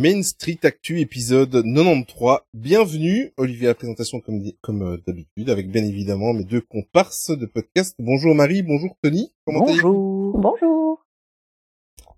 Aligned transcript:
Main 0.00 0.22
Street 0.22 0.60
Actu 0.62 1.00
épisode 1.00 1.62
93. 1.62 2.38
Bienvenue, 2.54 3.34
Olivier 3.36 3.66
à 3.66 3.70
la 3.72 3.74
présentation 3.74 4.18
comme, 4.20 4.42
comme 4.62 4.82
euh, 4.82 4.96
d'habitude, 5.06 5.50
avec 5.50 5.70
bien 5.70 5.84
évidemment 5.84 6.32
mes 6.32 6.44
deux 6.44 6.62
comparses 6.62 7.30
de 7.30 7.44
podcast. 7.44 7.96
Bonjour 7.98 8.34
Marie, 8.34 8.62
bonjour 8.62 8.96
Tony. 9.02 9.30
Comment 9.44 9.66
bonjour. 9.66 10.38
Bonjour. 10.38 11.04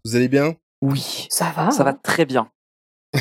Vous 0.04 0.14
allez 0.14 0.28
bien? 0.28 0.54
Oui. 0.80 1.26
Ça 1.28 1.52
va. 1.56 1.72
Ça 1.72 1.82
va 1.82 1.92
très 1.92 2.24
bien. 2.24 2.48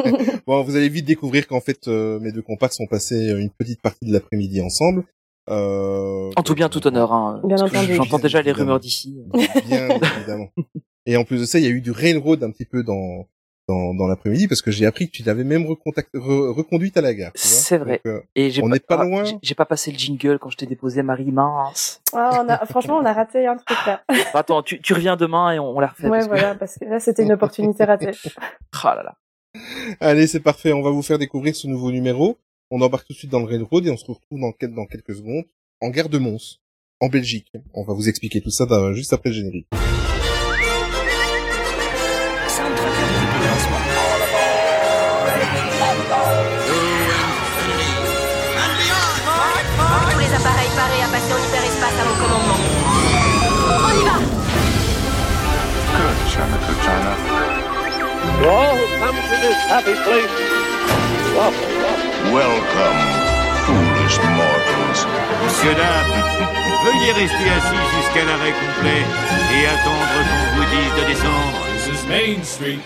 bon, 0.46 0.62
vous 0.62 0.74
allez 0.74 0.88
vite 0.88 1.04
découvrir 1.04 1.46
qu'en 1.46 1.60
fait 1.60 1.86
euh, 1.86 2.18
mes 2.18 2.32
deux 2.32 2.40
comparses 2.40 2.80
ont 2.80 2.86
passé 2.86 3.32
une 3.32 3.50
petite 3.50 3.82
partie 3.82 4.06
de 4.06 4.12
l'après-midi 4.14 4.62
ensemble. 4.62 5.04
Euh, 5.50 6.30
en 6.34 6.42
tout 6.42 6.54
bien, 6.54 6.70
tout 6.70 6.86
honneur. 6.86 7.12
Hein, 7.12 7.42
bien 7.44 7.58
entendu. 7.58 7.94
J'entends 7.94 8.20
déjà 8.20 8.40
les 8.40 8.52
rumeurs 8.52 8.80
d'ici. 8.80 9.18
Bien 9.66 9.88
évidemment. 10.16 10.48
Et 11.04 11.18
en 11.18 11.24
plus 11.24 11.40
de 11.40 11.44
ça, 11.44 11.58
il 11.58 11.66
y 11.66 11.68
a 11.68 11.70
eu 11.70 11.82
du 11.82 11.90
railroad 11.90 12.42
un 12.42 12.50
petit 12.50 12.64
peu 12.64 12.82
dans 12.82 13.26
dans, 13.68 13.94
dans 13.94 14.06
l'après-midi 14.06 14.48
parce 14.48 14.62
que 14.62 14.70
j'ai 14.70 14.86
appris 14.86 15.08
que 15.08 15.12
tu 15.12 15.22
l'avais 15.22 15.44
même 15.44 15.66
reconduite 15.66 16.96
à 16.96 17.00
la 17.00 17.14
gare. 17.14 17.32
C'est 17.34 17.78
vrai. 17.78 18.00
Euh, 18.06 18.20
et 18.34 18.50
on 18.62 18.68
n'est 18.68 18.80
pas, 18.80 18.96
pas 18.96 19.04
loin. 19.04 19.24
J'ai 19.42 19.54
pas 19.54 19.66
passé 19.66 19.92
le 19.92 19.98
jingle 19.98 20.38
quand 20.38 20.50
je 20.50 20.56
t'ai 20.56 20.66
déposé 20.66 21.02
Marie 21.02 21.30
mince. 21.30 22.00
Ah, 22.12 22.42
on 22.42 22.48
a, 22.48 22.64
franchement, 22.66 22.96
on 22.96 23.04
a 23.04 23.12
raté 23.12 23.46
un 23.46 23.56
truc 23.56 23.78
là. 23.86 24.02
Bah, 24.32 24.40
attends, 24.40 24.62
tu, 24.62 24.80
tu 24.80 24.94
reviens 24.94 25.16
demain 25.16 25.52
et 25.52 25.58
on, 25.58 25.78
la 25.80 25.88
refait. 25.88 26.08
Ouais, 26.08 26.26
voilà, 26.26 26.54
parce 26.54 26.76
que 26.78 26.84
là, 26.86 26.98
c'était 26.98 27.22
une 27.22 27.32
opportunité 27.32 27.84
ratée. 27.84 28.10
Ah 28.84 28.94
là 28.94 29.02
là. 29.02 29.14
Allez, 30.00 30.26
c'est 30.26 30.40
parfait. 30.40 30.72
On 30.72 30.82
va 30.82 30.90
vous 30.90 31.02
faire 31.02 31.18
découvrir 31.18 31.54
ce 31.54 31.66
nouveau 31.66 31.90
numéro. 31.90 32.38
On 32.70 32.80
embarque 32.80 33.06
tout 33.06 33.12
de 33.12 33.18
suite 33.18 33.30
dans 33.30 33.40
le 33.40 33.46
railroad 33.46 33.86
et 33.86 33.90
on 33.90 33.96
se 33.96 34.04
retrouve 34.04 34.38
dans, 34.38 34.52
dans 34.68 34.86
quelques 34.86 35.14
secondes 35.14 35.44
en 35.80 35.90
gare 35.90 36.08
de 36.08 36.18
Mons, 36.18 36.60
en 37.00 37.08
Belgique. 37.08 37.52
On 37.74 37.84
va 37.84 37.92
vous 37.92 38.08
expliquer 38.08 38.40
tout 38.40 38.50
ça 38.50 38.66
juste 38.92 39.12
après 39.12 39.30
le 39.30 39.34
générique. 39.34 39.68
Happy 59.68 59.92
place, 59.92 60.32
welcome. 61.36 61.78
Welcome, 62.32 63.00
foolish 63.68 64.16
mortals. 64.36 65.00
Monsieur, 65.44 65.74
dames, 65.74 66.48
veuillez 66.84 67.12
rester 67.12 67.48
assis 67.56 67.84
jusqu'à 67.96 68.24
l'arrêt 68.24 68.52
complet 68.52 69.02
et 69.54 69.66
attendre 69.66 70.08
qu'on 70.12 70.56
vous 70.56 70.66
dise 70.72 70.92
de 70.96 71.04
descendre. 71.12 71.58
This 71.76 72.00
is 72.00 72.06
Main 72.08 72.42
Street, 72.42 72.78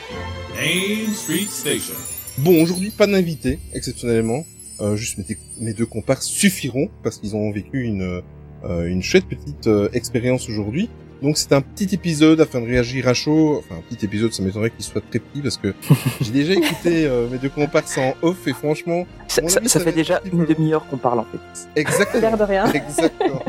Main 0.57 1.13
Street 1.15 1.47
Station. 1.49 1.95
Bon, 2.39 2.61
aujourd'hui, 2.63 2.91
pas 2.91 3.07
d'invité, 3.07 3.61
exceptionnellement. 3.73 4.45
Euh, 4.81 4.97
juste 4.97 5.19
mes, 5.19 5.37
mes, 5.61 5.75
deux 5.75 5.87
comparses 5.87 6.27
suffiront 6.27 6.89
parce 7.05 7.19
qu'ils 7.19 7.37
ont 7.37 7.53
vécu 7.53 7.85
une 7.85 8.23
euh, 8.65 8.87
une 8.87 9.03
chouette 9.03 9.27
petite 9.27 9.67
euh, 9.67 9.89
expérience 9.93 10.49
aujourd'hui. 10.49 10.89
Donc 11.23 11.39
c'est 11.39 11.53
un 11.53 11.61
petit 11.61 11.95
épisode 11.95 12.41
afin 12.41 12.61
de 12.61 12.67
réagir 12.67 13.07
à 13.09 13.15
chaud. 13.15 13.59
Enfin 13.59 13.77
un 13.77 13.95
petit 13.95 14.05
épisode, 14.05 14.33
ça 14.33 14.43
m'étonnerait 14.43 14.71
qu'il 14.71 14.85
soit 14.85 15.01
très 15.09 15.21
petit 15.21 15.41
parce 15.41 15.57
que 15.57 15.73
j'ai 16.21 16.33
déjà 16.33 16.55
écouté 16.55 17.09
mes 17.31 17.39
deux 17.39 17.49
comparses 17.49 17.97
en 17.99 18.15
off 18.23 18.47
et 18.47 18.53
franchement, 18.53 19.07
ça, 19.29 19.43
ça, 19.49 19.81
fait 19.81 19.93
déjà 19.93 20.21
une 20.31 20.45
demi-heure 20.45 20.87
qu'on 20.89 20.97
parle 20.97 21.21
en 21.21 21.25
fait. 21.25 21.69
Exactement. 21.81 22.37
de 22.37 22.43
rien. 22.43 22.67
Exactement. 22.73 23.45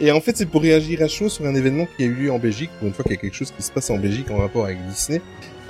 et 0.00 0.10
en 0.10 0.20
fait 0.20 0.36
c'est 0.36 0.46
pour 0.46 0.62
réagir 0.62 1.02
à 1.02 1.08
chaud 1.08 1.28
sur 1.28 1.46
un 1.46 1.54
événement 1.54 1.86
qui 1.96 2.02
a 2.02 2.06
eu 2.06 2.14
lieu 2.14 2.32
en 2.32 2.38
Belgique. 2.38 2.70
Pour 2.78 2.88
une 2.88 2.94
fois 2.94 3.04
qu'il 3.04 3.12
y 3.14 3.18
a 3.18 3.20
quelque 3.20 3.36
chose 3.36 3.52
qui 3.56 3.62
se 3.62 3.70
passe 3.70 3.90
en 3.90 3.98
Belgique 3.98 4.30
en 4.30 4.38
rapport 4.38 4.64
avec 4.64 4.84
Disney. 4.88 5.22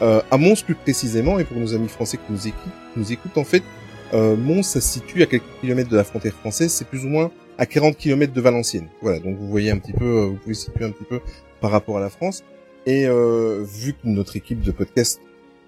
Euh, 0.03 0.21
à 0.31 0.37
Mons 0.39 0.61
plus 0.65 0.75
précisément 0.75 1.39
et 1.39 1.45
pour 1.45 1.57
nos 1.57 1.73
amis 1.75 1.89
français 1.89 2.17
qui 2.17 2.33
nous 2.33 2.49
écoutent, 2.49 2.73
nous 2.97 3.13
écoutent 3.13 3.39
en 3.39 3.45
fait 3.45 3.63
euh, 4.13 4.37
Mons, 4.37 4.63
ça 4.63 4.81
se 4.81 4.89
situe 4.89 5.23
à 5.23 5.27
quelques 5.27 5.45
kilomètres 5.61 5.91
de 5.91 5.97
la 5.97 6.05
frontière 6.05 6.35
française, 6.35 6.73
c'est 6.73 6.87
plus 6.87 7.05
ou 7.05 7.09
moins 7.09 7.31
à 7.59 7.67
40 7.67 7.97
kilomètres 7.97 8.33
de 8.33 8.41
Valenciennes. 8.41 8.89
Voilà, 9.03 9.19
donc 9.21 9.37
vous 9.37 9.49
voyez 9.49 9.71
un 9.71 9.79
petit 9.79 9.93
peu, 9.93 10.05
euh, 10.05 10.27
vous 10.27 10.37
pouvez 10.37 10.55
situer 10.55 10.85
un 10.85 10.91
petit 10.91 11.05
peu 11.05 11.21
par 11.61 11.71
rapport 11.71 11.97
à 11.97 12.01
la 12.01 12.11
France. 12.11 12.43
Et 12.87 13.07
euh, 13.07 13.65
vu 13.65 13.93
que 13.93 13.99
notre 14.05 14.37
équipe 14.37 14.61
de 14.61 14.71
podcast 14.71 15.21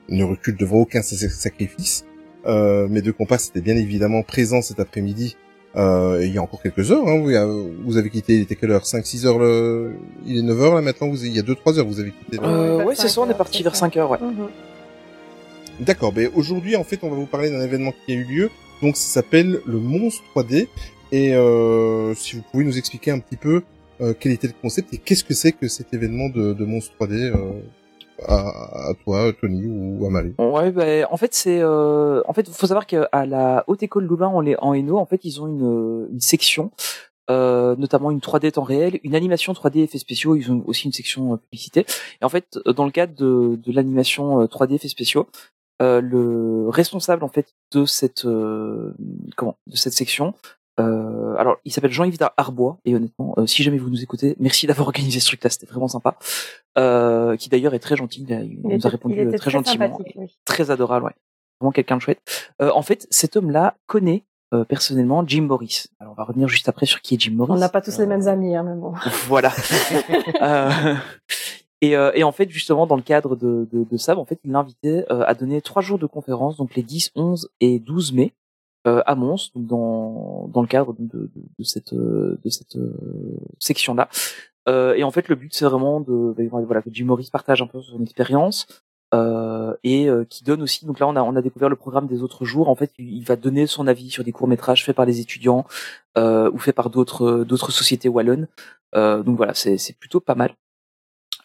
ne 0.09 0.25
recule 0.25 0.57
devant 0.57 0.79
aucun 0.79 1.03
sacrifice, 1.03 2.05
euh, 2.47 2.87
mes 2.89 3.03
deux 3.03 3.13
comparses 3.13 3.49
étaient 3.49 3.61
bien 3.61 3.77
évidemment 3.77 4.23
présents 4.23 4.63
cet 4.63 4.81
après-midi. 4.81 5.37
Euh, 5.77 6.21
il 6.23 6.33
y 6.33 6.39
a 6.39 6.43
encore 6.43 6.63
quelques 6.63 6.91
heures, 6.91 7.07
hein, 7.07 7.19
vous, 7.19 7.75
vous, 7.85 7.97
avez 7.99 8.09
quitté, 8.09 8.37
il 8.37 8.43
était 8.43 8.57
quelle 8.57 8.71
heure? 8.71 8.85
5-6 8.85 9.27
heures 9.27 9.39
le... 9.39 9.93
Il 10.25 10.39
est 10.39 10.43
9 10.43 10.63
heures 10.63 10.75
là 10.75 10.81
maintenant, 10.81 11.09
vous, 11.09 11.23
il 11.23 11.37
y 11.37 11.39
a 11.39 11.43
2-3 11.43 11.79
heures 11.79 11.87
vous 11.87 12.01
avez 12.01 12.13
quitté. 12.13 12.39
Euh, 12.43 12.83
ouais, 12.83 12.95
c'est 12.95 13.09
ça, 13.09 13.21
on 13.21 13.29
est 13.29 13.35
parti 13.35 13.63
vers 13.63 13.77
5 13.77 13.95
heures, 13.99 14.11
ouais. 14.11 14.19
Mhm. 14.19 14.49
D'accord, 15.81 16.15
mais 16.17 16.31
aujourd'hui 16.35 16.77
en 16.77 16.85
fait 16.85 17.01
on 17.03 17.11
va 17.11 17.17
vous 17.17 17.27
parler 17.27 17.51
d'un 17.51 17.61
événement 17.61 17.93
qui 17.93 18.13
a 18.13 18.15
eu 18.15 18.25
lieu, 18.25 18.51
donc 18.81 18.97
ça 18.97 19.21
s'appelle 19.21 19.61
le 19.67 19.79
Monstre 19.79 20.23
3D, 20.35 20.69
et 21.13 21.35
euh, 21.35 22.15
si 22.15 22.37
vous 22.37 22.43
pouvez 22.51 22.65
nous 22.65 22.79
expliquer 22.79 23.11
un 23.11 23.19
petit 23.19 23.37
peu 23.37 23.63
euh, 24.01 24.15
quel 24.19 24.33
était 24.33 24.49
le 24.49 24.55
concept 24.61 24.93
et 24.93 24.99
qu'est-ce 24.99 25.25
que 25.25 25.35
c'est 25.35 25.53
que 25.53 25.69
cet 25.69 25.95
événement 25.95 26.29
de, 26.29 26.53
de 26.53 26.65
Monstre 26.65 26.93
3D 27.01 27.15
euh, 27.15 27.61
à, 28.27 28.89
à, 28.89 28.95
toi, 29.05 29.33
Tony 29.41 29.67
ou 29.67 30.05
à 30.07 30.11
Marie. 30.11 30.35
Ouais, 30.39 30.71
bah, 30.71 31.09
en 31.11 31.17
fait 31.17 31.35
c'est, 31.35 31.61
euh, 31.61 32.23
en 32.27 32.33
fait 32.33 32.49
faut 32.49 32.67
savoir 32.67 32.87
qu'à 32.87 33.09
la 33.27 33.65
Haute 33.67 33.83
École 33.83 34.05
Louvain 34.05 34.29
en, 34.29 34.45
en 34.47 34.97
en 34.97 35.07
fait 35.07 35.25
ils 35.25 35.41
ont 35.41 35.47
une, 35.47 36.09
une 36.13 36.21
section 36.21 36.71
euh, 37.29 37.75
notamment 37.77 38.13
une 38.13 38.21
3D 38.21 38.53
temps 38.53 38.63
réel, 38.63 39.01
une 39.03 39.17
animation 39.17 39.53
3D 39.53 39.81
effets 39.81 39.99
spéciaux, 39.99 40.37
ils 40.37 40.53
ont 40.53 40.63
aussi 40.67 40.87
une 40.87 40.93
section 40.93 41.37
publicité. 41.39 41.85
Et 42.21 42.25
en 42.25 42.29
fait, 42.29 42.57
dans 42.67 42.85
le 42.85 42.93
cadre 42.93 43.17
de, 43.17 43.57
de 43.57 43.73
l'animation 43.73 44.45
3D 44.45 44.75
effets 44.75 44.87
spéciaux, 44.87 45.27
euh, 45.83 46.01
le 46.01 46.69
responsable 46.69 47.25
en 47.25 47.29
fait 47.29 47.53
de 47.73 47.85
cette 47.85 48.25
comment 49.37 49.57
de 49.67 49.77
cette 49.77 49.93
section. 49.93 50.35
Euh, 50.79 51.35
alors, 51.37 51.57
il 51.65 51.73
s'appelle 51.73 51.93
Jean-Yves 51.93 52.19
Arbois 52.37 52.79
et 52.85 52.95
honnêtement, 52.95 53.35
si 53.47 53.63
jamais 53.63 53.79
vous 53.79 53.91
nous 53.91 54.03
écoutez, 54.03 54.37
merci 54.39 54.67
d'avoir 54.69 54.89
organisé 54.89 55.21
ce 55.21 55.27
truc-là, 55.27 55.51
c'était 55.51 55.67
vraiment 55.67 55.89
sympa. 55.89 56.17
qui 57.37 57.49
d'ailleurs 57.49 57.75
est 57.75 57.79
très 57.79 57.97
gentil, 57.97 58.27
il, 58.29 58.61
nous 58.63 58.87
a 58.87 58.91
répondu 58.91 59.31
très, 59.37 59.51
gentiment, 59.51 59.99
très 60.45 60.71
adorable, 60.71 61.07
ouais. 61.07 61.15
Vraiment 61.61 61.73
quelqu'un 61.73 61.97
de 61.97 62.03
chouette. 62.03 62.21
en 62.61 62.83
fait, 62.83 63.07
cet 63.11 63.37
homme-là 63.37 63.77
connaît 63.87 64.25
personnellement 64.69 65.27
Jim 65.27 65.43
Morris. 65.43 65.87
Alors 66.01 66.13
on 66.13 66.17
va 66.17 66.25
revenir 66.25 66.49
juste 66.49 66.69
après 66.69 66.87
sur 66.87 67.01
qui 67.01 67.15
est 67.15 67.21
Jim 67.21 67.33
Morris. 67.35 67.53
On 67.53 67.57
n'a 67.57 67.69
pas 67.69 67.81
tous 67.81 67.99
les 67.99 68.07
mêmes 68.07 68.29
amis, 68.29 68.55
hein, 68.55 68.63
mais 68.63 68.75
bon. 68.75 68.93
Voilà. 69.27 69.53
Et, 71.83 71.95
euh, 71.97 72.11
et, 72.15 72.25
en 72.25 72.33
fait, 72.33 72.49
justement, 72.51 72.87
dans 72.87 72.97
le 72.97 73.03
cadre 73.03 73.37
de, 73.37 73.69
de, 73.71 73.85
de 73.85 73.97
ça, 73.97 74.17
en 74.17 74.25
fait, 74.25 74.41
il 74.45 74.53
l'invitait 74.53 75.05
euh, 75.11 75.25
à 75.27 75.35
donner 75.35 75.61
trois 75.61 75.83
jours 75.83 75.99
de 75.99 76.07
conférence, 76.07 76.57
donc 76.57 76.75
les 76.75 76.83
10, 76.83 77.13
11 77.15 77.51
et 77.61 77.79
12 77.79 78.13
mai, 78.13 78.33
euh, 78.33 78.33
à 78.87 79.15
Mons, 79.15 79.51
donc 79.55 79.67
dans, 79.67 80.49
dans 80.53 80.63
le 80.63 80.69
cadre 80.69 80.95
de, 80.99 81.31
de 81.59 81.65
cette, 81.65 81.95
de 81.95 82.49
cette 82.49 82.77
section-là. 83.59 84.09
et 84.69 85.05
en 85.05 85.11
fait, 85.11 85.29
le 85.29 85.35
but, 85.35 85.55
c'est 85.55 85.65
vraiment 85.65 86.01
de, 86.01 86.35
ben, 86.37 86.49
voilà, 86.49 86.83
que 86.83 86.91
Jim 86.93 87.15
partage 87.33 87.63
un 87.63 87.67
peu 87.67 87.81
son 87.83 88.03
expérience. 88.03 88.67
et 89.83 90.09
qui 90.29 90.45
donne 90.45 90.63
aussi 90.63 90.85
donc 90.85 90.99
là 91.01 91.07
on 91.09 91.17
a 91.17 91.23
on 91.23 91.37
a 91.37 91.43
découvert 91.43 91.69
le 91.69 91.77
programme 91.77 92.07
des 92.07 92.23
autres 92.23 92.45
jours 92.45 92.69
en 92.69 92.75
fait 92.75 92.91
il, 92.99 93.25
va 93.25 93.37
donner 93.37 93.67
son 93.67 93.87
avis 93.87 94.11
sur 94.11 94.25
des 94.25 94.33
courts 94.33 94.49
métrages 94.49 94.85
faits 94.85 94.97
par 94.97 95.07
les 95.07 95.21
étudiants 95.21 95.65
ou 96.17 96.59
faits 96.59 96.75
par 96.75 96.91
d'autres 96.91 97.45
d'autres 97.45 97.71
sociétés 97.71 98.09
wallonnes 98.09 98.49
donc 98.95 99.37
voilà 99.37 99.55
c'est 99.55 99.97
plutôt 99.99 100.21
pas 100.21 100.35
mal 100.35 100.55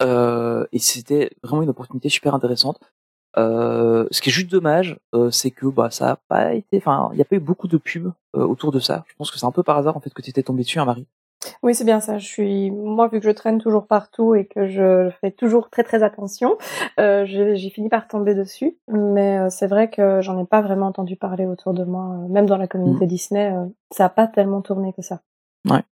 euh, 0.02 0.66
et 0.72 0.78
c'était 0.78 1.30
vraiment 1.42 1.62
une 1.62 1.70
opportunité 1.70 2.08
super 2.08 2.34
intéressante. 2.34 2.80
Euh, 3.36 4.06
ce 4.10 4.20
qui 4.20 4.30
est 4.30 4.32
juste 4.32 4.50
dommage, 4.50 4.98
euh, 5.14 5.30
c'est 5.30 5.50
que 5.50 5.66
bah 5.66 5.90
ça 5.90 6.10
a 6.10 6.16
pas 6.28 6.54
été, 6.54 6.76
enfin, 6.76 7.08
il 7.12 7.16
n'y 7.16 7.22
a 7.22 7.24
pas 7.24 7.36
eu 7.36 7.40
beaucoup 7.40 7.68
de 7.68 7.76
pubs 7.78 8.12
euh, 8.36 8.44
autour 8.44 8.72
de 8.72 8.80
ça. 8.80 9.04
Je 9.08 9.14
pense 9.16 9.30
que 9.30 9.38
c'est 9.38 9.46
un 9.46 9.52
peu 9.52 9.62
par 9.62 9.78
hasard 9.78 9.96
en 9.96 10.00
fait 10.00 10.12
que 10.12 10.22
tu 10.22 10.30
étais 10.30 10.42
tombé 10.42 10.62
dessus, 10.62 10.78
hein, 10.78 10.84
Marie. 10.84 11.06
Oui, 11.62 11.74
c'est 11.74 11.84
bien 11.84 12.00
ça. 12.00 12.18
Je 12.18 12.26
suis, 12.26 12.70
moi, 12.70 13.08
vu 13.08 13.20
que 13.20 13.26
je 13.26 13.32
traîne 13.32 13.58
toujours 13.58 13.86
partout 13.86 14.34
et 14.34 14.46
que 14.46 14.68
je 14.68 15.10
fais 15.20 15.32
toujours 15.32 15.70
très 15.70 15.82
très 15.82 16.02
attention, 16.02 16.56
euh, 17.00 17.24
j'ai 17.26 17.70
fini 17.70 17.88
par 17.88 18.06
tomber 18.06 18.34
dessus. 18.34 18.76
Mais 18.88 19.38
euh, 19.38 19.48
c'est 19.50 19.66
vrai 19.66 19.90
que 19.90 20.20
j'en 20.20 20.38
ai 20.38 20.46
pas 20.46 20.62
vraiment 20.62 20.86
entendu 20.86 21.16
parler 21.16 21.46
autour 21.46 21.74
de 21.74 21.84
moi, 21.84 22.16
même 22.28 22.46
dans 22.46 22.58
la 22.58 22.68
communauté 22.68 23.06
mmh. 23.06 23.08
Disney, 23.08 23.54
ça 23.90 24.04
a 24.04 24.08
pas 24.08 24.28
tellement 24.28 24.62
tourné 24.62 24.92
que 24.92 25.02
ça. 25.02 25.20
Ouais. 25.68 25.82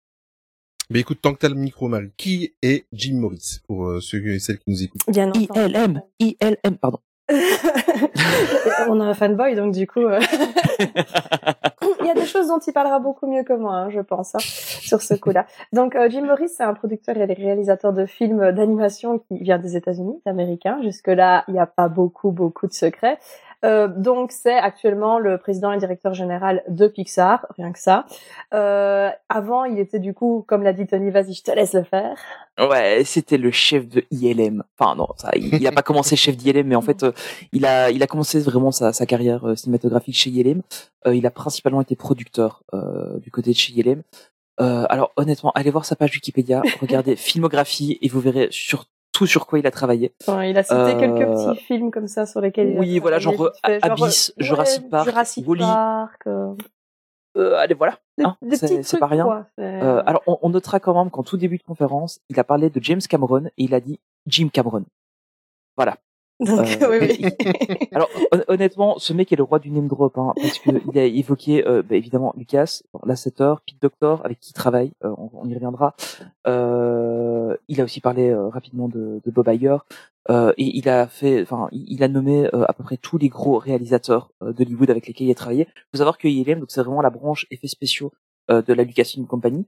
Mais 0.93 0.99
écoute, 0.99 1.21
tant 1.23 1.33
que 1.33 1.39
t'as 1.39 1.49
le 1.49 1.55
micro, 1.55 1.87
Marie, 1.87 2.11
qui 2.17 2.53
est 2.63 2.87
Jim 2.93 3.19
Morris 3.19 3.61
pour 3.69 3.87
euh, 3.87 4.01
ceux 4.01 4.27
et 4.27 4.41
celles 4.41 4.59
qui 4.59 4.71
nous 4.71 4.83
écoutent? 4.83 5.03
Bien 5.07 5.31
ILM, 5.33 6.03
ILM, 6.19 6.77
pardon. 6.81 6.99
On 8.89 9.01
a 9.01 9.05
un 9.05 9.15
fanboy, 9.15 9.55
donc 9.55 9.73
du 9.73 9.87
coup, 9.87 10.01
euh, 10.01 10.21
il 12.01 12.07
y 12.07 12.11
a 12.11 12.15
des 12.15 12.27
choses 12.27 12.49
dont 12.49 12.59
il 12.59 12.73
parlera 12.73 12.99
beaucoup 12.99 13.27
mieux 13.27 13.43
que 13.43 13.53
moi, 13.53 13.75
hein, 13.75 13.91
je 13.91 14.01
pense, 14.01 14.35
hein, 14.35 14.41
sur 14.41 15.03
ce 15.03 15.15
coup-là. 15.15 15.47
Donc 15.73 15.95
euh, 15.95 16.09
Jim 16.11 16.27
Morris, 16.27 16.49
c'est 16.49 16.65
un 16.65 16.75
producteur 16.75 17.17
et 17.17 17.25
réalisateur 17.25 17.93
de 17.93 18.07
films 18.07 18.53
d'animation 18.53 19.19
qui 19.19 19.39
vient 19.39 19.59
des 19.59 19.77
États-Unis, 19.77 20.21
américain. 20.27 20.81
Jusque-là, 20.83 21.45
il 21.49 21.55
n'y 21.55 21.61
a 21.61 21.67
pas 21.67 21.89
beaucoup, 21.89 22.31
beaucoup 22.31 22.67
de 22.67 22.73
secrets. 22.73 23.19
Euh, 23.65 23.89
donc 23.89 24.33
c'est 24.33 24.57
actuellement 24.57 25.19
le 25.19 25.39
président 25.39 25.73
et 25.73 25.79
directeur 25.79 26.15
général 26.15 26.63
de 26.69 26.89
Pixar, 26.89 27.47
rien 27.57 27.73
que 27.73 27.79
ça. 27.79 28.07
Euh, 28.55 29.11
avant, 29.29 29.65
il 29.65 29.79
était 29.79 29.99
du 29.99 30.15
coup, 30.15 30.45
comme 30.49 30.63
l'a 30.63 30.73
dit 30.73 30.87
Tony, 30.87 31.11
vas-y, 31.11 31.35
je 31.35 31.43
te 31.43 31.51
laisse 31.51 31.75
le 31.75 31.85
faire. 31.85 32.17
Ouais, 32.59 33.03
c'était 33.05 33.39
le 33.39 33.51
chef 33.51 33.89
de 33.89 34.05
ILM. 34.11 34.63
Enfin 34.79 34.95
non, 34.95 35.09
ça, 35.17 35.31
il, 35.35 35.55
il 35.55 35.67
a 35.67 35.73
pas 35.73 35.83
commencé 35.83 36.17
chef 36.17 36.37
d'ILM, 36.37 36.67
mais 36.67 36.77
en 36.77 36.83
fait, 36.83 37.03
euh, 37.03 37.13
il 37.53 37.67
a 37.67 37.91
il 37.91 38.03
a 38.03 38.07
commencé 38.07 38.41
vraiment 38.41 38.71
sa, 38.71 38.93
sa 38.93 39.07
carrière 39.07 39.47
euh, 39.47 39.57
cinématographique 39.57 40.17
chez 40.17 40.31
ILM. 40.31 40.63
Euh, 41.07 41.15
il 41.15 41.27
a 41.27 41.31
principalement 41.31 41.81
été 41.81 41.97
producteur 41.97 42.63
euh, 42.75 43.19
du 43.21 43.31
côté 43.31 43.51
de 43.51 43.57
chez 43.57 43.73
ILM. 43.73 44.03
Euh, 44.61 44.85
alors 44.91 45.13
honnêtement, 45.17 45.53
allez 45.55 45.71
voir 45.71 45.85
sa 45.85 45.97
page 45.97 46.13
Wikipédia, 46.13 46.63
regardez 46.81 47.17
filmographie 47.17 47.99
et 48.03 48.09
vous 48.09 48.21
verrez 48.21 48.49
sur 48.51 48.85
tout 49.21 49.27
sur 49.27 49.47
quoi 49.47 49.59
il 49.59 49.67
a 49.67 49.71
travaillé. 49.71 50.15
Enfin, 50.23 50.45
il 50.45 50.57
a 50.57 50.63
cité 50.63 50.75
Euh, 50.75 50.99
quelques 50.99 51.29
petits 51.31 51.61
films 51.65 51.91
comme 51.91 52.07
ça 52.09 52.25
sur 52.25 52.41
lesquels 52.41 52.71
il 52.71 52.77
a 52.79 52.81
oui, 52.81 52.99
voilà, 52.99 53.19
travaillé 53.21 53.39
genre, 53.39 53.51
Abyss, 53.83 54.33
ouais, 54.39 54.45
Jurassic 54.47 54.89
Park, 54.89 55.07
Jurassic. 55.09 55.47
Park, 55.47 56.23
euh, 56.27 56.55
Euh, 57.37 57.55
allez 57.59 57.75
voilà, 57.75 57.99
hein, 58.25 58.37
c'est 58.55 58.99
pas 58.99 59.07
rien. 59.07 59.25
quoi. 59.25 59.47
Euh, 59.59 60.03
alors 60.07 60.23
on, 60.27 60.39
on 60.41 60.49
notera 60.49 60.81
quand 60.81 60.95
même 60.99 61.11
qu'en 61.11 61.23
tout 61.23 61.37
début 61.37 61.59
de 61.59 61.63
conférence, 61.63 62.19
il 62.31 62.41
a 62.41 62.45
parlé 62.45 62.71
de 62.71 62.83
James 62.83 63.03
Cameron 63.07 63.45
et 63.47 63.53
il 63.65 63.75
a 63.75 63.81
dit 63.81 64.01
Jim 64.27 64.49
Cameron. 64.51 64.85
Voilà. 65.77 65.99
Donc, 66.41 66.79
euh, 66.83 66.99
oui, 67.01 67.19
oui. 67.21 67.89
Alors 67.93 68.09
hon- 68.33 68.41
honnêtement, 68.49 68.99
ce 68.99 69.13
mec 69.13 69.33
est 69.33 69.37
le 69.37 69.43
roi 69.43 69.59
du 69.59 69.71
name 69.71 69.89
drop, 69.89 70.17
hein, 70.19 70.33
parce 70.37 70.59
que 70.59 70.71
il 70.93 70.99
a 70.99 71.05
évoqué 71.05 71.67
euh, 71.67 71.83
bah, 71.83 71.97
évidemment 71.97 72.33
Lucas, 72.37 72.81
Lasseter, 73.05 73.55
Pete 73.67 73.81
Doctor, 73.83 74.21
avec 74.25 74.41
qui 74.41 74.51
il 74.51 74.55
travaille, 74.55 74.93
euh, 75.05 75.13
on, 75.19 75.31
on 75.35 75.49
y 75.49 75.55
reviendra. 75.55 75.95
Euh, 76.47 77.57
il 77.69 77.81
a 77.81 77.85
aussi 77.85 78.01
parlé 78.01 78.31
euh, 78.31 78.49
rapidement 78.49 78.89
de, 78.89 79.21
de 79.25 79.31
Bob 79.31 79.49
Iger, 79.49 79.77
euh, 80.31 80.53
et 80.59 80.77
il 80.77 80.89
a 80.89 81.07
fait, 81.07 81.43
enfin, 81.43 81.69
il, 81.73 82.03
a 82.03 82.09
nommé 82.09 82.47
euh, 82.55 82.65
à 82.69 82.73
peu 82.73 82.83
près 82.85 82.97
tous 82.97 83.19
les 83.19 83.29
gros 83.29 83.59
réalisateurs 83.59 84.31
euh, 84.43 84.53
d'Hollywood 84.53 84.91
avec 84.91 85.07
lesquels 85.07 85.27
il 85.27 85.31
a 85.31 85.35
travaillé. 85.35 85.67
Il 85.69 85.83
faut 85.93 85.99
savoir 85.99 86.19
que 86.19 86.29
ILM, 86.29 86.61
donc 86.61 86.71
c'est 86.71 86.81
vraiment 86.83 87.03
la 87.03 87.11
branche 87.11 87.47
effets 87.51 87.69
spéciaux 87.69 88.13
euh, 88.51 88.63
de 88.63 88.73
la 88.73 88.85
Lucasfilm 88.85 89.27
Company. 89.27 89.67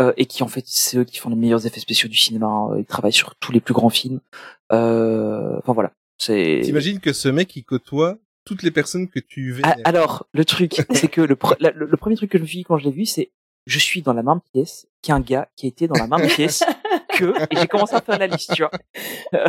Euh, 0.00 0.14
et 0.16 0.24
qui 0.24 0.42
en 0.42 0.48
fait 0.48 0.62
c'est 0.64 0.96
eux 0.96 1.04
qui 1.04 1.18
font 1.18 1.28
les 1.28 1.36
meilleurs 1.36 1.66
effets 1.66 1.78
spéciaux 1.78 2.08
du 2.08 2.16
cinéma. 2.16 2.46
hein. 2.46 2.78
Ils 2.78 2.86
travaillent 2.86 3.12
sur 3.12 3.34
tous 3.34 3.52
les 3.52 3.60
plus 3.60 3.74
grands 3.74 3.90
films. 3.90 4.20
Euh, 4.72 5.58
Enfin 5.58 5.74
voilà. 5.74 5.92
T'imagines 6.26 7.00
que 7.00 7.12
ce 7.12 7.28
mec, 7.28 7.54
il 7.56 7.64
côtoie 7.64 8.18
toutes 8.44 8.62
les 8.62 8.70
personnes 8.70 9.08
que 9.08 9.20
tu 9.20 9.52
Ah, 9.62 9.70
vénères. 9.70 9.76
alors, 9.84 10.26
le 10.32 10.44
truc, 10.44 10.82
c'est 10.90 11.08
que 11.08 11.20
le, 11.20 11.36
la- 11.60 11.70
le, 11.70 11.86
le 11.86 11.96
premier 11.96 12.16
truc 12.16 12.30
que 12.30 12.38
je 12.38 12.42
me 12.42 12.46
suis 12.48 12.58
dit 12.58 12.64
quand 12.64 12.78
je 12.78 12.84
l'ai 12.84 12.90
vu, 12.90 13.06
c'est 13.06 13.30
je 13.66 13.78
suis 13.78 14.02
dans 14.02 14.12
la 14.12 14.22
même 14.24 14.40
pièce 14.52 14.88
qu'un 15.02 15.20
gars 15.20 15.48
qui 15.56 15.66
été 15.68 15.86
dans 15.86 15.94
la 15.94 16.06
même 16.08 16.26
pièce 16.34 16.64
que, 17.12 17.34
et 17.52 17.56
j'ai 17.60 17.66
commencé 17.68 17.94
à 17.94 18.00
faire 18.00 18.18
la 18.18 18.26
liste, 18.26 18.54
tu 18.54 18.62
vois. 18.62 18.70
Euh, 19.34 19.46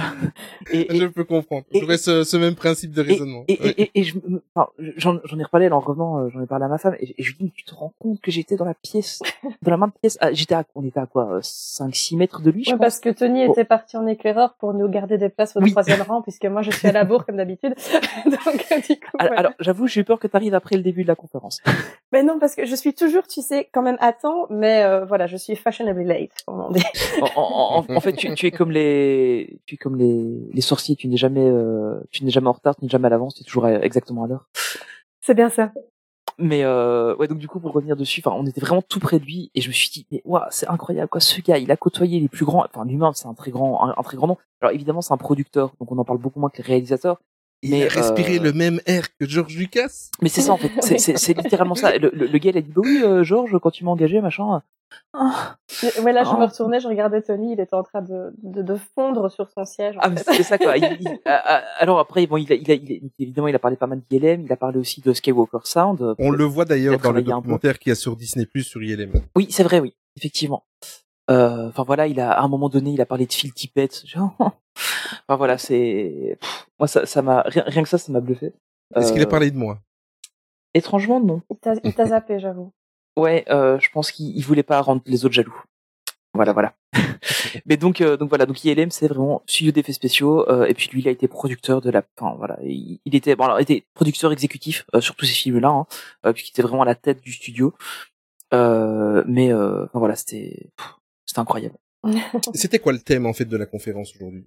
et, 0.72 0.94
et, 0.96 1.00
Je 1.00 1.06
peux 1.08 1.24
comprendre. 1.24 1.64
et- 1.72 1.80
J'aurais 1.80 1.98
ce, 1.98 2.24
ce 2.24 2.38
même 2.38 2.56
principe 2.56 2.92
de 2.92 3.02
raisonnement. 3.02 3.44
et, 3.48 3.60
Ouais. 3.62 3.70
et, 3.78 3.82
et- 3.84 3.92
et 3.96 4.04
je, 4.04 4.16
me- 4.18 4.44
enfin, 4.56 4.70
j'en, 4.98 5.20
j'en 5.26 5.40
ai 5.40 5.44
reparlé 5.44 5.70
là, 5.70 5.76
en 5.76 5.80
revenant, 5.80 6.20
euh, 6.20 6.30
j'en 6.30 6.42
ai 6.42 6.46
parlé 6.48 6.66
à 6.66 6.68
ma 6.68 6.78
femme, 6.78 6.96
et, 7.00 7.16
et 7.18 7.24
je 7.24 7.32
lui 7.32 7.46
dis, 7.46 7.52
tu 7.56 7.64
te 7.64 7.74
rends 7.74 7.94
compte 8.00 8.20
que 8.22 8.32
j'étais 8.32 8.56
dans 8.56 8.66
la 8.66 8.74
pièce, 8.74 9.22
dans 9.62 9.72
la 9.72 9.78
même 9.78 9.92
pièce, 10.02 10.18
ah, 10.22 10.32
j'étais 10.34 10.56
à, 10.56 10.64
on 10.76 10.84
était 10.86 11.00
à 11.00 11.06
quoi, 11.06 11.40
5-6 11.42 12.16
mètres 12.18 12.42
de 12.42 12.52
lui, 12.52 12.64
je 12.64 12.72
Ouais, 12.72 12.78
pense? 12.78 12.84
parce 12.86 13.00
que 13.00 13.10
Tony 13.10 13.46
Bon. 13.46 13.52
était 13.54 13.66
parti 13.66 13.98
en 13.98 14.08
éclaireur 14.08 14.54
pour 14.60 14.74
nous 14.74 14.88
garder 14.90 15.18
des 15.18 15.30
places 15.30 15.56
au 15.56 15.62
Oui. 15.62 15.72
troisième 15.72 16.02
rang, 16.02 16.22
puisque 16.22 16.46
moi 16.46 16.62
je 16.62 16.72
suis 16.72 16.88
à 16.88 16.92
la 16.92 17.04
bourre 17.06 17.26
comme 17.26 17.38
d'habitude. 17.38 17.76
Donc 18.26 18.66
euh, 18.72 18.76
du 18.80 19.00
coup, 19.00 19.18
Alors, 19.20 19.54
j'avoue, 19.60 19.88
j'ai 19.88 20.02
eu 20.02 20.04
peur 20.04 20.20
que 20.20 20.28
tu 20.28 20.36
arrives 20.36 20.54
après 20.56 20.76
le 20.76 20.84
début 20.84 21.04
de 21.04 21.08
la 21.08 21.16
conférence. 21.16 21.62
Mais 22.12 22.22
non, 22.24 22.38
parce 22.40 22.56
que 22.56 22.66
je 22.66 22.76
suis 22.76 22.94
toujours, 22.94 23.28
tu 23.28 23.42
sais, 23.42 23.70
quand 23.74 23.82
même 23.82 23.98
à 24.00 24.14
temps, 24.14 24.46
mais 24.52 24.84
euh, 24.84 25.04
voilà, 25.04 25.26
je 25.26 25.36
suis 25.36 25.56
fashionably 25.56 26.06
late, 26.06 26.30
comme 26.46 26.60
on 26.62 26.70
dit. 26.72 26.84
en, 27.22 27.26
en- 27.36 27.53
en- 27.54 27.86
en 27.96 28.00
fait, 28.00 28.14
tu, 28.14 28.34
tu 28.34 28.46
es 28.48 28.52
comme 28.52 28.72
les, 28.72 29.60
tu 29.66 29.76
es 29.76 29.78
comme 29.78 29.98
les, 29.98 30.50
les 30.54 30.62
sorciers. 30.62 30.96
Tu 30.96 31.08
n'es 31.08 31.18
jamais, 31.18 31.46
euh, 31.46 32.00
tu 32.12 32.24
n'es 32.24 32.32
jamais 32.32 32.48
en 32.48 32.54
retard, 32.54 32.76
tu 32.76 32.84
n'es 32.86 32.90
jamais 32.90 33.08
à 33.08 33.10
l'avance. 33.10 33.36
Tu 33.36 33.42
es 33.42 33.46
toujours 33.46 33.66
à- 33.66 33.74
exactement 33.84 34.24
à 34.24 34.28
l'heure. 34.28 34.48
C'est 35.22 35.34
bien 35.36 35.50
ça. 35.50 35.72
Mais 36.40 36.64
euh, 36.64 37.16
ouais, 37.18 37.28
donc 37.28 37.38
du 37.38 37.48
coup, 37.48 37.60
pour 37.60 37.74
revenir 37.74 37.96
dessus, 37.96 38.22
enfin, 38.26 38.36
on 38.36 38.46
était 38.48 38.60
vraiment 38.62 38.82
tout 38.82 39.00
près 39.00 39.20
de 39.20 39.24
lui, 39.26 39.52
et 39.54 39.62
je 39.62 39.68
me 39.68 39.74
suis 39.74 39.90
dit, 39.90 40.08
mais 40.12 40.22
waouh, 40.26 40.42
c'est 40.50 40.68
incroyable, 40.68 41.08
quoi. 41.10 41.22
Ce 41.22 41.40
gars, 41.42 41.58
il 41.60 41.70
a 41.72 41.78
côtoyé 41.78 42.20
les 42.20 42.28
plus 42.28 42.44
grands. 42.46 42.66
Enfin, 42.74 42.86
lui-même, 42.86 43.12
c'est 43.14 43.28
un 43.28 43.36
très 43.36 43.52
grand, 43.52 43.86
un, 43.88 43.94
un 43.96 44.04
très 44.04 44.18
grand 44.18 44.26
nom. 44.28 44.38
Alors 44.62 44.74
évidemment, 44.74 45.02
c'est 45.02 45.14
un 45.14 45.18
producteur, 45.18 45.74
donc 45.80 45.92
on 45.92 45.98
en 45.98 46.04
parle 46.04 46.18
beaucoup 46.20 46.40
moins 46.40 46.50
que 46.50 46.58
les 46.58 46.64
réalisateurs. 46.64 47.20
Il 47.62 47.70
mais, 47.72 47.86
a 47.86 47.90
respiré 47.90 48.40
euh, 48.40 48.44
le 48.44 48.52
même 48.54 48.82
air 48.88 49.16
que 49.18 49.26
George 49.28 49.56
Lucas? 49.56 50.10
Mais 50.22 50.28
c'est 50.30 50.42
ça 50.42 50.54
en 50.54 50.58
fait, 50.58 50.72
c'est- 50.82 50.98
c'est 50.98 51.18
c'est 51.18 51.34
littéralement 51.34 51.76
ça. 51.76 51.98
Le, 51.98 52.10
le, 52.14 52.26
le 52.28 52.38
gars, 52.40 52.50
il 52.50 52.58
a 52.58 52.62
dit, 52.62 52.72
bah 52.76 52.82
oui, 52.84 53.02
euh, 53.04 53.24
Georges, 53.24 53.58
quand 53.62 53.72
tu 53.72 53.86
m'as 53.86 53.92
engagé, 53.92 54.20
machin. 54.20 54.62
Ah, 55.14 55.58
Ouais, 56.04 56.12
là, 56.14 56.24
je 56.24 56.30
Oh. 56.34 56.38
me 56.40 56.46
retournais, 56.46 56.80
je 56.80 56.88
regardais 56.88 57.22
Tony, 57.22 57.54
il 57.54 57.60
était 57.60 57.74
en 57.76 57.84
train 57.84 58.02
de, 58.02 58.34
de, 58.42 58.62
de 58.62 58.76
fondre 58.76 59.30
sur 59.30 59.50
son 59.52 59.64
siège. 59.66 59.96
en 59.98 60.02
Ah, 60.04 60.10
c'est 60.18 60.44
ça 60.44 60.58
quoi. 60.58 60.76
Il- 60.78 60.98
il- 61.02 61.20
ah, 61.26 61.42
ah, 61.46 61.64
alors 61.80 62.00
après, 62.00 62.26
bon, 62.28 62.38
il 62.38 62.52
a, 62.52 62.56
il 62.56 62.70
a, 62.72 62.74
il 62.76 62.94
a- 62.94 63.10
évidemment, 63.20 63.48
il 63.48 63.56
a 63.56 63.60
parlé 63.60 63.78
pas 63.78 63.88
mal 63.88 64.02
d'ILM, 64.10 64.42
il 64.46 64.52
a 64.52 64.58
parlé 64.58 64.78
aussi 64.80 65.02
de 65.02 65.14
Skywalker 65.14 65.60
Sound. 65.66 66.16
On 66.20 66.32
le 66.32 66.44
voit 66.46 66.66
d'ailleurs 66.66 67.00
dans 67.00 67.12
le 67.12 67.22
documentaire 67.22 67.78
qu'il 67.80 67.90
y 67.90 67.94
a 67.94 67.96
sur 67.96 68.16
Disney 68.16 68.46
Plus 68.46 68.64
sur 68.64 68.82
ILM. 68.82 69.14
Oui, 69.36 69.48
c'est 69.52 69.64
vrai, 69.64 69.80
oui, 69.80 69.96
effectivement. 70.18 70.64
Euh, 71.32 71.68
Enfin 71.70 71.84
voilà, 71.84 72.08
il 72.08 72.20
a 72.20 72.32
à 72.32 72.42
un 72.44 72.48
moment 72.48 72.68
donné, 72.70 72.92
il 72.92 73.02
a 73.02 73.06
parlé 73.06 73.26
de 73.26 73.34
Phil 73.34 73.54
Tippett. 73.54 74.06
Genre, 74.06 74.36
Enfin 75.28 75.38
voilà, 75.38 75.58
c'est 75.58 76.38
moi 76.80 76.88
ça, 76.88 77.06
ça 77.06 77.22
m'a 77.22 77.42
rien, 77.44 77.64
rien 77.68 77.84
que 77.84 77.90
ça, 77.90 77.98
ça 77.98 78.12
m'a 78.12 78.20
bluffé. 78.20 78.52
Est-ce 78.96 79.14
qu'il 79.14 79.22
a 79.22 79.26
Euh, 79.26 79.30
parlé 79.30 79.52
de 79.52 79.58
moi? 79.58 79.80
Étrangement, 80.74 81.20
non. 81.20 81.42
Il 81.52 81.58
t'a- 81.58 81.76
il 81.84 81.94
t'a 81.94 82.08
zappé, 82.08 82.40
j'avoue. 82.40 82.72
Ouais, 83.18 83.46
euh, 83.50 83.80
je 83.80 83.90
pense 83.92 84.12
qu'il 84.12 84.36
il 84.36 84.44
voulait 84.44 84.64
pas 84.64 84.82
rendre 84.82 85.02
les 85.06 85.26
autres 85.26 85.34
jaloux. 85.34 85.62
Voilà, 86.34 86.52
voilà. 86.52 86.76
Mais 87.66 87.78
donc, 87.78 88.02
euh, 88.02 88.18
donc 88.18 88.30
voilà, 88.30 88.46
donc 88.46 88.64
ILM 88.64 88.90
c'est 88.90 89.08
vraiment 89.08 89.44
studio 89.46 89.72
d'effets 89.72 89.94
spéciaux 89.94 90.50
euh, 90.50 90.66
et 90.66 90.74
puis 90.74 90.90
lui 90.92 91.02
il 91.02 91.08
a 91.08 91.12
été 91.12 91.28
producteur 91.28 91.80
de 91.80 91.92
la, 91.92 92.04
enfin 92.20 92.36
voilà, 92.38 92.58
il, 92.64 93.00
il 93.06 93.16
était, 93.16 93.36
bon 93.36 93.46
alors 93.46 93.60
il 93.60 93.64
était 93.64 93.86
producteur 93.94 94.32
exécutif 94.32 94.86
euh, 94.96 95.02
sur 95.02 95.16
tous 95.16 95.26
ces 95.26 95.34
films-là, 95.34 95.70
hein, 95.70 95.86
euh, 96.26 96.34
puisqu'il 96.34 96.52
était 96.52 96.64
vraiment 96.64 96.82
à 96.82 96.86
la 96.86 96.96
tête 96.96 97.22
du 97.22 97.32
studio. 97.32 97.74
Euh, 98.54 99.24
mais 99.28 99.52
euh, 99.52 99.86
enfin, 99.86 100.00
voilà, 100.00 100.16
c'était, 100.16 100.70
c'était 101.26 101.40
incroyable. 101.40 101.76
C'était 102.54 102.80
quoi 102.80 102.92
le 102.92 103.00
thème 103.00 103.26
en 103.26 103.34
fait 103.34 103.46
de 103.46 103.56
la 103.56 103.66
conférence 103.66 104.14
aujourd'hui? 104.16 104.46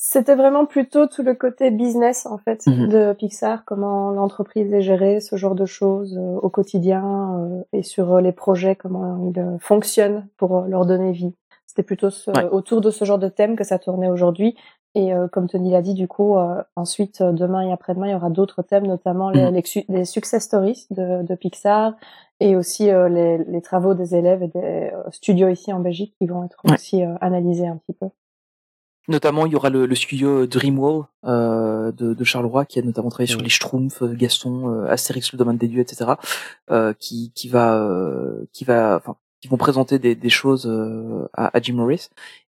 C'était 0.00 0.36
vraiment 0.36 0.64
plutôt 0.64 1.08
tout 1.08 1.24
le 1.24 1.34
côté 1.34 1.72
business 1.72 2.24
en 2.24 2.38
fait 2.38 2.64
Mhm. 2.68 2.88
de 2.88 3.12
Pixar, 3.14 3.64
comment 3.64 4.12
l'entreprise 4.12 4.72
est 4.72 4.80
gérée, 4.80 5.18
ce 5.20 5.34
genre 5.34 5.56
de 5.56 5.66
choses 5.66 6.16
euh, 6.16 6.38
au 6.40 6.48
quotidien 6.48 7.34
euh, 7.40 7.62
et 7.72 7.82
sur 7.82 8.14
euh, 8.14 8.20
les 8.20 8.30
projets, 8.30 8.76
comment 8.76 9.28
ils 9.34 9.40
euh, 9.40 9.58
fonctionnent 9.58 10.28
pour 10.36 10.56
euh, 10.58 10.66
leur 10.68 10.86
donner 10.86 11.10
vie. 11.10 11.34
C'était 11.66 11.82
plutôt 11.82 12.10
ce- 12.10 12.30
Ouais. 12.30 12.48
autour 12.48 12.80
de 12.80 12.90
ce 12.92 13.04
genre 13.04 13.18
de 13.18 13.28
thème 13.28 13.56
que 13.56 13.64
ça 13.64 13.80
tournait 13.80 14.08
aujourd'hui. 14.08 14.56
Et 14.94 15.12
euh, 15.12 15.26
comme 15.26 15.48
Tony 15.48 15.72
l'a 15.72 15.82
dit, 15.82 15.94
du 15.94 16.06
coup, 16.06 16.36
euh, 16.38 16.62
ensuite 16.76 17.20
euh, 17.20 17.32
demain 17.32 17.62
et 17.62 17.72
après-demain, 17.72 18.06
il 18.06 18.12
y 18.12 18.14
aura 18.14 18.30
d'autres 18.30 18.62
thèmes, 18.62 18.86
notamment 18.86 19.30
les, 19.30 19.46
Mhm. 19.46 19.54
les, 19.54 19.62
su- 19.64 19.84
les 19.88 20.04
success 20.04 20.44
stories 20.44 20.86
de, 20.90 21.24
de 21.24 21.34
Pixar 21.34 21.94
et 22.38 22.54
aussi 22.54 22.88
euh, 22.88 23.08
les, 23.08 23.38
les 23.38 23.62
travaux 23.62 23.94
des 23.94 24.14
élèves 24.14 24.44
et 24.44 24.48
des 24.48 24.92
studios 25.10 25.48
ici 25.48 25.72
en 25.72 25.80
Belgique 25.80 26.14
qui 26.20 26.28
vont 26.28 26.44
être 26.44 26.58
Ouais. 26.64 26.74
aussi 26.74 27.02
euh, 27.04 27.14
analysés 27.20 27.66
un 27.66 27.76
petit 27.78 27.94
peu. 27.98 28.06
Notamment, 29.08 29.46
il 29.46 29.52
y 29.52 29.56
aura 29.56 29.70
le, 29.70 29.86
le 29.86 29.94
studio 29.94 30.46
Dreamwall 30.46 31.04
euh, 31.24 31.90
de, 31.92 32.12
de 32.14 32.24
Charleroi 32.24 32.66
qui 32.66 32.78
a 32.78 32.82
notamment 32.82 33.08
travaillé 33.08 33.30
sur 33.30 33.40
les 33.40 33.48
Schtroumpfs, 33.48 34.02
euh, 34.02 34.14
Gaston, 34.14 34.68
euh, 34.70 34.86
Astérix, 34.90 35.32
le 35.32 35.38
domaine 35.38 35.56
des 35.56 35.66
dieux, 35.68 35.80
etc. 35.80 36.12
Euh, 36.70 36.92
qui, 36.98 37.32
qui 37.34 37.48
va, 37.48 37.76
euh, 37.82 38.44
qui 38.52 38.64
va, 38.64 38.96
enfin, 38.96 39.16
qui 39.40 39.48
vont 39.48 39.56
présenter 39.56 39.98
des, 39.98 40.14
des 40.14 40.28
choses 40.30 40.66
euh, 40.66 41.26
à, 41.32 41.56
à 41.56 41.60
Jim 41.62 41.74
Morris 41.74 42.08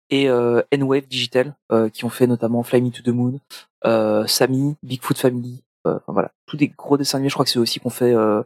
et 0.09 0.27
euh, 0.29 0.61
N-Wave 0.71 1.07
Digital 1.07 1.55
euh, 1.71 1.87
qui 1.89 2.03
ont 2.03 2.09
fait 2.09 2.27
notamment 2.27 2.61
Fly 2.63 2.81
Me 2.81 2.89
to 2.91 3.03
the 3.03 3.13
Moon, 3.15 3.39
euh, 3.85 4.25
Sammy, 4.27 4.75
Bigfoot 4.83 5.17
Family. 5.17 5.63
euh, 5.87 5.95
Enfin 5.95 6.11
voilà, 6.13 6.31
tous 6.45 6.57
des 6.57 6.67
gros 6.67 6.97
dessins 6.97 7.19
animés. 7.19 7.29
Je 7.29 7.35
crois 7.35 7.45
que 7.45 7.51
c'est 7.51 7.59
aussi 7.59 7.79
qu'on 7.79 7.89
fait 7.91 8.13
euh, 8.13 8.41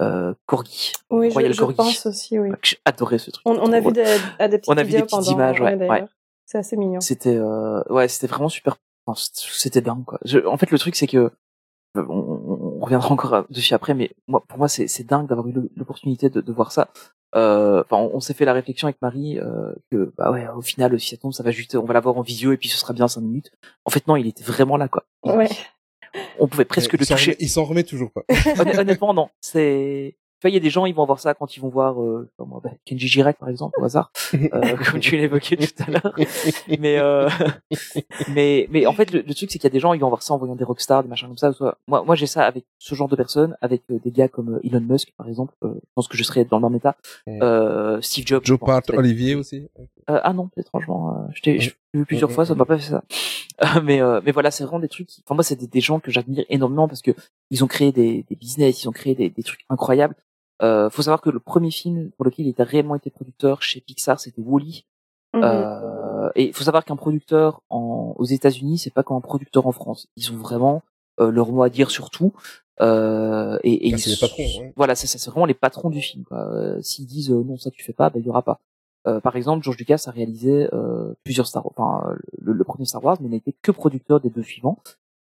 euh, 0.00 0.32
Corgi. 0.46 0.92
Oui, 1.10 1.28
je, 1.30 1.34
Royal 1.34 1.52
je 1.54 1.58
Corgi. 1.58 1.76
pense 1.76 2.06
aussi, 2.06 2.38
oui. 2.38 2.50
J'ai 2.62 2.76
adoré 2.84 3.18
ce 3.18 3.30
truc. 3.32 3.42
On, 3.46 3.56
on 3.58 3.72
a 3.72 3.80
vu 3.80 3.90
des, 3.90 4.04
à 4.38 4.46
des 4.48 4.58
petites 4.58 4.72
On 4.72 4.76
a 4.76 4.82
vu 4.84 4.92
des 4.92 5.02
petites 5.02 5.26
images, 5.28 5.60
ouais. 5.60 6.04
C'est 6.50 6.56
assez 6.58 6.76
mignon. 6.78 7.00
C'était 7.00 7.36
euh, 7.36 7.82
ouais, 7.90 8.08
c'était 8.08 8.26
vraiment 8.26 8.48
super. 8.48 8.76
c'était 9.34 9.82
dingue 9.82 10.04
quoi. 10.06 10.18
Je- 10.24 10.38
en 10.46 10.56
fait, 10.56 10.70
le 10.70 10.78
truc 10.78 10.96
c'est 10.96 11.06
que 11.06 11.30
euh, 11.96 12.06
on, 12.08 12.78
reviendra 12.80 13.10
encore 13.12 13.44
dessus 13.50 13.74
après, 13.74 13.92
mais 13.92 14.10
moi, 14.28 14.42
pour 14.48 14.56
moi, 14.58 14.68
c'est 14.68 15.02
dingue 15.04 15.26
d'avoir 15.28 15.46
eu 15.48 15.52
l'opportunité 15.76 16.30
de, 16.30 16.40
de 16.40 16.52
voir 16.52 16.72
ça. 16.72 16.88
Euh, 17.34 17.82
Enfin, 17.84 17.96
on, 18.02 18.16
on 18.16 18.20
s'est 18.20 18.32
fait 18.32 18.46
la 18.46 18.54
réflexion 18.54 18.86
avec 18.88 18.96
Marie 19.02 19.38
euh, 19.38 19.74
que 19.90 20.10
bah 20.16 20.30
ouais, 20.30 20.48
au 20.48 20.62
final, 20.62 20.98
si 20.98 21.10
ça 21.10 21.16
tombe, 21.18 21.32
ça 21.34 21.42
va 21.42 21.50
juste, 21.50 21.74
on 21.74 21.84
va 21.84 21.92
l'avoir 21.92 22.16
en 22.16 22.22
visio 22.22 22.52
et 22.52 22.56
puis 22.56 22.68
ce 22.70 22.78
sera 22.78 22.94
bien 22.94 23.08
cinq 23.08 23.20
minutes. 23.20 23.50
En 23.84 23.90
fait, 23.90 24.06
non, 24.06 24.16
il 24.16 24.26
était 24.26 24.44
vraiment 24.44 24.78
là 24.78 24.88
quoi. 24.88 25.04
On, 25.22 25.36
Ouais. 25.36 25.50
on 26.38 26.48
pouvait 26.48 26.64
presque 26.64 26.92
le 26.94 26.98
toucher. 27.04 27.32
remet- 27.32 27.36
Il 27.40 27.50
s'en 27.50 27.64
remet 27.64 27.84
toujours 27.84 28.10
pas. 28.10 28.22
Honn- 28.56 28.78
Honnêtement, 28.78 29.12
non. 29.12 29.28
C'est. 29.42 30.16
Il 30.44 30.54
y 30.54 30.56
a 30.56 30.60
des 30.60 30.70
gens, 30.70 30.86
ils 30.86 30.94
vont 30.94 31.04
voir 31.04 31.18
ça 31.18 31.34
quand 31.34 31.56
ils 31.56 31.60
vont 31.60 31.68
voir 31.68 32.00
euh, 32.00 32.28
bah, 32.38 32.70
Kenji 32.84 33.08
Girac, 33.08 33.38
par 33.38 33.48
exemple, 33.48 33.78
au 33.80 33.84
hasard, 33.84 34.12
euh, 34.34 34.76
comme 34.90 35.00
tu 35.00 35.16
l'évoquais 35.16 35.56
tout 35.56 35.82
à 35.86 35.90
l'heure. 35.90 36.14
Mais, 36.78 36.98
euh, 36.98 37.28
mais, 38.34 38.68
mais 38.70 38.86
en 38.86 38.92
fait, 38.92 39.10
le, 39.12 39.22
le 39.22 39.34
truc, 39.34 39.50
c'est 39.50 39.58
qu'il 39.58 39.64
y 39.64 39.66
a 39.66 39.70
des 39.70 39.80
gens, 39.80 39.92
ils 39.94 40.00
vont 40.00 40.08
voir 40.08 40.22
ça 40.22 40.34
en 40.34 40.38
voyant 40.38 40.54
des 40.54 40.64
rockstars, 40.64 41.02
des 41.02 41.08
machins 41.08 41.26
comme 41.28 41.36
ça. 41.36 41.50
Moi, 41.86 42.04
moi, 42.04 42.14
j'ai 42.14 42.26
ça 42.26 42.44
avec 42.44 42.64
ce 42.78 42.94
genre 42.94 43.08
de 43.08 43.16
personnes, 43.16 43.56
avec 43.60 43.82
euh, 43.90 43.98
des 44.04 44.10
gars 44.12 44.28
comme 44.28 44.54
euh, 44.56 44.60
Elon 44.66 44.80
Musk, 44.80 45.12
par 45.16 45.28
exemple. 45.28 45.54
Euh, 45.64 45.74
je 45.74 45.80
pense 45.94 46.08
que 46.08 46.16
je 46.16 46.22
serais 46.22 46.44
dans 46.44 46.58
le 46.58 46.68
même 46.68 46.76
état. 46.76 46.96
Steve 48.02 48.26
Jobs. 48.26 48.44
Joe 48.44 48.58
Part. 48.58 48.82
Olivier 48.98 49.34
aussi. 49.34 49.68
Euh, 50.10 50.20
ah 50.22 50.32
non, 50.32 50.48
étrangement, 50.56 51.28
je 51.34 51.42
t'ai 51.42 51.58
vu 51.92 52.04
plusieurs 52.06 52.30
fois, 52.30 52.44
ça 52.46 52.54
m'a 52.54 52.64
pas 52.64 52.78
fait 52.78 52.90
ça. 52.90 53.02
Mais 53.82 54.00
euh, 54.00 54.20
mais 54.24 54.30
voilà, 54.30 54.52
c'est 54.52 54.62
vraiment 54.62 54.78
des 54.78 54.88
trucs. 54.88 55.08
qui- 55.08 55.20
Enfin 55.26 55.34
moi, 55.34 55.42
c'est 55.42 55.56
des, 55.56 55.66
des 55.66 55.80
gens 55.80 55.98
que 55.98 56.12
j'admire 56.12 56.44
énormément 56.48 56.86
parce 56.86 57.02
que 57.02 57.10
ils 57.50 57.64
ont 57.64 57.66
créé 57.66 57.90
des, 57.90 58.24
des 58.28 58.36
business, 58.36 58.84
ils 58.84 58.88
ont 58.88 58.92
créé 58.92 59.16
des, 59.16 59.30
des 59.30 59.42
trucs 59.42 59.64
incroyables. 59.68 60.14
Euh, 60.62 60.90
faut 60.90 61.02
savoir 61.02 61.20
que 61.20 61.30
le 61.30 61.40
premier 61.40 61.70
film 61.70 62.10
pour 62.12 62.24
lequel 62.24 62.46
il 62.46 62.54
a 62.60 62.64
réellement 62.64 62.94
été 62.96 63.10
producteur 63.10 63.62
chez 63.62 63.80
Pixar, 63.80 64.18
c'était 64.20 64.42
Wall-E. 64.42 64.82
Mhm. 65.34 65.42
Euh, 65.44 66.30
et 66.34 66.46
il 66.48 66.52
faut 66.54 66.64
savoir 66.64 66.84
qu'un 66.84 66.96
producteur 66.96 67.62
en, 67.70 68.14
aux 68.16 68.24
États-Unis, 68.24 68.78
c'est 68.78 68.92
pas 68.92 69.02
comme 69.02 69.16
un 69.16 69.20
producteur 69.20 69.66
en 69.66 69.72
France. 69.72 70.08
Ils 70.16 70.32
ont 70.32 70.36
vraiment 70.36 70.82
euh, 71.20 71.30
leur 71.30 71.52
mot 71.52 71.62
à 71.62 71.70
dire 71.70 71.90
sur 71.90 72.10
tout. 72.10 72.32
Euh, 72.80 73.58
et, 73.64 73.88
et 73.88 73.92
Ah, 73.92 73.96
ils 73.96 74.00
c'est 74.00 74.10
les 74.10 74.16
patrons, 74.16 74.42
ouais. 74.42 74.72
Voilà, 74.76 74.94
c'est 74.94 75.30
vraiment 75.30 75.46
les 75.46 75.54
patrons 75.54 75.90
du 75.90 76.00
film. 76.00 76.24
quoi. 76.24 76.38
Euh, 76.52 76.80
S'ils 76.82 77.06
disent 77.06 77.30
euh, 77.30 77.42
non, 77.44 77.56
ça 77.56 77.70
tu 77.70 77.82
fais 77.82 77.92
pas, 77.92 78.08
ben 78.10 78.20
il 78.20 78.26
y 78.26 78.30
aura 78.30 78.42
pas. 78.42 78.60
Euh, 79.06 79.20
par 79.20 79.36
exemple, 79.36 79.64
George 79.64 79.78
Lucas 79.78 80.02
a 80.06 80.10
réalisé 80.10 80.68
euh, 80.72 81.14
plusieurs 81.24 81.46
Star 81.46 81.64
Wars, 81.64 81.72
enfin 81.76 82.16
le, 82.38 82.52
le 82.52 82.64
premier 82.64 82.84
Star 82.84 83.02
Wars, 83.04 83.16
mais 83.20 83.28
n'était 83.28 83.54
que 83.62 83.70
producteur 83.72 84.20
des 84.20 84.30
deux 84.30 84.42
suivants. 84.42 84.78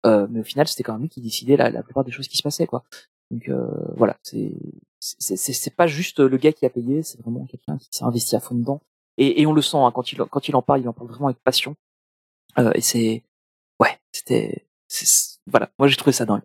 Euh, 0.06 0.28
mais 0.30 0.40
au 0.42 0.44
final, 0.44 0.68
c'était 0.68 0.84
quand 0.84 0.94
même 0.94 1.04
lui 1.04 1.10
qui 1.10 1.22
décidait 1.22 1.58
la, 1.58 1.70
la 1.70 1.84
plupart 1.84 2.04
des 2.04 2.12
choses 2.12 2.28
qui 2.28 2.38
se 2.38 2.44
passaient, 2.44 2.68
quoi. 2.68 2.84
Donc 3.32 3.48
euh, 3.50 3.68
voilà, 3.96 4.18
c'est 4.24 4.52
c'est 5.02 5.76
pas 5.76 5.88
juste 5.88 6.20
le 6.20 6.38
gars 6.38 6.54
qui 6.54 6.66
a 6.66 6.70
payé, 6.70 7.02
c'est 7.04 7.20
vraiment 7.22 7.46
quelqu'un 7.46 7.78
qui 7.78 7.88
s'est 7.92 8.04
investi 8.04 8.36
à 8.36 8.40
fond 8.40 8.56
dedans. 8.56 8.82
Et, 9.18 9.42
et 9.42 9.46
on 9.48 9.54
le 9.54 9.62
sent 9.62 9.78
hein, 9.78 9.92
quand 9.94 10.12
il 10.12 10.20
quand 10.20 10.48
il 10.48 10.56
en 10.56 10.62
parle, 10.62 10.82
il 10.82 10.88
en 10.88 10.94
parle 10.94 11.10
vraiment 11.10 11.28
avec 11.28 11.40
passion. 11.44 11.76
Euh, 12.60 12.72
et 12.76 12.82
c'est 12.82 13.24
ouais, 13.80 13.98
c'était 14.12 14.68
voilà, 15.48 15.72
moi 15.80 15.88
j'ai 15.88 15.96
trouvé 15.96 16.14
ça 16.14 16.26
dingue. 16.26 16.42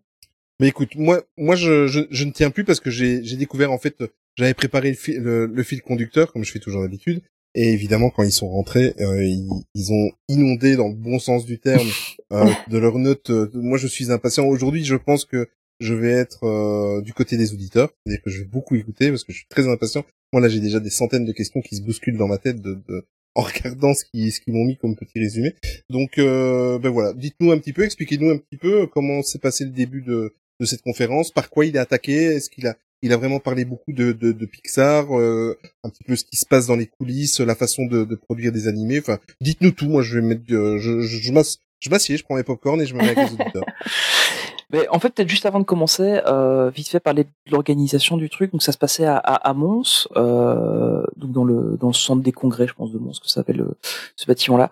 Mais 0.59 0.69
écoute, 0.69 0.95
moi, 0.97 1.23
moi, 1.37 1.55
je, 1.55 1.87
je, 1.87 2.01
je 2.11 2.25
ne 2.25 2.31
tiens 2.33 2.51
plus 2.51 2.65
parce 2.65 2.81
que 2.81 2.91
j'ai, 2.91 3.23
j'ai 3.23 3.37
découvert 3.37 3.71
en 3.73 3.79
fait, 3.79 4.03
j'avais 4.37 4.55
préparé 4.55 4.89
le, 4.89 4.97
fil- 4.97 5.19
le, 5.19 5.45
le 5.47 5.63
fil 5.63 5.83
conducteur 5.83 6.33
comme 6.33 6.45
je 6.45 6.51
fais 6.53 6.61
toujours 6.61 6.81
d'habitude. 6.83 7.21
Et 7.55 7.73
évidemment, 7.73 8.09
quand 8.11 8.23
ils 8.23 8.33
sont 8.33 8.49
rentrés, 8.49 8.95
euh, 9.01 9.23
ils, 9.25 9.47
ils 9.75 9.93
ont 9.93 10.11
inondé 10.29 10.77
dans 10.77 10.89
le 10.89 10.95
bon 10.95 11.19
sens 11.19 11.45
du 11.45 11.59
terme 11.59 11.87
euh, 12.33 12.51
de 12.69 12.79
leurs 12.79 12.99
notes. 12.99 13.29
Euh, 13.31 13.51
moi, 13.55 13.77
je 13.77 13.87
suis 13.87 14.11
impatient. 14.11 14.47
Aujourd'hui, 14.47 14.83
je 14.85 14.97
pense 14.97 15.25
que 15.27 15.47
je 15.81 15.95
vais 15.95 16.11
être 16.11 16.45
euh, 16.45 17.03
du 17.03 17.13
côté 17.13 17.37
des 17.37 17.53
auditeurs, 17.53 17.91
c'est-à-dire 18.05 18.23
que 18.23 18.31
je 18.31 18.39
vais 18.41 18.49
beaucoup 18.49 18.75
écouter 18.77 19.11
parce 19.11 19.25
que 19.25 19.33
je 19.33 19.39
suis 19.39 19.49
très 19.49 19.69
impatient. 19.69 20.05
Moi, 20.33 20.43
là, 20.43 20.49
j'ai 20.49 20.61
déjà 20.61 20.81
des 20.81 20.91
centaines 20.91 21.25
de 21.25 21.33
questions 21.33 21.61
qui 21.61 21.77
se 21.77 21.83
bousculent 21.83 22.17
dans 22.17 22.29
ma 22.29 22.39
tête 22.39 22.61
de, 22.61 22.75
de 22.89 23.07
en 23.35 23.43
regardant 23.43 23.95
ce 23.95 24.05
qu'ils 24.05 24.33
ce 24.33 24.41
qu'ils 24.41 24.55
m'ont 24.55 24.65
mis 24.65 24.77
comme 24.77 24.97
petit 24.97 25.19
résumé. 25.19 25.55
Donc, 25.91 26.19
euh, 26.19 26.79
ben 26.79 26.91
voilà, 26.91 27.13
dites-nous 27.13 27.53
un 27.53 27.59
petit 27.59 27.73
peu, 27.73 27.85
expliquez-nous 27.85 28.31
un 28.31 28.39
petit 28.39 28.57
peu 28.57 28.87
comment 28.87 29.23
s'est 29.23 29.39
passé 29.39 29.65
le 29.65 29.71
début 29.71 30.03
de 30.03 30.35
de 30.59 30.65
cette 30.65 30.81
conférence, 30.81 31.33
par 31.33 31.51
quoi 31.51 31.67
il 31.67 31.77
est 31.77 31.81
attaqué, 31.81 32.15
est-ce 32.15 32.49
qu'il 32.49 32.67
a 32.67 32.77
il 33.03 33.13
a 33.13 33.17
vraiment 33.17 33.41
parlé 33.41 33.65
beaucoup 33.65 33.93
de, 33.93 34.13
de, 34.13 34.33
de 34.33 34.47
Pixar, 34.47 35.17
euh, 35.19 35.59
un 35.85 35.91
petit 35.91 36.05
peu 36.05 36.17
ce 36.17 36.25
qui 36.25 36.37
se 36.37 36.47
passe 36.47 36.67
dans 36.67 36.77
les 36.77 36.87
coulisses, 36.87 37.41
la 37.41 37.55
façon 37.55 37.85
de, 37.87 38.05
de 38.05 38.15
produire 38.15 38.53
des 38.53 38.69
animés. 38.69 38.99
Enfin, 38.99 39.19
dites-nous 39.41 39.73
tout. 39.73 39.89
Moi, 39.89 40.03
je 40.03 40.19
vais 40.19 40.27
mettre, 40.27 40.43
euh, 40.51 40.79
je, 40.79 41.03
je, 41.03 41.19
je 41.19 41.91
m'assieds, 41.91 42.17
je 42.17 42.25
prends 42.25 42.37
mes 42.37 42.43
popcorn 42.43 42.81
et 42.81 42.87
je 42.87 42.95
me 42.95 43.01
mets 43.01 43.11
avec 43.11 43.19
les 43.19 43.35
auditeurs. 43.35 43.65
En 44.91 44.99
fait, 44.99 45.11
peut-être 45.11 45.29
juste 45.29 45.47
avant 45.47 45.61
de 45.61 45.65
commencer, 45.65 46.21
euh, 46.27 46.71
vite 46.71 46.89
fait 46.89 47.01
parler 47.01 47.25
de 47.25 47.31
l'organisation 47.51 48.17
du 48.17 48.29
truc. 48.31 48.53
Donc 48.53 48.63
ça 48.63 48.73
se 48.73 48.79
passait 48.79 49.05
à, 49.07 49.17
à, 49.17 49.35
à 49.35 49.53
Mons, 49.55 50.09
euh, 50.17 51.05
donc 51.17 51.33
dans 51.33 51.45
le 51.45 51.77
dans 51.79 51.89
le 51.89 51.93
centre 51.95 52.23
des 52.23 52.33
congrès, 52.33 52.67
je 52.67 52.75
pense 52.75 52.93
de 52.93 52.99
Mons, 52.99 53.19
que 53.21 53.29
ça 53.29 53.35
s'appelle 53.37 53.61
euh, 53.61 53.77
ce 54.17 54.27
bâtiment-là. 54.27 54.71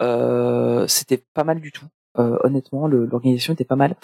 Euh, 0.00 0.86
C'était 0.88 1.22
pas 1.34 1.44
mal 1.44 1.60
du 1.60 1.72
tout. 1.72 1.86
Euh, 2.18 2.38
honnêtement, 2.44 2.86
l'organisation 2.86 3.52
était 3.52 3.64
pas 3.64 3.76
mal. 3.76 3.96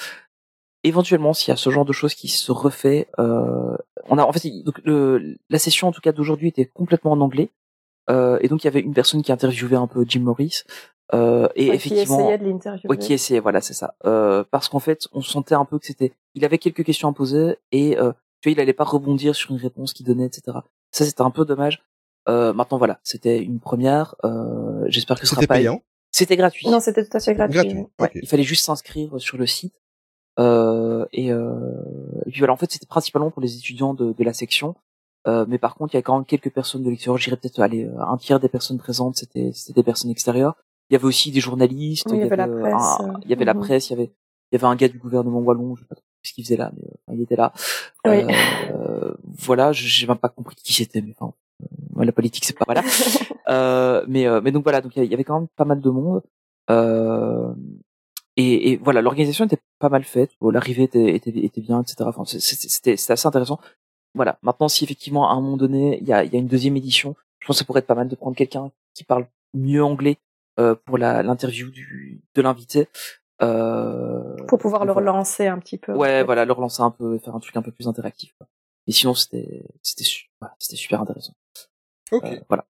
Éventuellement, 0.83 1.33
s'il 1.33 1.49
y 1.51 1.53
a 1.53 1.57
ce 1.57 1.71
genre 1.71 1.85
de 1.85 1.93
choses 1.93 2.15
qui 2.15 2.29
se 2.29 2.53
refait, 2.53 3.09
euh, 3.19 3.77
on 4.09 4.19
a 4.19 4.25
en 4.25 4.33
fait 4.33 4.49
donc 4.65 4.81
le, 4.85 5.37
la 5.49 5.59
session 5.59 5.89
en 5.89 5.93
tout 5.93 6.01
cas 6.01 6.13
d'aujourd'hui 6.13 6.49
était 6.49 6.67
complètement 6.67 7.13
en 7.13 7.21
anglais. 7.21 7.51
Et 8.41 8.49
donc 8.49 8.65
il 8.65 8.67
y 8.67 8.69
avait 8.69 8.81
une 8.81 8.93
personne 8.93 9.23
qui 9.23 9.31
interviewait 9.31 9.77
un 9.77 9.87
peu 9.87 10.05
Jim 10.09 10.23
Morris. 10.23 10.65
Euh, 11.15 11.49
et 11.57 11.69
Ouais, 11.71 11.75
effectivement, 11.77 12.17
Qui 12.17 12.23
essayait 12.23 12.39
de 12.39 12.45
l'interviewer. 12.45 12.89
Ouais, 12.89 12.97
qui 12.99 13.13
essayait, 13.13 13.41
voilà, 13.41 13.61
c'est 13.61 13.75
ça. 13.75 13.95
Euh, 14.05 14.45
parce 14.51 14.69
qu'en 14.69 14.79
fait, 14.79 15.09
on 15.13 15.23
sentait 15.23 15.55
un 15.55 15.65
peu 15.65 15.79
que 15.79 15.87
c'était, 15.87 16.13
il 16.35 16.45
avait 16.45 16.59
quelques 16.59 16.85
questions 16.85 17.09
à 17.09 17.13
poser 17.13 17.57
et 17.73 17.99
euh, 17.99 18.13
tu 18.41 18.49
vois, 18.49 18.53
il 18.53 18.61
allait 18.61 18.73
pas 18.73 18.85
rebondir 18.85 19.35
sur 19.35 19.51
une 19.51 19.57
réponse 19.59 19.93
qu'il 19.93 20.07
donnait, 20.07 20.27
etc. 20.27 20.59
Ça, 20.93 21.05
c'était 21.05 21.23
un 21.23 21.31
peu 21.31 21.45
dommage. 21.45 21.83
Euh, 22.29 22.53
maintenant, 22.53 22.79
voilà, 22.79 23.01
c'était 23.03 23.43
une 23.43 23.61
première. 23.61 24.15
Euh, 24.25 24.85
J'espère 24.87 25.17
que 25.19 25.27
ce 25.27 25.31
sera 25.31 25.41
C'était 25.41 25.49
pas. 25.49 25.55
payant. 25.57 25.83
C'était 26.13 26.37
gratuit. 26.37 26.69
Non, 26.69 26.81
c'était 26.81 27.05
tout 27.05 27.17
à 27.17 27.21
fait 27.21 27.35
gratuit. 27.35 27.55
Gratuit. 27.55 27.73
oui. 27.75 27.87
Ouais, 27.99 28.07
ok. 28.07 28.13
il 28.15 28.29
fallait 28.29 28.43
juste 28.43 28.65
s'inscrire 28.65 29.21
sur 29.21 29.37
le 29.39 29.47
site. 29.47 29.75
Euh, 30.39 31.07
et, 31.13 31.33
euh, 31.33 31.51
et 32.27 32.31
puis 32.31 32.39
voilà, 32.41 32.53
en 32.53 32.57
fait, 32.57 32.71
c'était 32.71 32.87
principalement 32.87 33.31
pour 33.31 33.43
les 33.43 33.57
étudiants 33.57 33.95
de, 33.95 34.13
de 34.13 34.25
la 34.25 34.33
section. 34.33 34.75
Euh, 35.27 35.45
mais 35.49 35.59
par 35.59 35.75
contre, 35.75 35.95
il 35.95 35.99
y 35.99 36.01
a 36.01 36.03
quand 36.03 36.17
même 36.17 36.25
quelques 36.25 36.51
personnes 36.51 36.83
de 36.83 36.91
l'extérieur. 36.91 37.19
J'irais 37.19 37.37
peut-être 37.37 37.61
aller 37.61 37.89
un 37.99 38.17
tiers 38.17 38.41
des 38.41 38.49
personnes 38.49 38.79
présentes, 38.79 39.17
c'était 39.17 39.51
c'était 39.53 39.75
des 39.75 39.83
personnes 39.83 40.11
extérieures. 40.11 40.57
Il 40.91 40.95
y 40.95 40.97
avait 40.97 41.07
aussi 41.07 41.31
des 41.31 41.41
journalistes. 41.41 42.09
Oui, 42.11 42.19
il 42.19 42.21
y 42.21 42.25
avait 42.25 42.37
la 42.37 42.49
euh, 42.49 42.61
presse, 42.61 43.01
un- 43.01 43.11
euh, 43.11 43.19
il 43.25 43.31
y 43.31 43.33
avait 43.33 43.45
la 43.45 43.55
mhm. 43.55 43.61
presse. 43.61 43.91
Il 43.91 43.93
y 43.93 43.97
avait 43.97 44.11
il 44.53 44.57
y 44.57 44.65
avait 44.65 44.67
un 44.67 44.75
gars 44.75 44.89
du 44.89 44.99
gouvernement 44.99 45.39
wallon. 45.39 45.77
Je 45.77 45.83
sais 45.83 45.89
pas 45.89 45.95
trop 45.95 46.05
ce 46.23 46.33
qu'il 46.33 46.45
faisait 46.45 46.57
là, 46.57 46.73
mais 46.77 46.89
euh, 46.89 47.15
il 47.15 47.23
était 47.23 47.37
là. 47.37 47.53
Oui. 48.05 48.25
Euh, 48.73 49.15
voilà, 49.25 49.73
j'ai 49.73 50.07
même 50.07 50.19
pas 50.19 50.29
compris 50.29 50.57
qui 50.57 50.73
c'était, 50.73 51.01
mais 51.01 51.15
enfin, 51.19 51.33
euh, 51.63 52.05
la 52.05 52.13
politique 52.13 52.45
c'est 52.45 52.59
pas 52.59 52.65
voilà. 52.67 52.83
Euh, 53.49 54.05
mais 54.07 54.29
euh, 54.29 54.41
mais 54.41 54.53
donc 54.53 54.63
voilà, 54.63 54.81
donc 54.81 54.95
il 54.95 55.05
y 55.07 55.15
avait 55.15 55.25
quand 55.25 55.41
même 55.41 55.49
pas 55.57 55.65
mal 55.65 55.81
de 55.81 55.91
monde. 55.91 56.23
Euh, 56.71 57.53
et, 58.37 58.71
et 58.71 58.77
voilà, 58.77 59.03
l'organisation 59.03 59.45
était 59.45 59.59
pas 59.81 59.89
mal 59.89 60.05
faite. 60.05 60.31
Bon, 60.41 60.51
L'arrivée 60.51 60.85
était, 60.85 61.17
était, 61.17 61.31
était 61.31 61.61
bien, 61.61 61.83
etc. 61.83 61.97
Enfin, 62.05 62.23
c'était 62.25 62.95
c'était 62.95 63.13
assez 63.13 63.27
intéressant. 63.27 63.59
Voilà. 64.15 64.39
Maintenant, 64.43 64.69
si 64.69 64.85
effectivement 64.85 65.29
à 65.29 65.33
un 65.33 65.41
moment 65.41 65.57
donné, 65.57 65.99
il 66.01 66.07
y 66.07 66.13
a, 66.13 66.23
il 66.23 66.33
y 66.33 66.37
a 66.37 66.39
une 66.39 66.47
deuxième 66.47 66.77
édition, 66.77 67.17
je 67.41 67.47
pense 67.49 67.57
que 67.57 67.59
ça 67.59 67.65
pourrait 67.65 67.81
être 67.81 67.89
pas 67.89 67.97
mal 67.97 68.07
de 68.07 68.15
prendre 68.15 68.37
quelqu'un 68.37 68.71
qui 68.95 69.03
parle 69.03 69.27
mieux 69.53 69.83
anglais 69.83 70.17
euh, 70.17 70.30
pour 70.57 70.99
la- 70.99 71.23
l'interview 71.23 71.71
du 71.71 72.23
de 72.35 72.43
l'invité. 72.43 72.89
Euh, 73.43 74.37
Pour 74.49 74.59
pouvoir 74.59 74.85
le 74.85 74.93
voilà. 74.93 75.11
relancer 75.13 75.47
un 75.47 75.59
petit 75.59 75.79
peu. 75.79 75.95
Ouais, 75.95 76.23
voilà, 76.25 76.45
le 76.45 76.53
relancer 76.53 76.83
un 76.83 76.91
peu, 76.91 77.19
faire 77.19 77.35
un 77.35 77.41
truc 77.41 77.57
un 77.57 77.63
peu 77.63 77.73
plus 77.73 77.89
interactif. 77.89 78.35
quoi. 78.37 78.47
Et 78.87 78.93
sinon, 78.93 79.15
c'était 79.15 79.65
c'était 79.83 80.05
voilà, 80.41 80.55
c'était 80.59 80.77
super 80.77 81.01
intéressant. 81.01 81.33
Ok. 82.13 82.25
Euh, 82.25 82.41
voilà. 82.49 82.67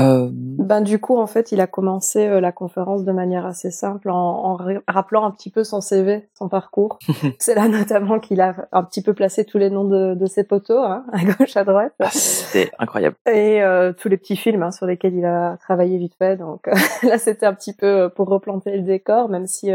Euh, 0.00 0.28
Ben 0.32 0.80
du 0.80 0.98
coup, 1.00 1.16
en 1.18 1.26
fait, 1.26 1.52
il 1.52 1.60
a 1.60 1.66
commencé 1.66 2.26
euh, 2.26 2.40
la 2.40 2.52
conférence 2.52 3.04
de 3.04 3.12
manière 3.12 3.46
assez 3.46 3.70
simple 3.70 4.10
en, 4.10 4.16
en 4.16 4.54
ra- 4.56 4.80
rappelant 4.86 5.24
un 5.24 5.30
petit 5.30 5.50
peu 5.50 5.64
son 5.64 5.80
CV, 5.80 6.28
son 6.34 6.48
parcours. 6.48 6.98
C'est 7.38 7.54
là 7.54 7.68
notamment 7.68 8.18
qu'il 8.18 8.40
a 8.40 8.54
un 8.72 8.82
petit 8.84 9.02
peu 9.02 9.14
placé 9.14 9.44
tous 9.44 9.58
les 9.58 9.70
noms 9.70 9.84
de, 9.84 10.14
de 10.14 10.26
ses 10.26 10.44
poteaux, 10.44 10.78
hein, 10.82 11.04
à 11.12 11.24
gauche, 11.24 11.56
à 11.56 11.64
droite, 11.64 11.92
ah, 12.00 12.08
c'était 12.10 12.70
incroyable. 12.78 13.16
et 13.26 13.62
euh, 13.62 13.92
tous 13.92 14.08
les 14.08 14.16
petits 14.16 14.36
films 14.36 14.62
hein, 14.62 14.70
sur 14.70 14.86
lesquels 14.86 15.14
il 15.14 15.24
a 15.24 15.56
travaillé 15.58 15.98
vite 15.98 16.14
fait. 16.18 16.36
Donc 16.36 16.66
là, 17.02 17.18
c'était 17.18 17.46
un 17.46 17.54
petit 17.54 17.72
peu 17.74 18.10
pour 18.14 18.28
replanter 18.28 18.76
le 18.76 18.82
décor, 18.82 19.28
même 19.28 19.46
si 19.46 19.70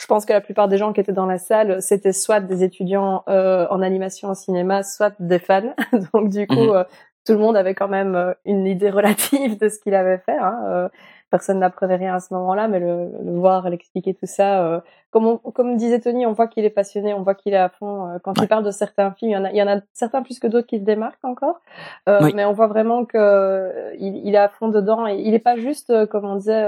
je 0.00 0.06
pense 0.06 0.24
que 0.24 0.32
la 0.32 0.40
plupart 0.40 0.68
des 0.68 0.76
gens 0.78 0.92
qui 0.92 1.00
étaient 1.00 1.10
dans 1.12 1.26
la 1.26 1.38
salle, 1.38 1.82
c'était 1.82 2.12
soit 2.12 2.38
des 2.38 2.62
étudiants 2.62 3.24
euh, 3.28 3.66
en 3.70 3.82
animation 3.82 4.28
en 4.28 4.34
cinéma, 4.34 4.84
soit 4.84 5.12
des 5.18 5.40
fans. 5.40 5.74
Donc 6.14 6.28
du 6.28 6.46
coup, 6.46 6.54
Mhm. 6.54 6.70
euh, 6.70 6.84
tout 7.26 7.32
le 7.32 7.38
monde 7.38 7.56
avait 7.56 7.74
quand 7.74 7.88
même 7.88 8.14
euh, 8.14 8.32
une 8.44 8.66
idée 8.66 8.90
relative 8.90 9.58
de 9.58 9.68
ce 9.68 9.78
qu'il 9.78 9.94
avait 9.94 10.18
fait. 10.18 10.36
Hein. 10.38 10.60
Euh, 10.66 10.88
personne 11.30 11.58
n'apprenait 11.58 11.96
rien 11.96 12.14
à 12.14 12.20
ce 12.20 12.32
moment-là, 12.32 12.68
mais 12.68 12.80
le, 12.80 13.10
le 13.22 13.32
voir, 13.38 13.68
l'expliquer 13.68 14.14
tout 14.14 14.24
ça, 14.24 14.64
euh, 14.64 14.80
comme, 15.10 15.26
on- 15.26 15.36
comme 15.36 15.76
disait 15.76 16.00
Tony, 16.00 16.24
on 16.24 16.32
voit 16.32 16.46
qu'il 16.48 16.64
est 16.64 16.70
passionné, 16.70 17.12
on 17.12 17.20
voit 17.22 17.34
qu'il 17.34 17.52
est 17.52 17.58
à 17.58 17.68
fond. 17.68 18.06
Euh, 18.08 18.18
Quand 18.22 18.38
Ouais. 18.38 18.44
il 18.46 18.48
parle 18.48 18.64
de 18.64 18.70
certains 18.70 19.10
films, 19.12 19.30
il 19.32 19.34
y 19.34 19.36
en 19.36 19.44
a, 19.44 19.50
il 19.50 19.56
y 19.56 19.62
en 19.62 19.68
a 19.68 19.80
certains 19.92 20.22
plus 20.22 20.38
que 20.38 20.46
d'autres 20.46 20.66
qui 20.66 20.78
se 20.78 20.84
démarquent 20.84 21.24
encore, 21.24 21.60
Euh, 22.08 22.20
Oui. 22.22 22.32
mais 22.34 22.46
on 22.46 22.54
voit 22.54 22.66
vraiment 22.68 23.04
que 23.04 23.92
il, 23.98 24.26
il 24.26 24.34
est 24.34 24.38
à 24.38 24.48
fond 24.48 24.68
dedans. 24.68 25.06
Et 25.06 25.16
il 25.20 25.34
est 25.34 25.38
pas 25.38 25.56
juste, 25.56 26.06
comme 26.06 26.24
on 26.24 26.36
disait, 26.36 26.66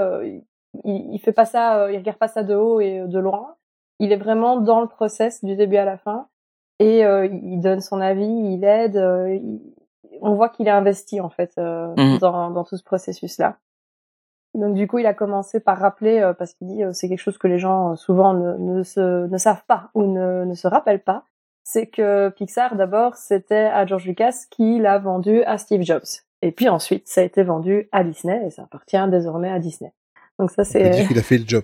il, 0.83 1.13
il 1.15 1.19
fait 1.19 1.31
pas 1.33 1.45
ça, 1.45 1.91
il 1.91 1.97
regarde 1.97 2.17
pas 2.19 2.27
ça 2.27 2.43
de 2.43 2.53
haut 2.55 2.79
et 2.81 3.01
de 3.07 3.19
loin. 3.19 3.55
Il 3.99 4.11
est 4.11 4.17
vraiment 4.17 4.57
dans 4.57 4.79
le 4.81 4.87
process 4.87 5.43
du 5.43 5.55
début 5.55 5.77
à 5.77 5.85
la 5.85 5.97
fin 5.97 6.27
et 6.79 7.03
euh, 7.05 7.25
il 7.25 7.59
donne 7.61 7.81
son 7.81 7.99
avis, 7.99 8.25
il 8.53 8.63
aide. 8.63 8.97
euh, 8.97 9.33
il- 9.35 9.59
on 10.21 10.33
voit 10.35 10.49
qu'il 10.49 10.67
est 10.67 10.71
investi 10.71 11.19
en 11.21 11.29
fait 11.29 11.51
euh, 11.57 11.93
Mhm. 11.97 12.17
dans, 12.19 12.49
dans 12.51 12.63
tout 12.63 12.77
ce 12.77 12.83
processus-là. 12.83 13.57
Donc 14.53 14.75
du 14.75 14.85
coup, 14.85 14.99
il 14.99 15.05
a 15.05 15.13
commencé 15.13 15.59
par 15.61 15.77
rappeler, 15.79 16.19
euh, 16.19 16.33
parce 16.33 16.53
qu'il 16.53 16.67
dit 16.67 16.83
euh, 16.83 16.91
c'est 16.93 17.07
quelque 17.07 17.21
chose 17.21 17.37
que 17.37 17.47
les 17.47 17.57
gens 17.59 17.91
euh, 17.93 17.95
souvent 17.95 18.33
ne, 18.33 18.57
ne, 18.57 18.83
se, 18.83 19.27
ne 19.27 19.37
savent 19.37 19.63
pas 19.65 19.89
ou 19.93 20.03
ne, 20.03 20.43
ne 20.43 20.53
se 20.55 20.67
rappellent 20.67 21.03
pas, 21.03 21.23
c'est 21.63 21.87
que 21.87 22.29
Pixar 22.29 22.75
d'abord 22.75 23.15
c'était 23.15 23.69
à 23.73 23.85
George 23.85 24.05
Lucas 24.05 24.45
qui 24.49 24.79
l'a 24.79 24.97
vendu 24.99 25.41
à 25.43 25.57
Steve 25.57 25.83
Jobs. 25.83 26.03
Et 26.41 26.51
puis 26.51 26.67
ensuite, 26.67 27.07
ça 27.07 27.21
a 27.21 27.23
été 27.23 27.43
vendu 27.43 27.87
à 27.93 28.03
Disney 28.03 28.45
et 28.45 28.49
ça 28.49 28.63
appartient 28.63 28.97
désormais 29.09 29.49
à 29.51 29.59
Disney. 29.59 29.93
Donc 30.37 30.51
ça 30.51 30.63
c'est 30.65 31.07
qu'il 31.07 31.17
a 31.19 31.23
fait 31.23 31.37
le 31.37 31.45
jobs. 31.47 31.63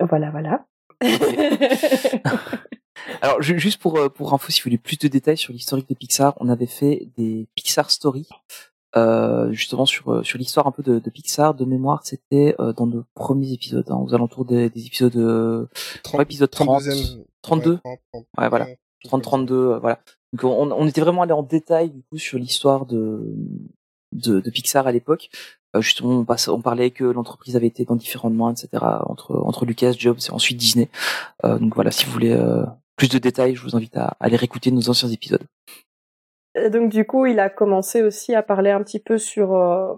voilà 0.00 0.30
voilà. 0.30 0.64
Alors 3.22 3.42
ju- 3.42 3.58
juste 3.58 3.80
pour 3.80 3.96
euh, 3.98 4.08
pour 4.08 4.32
info, 4.34 4.50
si 4.52 4.60
vous 4.60 4.64
voulez 4.64 4.78
plus 4.78 4.98
de 4.98 5.08
détails 5.08 5.36
sur 5.36 5.52
l'historique 5.52 5.88
de 5.88 5.94
Pixar, 5.94 6.34
on 6.40 6.48
avait 6.48 6.66
fait 6.66 7.08
des 7.16 7.46
Pixar 7.54 7.90
Stories, 7.90 8.28
euh, 8.96 9.52
justement 9.52 9.86
sur 9.86 10.12
euh, 10.12 10.22
sur 10.22 10.38
l'histoire 10.38 10.66
un 10.66 10.70
peu 10.72 10.82
de, 10.82 10.98
de 10.98 11.10
Pixar. 11.10 11.54
De 11.54 11.64
mémoire, 11.64 12.00
c'était 12.04 12.54
euh, 12.60 12.72
dans 12.72 12.86
nos 12.86 13.04
premiers 13.14 13.52
épisodes, 13.52 13.84
hein, 13.90 13.96
aux 13.96 14.14
alentours 14.14 14.44
des, 14.44 14.70
des 14.70 14.86
épisodes 14.86 15.16
euh, 15.16 15.66
Trente- 16.02 16.22
épisode 16.22 16.50
30, 16.50 16.82
32e. 16.82 17.24
32, 17.42 17.70
Ouais, 17.72 17.78
30, 17.84 17.98
30, 18.12 18.26
Ouais, 18.38 18.48
voilà. 18.48 18.66
30, 19.04 19.22
32, 19.22 19.54
euh, 19.54 19.78
voilà. 19.78 20.00
Donc 20.32 20.44
on, 20.44 20.70
on 20.70 20.86
était 20.86 21.00
vraiment 21.00 21.22
allé 21.22 21.32
en 21.32 21.42
détail 21.42 21.90
du 21.90 22.02
coup 22.04 22.18
sur 22.18 22.38
l'histoire 22.38 22.86
de 22.86 23.34
de, 24.12 24.40
de 24.40 24.50
Pixar 24.50 24.86
à 24.86 24.92
l'époque. 24.92 25.30
Euh, 25.76 25.80
justement, 25.80 26.10
on, 26.10 26.24
passe, 26.24 26.48
on 26.48 26.60
parlait 26.60 26.90
que 26.90 27.04
l'entreprise 27.04 27.54
avait 27.56 27.68
été 27.68 27.84
dans 27.84 27.94
différentes 27.94 28.34
mains, 28.34 28.50
etc. 28.52 28.68
entre 29.06 29.36
entre 29.36 29.64
Lucas, 29.64 29.92
Jobs 29.96 30.18
et 30.28 30.32
ensuite 30.32 30.56
Disney. 30.58 30.88
Euh, 31.44 31.58
donc 31.60 31.74
voilà, 31.76 31.92
si 31.92 32.04
vous 32.06 32.10
voulez 32.12 32.32
euh, 32.32 32.64
plus 33.00 33.08
de 33.08 33.18
détails, 33.18 33.54
je 33.54 33.62
vous 33.62 33.74
invite 33.74 33.96
à, 33.96 34.14
aller 34.20 34.36
réécouter 34.36 34.70
nos 34.70 34.90
anciens 34.90 35.08
épisodes. 35.08 35.42
Et 36.54 36.68
donc 36.68 36.90
du 36.90 37.06
coup, 37.06 37.24
il 37.24 37.40
a 37.40 37.48
commencé 37.48 38.02
aussi 38.02 38.34
à 38.34 38.42
parler 38.42 38.70
un 38.70 38.82
petit 38.82 38.98
peu 38.98 39.16
sur 39.16 39.48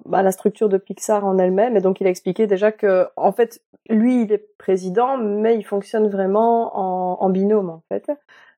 bah, 0.04 0.22
la 0.22 0.30
structure 0.30 0.68
de 0.68 0.78
Pixar 0.78 1.24
en 1.24 1.36
elle-même, 1.38 1.76
et 1.76 1.80
donc 1.80 2.00
il 2.00 2.06
a 2.06 2.10
expliqué 2.10 2.46
déjà 2.46 2.70
que, 2.70 3.08
en 3.16 3.32
fait, 3.32 3.60
lui, 3.88 4.22
il 4.22 4.32
est 4.32 4.46
président, 4.56 5.16
mais 5.16 5.56
il 5.56 5.64
fonctionne 5.64 6.08
vraiment 6.08 6.78
en, 6.78 7.24
en 7.24 7.30
binôme, 7.30 7.70
en 7.70 7.82
fait. 7.88 8.08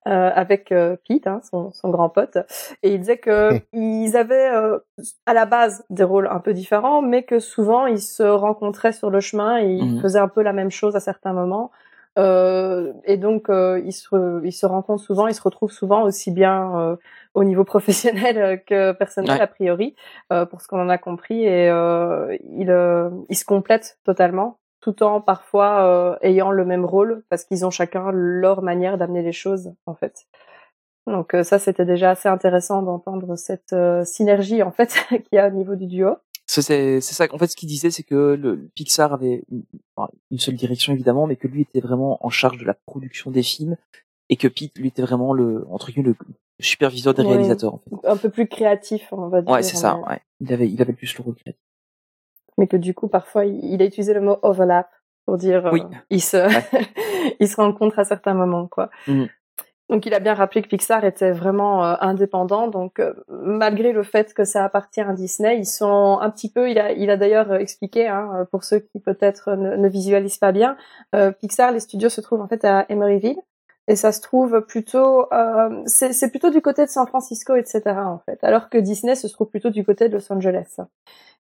Euh, 0.06 0.30
avec 0.34 0.70
euh, 0.70 0.96
Pete, 1.08 1.26
hein, 1.26 1.40
son, 1.50 1.72
son, 1.72 1.88
grand 1.88 2.10
pote, 2.10 2.36
et 2.82 2.92
il 2.92 2.98
disait 2.98 3.16
que 3.16 3.52
ils 3.72 4.18
avaient 4.18 4.50
euh, 4.52 4.78
à 5.24 5.32
la 5.32 5.46
base 5.46 5.82
des 5.88 6.04
rôles 6.04 6.28
un 6.30 6.40
peu 6.40 6.52
différents, 6.52 7.00
mais 7.00 7.22
que 7.22 7.38
souvent 7.38 7.86
ils 7.86 8.02
se 8.02 8.22
rencontraient 8.22 8.92
sur 8.92 9.08
le 9.08 9.20
chemin 9.20 9.60
et 9.60 9.64
ils 9.64 9.94
mmh. 9.94 10.02
faisaient 10.02 10.18
un 10.18 10.28
peu 10.28 10.42
la 10.42 10.52
même 10.52 10.70
chose 10.70 10.94
à 10.94 11.00
certains 11.00 11.32
moments. 11.32 11.70
Et 12.16 13.16
donc 13.16 13.46
ils 13.48 13.92
se 13.92 14.44
ils 14.44 14.52
se 14.52 14.66
rencontrent 14.66 15.02
souvent, 15.02 15.26
ils 15.26 15.34
se 15.34 15.42
retrouvent 15.42 15.72
souvent 15.72 16.02
aussi 16.02 16.30
bien 16.30 16.96
au 17.34 17.44
niveau 17.44 17.64
professionnel 17.74 18.62
que 18.66 18.92
personnel 18.92 19.40
a 19.40 19.46
priori, 19.46 19.96
pour 20.50 20.60
ce 20.60 20.68
qu'on 20.68 20.80
en 20.80 20.88
a 20.88 20.98
compris, 20.98 21.44
et 21.44 21.68
ils 21.68 23.10
ils 23.28 23.36
se 23.36 23.44
complètent 23.44 23.98
totalement 24.04 24.58
tout 24.84 25.02
en 25.02 25.22
parfois 25.22 25.82
euh, 25.86 26.16
ayant 26.20 26.50
le 26.50 26.66
même 26.66 26.84
rôle 26.84 27.24
parce 27.30 27.44
qu'ils 27.44 27.64
ont 27.64 27.70
chacun 27.70 28.10
leur 28.12 28.60
manière 28.60 28.98
d'amener 28.98 29.22
les 29.22 29.32
choses 29.32 29.72
en 29.86 29.94
fait. 29.94 30.26
Donc 31.06 31.32
euh, 31.32 31.42
ça 31.42 31.58
c'était 31.58 31.86
déjà 31.86 32.10
assez 32.10 32.28
intéressant 32.28 32.82
d'entendre 32.82 33.34
cette 33.36 33.72
euh, 33.72 34.04
synergie 34.04 34.62
en 34.62 34.72
fait 34.72 34.94
qu'il 35.08 35.24
y 35.32 35.38
a 35.38 35.48
au 35.48 35.52
niveau 35.52 35.74
du 35.74 35.86
duo. 35.86 36.16
C'est 36.46 37.00
ça 37.00 37.26
en 37.32 37.38
fait 37.38 37.46
ce 37.46 37.56
qu'il 37.56 37.68
disait 37.68 37.90
c'est 37.90 38.02
que 38.02 38.34
le 38.34 38.68
Pixar 38.74 39.12
avait 39.12 39.44
une, 40.30 40.38
seule 40.38 40.56
direction 40.56 40.92
évidemment 40.92 41.26
mais 41.26 41.36
que 41.36 41.48
lui 41.48 41.62
était 41.62 41.80
vraiment 41.80 42.24
en 42.24 42.30
charge 42.30 42.58
de 42.58 42.64
la 42.64 42.74
production 42.74 43.30
des 43.30 43.42
films 43.42 43.76
et 44.28 44.36
que 44.36 44.48
Pete 44.48 44.78
lui 44.78 44.88
était 44.88 45.02
vraiment 45.02 45.32
le 45.32 45.66
entre 45.70 45.90
guillemets 45.90 46.10
le 46.10 46.16
superviseur 46.60 47.14
des 47.14 47.22
réalisateurs 47.22 47.74
en 47.74 47.78
fait. 47.78 48.08
Un 48.08 48.16
peu 48.16 48.28
plus 48.28 48.46
créatif 48.46 49.08
on 49.12 49.28
va 49.28 49.42
dire. 49.42 49.50
Ouais 49.50 49.62
c'est 49.62 49.76
ça 49.76 49.98
ouais. 50.08 50.20
Il 50.40 50.52
avait 50.52 50.68
il 50.68 50.80
avait 50.82 50.92
plus 50.92 51.16
le 51.16 51.24
rôle 51.24 51.34
créatif 51.34 51.60
mais 52.58 52.66
que 52.66 52.76
du 52.76 52.94
coup 52.94 53.08
parfois 53.08 53.44
il 53.46 53.80
a 53.80 53.84
utilisé 53.84 54.14
le 54.14 54.20
mot 54.20 54.38
overlap 54.42 54.90
pour 55.26 55.38
dire 55.38 55.70
oui. 55.72 55.80
euh, 55.80 55.96
il 56.10 56.22
se 56.22 56.36
il 57.40 57.48
se 57.48 57.56
rencontre 57.56 57.98
à 57.98 58.04
certains 58.04 58.34
moments 58.34 58.66
quoi. 58.66 58.90
Mmh. 59.06 59.24
Donc 59.90 60.06
il 60.06 60.14
a 60.14 60.18
bien 60.18 60.34
rappelé 60.34 60.62
que 60.62 60.68
Pixar 60.68 61.04
était 61.04 61.32
vraiment 61.32 61.84
euh, 61.84 61.94
indépendant. 62.00 62.68
Donc 62.68 63.00
euh, 63.00 63.12
malgré 63.28 63.92
le 63.92 64.02
fait 64.02 64.32
que 64.32 64.44
ça 64.44 64.64
appartient 64.64 65.00
à 65.00 65.12
Disney, 65.12 65.58
ils 65.58 65.66
sont 65.66 66.18
un 66.20 66.30
petit 66.30 66.50
peu. 66.50 66.70
Il 66.70 66.78
a 66.78 66.92
il 66.92 67.10
a 67.10 67.16
d'ailleurs 67.16 67.54
expliqué 67.54 68.08
hein, 68.08 68.46
pour 68.50 68.64
ceux 68.64 68.80
qui 68.80 69.00
peut-être 69.00 69.54
ne, 69.56 69.76
ne, 69.76 69.88
visualisent 69.88 70.38
pas 70.38 70.52
bien, 70.52 70.76
euh, 71.14 71.32
Pixar 71.32 71.70
les 71.72 71.80
studios 71.80 72.08
se 72.08 72.20
trouvent 72.20 72.40
en 72.40 72.48
fait 72.48 72.64
à 72.64 72.86
Emeryville 72.88 73.40
et 73.86 73.96
ça 73.96 74.12
se 74.12 74.22
trouve 74.22 74.62
plutôt 74.62 75.28
c'est 75.84 76.30
plutôt 76.30 76.48
du 76.48 76.62
côté 76.62 76.86
de 76.86 76.90
San 76.90 77.06
Francisco 77.06 77.54
etc 77.54 77.82
en 77.98 78.18
fait, 78.24 78.42
alors 78.42 78.70
que 78.70 78.78
Disney 78.78 79.14
se 79.14 79.26
trouve 79.26 79.48
plutôt 79.48 79.68
du 79.68 79.84
côté 79.84 80.08
de 80.08 80.14
Los 80.14 80.32
Angeles. 80.32 80.78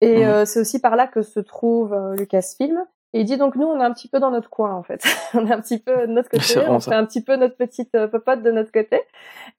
Et 0.02 0.20
mmh. 0.20 0.28
euh, 0.28 0.46
c'est 0.46 0.60
aussi 0.60 0.80
par 0.80 0.96
là 0.96 1.08
que 1.08 1.22
se 1.22 1.40
trouve 1.40 1.94
euh, 1.94 2.16
Lucasfilm. 2.16 2.86
Et 3.16 3.22
il 3.22 3.26
dit 3.26 3.38
donc 3.38 3.56
nous 3.56 3.66
on 3.66 3.80
est 3.80 3.84
un 3.84 3.94
petit 3.94 4.10
peu 4.10 4.20
dans 4.20 4.30
notre 4.30 4.50
coin 4.50 4.74
en 4.74 4.84
fait, 4.84 5.02
on 5.34 5.48
est 5.48 5.54
un 5.54 5.62
petit 5.62 5.80
peu 5.80 6.06
de 6.06 6.12
notre 6.12 6.30
côté, 6.30 6.60
on 6.68 6.82
fait 6.82 6.94
un 6.94 7.06
petit 7.06 7.22
peu 7.22 7.38
notre 7.38 7.56
petite 7.56 7.96
euh, 7.96 8.08
popote 8.08 8.44
de 8.44 8.52
notre 8.52 8.74
côté, 8.74 9.00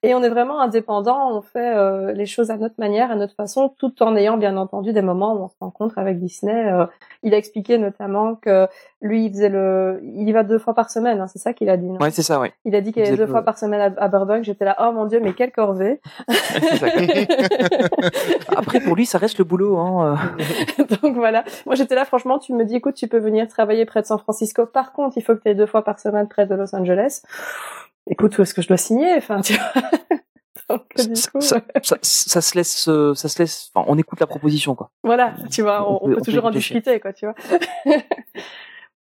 et 0.03 0.13
on 0.13 0.21
est 0.21 0.29
vraiment 0.29 0.61
indépendant, 0.61 1.35
on 1.35 1.41
fait 1.41 1.75
euh, 1.75 2.13
les 2.13 2.27
choses 2.27 2.51
à 2.51 2.57
notre 2.57 2.75
manière, 2.77 3.09
à 3.09 3.15
notre 3.15 3.33
façon, 3.33 3.73
tout 3.79 4.03
en 4.03 4.15
ayant 4.15 4.37
bien 4.37 4.57
entendu 4.57 4.93
des 4.93 5.01
moments 5.01 5.33
où 5.33 5.45
on 5.45 5.47
se 5.47 5.55
rencontre 5.59 5.97
avec 5.97 6.19
Disney. 6.19 6.71
Euh, 6.71 6.85
il 7.23 7.33
a 7.33 7.37
expliqué 7.37 7.79
notamment 7.79 8.35
que 8.35 8.67
lui 9.01 9.25
il 9.25 9.31
faisait 9.31 9.49
le, 9.49 10.01
il 10.03 10.29
y 10.29 10.31
va 10.33 10.43
deux 10.43 10.59
fois 10.59 10.75
par 10.75 10.91
semaine, 10.91 11.19
hein, 11.19 11.25
c'est 11.25 11.39
ça 11.39 11.53
qu'il 11.53 11.71
a 11.71 11.77
dit. 11.77 11.87
Non? 11.87 11.97
Ouais 11.97 12.11
c'est 12.11 12.21
ça 12.21 12.39
ouais. 12.39 12.53
Il 12.63 12.75
a 12.75 12.81
dit 12.81 12.93
qu'il 12.93 13.03
y 13.03 13.07
avait 13.07 13.17
deux 13.17 13.25
fois 13.25 13.41
par 13.41 13.57
semaine 13.57 13.95
à, 13.97 14.03
à 14.03 14.07
Burbank, 14.07 14.43
j'étais 14.43 14.65
là 14.65 14.75
oh 14.81 14.91
mon 14.91 15.05
dieu 15.05 15.19
mais 15.19 15.33
quelle 15.33 15.51
corvée. 15.51 15.99
Après 18.55 18.81
pour 18.81 18.95
lui 18.95 19.07
ça 19.07 19.17
reste 19.17 19.39
le 19.39 19.45
boulot 19.45 19.77
hein. 19.77 20.15
donc 21.01 21.15
voilà, 21.15 21.43
moi 21.65 21.73
j'étais 21.73 21.95
là 21.95 22.05
franchement 22.05 22.37
tu 22.37 22.53
me 22.53 22.63
dis 22.63 22.75
écoute 22.75 22.93
tu 22.93 23.07
peux 23.07 23.17
venir 23.17 23.46
travailler 23.47 23.85
près 23.85 24.01
de 24.01 24.07
San 24.07 24.19
Francisco. 24.19 24.65
Par 24.65 24.93
contre, 24.93 25.17
il 25.17 25.23
faut 25.23 25.35
que 25.35 25.41
tu 25.41 25.49
aies 25.49 25.55
deux 25.55 25.65
fois 25.65 25.83
par 25.83 25.99
semaine 25.99 26.27
près 26.27 26.45
de 26.45 26.55
Los 26.55 26.75
Angeles. 26.75 27.21
Écoute, 28.09 28.37
où 28.37 28.41
est-ce 28.41 28.53
que 28.53 28.61
je 28.61 28.67
dois 28.67 28.77
signer? 28.77 29.15
Enfin, 29.15 29.41
tu 29.41 29.53
vois. 29.53 29.81
ça, 30.95 31.97
ça, 32.01 32.41
se 32.41 32.55
laisse, 32.55 32.87
euh, 32.87 33.13
ça 33.13 33.29
se 33.29 33.39
laisse. 33.39 33.71
Enfin, 33.73 33.85
on 33.89 33.97
écoute 33.97 34.19
la 34.19 34.27
proposition, 34.27 34.75
quoi. 34.75 34.91
Voilà, 35.03 35.33
tu 35.51 35.61
vois, 35.61 35.89
on, 35.89 36.09
peut, 36.09 36.21
toujours 36.21 36.45
en 36.45 36.51
discuter, 36.51 36.99
quoi, 36.99 37.13
tu 37.13 37.25
vois. 37.25 37.35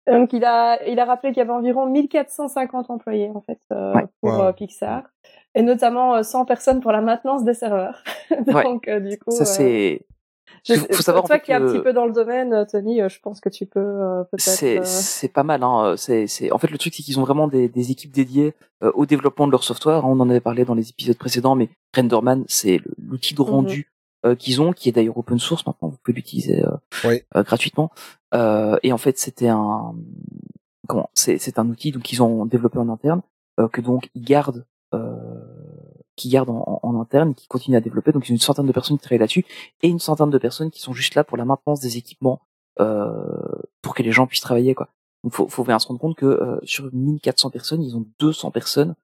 Donc 0.07 0.33
il 0.33 0.45
a, 0.45 0.85
il 0.87 0.99
a 0.99 1.05
rappelé 1.05 1.33
qu'il 1.33 1.39
y 1.39 1.41
avait 1.41 1.51
environ 1.51 1.87
1450 1.87 2.91
employés 2.91 3.31
en 3.33 3.41
fait 3.41 3.57
euh, 3.71 3.91
pour 4.21 4.39
euh, 4.39 4.51
Pixar 4.51 5.01
et 5.55 5.63
notamment 5.63 6.21
100 6.21 6.45
personnes 6.45 6.79
pour 6.79 6.91
la 6.91 7.01
maintenance 7.01 7.43
des 7.43 7.55
serveurs. 7.55 8.03
Donc 8.45 8.87
du 8.87 9.17
coup, 9.17 9.31
ça 9.31 9.45
c'est 9.45 10.05
je, 10.67 10.73
faut 10.73 11.03
savoir 11.03 11.23
toi 11.25 11.37
qui 11.37 11.51
est 11.51 11.55
un 11.55 11.61
petit 11.61 11.79
peu 11.79 11.93
dans 11.93 12.05
le 12.05 12.11
domaine, 12.11 12.53
euh, 12.53 12.65
Tony, 12.65 13.01
euh, 13.01 13.09
je 13.09 13.19
pense 13.19 13.39
que 13.39 13.49
tu 13.49 13.65
peux 13.65 13.79
euh, 13.79 14.23
peut-être. 14.23 14.41
C'est 14.41 14.83
c'est 14.83 15.27
pas 15.27 15.43
mal. 15.43 15.63
Hein. 15.63 15.95
C'est 15.97 16.25
c'est 16.27 16.51
en 16.51 16.57
fait 16.57 16.69
le 16.69 16.77
truc 16.77 16.93
c'est 16.95 17.03
qu'ils 17.03 17.19
ont 17.19 17.23
vraiment 17.23 17.47
des, 17.47 17.67
des 17.67 17.91
équipes 17.91 18.11
dédiées 18.11 18.53
au 18.81 19.05
développement 19.05 19.47
de 19.47 19.51
leur 19.51 19.63
software. 19.63 20.05
On 20.05 20.19
en 20.19 20.29
avait 20.29 20.39
parlé 20.39 20.65
dans 20.65 20.73
les 20.73 20.89
épisodes 20.89 21.17
précédents, 21.17 21.55
mais 21.55 21.69
Renderman 21.95 22.45
c'est 22.47 22.81
l'outil 22.97 23.35
de 23.35 23.41
mhm. 23.41 23.49
rendu 23.49 23.91
qu'ils 24.39 24.59
ont, 24.59 24.73
qui 24.73 24.89
est 24.89 24.91
d'ailleurs 24.91 25.17
open 25.19 25.37
source 25.37 25.67
maintenant. 25.67 25.89
Vous 25.89 25.97
pouvez 26.03 26.15
l'utiliser 26.15 26.63
gratuitement. 27.35 27.91
et 28.33 28.91
en 28.91 28.97
fait 28.97 29.19
c'était 29.19 29.49
un 29.49 29.93
comment 30.87 31.09
c'est 31.13 31.37
c'est 31.37 31.59
un 31.59 31.69
outil 31.69 31.91
donc 31.91 32.03
qu'ils 32.03 32.23
ont 32.23 32.45
développé 32.45 32.79
en 32.79 32.89
interne 32.89 33.21
que 33.71 33.81
donc 33.81 34.09
ils 34.15 34.23
gardent 34.23 34.65
qui 36.15 36.29
gardent 36.29 36.49
en, 36.49 36.79
en, 36.81 36.99
interne, 37.01 37.35
qui 37.35 37.47
continuent 37.47 37.77
à 37.77 37.81
développer. 37.81 38.11
Donc, 38.11 38.29
une 38.29 38.37
centaine 38.37 38.67
de 38.67 38.71
personnes 38.71 38.97
qui 38.97 39.03
travaillent 39.03 39.19
là-dessus 39.19 39.45
et 39.81 39.87
une 39.87 39.99
centaine 39.99 40.29
de 40.29 40.37
personnes 40.37 40.71
qui 40.71 40.81
sont 40.81 40.93
juste 40.93 41.15
là 41.15 41.23
pour 41.23 41.37
la 41.37 41.45
maintenance 41.45 41.79
des 41.79 41.97
équipements 41.97 42.41
euh, 42.79 43.11
pour 43.81 43.95
que 43.95 44.03
les 44.03 44.11
gens 44.11 44.27
puissent 44.27 44.41
travailler. 44.41 44.75
Quoi. 44.75 44.89
Donc, 45.23 45.33
faut, 45.33 45.47
faut 45.47 45.63
bien 45.63 45.79
se 45.79 45.87
rendre 45.87 45.99
compte 45.99 46.15
que 46.15 46.25
euh, 46.25 46.59
sur 46.63 46.89
1400 46.93 47.49
personnes, 47.49 47.83
ils 47.83 47.95
ont 47.95 48.05
200 48.19 48.51
personnes 48.51 48.95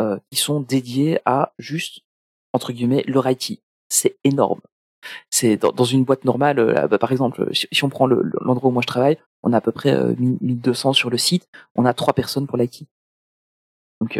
euh, 0.00 0.18
qui 0.28 0.40
sont 0.40 0.60
dédiées 0.60 1.20
à 1.24 1.52
juste 1.60 2.00
entre 2.52 2.72
guillemets 2.72 3.04
leur 3.06 3.30
IT. 3.30 3.62
C'est 3.88 4.18
énorme. 4.24 4.60
C'est 5.30 5.56
dans, 5.56 5.84
une 5.84 6.02
boîte 6.04 6.24
normale, 6.24 6.58
euh, 6.58 6.88
bah, 6.88 6.98
par 6.98 7.12
exemple, 7.12 7.48
si, 7.54 7.84
on 7.84 7.88
prend 7.88 8.08
l'endroit 8.08 8.70
où 8.70 8.72
moi 8.72 8.82
je 8.82 8.88
travaille, 8.88 9.18
on 9.44 9.52
a 9.52 9.58
à 9.58 9.60
peu 9.60 9.70
près 9.70 9.96
1200 10.16 10.90
euh, 10.90 10.92
sur 10.94 11.10
le 11.10 11.18
site, 11.18 11.48
on 11.76 11.84
a 11.84 11.94
trois 11.94 12.12
personnes 12.12 12.48
pour 12.48 12.56
l'IT. 12.58 12.88
Donc 14.00 14.18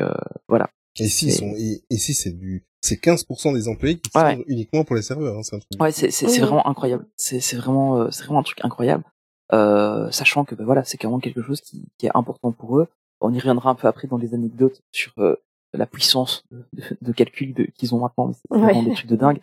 voilà. 0.49 0.71
Et 1.01 1.09
si, 1.09 1.33
sont, 1.33 1.55
et, 1.57 1.97
si 1.97 2.15
c'est 2.15 2.31
du, 2.31 2.65
c'est 2.81 3.03
15% 3.03 3.55
des 3.55 3.69
employés 3.69 3.99
qui 3.99 4.11
sont 4.11 4.45
uniquement 4.47 4.85
pour 4.85 4.95
les 4.95 5.03
serveurs. 5.03 5.37
Hein, 5.37 5.43
c'est 5.43 5.81
ouais, 5.81 5.91
c'est 5.91 6.11
c'est 6.11 6.27
mmh. 6.27 6.45
vraiment 6.45 6.67
incroyable. 6.69 7.07
C'est 7.17 7.41
c'est 7.41 7.57
vraiment 7.57 7.99
euh, 7.99 8.11
c'est 8.11 8.25
vraiment 8.25 8.41
un 8.41 8.45
truc 8.45 8.59
incroyable. 8.63 9.05
Euh, 9.53 10.11
sachant 10.11 10.45
que 10.45 10.55
ben 10.55 10.65
voilà, 10.65 10.85
c'est 10.85 10.97
clairement 10.97 11.19
quelque 11.19 11.43
chose 11.43 11.61
qui, 11.61 11.89
qui, 11.99 12.07
est 12.07 12.11
important 12.17 12.53
pour 12.53 12.79
eux. 12.79 12.89
On 13.21 13.33
y 13.33 13.39
reviendra 13.39 13.71
un 13.71 13.75
peu 13.75 13.89
après 13.89 14.09
dans 14.09 14.17
les 14.17 14.35
anecdotes 14.35 14.83
sur 14.93 15.13
euh, 15.19 15.37
la 15.73 15.87
puissance 15.87 16.45
de, 16.51 16.83
de, 17.01 17.13
calcul 17.13 17.55
qu'ils 17.75 17.95
ont 17.95 17.99
maintenant. 17.99 18.33
C'est 18.33 18.59
vraiment 18.59 18.83
des 18.83 18.95
trucs 18.95 19.09
de 19.09 19.17
dingue. 19.17 19.41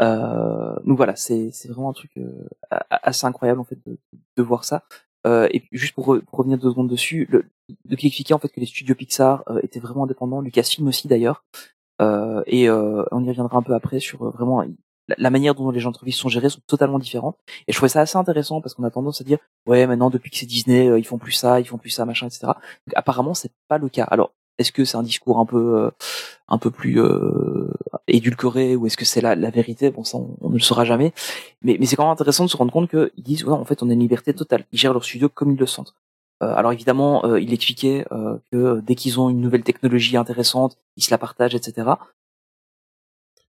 Euh, 0.00 0.74
donc 0.84 0.96
voilà, 0.96 1.16
c'est 1.16 1.50
c'est 1.52 1.68
vraiment 1.68 1.90
un 1.90 1.92
truc 1.92 2.10
euh, 2.18 2.48
assez 2.70 3.26
incroyable 3.26 3.60
en 3.60 3.64
fait 3.64 3.78
de, 3.86 3.98
de 4.36 4.42
voir 4.42 4.64
ça. 4.64 4.84
Euh, 5.26 5.48
et 5.52 5.64
juste 5.72 5.94
pour, 5.94 6.18
revenir 6.32 6.58
deux 6.58 6.70
secondes 6.70 6.88
dessus, 6.88 7.26
le, 7.30 7.46
de 7.84 7.94
expliquer 7.94 8.34
en 8.34 8.38
fait 8.38 8.48
que 8.48 8.60
les 8.60 8.66
studios 8.66 8.94
Pixar 8.94 9.42
euh, 9.48 9.60
étaient 9.62 9.80
vraiment 9.80 10.04
indépendants, 10.04 10.40
Lucasfilm 10.40 10.86
aussi 10.86 11.08
d'ailleurs, 11.08 11.44
euh, 12.00 12.42
et 12.46 12.68
euh, 12.68 13.04
on 13.10 13.24
y 13.24 13.28
reviendra 13.28 13.58
un 13.58 13.62
peu 13.62 13.74
après 13.74 14.00
sur 14.00 14.22
euh, 14.22 14.30
vraiment 14.30 14.62
la, 15.08 15.30
manière 15.30 15.54
dont 15.54 15.70
les 15.70 15.86
entreprises 15.86 16.16
sont 16.16 16.28
gérées 16.28 16.50
sont 16.50 16.60
totalement 16.66 16.98
différentes. 16.98 17.38
Et 17.66 17.72
je 17.72 17.76
trouvais 17.76 17.88
ça 17.88 18.00
assez 18.00 18.18
intéressant 18.18 18.60
parce 18.60 18.74
qu'on 18.74 18.84
a 18.84 18.90
tendance 18.90 19.20
à 19.20 19.24
dire 19.24 19.38
ouais 19.66 19.86
maintenant 19.86 20.10
depuis 20.10 20.30
que 20.30 20.36
c'est 20.36 20.46
Disney 20.46 20.86
ils 20.98 21.06
font 21.06 21.18
plus 21.18 21.32
ça, 21.32 21.60
ils 21.60 21.66
font 21.66 21.78
plus 21.78 21.90
ça 21.90 22.04
machin 22.04 22.26
etc. 22.26 22.46
Donc, 22.46 22.94
apparemment 22.94 23.34
c'est 23.34 23.52
pas 23.68 23.78
le 23.78 23.88
cas. 23.88 24.04
Alors 24.04 24.32
est-ce 24.58 24.72
que 24.72 24.84
c'est 24.84 24.96
un 24.96 25.02
discours 25.02 25.38
un 25.38 25.46
peu 25.46 25.78
euh, 25.78 25.90
un 26.48 26.58
peu 26.58 26.70
plus 26.70 27.00
euh, 27.00 27.68
édulcoré 28.08 28.76
ou 28.76 28.86
est-ce 28.86 28.96
que 28.96 29.04
c'est 29.04 29.20
la, 29.20 29.34
la 29.34 29.50
vérité? 29.50 29.90
Bon, 29.90 30.04
ça 30.04 30.18
on, 30.18 30.48
ne 30.48 30.54
le 30.54 30.60
saura 30.60 30.84
jamais. 30.84 31.12
Mais, 31.62 31.76
mais 31.78 31.86
c'est 31.86 31.96
quand 31.96 32.04
même 32.04 32.12
intéressant 32.12 32.44
de 32.44 32.50
se 32.50 32.56
rendre 32.56 32.72
compte 32.72 32.90
qu'ils 32.90 33.10
disent 33.18 33.44
ouais, 33.44 33.52
en 33.52 33.64
fait 33.64 33.82
on 33.82 33.90
a 33.90 33.92
une 33.92 34.00
liberté 34.00 34.32
totale. 34.34 34.64
Ils 34.72 34.78
gèrent 34.78 34.92
leur 34.92 35.04
studio 35.04 35.28
comme 35.28 35.52
ils 35.52 35.58
le 35.58 35.66
sentent. 35.66 35.94
Euh, 36.42 36.54
alors 36.54 36.72
évidemment, 36.72 37.24
euh, 37.24 37.40
il 37.40 37.52
expliquait 37.52 38.04
que 38.52 38.80
dès 38.80 38.94
qu'ils 38.94 39.18
ont 39.20 39.30
une 39.30 39.40
nouvelle 39.40 39.62
technologie 39.62 40.16
intéressante, 40.16 40.78
ils 40.96 41.04
se 41.04 41.10
la 41.10 41.18
partagent, 41.18 41.54
etc. 41.54 41.88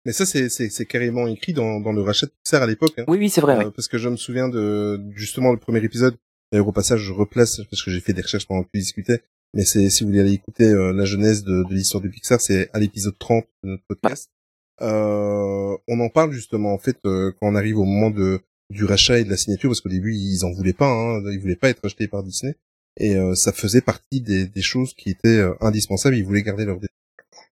Mais 0.06 0.12
ça, 0.12 0.24
c'est, 0.24 0.48
c'est, 0.48 0.70
c'est 0.70 0.86
carrément 0.86 1.26
écrit 1.26 1.52
dans, 1.52 1.80
dans 1.80 1.92
le 1.92 2.00
rachat 2.00 2.26
de 2.26 2.30
Pixar 2.30 2.62
à 2.62 2.66
l'époque. 2.68 2.92
Hein. 2.96 3.04
Oui, 3.08 3.18
oui, 3.18 3.28
c'est 3.28 3.40
vrai. 3.40 3.68
Parce 3.74 3.88
que 3.88 3.98
je 3.98 4.08
me 4.08 4.16
souviens 4.16 4.48
de 4.48 5.02
justement 5.16 5.50
le 5.50 5.58
premier 5.58 5.82
épisode. 5.82 6.16
D'ailleurs, 6.52 6.68
au 6.68 6.72
passage, 6.72 7.00
je 7.00 7.12
replace 7.12 7.60
parce 7.68 7.82
que 7.82 7.90
j'ai 7.90 7.98
fait 7.98 8.12
des 8.12 8.22
recherches 8.22 8.46
pendant 8.46 8.62
que 8.62 8.68
tu 8.72 8.78
discutais. 8.78 9.24
Mais 9.54 9.64
c'est 9.64 9.88
si 9.90 10.02
vous 10.04 10.10
voulez 10.10 10.20
aller 10.20 10.32
écouter 10.32 10.64
euh, 10.64 10.92
la 10.92 11.04
genèse 11.04 11.42
de, 11.44 11.62
de 11.68 11.74
l'histoire 11.74 12.02
de 12.02 12.08
Pixar, 12.08 12.40
c'est 12.40 12.68
à 12.72 12.78
l'épisode 12.78 13.16
30 13.18 13.44
de 13.64 13.70
notre 13.70 13.82
podcast. 13.88 14.30
Euh, 14.82 15.76
on 15.88 16.00
en 16.00 16.08
parle 16.10 16.32
justement 16.32 16.72
en 16.74 16.78
fait 16.78 16.98
euh, 17.06 17.32
quand 17.40 17.46
on 17.48 17.54
arrive 17.54 17.78
au 17.78 17.84
moment 17.84 18.10
de 18.10 18.40
du 18.68 18.84
rachat 18.84 19.18
et 19.18 19.24
de 19.24 19.30
la 19.30 19.36
signature 19.36 19.70
parce 19.70 19.80
qu'au 19.80 19.88
début 19.88 20.14
ils 20.14 20.44
en 20.44 20.50
voulaient 20.52 20.72
pas, 20.74 20.88
hein, 20.90 21.22
ils 21.32 21.40
voulaient 21.40 21.56
pas 21.56 21.70
être 21.70 21.84
achetés 21.84 22.08
par 22.08 22.22
Disney 22.22 22.54
et 22.98 23.16
euh, 23.16 23.34
ça 23.34 23.52
faisait 23.52 23.80
partie 23.80 24.20
des, 24.20 24.46
des 24.46 24.62
choses 24.62 24.92
qui 24.94 25.10
étaient 25.10 25.38
euh, 25.38 25.54
indispensables. 25.60 26.16
Ils 26.16 26.24
voulaient 26.24 26.42
garder 26.42 26.64
leur, 26.64 26.78
dé- 26.78 26.88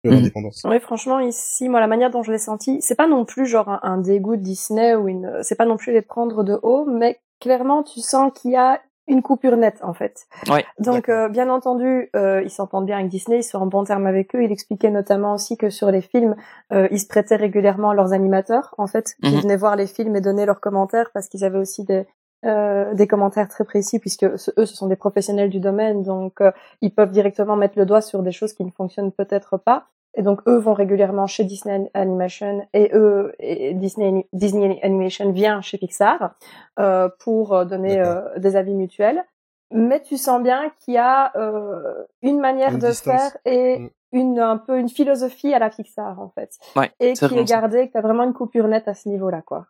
leur 0.04 0.14
Mhm. 0.14 0.20
indépendance. 0.22 0.62
Oui, 0.66 0.80
franchement, 0.80 1.20
ici, 1.20 1.70
moi, 1.70 1.80
la 1.80 1.88
manière 1.88 2.12
dont 2.12 2.24
je 2.24 2.32
l'ai 2.32 2.38
senti, 2.40 2.80
c'est 2.82 2.96
pas 2.96 3.08
non 3.08 3.24
plus 3.26 3.46
genre 3.48 3.70
un, 3.70 3.80
un 3.84 3.98
dégoût 4.00 4.36
de 4.36 4.42
Disney 4.42 4.96
ou 4.96 5.08
une, 5.08 5.40
c'est 5.44 5.56
pas 5.56 5.66
non 5.66 5.78
plus 5.78 5.94
les 5.94 6.02
prendre 6.02 6.44
de 6.44 6.60
haut, 6.64 6.86
mais 6.86 7.20
clairement, 7.40 7.84
tu 7.84 8.00
sens 8.02 8.32
qu'il 8.36 8.52
y 8.52 8.56
a 8.56 8.82
une 9.08 9.22
coupure 9.22 9.58
nette, 9.58 9.80
en 9.84 9.94
fait. 9.94 10.28
Ouais. 10.50 10.66
Donc, 10.80 11.10
euh, 11.10 11.30
bien 11.30 11.50
entendu, 11.50 12.10
euh, 12.16 12.42
ils 12.44 12.50
s'entendent 12.50 12.86
bien 12.86 12.98
avec 12.98 13.10
Disney, 13.10 13.40
ils 13.40 13.44
sont 13.44 13.60
en 13.60 13.66
bon 13.66 13.84
terme 13.84 14.06
avec 14.06 14.36
eux. 14.36 14.44
Il 14.44 14.52
expliquait 14.52 14.92
notamment 14.92 15.34
aussi 15.34 15.58
que 15.58 15.70
sur 15.70 15.90
les 15.92 16.02
films, 16.02 16.36
euh, 16.74 16.88
ils 16.92 17.00
se 17.00 17.08
prêtaient 17.08 17.36
régulièrement 17.38 17.92
à 17.92 17.96
leurs 17.96 18.14
animateurs, 18.14 18.76
en 18.78 18.88
fait, 18.88 19.16
qui 19.24 19.36
Mhm. 19.36 19.42
venaient 19.42 19.58
voir 19.58 19.76
les 19.76 19.88
films 19.88 20.16
et 20.16 20.22
donner 20.22 20.46
leurs 20.46 20.60
commentaires 20.60 21.10
parce 21.14 21.28
qu'ils 21.30 21.44
avaient 21.46 21.58
aussi 21.58 21.84
des, 21.84 22.06
euh, 22.46 22.94
des 22.94 23.08
commentaires 23.08 23.48
très 23.48 23.64
précis 23.64 23.98
puisque 24.00 24.38
ce- 24.38 24.52
eux, 24.60 24.66
ce 24.66 24.76
sont 24.76 24.88
des 24.88 24.96
professionnels 24.96 25.50
du 25.50 25.60
domaine, 25.60 26.04
donc 26.04 26.40
euh, 26.42 26.52
ils 26.82 26.94
peuvent 26.94 27.12
directement 27.12 27.56
mettre 27.56 27.80
le 27.80 27.86
doigt 27.86 28.02
sur 28.02 28.22
des 28.22 28.32
choses 28.32 28.54
qui 28.54 28.64
ne 28.64 28.72
fonctionnent 28.72 29.12
peut-être 29.12 29.58
pas. 29.58 29.88
Et 30.18 30.24
donc 30.24 30.42
eux 30.48 30.58
vont 30.58 30.74
régulièrement 30.74 31.28
chez 31.28 31.44
Disney 31.46 31.90
Animation 31.94 32.68
et 32.74 32.90
eux 32.94 33.34
et 33.40 33.74
Disney 33.76 34.28
Disney 34.34 34.80
Animation 34.84 35.32
vient 35.32 35.62
chez 35.62 35.78
Pixar 35.78 36.34
euh, 36.80 37.08
pour 37.20 37.54
euh, 37.54 37.64
donner 37.66 38.00
euh, 38.02 38.38
des 38.38 38.56
avis 38.56 38.74
mutuels. 38.74 39.24
Mais 39.72 40.02
tu 40.02 40.18
sens 40.18 40.42
bien 40.42 40.72
qu'il 40.80 40.96
y 40.96 40.98
a 40.98 41.32
euh, 41.38 42.04
une 42.22 42.40
manière 42.40 42.72
Une 42.74 42.80
de 42.80 42.88
distance. 42.88 43.14
faire 43.22 43.38
et 43.46 43.80
Mm. 43.80 43.90
une 44.14 44.40
un 44.40 44.58
peu 44.58 44.80
une 44.80 44.90
philosophie 44.90 45.54
à 45.54 45.60
la 45.60 45.70
Pixar 45.70 46.20
en 46.20 46.30
fait, 46.30 46.58
Ouais, 46.76 46.90
et 47.02 47.14
qui 47.14 47.26
est 47.38 47.44
gardée, 47.44 47.88
que 47.88 47.94
t'as 47.94 48.02
vraiment 48.02 48.24
une 48.24 48.34
coupure 48.34 48.68
nette 48.70 48.88
à 48.88 48.94
ce 48.94 49.10
niveau-là 49.10 49.42
quoi. 49.42 49.68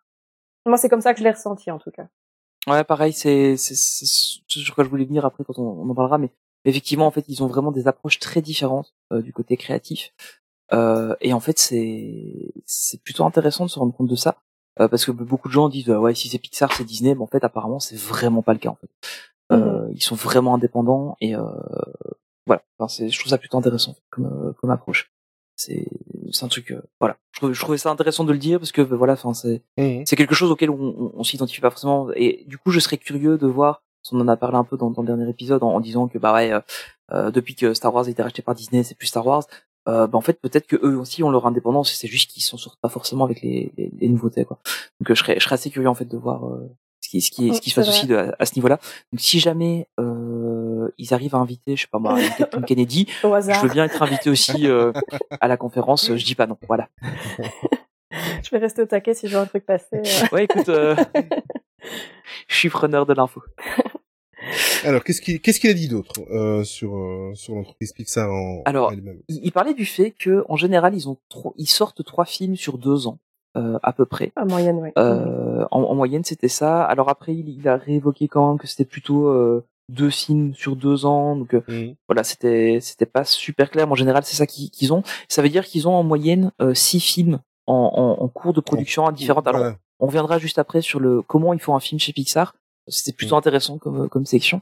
Moi 0.65 0.77
c'est 0.77 0.87
comme 0.89 1.01
ça 1.01 1.13
que 1.13 1.19
je 1.19 1.23
l'ai 1.23 1.31
ressenti 1.31 1.71
en 1.71 1.79
tout 1.79 1.91
cas. 1.91 2.07
Ouais, 2.67 2.83
pareil, 2.83 3.11
c'est 3.13 3.57
ce 3.57 3.73
sur 4.47 4.75
quoi 4.75 4.83
je 4.83 4.89
voulais 4.89 5.05
venir 5.05 5.25
après 5.25 5.43
quand 5.43 5.57
on, 5.57 5.63
on 5.81 5.89
en 5.89 5.95
parlera, 5.95 6.17
mais 6.19 6.29
effectivement, 6.69 7.07
en 7.07 7.11
fait, 7.11 7.25
ils 7.27 7.43
ont 7.43 7.47
vraiment 7.47 7.71
des 7.71 7.87
approches 7.87 8.19
très 8.19 8.41
différentes 8.41 8.93
euh, 9.13 9.21
du 9.21 9.33
côté 9.33 9.57
créatif. 9.57 10.13
Euh, 10.73 11.15
et 11.21 11.33
en 11.33 11.39
fait, 11.39 11.57
c'est 11.59 12.51
c'est 12.65 13.01
plutôt 13.01 13.23
intéressant 13.25 13.65
de 13.65 13.69
se 13.69 13.79
rendre 13.79 13.93
compte 13.95 14.09
de 14.09 14.15
ça, 14.15 14.37
euh, 14.79 14.87
parce 14.87 15.05
que 15.05 15.11
beaucoup 15.11 15.47
de 15.47 15.53
gens 15.53 15.69
disent 15.69 15.89
euh, 15.89 15.97
ouais, 15.97 16.13
si 16.13 16.27
c'est 16.29 16.39
Pixar, 16.39 16.73
c'est 16.73 16.83
Disney, 16.83 17.15
mais 17.15 17.21
en 17.21 17.27
fait, 17.27 17.43
apparemment, 17.43 17.79
c'est 17.79 17.95
vraiment 17.97 18.41
pas 18.41 18.53
le 18.53 18.59
cas. 18.59 18.69
En 18.69 18.75
fait, 18.75 18.89
euh, 19.53 19.87
ils 19.93 20.03
sont 20.03 20.15
vraiment 20.15 20.55
indépendants 20.55 21.15
et 21.21 21.35
voilà. 22.45 22.63
Enfin, 22.77 22.87
c'est 22.87 23.09
je 23.09 23.19
trouve 23.19 23.29
ça 23.29 23.37
plutôt 23.37 23.57
intéressant 23.57 23.95
comme 24.09 24.53
comme 24.59 24.69
approche. 24.71 25.11
C'est 25.55 25.87
c'est 26.31 26.45
un 26.45 26.49
truc 26.49 26.71
euh, 26.71 26.81
voilà. 26.99 27.17
Je, 27.31 27.39
trouvais- 27.39 27.53
je 27.53 27.59
trouvais 27.61 27.77
ça 27.77 27.89
intéressant 27.89 28.23
de 28.25 28.31
le 28.31 28.37
dire 28.37 28.59
parce 28.59 28.71
que 28.71 28.81
euh, 28.81 28.95
voilà, 28.95 29.13
enfin 29.13 29.33
c'est 29.33 29.63
Mhm. 29.77 30.03
c'est 30.05 30.15
quelque 30.15 30.35
chose 30.35 30.51
auquel 30.51 30.69
on, 30.69 30.75
on, 30.79 31.11
on 31.15 31.23
s'identifie 31.23 31.61
pas 31.61 31.69
forcément 31.71 32.09
et 32.15 32.43
du 32.47 32.57
coup 32.57 32.71
je 32.71 32.79
serais 32.79 32.97
curieux 32.97 33.37
de 33.37 33.47
voir 33.47 33.81
on 34.13 34.19
en 34.21 34.27
a 34.27 34.37
parlé 34.37 34.57
un 34.57 34.63
peu 34.63 34.77
dans, 34.77 34.91
dans 34.91 35.01
le 35.01 35.07
dernier 35.07 35.29
épisode 35.29 35.63
en, 35.63 35.69
en 35.73 35.79
disant 35.79 36.07
que 36.07 36.17
bah 36.17 36.33
ouais 36.33 36.51
euh, 36.51 36.59
euh, 37.13 37.31
depuis 37.31 37.55
que 37.55 37.73
Star 37.73 37.93
Wars 37.93 38.05
a 38.05 38.09
été 38.09 38.21
racheté 38.21 38.41
par 38.41 38.55
Disney 38.55 38.83
c'est 38.83 38.95
plus 38.95 39.07
Star 39.07 39.25
Wars. 39.25 39.43
Euh, 39.87 40.05
bah 40.07 40.17
en 40.17 40.21
fait 40.21 40.41
peut-être 40.41 40.67
que 40.67 40.75
eux 40.83 40.97
aussi 40.97 41.23
ont 41.23 41.29
leur 41.29 41.45
indépendance 41.47 41.93
c'est 41.93 42.07
juste 42.09 42.29
qu'ils 42.31 42.43
s'en 42.43 42.57
sortent 42.57 42.79
pas 42.81 42.89
forcément 42.89 43.23
avec 43.23 43.41
les, 43.41 43.71
les, 43.77 43.89
les 43.97 44.09
nouveautés 44.09 44.43
quoi. 44.45 44.59
Donc 44.99 45.11
euh, 45.11 45.15
je 45.15 45.19
serais 45.23 45.35
je 45.39 45.43
serais 45.45 45.55
assez 45.55 45.69
curieux 45.69 45.87
en 45.89 45.93
fait 45.95 46.05
de 46.05 46.17
voir 46.17 46.45
euh, 46.45 46.69
ce 46.99 47.09
qui 47.09 47.21
ce 47.21 47.31
qui 47.31 47.53
ce 47.55 47.61
qui 47.61 47.69
se 47.69 47.75
passe 47.75 47.87
aussi 47.87 48.05
de, 48.05 48.15
à, 48.15 48.35
à 48.37 48.45
ce 48.45 48.55
niveau-là. 48.55 48.79
Donc 49.13 49.21
si 49.21 49.39
jamais 49.39 49.87
euh, 49.99 50.89
ils 50.97 51.13
arrivent 51.13 51.35
à 51.35 51.37
inviter 51.37 51.75
je 51.77 51.83
sais 51.83 51.87
pas 51.89 51.99
moi 51.99 52.17
Captain 52.37 52.61
Kennedy 52.67 53.07
je 53.23 53.61
veux 53.61 53.69
bien 53.69 53.85
être 53.85 54.01
invité 54.01 54.29
aussi 54.29 54.67
à 55.39 55.47
la 55.47 55.55
conférence 55.57 56.13
je 56.13 56.25
dis 56.25 56.35
pas 56.35 56.47
non 56.47 56.57
voilà. 56.67 56.89
Je 58.43 58.49
vais 58.51 58.57
rester 58.59 58.81
au 58.81 58.85
taquet 58.85 59.13
si 59.13 59.27
je 59.27 59.33
vois 59.33 59.41
un 59.41 59.45
truc 59.47 59.65
passer. 59.65 60.01
ouais 60.31 60.45
écoute 60.45 60.69
euh, 60.69 60.95
je 62.47 62.55
suis 62.55 62.69
preneur 62.69 63.05
de 63.05 63.13
l'info 63.13 63.43
Alors 64.83 65.03
qu'est-ce 65.03 65.21
qu'il 65.21 65.39
qu'est-ce 65.41 65.59
qu'il 65.59 65.69
a 65.69 65.73
dit 65.73 65.87
d'autre 65.87 66.13
euh, 66.31 66.63
sur 66.63 66.97
euh, 66.97 67.31
sur 67.35 67.55
l'entreprise 67.55 67.93
Pixar 67.93 68.31
en 68.31 68.61
Alors, 68.65 68.91
elle-même 68.93 69.19
il, 69.27 69.39
il 69.43 69.51
parlait 69.51 69.73
du 69.73 69.85
fait 69.85 70.11
que 70.11 70.43
en 70.49 70.55
général 70.55 70.95
ils 70.95 71.09
ont 71.09 71.17
trop, 71.29 71.53
ils 71.57 71.67
sortent 71.69 72.03
trois 72.03 72.25
films 72.25 72.55
sur 72.55 72.77
deux 72.77 73.07
ans 73.07 73.19
euh, 73.57 73.79
à 73.83 73.93
peu 73.93 74.05
près. 74.05 74.31
En 74.35 74.45
moyenne, 74.45 74.77
oui. 74.81 74.89
Euh, 74.97 75.65
en, 75.71 75.81
en 75.81 75.95
moyenne 75.95 76.23
c'était 76.23 76.47
ça. 76.47 76.83
Alors 76.83 77.09
après 77.09 77.33
il, 77.35 77.49
il 77.49 77.67
a 77.67 77.75
réévoqué 77.77 78.27
quand 78.27 78.47
même 78.49 78.57
que 78.59 78.67
c'était 78.67 78.85
plutôt 78.85 79.27
euh, 79.27 79.65
deux 79.89 80.09
films 80.09 80.53
sur 80.53 80.75
deux 80.75 81.05
ans. 81.05 81.35
Donc 81.35 81.53
euh, 81.53 81.61
Mhm. 81.67 81.95
voilà 82.07 82.23
c'était 82.23 82.79
c'était 82.81 83.05
pas 83.05 83.23
super 83.23 83.71
clair. 83.71 83.87
Mais 83.87 83.93
en 83.93 83.95
général 83.95 84.23
c'est 84.25 84.35
ça 84.35 84.45
qu'ils 84.45 84.93
ont. 84.93 85.03
Ça 85.27 85.41
veut 85.41 85.49
dire 85.49 85.65
qu'ils 85.65 85.87
ont 85.87 85.95
en 85.95 86.03
moyenne 86.03 86.51
euh, 86.61 86.73
six 86.73 86.99
films 86.99 87.39
en, 87.65 87.73
en, 88.19 88.23
en 88.23 88.27
cours 88.27 88.53
de 88.53 88.61
production 88.61 89.05
à 89.07 89.11
différentes. 89.11 89.47
Alors 89.47 89.59
Voilà. 89.61 89.77
on 89.99 90.05
reviendra 90.07 90.37
juste 90.39 90.59
après 90.59 90.81
sur 90.81 90.99
le 90.99 91.21
comment 91.21 91.53
ils 91.53 91.59
font 91.59 91.75
un 91.75 91.79
film 91.79 91.99
chez 91.99 92.13
Pixar. 92.13 92.55
C'était 92.87 93.11
plutôt 93.15 93.35
Mm. 93.35 93.39
intéressant 93.39 93.77
comme 93.77 94.09
comme 94.09 94.25
section. 94.25 94.59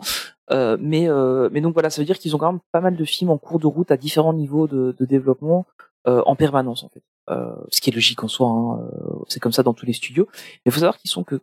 Euh, 0.51 0.77
mais 0.79 1.09
euh, 1.09 1.49
mais 1.51 1.61
donc 1.61 1.73
voilà, 1.73 1.89
ça 1.89 2.01
veut 2.01 2.05
dire 2.05 2.17
qu'ils 2.19 2.35
ont 2.35 2.39
quand 2.39 2.51
même 2.51 2.61
pas 2.71 2.81
mal 2.81 2.95
de 2.95 3.05
films 3.05 3.29
en 3.31 3.37
cours 3.37 3.59
de 3.59 3.67
route 3.67 3.91
à 3.91 3.97
différents 3.97 4.33
niveaux 4.33 4.67
de, 4.67 4.95
de 4.99 5.05
développement 5.05 5.65
euh, 6.07 6.21
en 6.25 6.35
permanence 6.35 6.83
en 6.83 6.89
fait. 6.89 7.01
Euh, 7.29 7.55
ce 7.71 7.81
qui 7.81 7.89
est 7.89 7.93
logique 7.93 8.23
en 8.23 8.27
soi, 8.27 8.47
hein, 8.49 8.79
euh, 8.81 9.13
c'est 9.27 9.39
comme 9.39 9.51
ça 9.53 9.63
dans 9.63 9.73
tous 9.73 9.85
les 9.87 9.93
studios. 9.93 10.27
Mais 10.35 10.61
il 10.67 10.71
faut 10.71 10.79
savoir 10.79 10.97
qu'ils 10.97 11.09
sont 11.09 11.23
que 11.23 11.39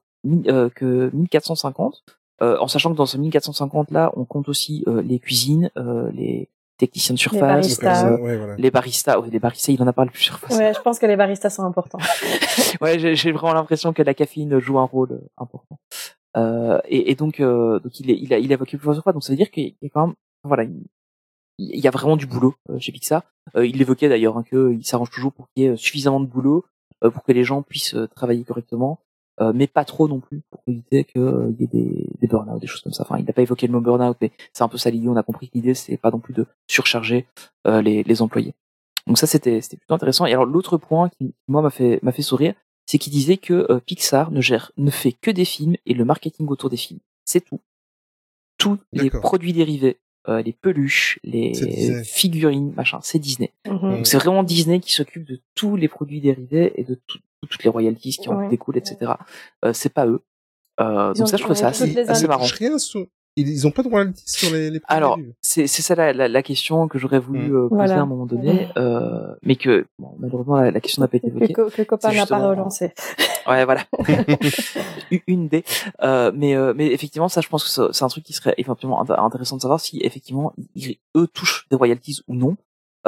euh, 0.46 0.68
que 0.70 1.10
1450, 1.12 2.04
euh, 2.42 2.56
en 2.60 2.68
sachant 2.68 2.92
que 2.92 2.96
dans 2.96 3.06
ce 3.06 3.16
1450 3.18 3.90
là, 3.90 4.12
on 4.16 4.24
compte 4.24 4.48
aussi 4.48 4.84
euh, 4.86 5.02
les 5.02 5.18
cuisines, 5.18 5.70
euh, 5.76 6.10
les 6.12 6.48
techniciens 6.78 7.14
de 7.14 7.18
surface, 7.18 7.40
baristas. 7.40 8.06
euh, 8.12 8.18
Ouais, 8.18 8.36
voilà. 8.36 8.54
les 8.56 8.70
baristas. 8.70 9.18
Oui, 9.20 9.30
les 9.30 9.38
baristas, 9.40 9.72
il 9.72 9.82
en 9.82 9.86
a 9.88 9.92
parlé 9.92 10.10
plus 10.10 10.22
surface. 10.22 10.56
Ouais, 10.56 10.72
je 10.74 10.80
pense 10.80 10.98
que 11.00 11.06
les 11.06 11.16
baristas 11.16 11.50
sont 11.50 11.64
importants. 11.64 11.98
ouais, 12.80 12.98
j'ai 13.00 13.14
j'ai 13.16 13.32
vraiment 13.32 13.54
l'impression 13.54 13.92
que 13.92 14.02
la 14.02 14.14
caféine 14.14 14.58
joue 14.60 14.78
un 14.78 14.84
rôle 14.84 15.12
euh, 15.12 15.28
important. 15.38 15.78
Euh, 16.36 16.80
et, 16.86 17.10
et 17.10 17.14
donc, 17.14 17.40
euh, 17.40 17.78
donc 17.80 18.00
il, 18.00 18.10
est, 18.10 18.18
il 18.18 18.32
a, 18.32 18.38
il 18.38 18.50
a 18.50 18.54
évoqué 18.54 18.76
plusieurs 18.76 19.02
fois. 19.02 19.12
Donc 19.12 19.24
ça 19.24 19.32
veut 19.32 19.36
dire 19.36 19.50
qu'il 19.50 19.74
y 19.82 19.86
a 19.86 19.88
quand 19.92 20.06
même, 20.06 20.16
voilà, 20.44 20.64
il, 20.64 21.80
y 21.80 21.86
a 21.86 21.90
vraiment 21.90 22.16
du 22.16 22.26
boulot 22.26 22.54
euh, 22.70 22.78
chez 22.78 22.92
Pixar. 22.92 23.22
Euh, 23.56 23.66
il 23.66 23.76
l'évoquait 23.76 24.08
d'ailleurs 24.08 24.38
hein, 24.38 24.44
qu'il 24.44 24.84
s'arrange 24.86 25.10
toujours 25.10 25.32
pour 25.32 25.48
qu'il 25.48 25.64
y 25.64 25.66
ait 25.66 25.76
suffisamment 25.76 26.20
de 26.20 26.26
boulot 26.26 26.64
euh, 27.04 27.10
pour 27.10 27.22
que 27.22 27.32
les 27.32 27.44
gens 27.44 27.62
puissent 27.62 27.94
euh, 27.94 28.06
travailler 28.08 28.44
correctement, 28.44 29.00
euh, 29.40 29.52
mais 29.54 29.66
pas 29.66 29.84
trop 29.84 30.08
non 30.08 30.20
plus 30.20 30.42
pour 30.50 30.62
éviter 30.66 31.04
qu'il 31.04 31.56
y 31.58 31.64
ait 31.64 31.66
des, 31.66 32.06
des 32.20 32.26
burn-out, 32.28 32.60
des 32.60 32.66
choses 32.66 32.82
comme 32.82 32.92
ça. 32.92 33.02
Enfin, 33.02 33.18
il 33.18 33.24
n'a 33.24 33.32
pas 33.32 33.42
évoqué 33.42 33.66
le 33.66 33.72
mot 33.72 33.80
burn-out, 33.80 34.16
mais 34.20 34.30
c'est 34.52 34.64
un 34.64 34.68
peu 34.68 34.78
ça 34.78 34.90
l'idée. 34.90 35.08
On 35.08 35.16
a 35.16 35.22
compris 35.22 35.48
que 35.48 35.54
l'idée 35.54 35.74
c'est 35.74 35.96
pas 35.96 36.10
non 36.10 36.20
plus 36.20 36.34
de 36.34 36.46
surcharger 36.68 37.26
euh, 37.66 37.82
les, 37.82 38.02
les 38.04 38.22
employés. 38.22 38.54
Donc 39.06 39.18
ça 39.18 39.26
c'était 39.26 39.60
c'était 39.60 39.76
plutôt 39.76 39.94
intéressant. 39.94 40.26
Et 40.26 40.32
alors 40.32 40.46
l'autre 40.46 40.76
point 40.78 41.08
qui 41.08 41.34
moi 41.48 41.60
m'a 41.60 41.70
fait 41.70 41.98
m'a 42.02 42.12
fait 42.12 42.22
sourire, 42.22 42.54
c'est 42.86 42.98
qu'il 42.98 43.12
disait 43.12 43.36
que 43.36 43.66
euh, 43.70 43.80
Pixar 43.80 44.30
ne 44.30 44.40
gère 44.40 44.72
ne 44.76 44.90
fait 44.90 45.12
que 45.12 45.30
des 45.30 45.44
films 45.44 45.76
et 45.86 45.94
le 45.94 46.04
marketing 46.04 46.46
autour 46.48 46.70
des 46.70 46.76
films. 46.76 47.00
C'est 47.24 47.40
tout. 47.44 47.60
Tous 48.58 48.78
les 48.92 49.10
produits 49.10 49.52
dérivés, 49.52 49.98
euh, 50.28 50.42
les 50.42 50.52
peluches, 50.52 51.18
les 51.24 51.52
figurines, 52.04 52.72
machin, 52.76 53.00
c'est 53.02 53.18
Disney. 53.18 53.52
Mhm. 53.66 53.78
Donc 53.96 54.06
c'est 54.06 54.18
vraiment 54.18 54.42
Disney 54.42 54.78
qui 54.80 54.92
s'occupe 54.92 55.24
de 55.24 55.40
tous 55.54 55.76
les 55.76 55.88
produits 55.88 56.20
dérivés 56.20 56.72
et 56.76 56.84
de 56.84 56.94
tout- 57.06 57.18
toutes 57.48 57.64
les 57.64 57.70
royalties 57.70 58.12
qui 58.18 58.28
en 58.28 58.36
Ouais. 58.36 58.48
découlent, 58.48 58.76
etc. 58.76 59.12
Euh, 59.64 59.72
c'est 59.72 59.92
pas 59.92 60.06
eux. 60.06 60.20
Euh, 60.80 61.12
donc 61.14 61.28
ça 61.28 61.36
je 61.36 61.42
trouve 61.42 61.56
ça 61.56 61.68
assez, 61.68 61.98
assez 61.98 62.26
marrant. 62.28 62.44
Rien 62.44 62.78
sur... 62.78 63.06
Ils, 63.36 63.66
ont 63.66 63.70
pas 63.70 63.82
de 63.82 63.88
royalties 63.88 64.22
sur 64.26 64.52
les, 64.52 64.70
les 64.70 64.78
produits 64.80 64.96
Alors, 64.96 65.18
c'est 65.40 65.66
c'est 65.66 65.80
ça 65.80 65.94
la, 65.94 66.12
la, 66.12 66.28
la 66.28 66.42
question 66.42 66.86
que 66.86 66.98
j'aurais 66.98 67.18
voulu 67.18 67.48
Mm. 67.50 67.54
euh, 67.56 67.68
poser 67.68 67.74
Voilà. 67.76 67.94
à 67.94 68.00
un 68.00 68.06
moment 68.06 68.26
donné, 68.26 68.68
euh, 68.76 69.34
mais 69.42 69.56
que 69.56 69.86
bon, 69.98 70.14
malheureusement 70.18 70.56
la, 70.56 70.70
la 70.70 70.80
question 70.80 71.00
n'a 71.00 71.08
pas 71.08 71.16
été 71.16 71.26
évoquée. 71.34 71.52
que, 71.54 71.70
que 71.70 71.82
copain 71.82 72.12
n'a 72.12 72.26
pas 72.26 72.46
relancé. 72.46 72.92
Ouais, 73.48 73.64
voilà. 73.64 73.82
Une 75.26 75.48
des. 75.48 75.64
Euh, 76.02 76.30
mais, 76.34 76.54
euh, 76.54 76.72
mais 76.76 76.86
effectivement, 76.92 77.28
ça, 77.28 77.40
je 77.40 77.48
pense 77.48 77.64
que 77.64 77.70
c'est- 77.70 77.92
c'est 77.92 78.04
un 78.04 78.08
truc 78.08 78.22
qui 78.22 78.32
serait 78.32 78.54
éventuellement 78.56 79.02
int- 79.04 79.18
intéressant 79.18 79.56
de 79.56 79.62
savoir 79.62 79.80
si 79.80 79.98
effectivement 80.04 80.52
ils, 80.76 80.96
eux 81.16 81.26
touchent 81.26 81.66
des 81.68 81.76
royalties 81.76 82.20
ou 82.28 82.34
non. 82.36 82.56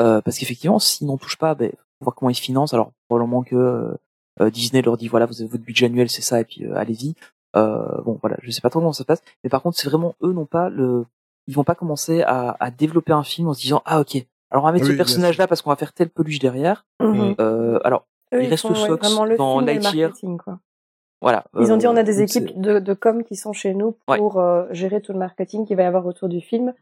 Euh, 0.00 0.20
parce 0.20 0.38
qu'effectivement, 0.38 0.80
s'ils 0.80 1.06
n'en 1.06 1.18
touchent 1.18 1.38
pas, 1.38 1.54
ben, 1.54 1.70
faut 1.70 2.06
voir 2.06 2.16
comment 2.16 2.30
ils 2.30 2.34
se 2.34 2.40
financent. 2.42 2.74
Alors 2.74 2.90
probablement 3.08 3.44
que 3.44 3.54
euh, 3.54 3.94
euh, 4.40 4.50
Disney 4.50 4.82
leur 4.82 4.96
dit 4.96 5.06
voilà, 5.06 5.26
vous 5.26 5.40
avez 5.40 5.48
votre 5.50 5.62
budget 5.62 5.87
annuel, 5.87 6.10
c'est 6.10 6.20
ça, 6.22 6.40
et 6.40 6.44
puis 6.44 6.64
euh, 6.64 6.74
allez-y. 6.76 7.14
Euh, 7.57 8.01
bon, 8.05 8.19
voilà, 8.21 8.37
je 8.43 8.51
sais 8.51 8.61
pas 8.61 8.71
trop 8.71 8.81
comment 8.81 8.93
ça 8.93 8.99
se 9.05 9.07
passe. 9.07 9.23
Mais 9.43 9.51
par 9.51 9.62
contre, 9.62 9.79
c'est 9.79 9.88
vraiment 9.88 10.14
eux 10.23 10.33
n'ont 10.33 10.47
pas 10.47 10.69
le, 10.69 11.05
ils 11.47 11.55
vont 11.55 11.64
pas 11.64 11.75
commencer 11.75 12.23
à, 12.23 12.57
à 12.61 12.71
développer 12.71 13.12
un 13.12 13.23
film 13.23 13.49
en 13.49 13.55
se 13.55 13.61
disant 13.61 13.83
ah 13.85 14.01
ok, 14.01 14.17
alors 14.51 14.64
on 14.64 14.67
va 14.67 14.73
mettre 14.73 14.85
Oui, 14.85 14.90
ce 14.90 14.95
bien 14.95 15.05
personnage-là 15.05 15.47
parce 15.47 15.62
qu'on 15.62 15.71
va 15.71 15.77
faire 15.77 15.93
telle 15.93 16.11
peluche 16.11 16.38
derrière. 16.38 16.87
Euh, 17.03 17.79
alors 17.85 18.07
Eux, 18.33 18.40
il 18.43 18.47
ils 18.47 18.51
reste 18.51 18.67
font, 18.67 18.75
ouais, 18.75 18.87
Fox 18.88 19.07
vraiment 19.09 19.25
le 19.25 19.37
dans 19.37 19.61
Lightyear. 19.61 20.09
marketing, 20.11 20.38
quoi. 20.38 20.59
voilà. 21.21 21.45
Ils 21.59 21.73
ont 21.73 21.77
dit 21.77 21.87
euh, 21.87 21.90
on 21.93 21.97
a 21.97 22.03
des 22.03 22.23
équipes 22.23 22.59
de, 22.61 22.79
de 22.79 22.95
com 22.95 23.23
qui 23.25 23.37
sont 23.37 23.53
chez 23.53 23.75
nous 23.75 23.97
Ouais. 24.09 24.19
pour 24.19 24.38
euh, 24.40 24.64
gérer 24.71 25.01
tout 25.01 25.12
le 25.12 25.19
marketing 25.19 25.67
qu'il 25.67 25.77
va 25.77 25.83
y 25.83 25.87
avoir 25.87 26.07
autour 26.07 26.29
du 26.29 26.40
film. 26.40 26.73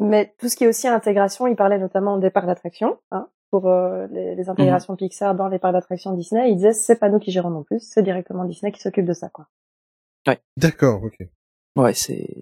Mais 0.00 0.32
tout 0.38 0.48
ce 0.48 0.56
qui 0.56 0.64
est 0.64 0.68
aussi 0.68 0.86
intégration, 0.88 1.46
il 1.48 1.56
parlait 1.56 1.78
notamment 1.78 2.18
des 2.18 2.30
parcs 2.30 2.46
d'attractions, 2.46 2.98
hein, 3.10 3.26
pour 3.50 3.66
euh, 3.68 4.06
les, 4.12 4.34
les 4.36 4.48
intégrations 4.48 4.92
Mhm. 4.92 4.98
Pixar 4.98 5.34
dans 5.34 5.48
les 5.48 5.58
parcs 5.58 5.72
d'attractions 5.72 6.12
Disney. 6.12 6.50
Il 6.50 6.56
disait 6.56 6.72
c'est 6.72 6.96
pas 6.96 7.08
nous 7.08 7.18
qui 7.18 7.30
gérons 7.32 7.50
non 7.50 7.62
plus, 7.64 7.80
c'est 7.80 8.02
directement 8.02 8.44
Disney 8.44 8.70
qui 8.72 8.80
s'occupe 8.80 9.06
de 9.06 9.12
ça, 9.12 9.28
quoi. 9.28 9.46
D'accord, 10.56 11.02
ok. 11.04 11.16
Ouais, 11.76 11.94
c'est. 11.94 12.34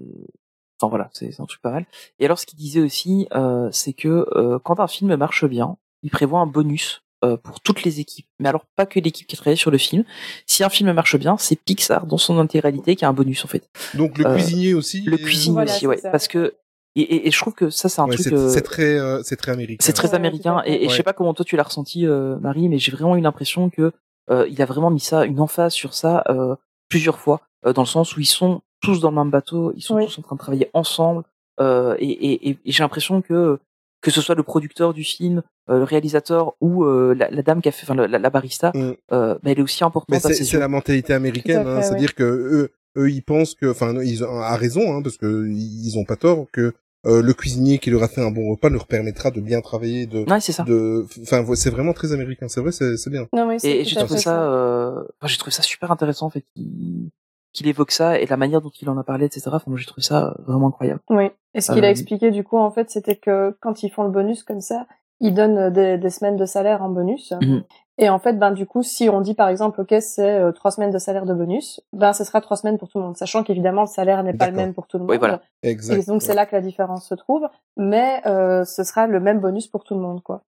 Enfin 0.81 0.91
voilà, 0.91 1.09
c'est 1.13 1.41
un 1.41 1.47
truc 1.47 1.61
pas 1.63 1.71
mal. 1.71 1.87
Et 2.19 2.25
alors, 2.27 2.39
ce 2.39 2.47
qu'il 2.47 2.59
disait 2.59 2.81
aussi, 2.81 3.27
euh, 3.35 3.69
c'est 3.73 3.93
que 3.95 4.27
euh, 4.37 4.59
quand 4.59 4.81
un 4.81 4.87
film 4.89 5.15
marche 5.17 5.45
bien, 5.47 5.77
il 6.03 6.11
prévoit 6.11 6.41
un 6.41 6.47
bonus 6.47 7.03
euh, 7.25 7.37
pour 7.39 7.61
toutes 7.63 7.83
les 7.85 7.99
équipes, 8.01 8.27
mais 8.39 8.49
alors 8.49 8.67
pas 8.77 8.85
que 8.85 9.01
l'équipe 9.01 9.27
qui 9.27 9.35
a 9.37 9.39
travaillé 9.39 9.57
sur 9.57 9.71
le 9.71 9.79
film. 9.79 10.05
Si 10.47 10.63
un 10.65 10.69
film 10.69 10.93
marche 10.93 11.17
bien, 11.17 11.39
c'est 11.39 11.57
Pixar 11.57 12.07
dans 12.07 12.19
son 12.19 12.39
intégralité 12.39 12.95
qui 12.95 13.05
a 13.07 13.09
un 13.09 13.15
bonus 13.15 13.43
en 13.45 13.49
fait. 13.49 13.71
Donc 13.95 14.19
le 14.19 14.27
Euh, 14.27 14.35
cuisinier 14.35 14.75
aussi. 14.75 15.03
Le 15.07 15.17
cuisinier 15.17 15.55
Voilà, 15.55 15.75
aussi, 15.75 15.87
ouais, 15.87 15.97
ça. 15.97 16.11
parce 16.11 16.29
que 16.29 16.55
et, 16.95 17.01
et, 17.03 17.29
et 17.29 17.31
je 17.31 17.39
trouve 17.39 17.55
que 17.55 17.71
ça 17.71 17.89
c'est 17.89 18.01
un 18.03 18.07
Ouais, 18.07 18.15
truc. 18.15 18.25
c'est 18.25 18.35
euh, 18.35 18.49
c'est 18.49 18.63
très, 18.63 18.99
euh, 18.99 19.23
c'est 19.23 19.37
très 19.37 19.53
américain. 19.53 19.83
c'est 19.85 19.93
très 19.95 20.09
Ouais, 20.11 20.15
américain 20.15 20.63
et, 20.67 20.85
et 20.85 20.89
je 20.89 20.93
sais 20.93 20.99
Ouais. 20.99 21.03
pas 21.05 21.13
comment 21.15 21.33
toi 21.33 21.45
tu 21.45 21.57
l'as 21.57 21.63
ressenti 21.63 22.07
euh, 22.07 22.37
Marie 22.39 22.69
mais 22.69 22.79
j'ai 22.79 22.93
vraiment 22.93 23.17
eu 23.17 23.21
l'impression 23.23 23.71
que 23.71 23.93
euh, 24.31 24.47
il 24.51 24.61
a 24.61 24.67
vraiment 24.67 24.91
mis 24.91 25.01
ça 25.01 25.25
une 25.25 25.41
emphase 25.41 25.73
sur 25.73 25.95
ça 25.95 26.23
euh, 26.29 26.55
plusieurs 26.89 27.19
fois 27.19 27.41
euh, 27.67 27.73
dans 27.73 27.83
le 27.83 27.87
sens 27.89 28.17
où 28.17 28.21
ils 28.21 28.27
sont 28.27 28.63
tous 28.81 29.01
dans 29.01 29.11
le 29.11 29.17
même 29.17 29.31
bateau 29.31 29.73
ils 29.77 29.83
sont 29.83 29.97
Oui. 29.97 30.07
tous 30.07 30.19
en 30.19 30.23
train 30.23 30.37
de 30.37 30.41
travailler 30.41 30.71
ensemble 30.75 31.23
euh, 31.61 31.97
et, 31.99 32.09
et, 32.11 32.49
et- 32.51 32.59
et 32.65 32.73
j'ai 32.73 32.83
l'impression 32.83 33.23
que 33.23 33.59
que 34.03 34.11
ce 34.11 34.21
soit 34.21 34.35
le 34.35 34.43
producteur 34.43 34.93
du 34.95 35.03
film 35.05 35.43
euh, 35.71 35.79
le 35.79 35.85
réalisateur 35.85 36.55
ou 36.61 36.85
euh, 36.85 37.15
la, 37.15 37.31
la 37.31 37.43
dame 37.43 37.61
qui 37.63 37.69
a 37.69 37.73
fait 37.73 37.85
enfin 37.85 37.95
la, 37.95 38.19
la 38.19 38.31
barista 38.31 38.71
Mm. 38.75 38.93
bah, 39.11 39.39
elle 39.45 39.59
est 39.59 39.63
aussi 39.63 39.83
importante 39.85 40.11
Mais 40.25 40.35
c'est 40.35 40.59
la 40.59 40.69
mentalité 40.69 41.13
américaine, 41.15 41.67
hein, 41.67 41.83
c'est-à-dire 41.83 42.15
que 42.15 42.23
eux, 42.25 42.71
eux, 42.99 43.11
ils 43.11 43.23
pensent 43.23 43.55
que, 43.55 43.67
enfin, 43.71 43.95
ils 44.03 44.23
ont 44.25 44.41
à 44.41 44.57
raison, 44.57 44.95
hein, 44.97 45.03
parce 45.03 45.17
que 45.19 45.47
ils 45.49 45.99
ont 45.99 46.05
pas 46.05 46.17
tort, 46.17 46.47
que 46.53 46.73
euh, 47.07 47.23
le 47.23 47.33
cuisinier 47.35 47.79
qui 47.79 47.91
leur 47.91 48.03
a 48.03 48.09
fait 48.09 48.21
un 48.21 48.31
bon 48.31 48.51
repas 48.51 48.69
leur 48.69 48.87
permettra 48.87 49.31
de 49.31 49.41
bien 49.41 49.61
travailler, 49.61 50.07
de, 50.07 50.29
Ouais, 50.31 50.41
c'est 50.41 50.53
ça. 50.53 50.65
de, 50.65 51.07
enfin, 51.23 51.45
c'est 51.55 51.71
vraiment 51.71 51.93
très 51.93 52.13
américain, 52.13 52.49
c'est 52.49 52.61
vrai, 52.61 52.73
c'est 52.73 52.97
c'est 52.97 53.11
bien. 53.11 53.27
Non, 53.33 53.57
c'est 53.59 53.71
Et, 53.71 53.85
j'ai 53.85 53.97
trouvé 53.97 54.19
ça, 54.21 54.51
euh, 54.53 55.01
enfin, 55.21 55.27
j'ai 55.27 55.37
trouvé 55.39 55.53
ça 55.53 55.63
super 55.63 55.91
intéressant 55.91 56.27
en 56.27 56.31
fait 56.31 56.45
qu'il 56.55 57.11
qu'il 57.53 57.69
évoque 57.69 57.91
ça 57.91 58.19
et 58.21 58.27
la 58.27 58.37
manière 58.37 58.61
dont 58.61 58.73
il 58.83 58.91
en 58.91 58.99
a 58.99 59.03
parlé, 59.03 59.25
etc. 59.25 59.45
Enfin, 59.47 59.65
moi, 59.69 59.79
j'ai 59.79 59.87
trouvé 59.87 60.03
ça 60.03 60.37
vraiment 60.47 60.69
incroyable. 60.69 61.01
Oui. 61.09 61.31
Et 61.55 61.63
ce 61.63 61.73
qu'il 61.73 61.83
Euh, 61.85 61.87
a 61.87 61.91
expliqué 61.91 62.31
du 62.31 62.45
coup 62.45 62.59
en 62.59 62.71
fait, 62.71 62.91
c'était 62.91 63.17
que 63.17 63.57
quand 63.61 63.83
ils 63.83 63.91
font 63.91 64.03
le 64.03 64.11
bonus 64.11 64.43
comme 64.43 64.61
ça, 64.61 64.87
ils 65.21 65.33
donnent 65.33 65.73
des, 65.73 65.97
des 65.97 66.11
semaines 66.11 66.37
de 66.37 66.45
salaire 66.45 66.83
en 66.83 66.91
bonus. 66.91 67.33
Mhm. 67.41 67.63
Et 67.99 68.11
en 68.11 68.19
fait, 68.19 68.35
ben 68.35 68.51
du 68.51 68.67
coup, 68.67 68.83
si 68.83 69.09
on 69.09 69.21
dit 69.23 69.33
par 69.35 69.49
exemple, 69.49 69.81
ok, 69.81 69.95
c'est 70.01 70.39
euh, 70.39 70.53
trois 70.53 70.71
semaines 70.71 70.91
de 70.91 70.99
salaire 70.99 71.25
de 71.25 71.33
bonus, 71.33 71.81
ben 71.95 72.13
ce 72.13 72.25
sera 72.25 72.43
trois 72.43 72.57
semaines 72.59 72.77
pour 72.77 72.89
tout 72.91 72.99
le 72.99 73.05
monde, 73.05 73.17
sachant 73.17 73.43
qu'évidemment 73.43 73.81
le 73.83 73.87
salaire 73.87 74.23
n'est 74.23 74.35
pas 74.35 74.51
le 74.51 74.57
même 74.57 74.75
pour 74.75 74.87
tout 74.87 74.99
le 74.99 75.05
monde. 75.05 75.11
Oui, 75.13 75.17
voilà. 75.19 75.41
Exact. 75.63 75.97
Et 76.03 76.05
donc 76.05 76.21
c'est 76.23 76.35
là 76.35 76.45
que 76.45 76.55
la 76.55 76.61
différence 76.61 77.09
se 77.09 77.15
trouve, 77.15 77.49
mais 77.79 78.21
euh, 78.27 78.65
ce 78.65 78.85
sera 78.85 79.07
le 79.07 79.19
même 79.19 79.41
bonus 79.41 79.67
pour 79.67 79.83
tout 79.85 79.95
le 79.95 80.01
monde, 80.01 80.23
quoi. 80.23 80.43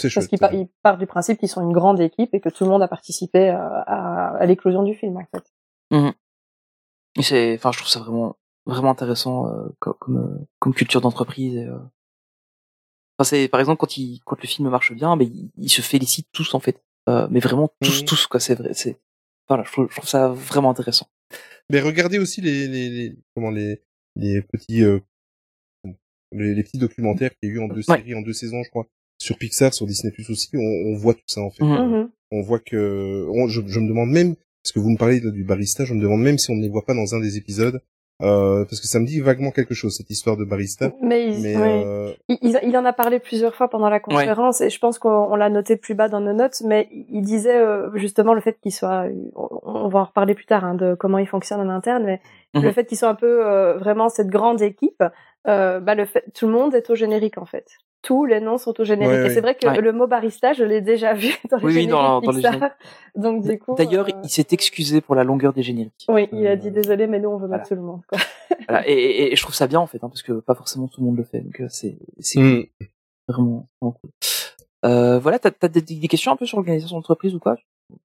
C'est 0.00 0.08
Parce 0.08 0.26
chouette. 0.26 0.28
qu'il 0.28 0.38
par- 0.38 0.52
il 0.54 0.68
part 0.82 0.98
du 0.98 1.06
principe 1.06 1.38
qu'ils 1.40 1.48
sont 1.48 1.62
une 1.62 1.72
grande 1.72 1.98
équipe 1.98 2.34
et 2.34 2.40
que 2.40 2.50
tout 2.50 2.64
le 2.64 2.70
monde 2.70 2.82
a 2.82 2.88
participé 2.88 3.48
euh, 3.50 3.56
à, 3.58 4.36
à 4.36 4.46
l'éclosion 4.46 4.82
du 4.82 4.94
film, 4.94 5.16
en 5.16 5.24
fait. 5.34 5.50
Et 7.16 7.22
c'est, 7.22 7.54
enfin, 7.54 7.72
je 7.72 7.78
trouve 7.78 7.88
ça 7.88 8.00
vraiment, 8.00 8.36
vraiment 8.66 8.90
intéressant 8.90 9.48
euh, 9.48 9.68
comme, 9.80 9.94
comme, 9.98 10.16
euh, 10.18 10.46
comme 10.60 10.74
culture 10.74 11.00
d'entreprise. 11.00 11.56
et, 11.56 11.64
euh, 11.66 11.78
Enfin, 13.18 13.28
c'est 13.28 13.48
par 13.48 13.60
exemple 13.60 13.78
quand 13.80 13.96
il, 13.96 14.20
quand 14.24 14.40
le 14.40 14.46
film 14.48 14.68
marche 14.70 14.92
bien, 14.92 15.16
mais 15.16 15.26
ils, 15.26 15.50
ils 15.58 15.68
se 15.70 15.82
félicitent 15.82 16.28
tous 16.32 16.54
en 16.54 16.60
fait, 16.60 16.80
euh, 17.08 17.26
mais 17.30 17.40
vraiment 17.40 17.70
tous, 17.80 18.00
Mhm. 18.00 18.06
tous 18.06 18.26
quoi. 18.28 18.38
C'est 18.40 18.54
vrai, 18.54 18.74
c'est, 18.74 18.96
voilà, 19.48 19.64
je 19.64 19.72
trouve, 19.72 19.88
je 19.90 19.96
trouve 19.96 20.08
ça 20.08 20.28
vraiment 20.28 20.70
intéressant. 20.70 21.08
Mais 21.70 21.80
regardez 21.80 22.18
aussi 22.18 22.40
les, 22.40 22.68
les, 22.68 22.88
les 22.90 23.16
comment 23.34 23.50
les, 23.50 23.82
les 24.16 24.40
petits, 24.42 24.82
euh, 24.84 25.00
les, 26.32 26.54
les 26.54 26.62
petits 26.62 26.78
documentaires 26.78 27.30
qu'il 27.38 27.48
y 27.48 27.52
a 27.52 27.54
eu 27.56 27.58
en 27.60 27.68
deux 27.68 27.76
Ouais. 27.88 27.96
séries, 27.98 28.14
en 28.14 28.22
deux 28.22 28.32
saisons, 28.32 28.62
je 28.62 28.70
crois, 28.70 28.86
sur 29.20 29.36
Pixar, 29.36 29.74
sur 29.74 29.86
Disney 29.86 30.12
Plus 30.12 30.28
aussi, 30.30 30.48
on, 30.54 30.58
on 30.60 30.96
voit 30.96 31.14
tout 31.14 31.20
ça 31.26 31.40
en 31.40 31.50
fait. 31.50 31.64
Mhm. 31.64 31.90
Mhm. 31.90 32.10
On 32.30 32.42
voit 32.42 32.58
que, 32.60 33.26
on- 33.30 33.48
je, 33.48 33.62
je 33.66 33.80
me 33.80 33.88
demande 33.88 34.10
même, 34.10 34.36
parce 34.62 34.72
que 34.72 34.78
vous 34.80 34.90
me 34.90 34.96
parlez 34.98 35.20
du 35.20 35.44
barista, 35.44 35.84
je 35.84 35.94
me 35.94 36.00
demande 36.00 36.22
même 36.22 36.38
si 36.38 36.50
on 36.50 36.54
ne 36.56 36.62
les 36.62 36.68
voit 36.68 36.84
pas 36.84 36.94
dans 36.94 37.14
un 37.14 37.20
des 37.20 37.36
épisodes, 37.36 37.80
euh, 38.22 38.64
parce 38.64 38.80
que 38.80 38.86
ça 38.86 38.98
me 38.98 39.06
dit 39.06 39.20
vaguement 39.20 39.50
quelque 39.50 39.74
chose 39.74 39.94
cette 39.96 40.10
histoire 40.10 40.36
de 40.36 40.44
barista. 40.44 40.90
Mais, 41.02 41.28
il, 41.28 41.42
Mais 41.42 41.56
oui. 41.56 41.62
euh, 41.86 42.12
il, 42.28 42.38
il- 42.42 42.58
il 42.64 42.76
en 42.76 42.84
a 42.84 42.92
parlé 42.92 43.18
plusieurs 43.20 43.54
fois 43.54 43.68
pendant 43.68 43.88
la 43.88 44.00
conférence 44.00 44.60
et 44.60 44.70
je 44.70 44.78
pense 44.80 44.98
qu'on 44.98 45.08
on 45.10 45.36
l'a 45.36 45.50
noté 45.50 45.76
plus 45.76 45.94
bas 45.94 46.08
dans 46.08 46.20
nos 46.20 46.32
notes, 46.32 46.60
mais 46.64 46.88
il 46.90 47.22
disait 47.22 47.56
euh, 47.56 47.90
justement 47.94 48.34
le 48.34 48.40
fait 48.40 48.58
qu'il 48.60 48.72
soit, 48.72 49.04
on, 49.36 49.48
on 49.64 49.88
va 49.88 50.00
en 50.00 50.04
reparler 50.04 50.34
plus 50.34 50.46
tard 50.46 50.64
hein, 50.64 50.74
de 50.74 50.94
comment 50.94 51.18
il 51.18 51.26
fonctionne 51.28 51.60
en 51.60 51.68
interne, 51.70 52.04
mais 52.04 52.20
Mhm. 52.54 52.62
le 52.62 52.72
fait 52.72 52.84
qu'il 52.86 52.96
soit 52.98 53.08
un 53.08 53.14
peu 53.14 53.46
euh, 53.46 53.76
vraiment 53.78 54.08
cette 54.08 54.28
grande 54.28 54.62
équipe, 54.62 55.02
euh, 55.46 55.80
bah 55.80 55.94
le 55.94 56.04
fait, 56.06 56.24
tout 56.34 56.46
le 56.46 56.52
monde 56.52 56.74
est 56.74 56.88
au 56.90 56.94
générique 56.94 57.38
en 57.38 57.44
fait. 57.44 57.66
Tous 58.00 58.24
les 58.24 58.40
noms 58.40 58.58
sont 58.58 58.80
au 58.80 58.84
générique. 58.84 59.22
Ouais, 59.22 59.26
et 59.26 59.34
c'est 59.34 59.40
vrai 59.40 59.54
que 59.56 59.66
Ouais. 59.66 59.80
le 59.80 59.92
mot 59.92 60.06
barista, 60.06 60.52
je 60.52 60.62
l'ai 60.64 60.80
déjà 60.80 61.14
vu 61.14 61.32
dans 61.50 61.56
les 61.58 61.64
Oui, 61.64 61.72
oui, 61.74 61.80
génériques 61.82 61.90
dans- 61.90 62.20
dans 62.20 62.30
les 62.30 62.42
Pixar. 62.42 62.70
Donc 63.16 63.42
du 63.42 63.58
coup, 63.58 63.74
D'ailleurs, 63.74 64.06
euh, 64.08 64.20
il 64.22 64.30
s'est 64.30 64.46
excusé 64.52 65.00
pour 65.00 65.14
la 65.14 65.24
longueur 65.24 65.52
des 65.52 65.62
génériques. 65.62 66.06
oui, 66.08 66.28
il 66.32 66.46
a 66.46 66.50
Euh, 66.52 66.56
dit 66.56 66.70
désolé, 66.70 67.06
mais 67.06 67.18
nous 67.18 67.28
on 67.28 67.38
veut 67.38 67.48
voilà. 67.48 67.58
mettre 67.58 67.68
tout 67.68 67.74
le 67.74 67.82
monde. 67.82 68.02
Quoi. 68.08 68.18
Voilà, 68.68 68.88
et, 68.88 68.92
et, 68.92 69.32
et 69.32 69.36
je 69.36 69.42
trouve 69.42 69.54
ça 69.54 69.66
bien 69.66 69.80
en 69.80 69.86
fait, 69.86 69.98
hein, 70.04 70.08
parce 70.08 70.22
que 70.22 70.32
pas 70.40 70.54
forcément 70.54 70.86
tout 70.88 71.00
le 71.00 71.06
monde 71.06 71.16
le 71.16 71.24
fait, 71.24 71.40
donc 71.40 71.60
euh, 71.60 71.66
c'est, 71.68 71.98
c'est 72.20 72.40
hmm. 72.40 72.64
vraiment, 73.28 73.68
vraiment 73.80 73.92
cool. 74.00 74.10
Euh, 74.84 75.18
voilà, 75.18 75.38
t'as, 75.38 75.50
t'as 75.50 75.68
des, 75.68 75.80
des 75.82 76.08
questions 76.08 76.30
un 76.32 76.36
peu 76.36 76.46
sur 76.46 76.56
l'organisation 76.58 76.96
d'entreprise 76.96 77.34
ou 77.34 77.40
quoi? 77.40 77.56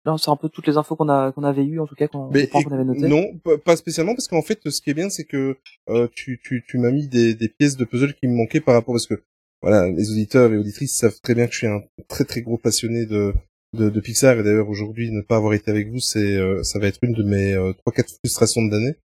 Là, 0.05 0.17
c'est 0.19 0.31
un 0.31 0.37
peu 0.37 0.49
toutes 0.49 0.67
les 0.67 0.77
infos 0.77 0.97
qu'on 0.97 1.09
a, 1.09 1.31
qu'on 1.33 1.45
avait 1.45 1.65
eues, 1.65 1.79
en 1.79 1.87
tout 1.87 1.95
cas, 1.95 2.09
qu'on, 2.09 2.29
qu'on 2.29 2.73
avait 2.73 2.85
notés. 2.85 3.07
non, 3.09 3.25
pas- 3.65 3.77
spécialement, 3.77 4.15
parce 4.15 4.27
qu'en 4.27 4.43
fait, 4.43 4.59
ce 4.69 4.81
qui 4.81 4.91
est 4.91 4.95
bien, 4.95 5.11
c'est 5.11 5.25
que 5.25 5.57
euh, 5.91 6.09
tu, 6.13 6.41
tu, 6.43 6.65
tu 6.67 6.79
m'as 6.79 6.91
mis 6.91 7.07
des, 7.07 7.35
des 7.35 7.49
pièces 7.49 7.77
de 7.77 7.85
puzzle 7.85 8.15
qui 8.15 8.27
me 8.27 8.35
manquaient 8.35 8.61
par 8.61 8.75
rapport, 8.75 8.95
parce 8.95 9.07
que 9.07 9.23
voilà, 9.63 9.89
les 9.89 10.11
auditeurs 10.11 10.53
et 10.53 10.57
auditrices 10.57 10.97
savent 10.97 11.21
très 11.23 11.37
bien 11.37 11.47
que 11.47 11.53
je 11.53 11.59
suis 11.59 11.67
un 11.69 11.83
très 12.09 12.25
très 12.25 12.43
gros 12.43 12.59
passionné 12.59 13.07
de, 13.07 13.33
de, 13.79 13.91
de 13.91 14.01
Pixar, 14.01 14.39
et 14.41 14.43
d'ailleurs 14.43 14.69
aujourd'hui, 14.69 15.13
ne 15.13 15.21
pas 15.21 15.37
avoir 15.37 15.55
été 15.55 15.71
avec 15.71 15.89
vous, 15.89 16.01
c'est 16.01 16.35
euh, 16.37 16.65
ça 16.65 16.81
va 16.81 16.89
être 16.89 16.99
une 17.03 17.13
de 17.13 17.23
mes 17.23 17.55
euh, 17.55 17.73
trois 17.73 17.93
quatre 17.93 18.11
frustrations 18.25 18.63
de 18.67 18.73
l'année. 18.73 18.97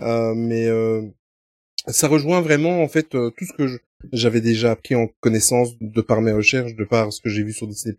Euh, 0.00 0.32
mais 0.34 0.68
euh, 0.68 1.02
ça 1.86 2.08
rejoint 2.08 2.40
vraiment 2.40 2.82
en 2.82 2.88
fait 2.88 3.14
euh, 3.14 3.28
tout 3.36 3.44
ce 3.44 3.52
que 3.52 3.78
j'avais 4.12 4.40
déjà 4.40 4.70
appris 4.70 4.94
en 4.94 5.08
connaissance 5.20 5.78
de 5.80 6.00
par 6.00 6.22
mes 6.22 6.32
recherches, 6.32 6.74
de 6.74 6.84
par 6.84 7.12
ce 7.12 7.20
que 7.20 7.28
j'ai 7.28 7.42
vu 7.42 7.52
sur 7.52 7.66
Disney+, 7.66 7.94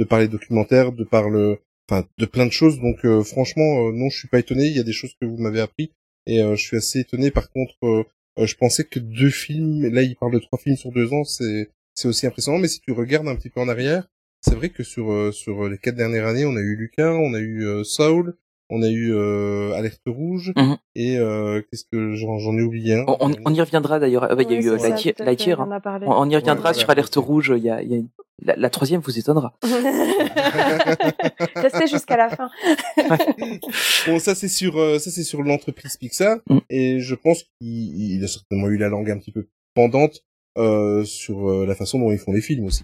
de 0.00 0.04
par 0.04 0.18
les 0.18 0.26
documentaires, 0.26 0.90
de 0.90 1.04
par 1.04 1.30
le, 1.30 1.58
enfin, 1.88 2.06
de 2.18 2.26
plein 2.26 2.46
de 2.46 2.52
choses. 2.52 2.80
Donc 2.80 3.04
euh, 3.04 3.22
franchement, 3.22 3.88
euh, 3.88 3.92
non, 3.92 4.10
je 4.10 4.18
suis 4.18 4.28
pas 4.28 4.38
étonné. 4.38 4.66
Il 4.66 4.76
y 4.76 4.80
a 4.80 4.84
des 4.84 4.92
choses 4.92 5.14
que 5.20 5.26
vous 5.26 5.36
m'avez 5.38 5.60
appris 5.60 5.92
et 6.26 6.42
euh, 6.42 6.56
je 6.56 6.62
suis 6.62 6.76
assez 6.76 7.00
étonné. 7.00 7.30
Par 7.30 7.50
contre, 7.50 7.74
euh, 7.84 8.04
je 8.38 8.54
pensais 8.54 8.84
que 8.84 8.98
deux 8.98 9.30
films, 9.30 9.88
là, 9.88 10.02
il 10.02 10.16
parle 10.16 10.32
de 10.32 10.38
trois 10.38 10.58
films 10.58 10.76
sur 10.76 10.92
deux 10.92 11.12
ans, 11.12 11.24
c'est 11.24 11.70
c'est 11.94 12.08
aussi 12.08 12.26
impressionnant. 12.26 12.58
Mais 12.58 12.68
si 12.68 12.80
tu 12.80 12.92
regardes 12.92 13.28
un 13.28 13.36
petit 13.36 13.50
peu 13.50 13.60
en 13.60 13.68
arrière, 13.68 14.08
c'est 14.40 14.54
vrai 14.54 14.70
que 14.70 14.82
sur 14.82 15.32
sur 15.34 15.68
les 15.68 15.78
quatre 15.78 15.96
dernières 15.96 16.26
années, 16.26 16.46
on 16.46 16.56
a 16.56 16.60
eu 16.60 16.76
Lucas, 16.76 17.12
on 17.12 17.34
a 17.34 17.40
eu 17.40 17.84
Saul, 17.84 18.36
on 18.74 18.82
a 18.82 18.88
eu 18.88 19.12
euh, 19.14 19.72
Alerte 19.74 20.00
Rouge 20.06 20.52
Mhm. 20.56 20.76
et 20.94 21.18
euh, 21.18 21.60
qu'est-ce 21.70 21.84
que 21.92 22.14
j'en 22.14 22.38
j'en 22.38 22.56
ai 22.56 22.62
oublié 22.62 22.94
un? 22.94 23.04
On, 23.06 23.16
on- 23.20 23.34
on 23.44 23.54
y 23.54 23.60
reviendra 23.60 23.98
d'ailleurs. 23.98 24.24
Ah 24.30 24.34
bah, 24.34 24.42
Il 24.42 24.50
y 24.50 24.54
a 24.56 24.60
eu 24.60 24.70
euh, 24.70 24.76
Lightyear, 25.20 25.60
on 25.60 25.70
hein. 25.70 25.80
On, 26.06 26.22
on 26.22 26.30
y 26.30 26.36
reviendra 26.36 26.70
Ouais, 26.70 26.74
sur 26.74 26.86
voilà. 26.86 27.00
Alerte 27.00 27.16
Rouge. 27.16 27.52
Il 27.56 27.62
y 27.62 27.70
a, 27.70 27.82
il 27.82 27.90
y 27.90 27.94
a 27.94 27.96
une- 27.98 28.08
la, 28.44 28.56
la 28.56 28.70
troisième 28.70 29.00
vous 29.02 29.16
étonnera. 29.18 29.52
Restez 31.56 31.86
jusqu'à 31.86 32.16
la 32.16 32.30
fin. 32.30 32.50
Bon, 34.06 34.18
ça 34.18 34.34
c'est 34.34 34.48
sur 34.48 34.78
euh, 34.78 34.98
ça 34.98 35.10
c'est 35.10 35.22
sur 35.22 35.42
l'entreprise 35.42 35.96
Pixar 35.96 36.38
Mm. 36.48 36.58
et 36.70 37.00
je 37.00 37.14
pense 37.14 37.44
qu'il 37.60 38.16
il 38.16 38.24
a 38.24 38.28
certainement 38.28 38.68
eu 38.68 38.76
la 38.78 38.88
langue 38.88 39.10
un 39.10 39.18
petit 39.18 39.32
peu 39.32 39.46
pendante 39.74 40.20
euh, 40.58 41.04
sur 41.04 41.48
euh, 41.50 41.66
la 41.66 41.74
façon 41.74 41.98
dont 41.98 42.10
ils 42.10 42.18
font 42.18 42.32
les 42.32 42.40
films 42.40 42.64
aussi. 42.64 42.82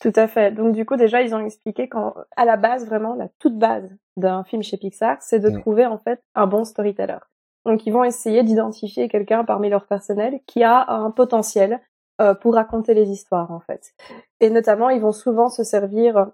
Tout 0.00 0.12
à 0.16 0.26
fait. 0.28 0.50
Donc 0.52 0.72
du 0.74 0.86
coup 0.86 0.96
déjà 0.96 1.22
ils 1.22 1.34
ont 1.34 1.44
expliqué 1.44 1.88
qu'à 1.88 2.44
la 2.44 2.56
base 2.56 2.86
vraiment 2.86 3.14
la 3.14 3.28
toute 3.38 3.58
base 3.58 3.88
d'un 4.16 4.44
film 4.44 4.62
chez 4.62 4.76
Pixar, 4.78 5.16
c'est 5.20 5.38
de 5.38 5.50
Mm. 5.50 5.60
trouver 5.60 5.86
en 5.86 5.98
fait 5.98 6.22
un 6.34 6.46
bon 6.46 6.64
storyteller. 6.64 7.18
Donc 7.66 7.86
ils 7.86 7.92
vont 7.92 8.04
essayer 8.04 8.42
d'identifier 8.42 9.08
quelqu'un 9.08 9.44
parmi 9.44 9.68
leur 9.68 9.86
personnel 9.86 10.40
qui 10.46 10.62
a 10.64 10.90
un 10.90 11.10
potentiel 11.10 11.80
euh, 12.20 12.34
pour 12.34 12.54
raconter 12.54 12.94
les 12.94 13.10
histoires 13.10 13.50
en 13.50 13.60
fait. 13.60 13.92
Et 14.40 14.48
notamment 14.50 14.88
ils 14.88 15.00
vont 15.00 15.12
souvent 15.12 15.48
se 15.50 15.64
servir 15.64 16.30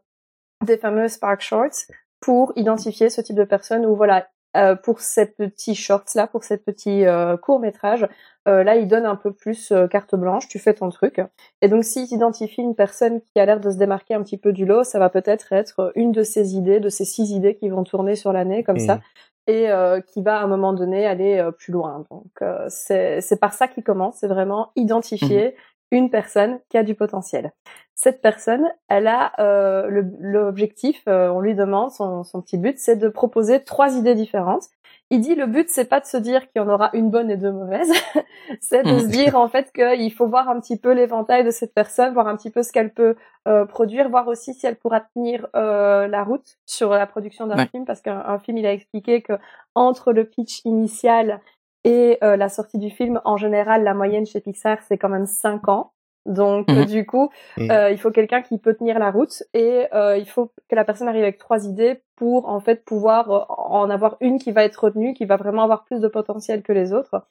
des 0.65 0.79
fameux 0.79 1.09
Spark 1.09 1.41
Shorts 1.41 1.87
pour 2.21 2.53
identifier 2.57 3.11
ce 3.11 3.21
type 3.21 3.37
de 3.37 3.45
personne 3.45 3.85
où 3.85 3.95
voilà 3.97 4.29
euh, 4.57 4.75
pour 4.75 5.01
ces 5.01 5.27
petits 5.27 5.75
shorts 5.75 6.15
là, 6.15 6.27
pour 6.27 6.43
ces 6.43 6.57
petits 6.57 7.07
euh, 7.07 7.37
courts 7.37 7.61
métrages, 7.61 8.09
euh, 8.49 8.65
là 8.65 8.77
ils 8.77 8.89
donnent 8.89 9.07
un 9.07 9.17
peu 9.17 9.33
plus 9.33 9.71
euh, 9.73 9.87
carte 9.87 10.15
blanche, 10.15 10.49
tu 10.49 10.59
fais 10.59 10.75
ton 10.75 10.89
truc. 10.89 11.21
Et 11.63 11.69
donc, 11.69 11.85
s'ils 11.85 12.13
identifient 12.13 12.63
une 12.63 12.75
personne 12.75 13.21
qui 13.21 13.39
a 13.39 13.47
l'air 13.47 13.61
de 13.61 13.71
se 13.71 13.77
démarquer 13.77 14.15
un 14.15 14.23
petit 14.23 14.39
peu 14.39 14.53
du 14.53 14.65
lot, 14.65 14.85
ça 14.85 14.99
va 14.99 15.11
peut-être 15.11 15.53
être 15.53 15.93
une 15.95 16.13
de 16.13 16.23
ces 16.23 16.57
idées, 16.57 16.81
de 16.81 16.89
ces 16.89 17.05
six 17.05 17.31
idées 17.33 17.55
qui 17.55 17.69
vont 17.69 17.85
tourner 17.85 18.17
sur 18.17 18.33
l'année 18.33 18.65
comme 18.65 18.79
ça, 18.79 19.01
et 19.47 19.71
euh, 19.71 20.01
qui 20.01 20.23
va 20.23 20.39
à 20.39 20.43
un 20.43 20.49
moment 20.49 20.73
donné 20.73 21.07
aller 21.07 21.49
plus 21.59 21.73
loin. 21.73 22.05
Donc, 22.11 22.43
c'est 22.69 23.21
c'est 23.21 23.39
par 23.39 23.53
ça 23.53 23.69
qu'ils 23.69 23.85
commencent, 23.85 24.19
c'est 24.19 24.29
vraiment 24.29 24.71
identifier 24.75 25.55
une 25.91 26.11
personne 26.11 26.59
qui 26.69 26.77
a 26.79 26.83
du 26.83 26.95
potentiel. 26.95 27.53
Cette 27.95 28.21
personne, 28.21 28.69
elle 28.89 29.07
a 29.07 29.33
euh, 29.41 29.87
le- 29.89 30.11
l'objectif, 30.21 31.03
euh, 31.09 31.29
on 31.29 31.41
lui 31.41 31.55
demande 31.55 31.91
son, 31.91 32.25
son 32.25 32.43
petit 32.43 32.59
but, 32.59 32.79
c'est 32.79 32.97
de 32.97 33.09
proposer 33.09 33.63
trois 33.65 33.97
idées 33.97 34.15
différentes. 34.15 34.65
Il 35.11 35.21
dit 35.21 35.37
le 35.37 35.47
but 35.47 35.69
c'est 35.71 35.85
pas 35.85 36.01
de 36.01 36.05
se 36.07 36.17
dire 36.17 36.43
qu'il 36.51 36.61
y 36.61 36.65
en 36.65 36.69
aura 36.69 36.91
une 36.93 37.11
bonne 37.11 37.31
et 37.31 37.37
deux 37.37 37.53
mauvaises, 37.53 37.93
c'est 38.61 38.83
de 38.85 38.99
se 38.99 39.07
dire 39.07 39.37
en 39.37 39.49
fait 39.49 39.71
qu'il 39.73 40.13
faut 40.13 40.27
voir 40.27 40.49
un 40.49 40.59
petit 40.61 40.77
peu 40.79 40.93
l'éventail 40.93 41.45
de 41.45 41.51
cette 41.53 41.73
personne, 41.73 42.13
voir 42.13 42.27
un 42.27 42.37
petit 42.37 42.51
peu 42.51 42.63
ce 42.65 42.73
qu'elle 42.73 42.93
peut 42.93 43.15
euh, 43.47 43.65
produire, 43.67 44.09
voir 44.09 44.27
aussi 44.27 44.53
si 44.53 44.67
elle 44.67 44.77
pourra 44.77 45.01
tenir 45.15 45.47
euh, 45.55 46.09
la 46.09 46.25
route 46.25 46.57
sur 46.67 46.91
la 46.91 47.07
production 47.07 47.47
d'un 47.47 47.57
Ouais. 47.57 47.69
film, 47.69 47.85
parce 47.85 48.01
qu'un 48.01 48.19
un 48.27 48.39
film 48.41 48.59
il 48.59 48.67
a 48.67 48.73
expliqué 48.73 49.23
que 49.23 49.35
entre 49.77 50.13
le 50.13 50.25
pitch 50.25 50.61
initial 50.65 51.41
et 51.87 52.19
euh, 52.23 52.37
la 52.37 52.49
sortie 52.51 52.79
du 52.79 52.91
film, 52.91 53.21
en 53.25 53.37
général, 53.39 53.83
la 53.85 53.95
moyenne 53.95 54.27
chez 54.27 54.41
Pixar, 54.41 54.79
c'est 54.87 54.99
quand 54.99 55.09
même 55.09 55.27
cinq 55.27 55.69
ans. 55.69 55.93
Donc 56.27 56.69
Mhm. 56.69 56.85
du 56.87 57.07
coup, 57.07 57.31
Mhm. 57.57 57.71
euh, 57.71 57.91
il 57.93 57.99
faut 57.99 58.11
quelqu'un 58.11 58.43
qui 58.43 58.59
peut 58.59 58.75
tenir 58.75 58.99
la 58.99 59.13
route 59.13 59.45
et 59.55 59.87
euh, 59.95 60.17
il 60.19 60.29
faut 60.29 60.51
que 60.69 60.75
la 60.75 60.85
personne 60.85 61.07
arrive 61.09 61.23
avec 61.23 61.39
trois 61.39 61.65
idées 61.65 62.03
pour 62.17 62.49
en 62.49 62.59
fait 62.59 62.85
pouvoir 62.85 63.31
euh, 63.31 63.45
en 63.49 63.89
avoir 63.91 64.17
une 64.21 64.39
qui 64.39 64.51
va 64.51 64.65
être 64.65 64.83
retenue, 64.87 65.15
qui 65.15 65.25
va 65.25 65.37
vraiment 65.37 65.63
avoir 65.63 65.85
plus 65.85 66.01
de 66.01 66.09
potentiel 66.09 66.63
que 66.63 66.73
les 66.73 66.93
autres. 66.93 67.23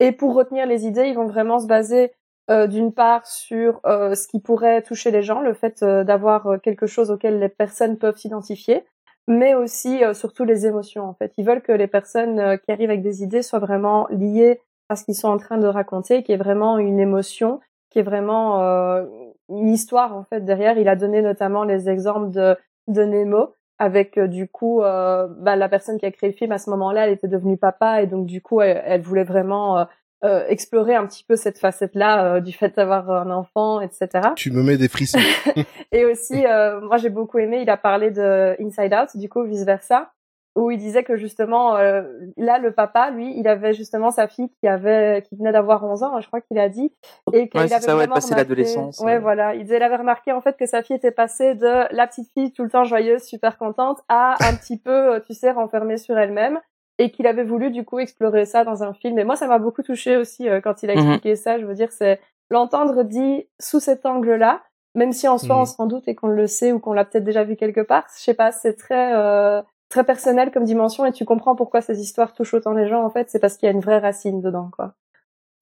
Et 0.00 0.10
pour 0.10 0.34
retenir 0.34 0.66
les 0.66 0.84
idées, 0.84 1.06
ils 1.06 1.14
vont 1.14 1.26
vraiment 1.28 1.60
se 1.60 1.68
baser 1.68 2.10
euh, 2.50 2.66
d'une 2.66 2.92
part 2.92 3.24
sur 3.26 3.80
euh, 3.86 4.16
ce 4.16 4.26
qui 4.26 4.40
pourrait 4.40 4.82
toucher 4.82 5.12
les 5.12 5.22
gens, 5.22 5.40
le 5.40 5.54
fait 5.54 5.82
euh, 5.84 6.02
d'avoir 6.02 6.46
euh, 6.48 6.58
quelque 6.58 6.86
chose 6.88 7.12
auquel 7.12 7.38
les 7.38 7.48
personnes 7.48 7.98
peuvent 7.98 8.16
s'identifier, 8.16 8.82
mais 9.30 9.54
aussi 9.54 10.02
euh, 10.02 10.12
surtout 10.12 10.44
les 10.44 10.66
émotions 10.66 11.04
en 11.04 11.14
fait. 11.14 11.32
Ils 11.38 11.46
veulent 11.46 11.62
que 11.62 11.70
les 11.70 11.86
personnes 11.86 12.40
euh, 12.40 12.56
qui 12.56 12.72
arrivent 12.72 12.90
avec 12.90 13.00
des 13.00 13.22
idées 13.22 13.42
soient 13.42 13.60
vraiment 13.60 14.08
liées 14.10 14.60
à 14.88 14.96
ce 14.96 15.04
qu'ils 15.04 15.14
sont 15.14 15.28
en 15.28 15.36
train 15.36 15.56
de 15.56 15.68
raconter, 15.68 16.24
qu'il 16.24 16.32
y 16.32 16.34
ait 16.34 16.42
vraiment 16.42 16.78
une 16.78 16.98
émotion, 16.98 17.60
qui 17.90 18.00
est 18.00 18.02
vraiment 18.02 18.60
euh, 18.60 19.06
une 19.48 19.68
histoire 19.68 20.16
en 20.16 20.24
fait 20.24 20.44
derrière. 20.44 20.78
Il 20.78 20.88
a 20.88 20.96
donné 20.96 21.22
notamment 21.22 21.62
les 21.62 21.88
exemples 21.88 22.30
de, 22.32 22.56
de 22.88 23.04
Nemo 23.04 23.54
avec 23.78 24.18
euh, 24.18 24.26
du 24.26 24.48
coup 24.48 24.82
euh, 24.82 25.28
bah, 25.38 25.54
la 25.54 25.68
personne 25.68 25.98
qui 26.00 26.06
a 26.06 26.10
créé 26.10 26.30
le 26.30 26.36
film 26.36 26.50
à 26.50 26.58
ce 26.58 26.68
moment-là, 26.70 27.06
elle 27.06 27.12
était 27.12 27.28
devenue 27.28 27.56
papa 27.56 28.02
et 28.02 28.08
donc 28.08 28.26
du 28.26 28.42
coup 28.42 28.60
elle, 28.60 28.82
elle 28.84 29.00
voulait 29.00 29.22
vraiment 29.22 29.86
euh, 30.24 30.44
explorer 30.48 30.94
un 30.94 31.06
petit 31.06 31.24
peu 31.24 31.36
cette 31.36 31.58
facette-là 31.58 32.24
euh, 32.36 32.40
du 32.40 32.52
fait 32.52 32.74
d'avoir 32.76 33.10
un 33.10 33.30
enfant, 33.30 33.80
etc. 33.80 34.08
Tu 34.36 34.50
me 34.50 34.62
mets 34.62 34.76
des 34.76 34.88
frissons. 34.88 35.18
Et 35.92 36.04
aussi, 36.04 36.46
euh, 36.46 36.80
moi 36.80 36.96
j'ai 36.98 37.10
beaucoup 37.10 37.38
aimé, 37.38 37.60
il 37.62 37.70
a 37.70 37.76
parlé 37.76 38.10
de 38.10 38.56
Inside 38.62 38.94
Out, 38.94 39.16
du 39.16 39.28
coup 39.28 39.42
vice 39.44 39.64
versa, 39.64 40.12
où 40.56 40.70
il 40.72 40.78
disait 40.78 41.04
que 41.04 41.16
justement 41.16 41.76
euh, 41.76 42.02
là 42.36 42.58
le 42.58 42.72
papa, 42.72 43.10
lui, 43.10 43.32
il 43.38 43.46
avait 43.48 43.72
justement 43.72 44.10
sa 44.10 44.26
fille 44.28 44.50
qui 44.60 44.66
avait 44.68 45.22
qui 45.28 45.36
venait 45.36 45.52
d'avoir 45.52 45.84
11 45.84 46.02
ans, 46.02 46.20
je 46.20 46.26
crois 46.26 46.40
qu'il 46.40 46.58
a 46.58 46.68
dit, 46.68 46.92
et 47.32 47.48
qu'il 47.48 47.60
Ouais, 47.60 47.68
c'est 47.68 47.74
avait 47.74 47.84
ça, 47.84 47.96
ouais, 47.96 48.04
remarqué- 48.06 48.34
l'adolescence, 48.36 48.98
Ouais, 49.00 49.14
euh. 49.16 49.20
voilà, 49.20 49.54
il 49.54 49.62
disait 49.62 49.76
il 49.76 49.82
avait 49.82 49.96
remarqué 49.96 50.32
en 50.32 50.40
fait 50.40 50.56
que 50.56 50.66
sa 50.66 50.82
fille 50.82 50.96
était 50.96 51.12
passée 51.12 51.54
de 51.54 51.94
la 51.94 52.06
petite 52.06 52.28
fille 52.36 52.52
tout 52.52 52.64
le 52.64 52.70
temps 52.70 52.84
joyeuse, 52.84 53.22
super 53.22 53.56
contente, 53.58 53.98
à 54.08 54.32
un 54.44 54.54
petit 54.56 54.76
peu, 54.78 55.14
euh, 55.14 55.20
tu 55.24 55.34
sais, 55.34 55.50
renfermée 55.52 55.96
sur 55.98 56.18
elle-même. 56.18 56.58
Et 57.00 57.10
qu'il 57.10 57.26
avait 57.26 57.44
voulu 57.44 57.70
du 57.70 57.84
coup 57.84 57.98
explorer 57.98 58.44
ça 58.44 58.62
dans 58.64 58.82
un 58.82 58.92
film. 58.92 59.18
Et 59.18 59.24
moi, 59.24 59.34
ça 59.36 59.46
m'a 59.46 59.58
beaucoup 59.58 59.82
touché 59.82 60.16
aussi 60.16 60.48
euh, 60.48 60.60
quand 60.60 60.82
il 60.82 60.90
a 60.90 60.94
Mhm. 60.94 61.00
expliqué 61.12 61.34
ça. 61.36 61.58
Je 61.58 61.64
veux 61.64 61.74
dire, 61.74 61.90
c'est 61.92 62.20
l'entendre 62.50 63.02
dit 63.04 63.48
sous 63.58 63.80
cet 63.80 64.04
angle-là, 64.04 64.62
même 64.94 65.12
si 65.12 65.26
en 65.26 65.38
soi 65.38 65.54
Mhm. 65.56 65.62
on 65.62 65.64
s'en 65.64 65.86
doute 65.86 66.06
et 66.08 66.14
qu'on 66.14 66.28
le 66.28 66.46
sait 66.46 66.72
ou 66.72 66.78
qu'on 66.78 66.92
l'a 66.92 67.04
peut-être 67.04 67.24
déjà 67.24 67.42
vu 67.44 67.56
quelque 67.56 67.80
part, 67.80 68.04
je 68.18 68.22
sais 68.22 68.34
pas, 68.34 68.52
c'est 68.52 68.74
très 68.74 69.14
euh, 69.14 69.62
très 69.88 70.04
personnel 70.04 70.50
comme 70.52 70.64
dimension 70.64 71.04
et 71.06 71.12
tu 71.12 71.24
comprends 71.24 71.56
pourquoi 71.56 71.80
ces 71.80 72.00
histoires 72.00 72.32
touchent 72.34 72.54
autant 72.54 72.72
les 72.74 72.86
gens 72.88 73.02
en 73.04 73.10
fait, 73.10 73.30
c'est 73.30 73.38
parce 73.40 73.56
qu'il 73.56 73.66
y 73.66 73.70
a 73.70 73.72
une 73.72 73.80
vraie 73.80 73.98
racine 73.98 74.40
dedans 74.42 74.68
quoi. 74.76 74.94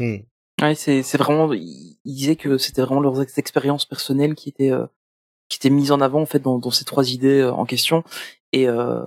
Hmm. 0.00 0.16
Ouais, 0.60 0.74
c'est 0.74 1.02
c'est 1.04 1.18
vraiment. 1.18 1.52
Il, 1.52 1.98
il 2.04 2.14
disait 2.14 2.36
que 2.36 2.58
c'était 2.58 2.82
vraiment 2.82 3.00
leurs 3.00 3.22
ex- 3.22 3.38
expériences 3.38 3.84
personnelles 3.86 4.34
qui 4.34 4.48
étaient 4.48 4.72
euh, 4.72 4.86
qui 5.48 5.58
étaient 5.58 5.70
mises 5.70 5.92
en 5.92 6.00
avant 6.00 6.20
en 6.20 6.26
fait 6.26 6.40
dans, 6.40 6.58
dans 6.58 6.70
ces 6.72 6.84
trois 6.84 7.10
idées 7.12 7.40
euh, 7.42 7.52
en 7.52 7.64
question 7.64 8.02
et 8.52 8.68
euh, 8.68 9.02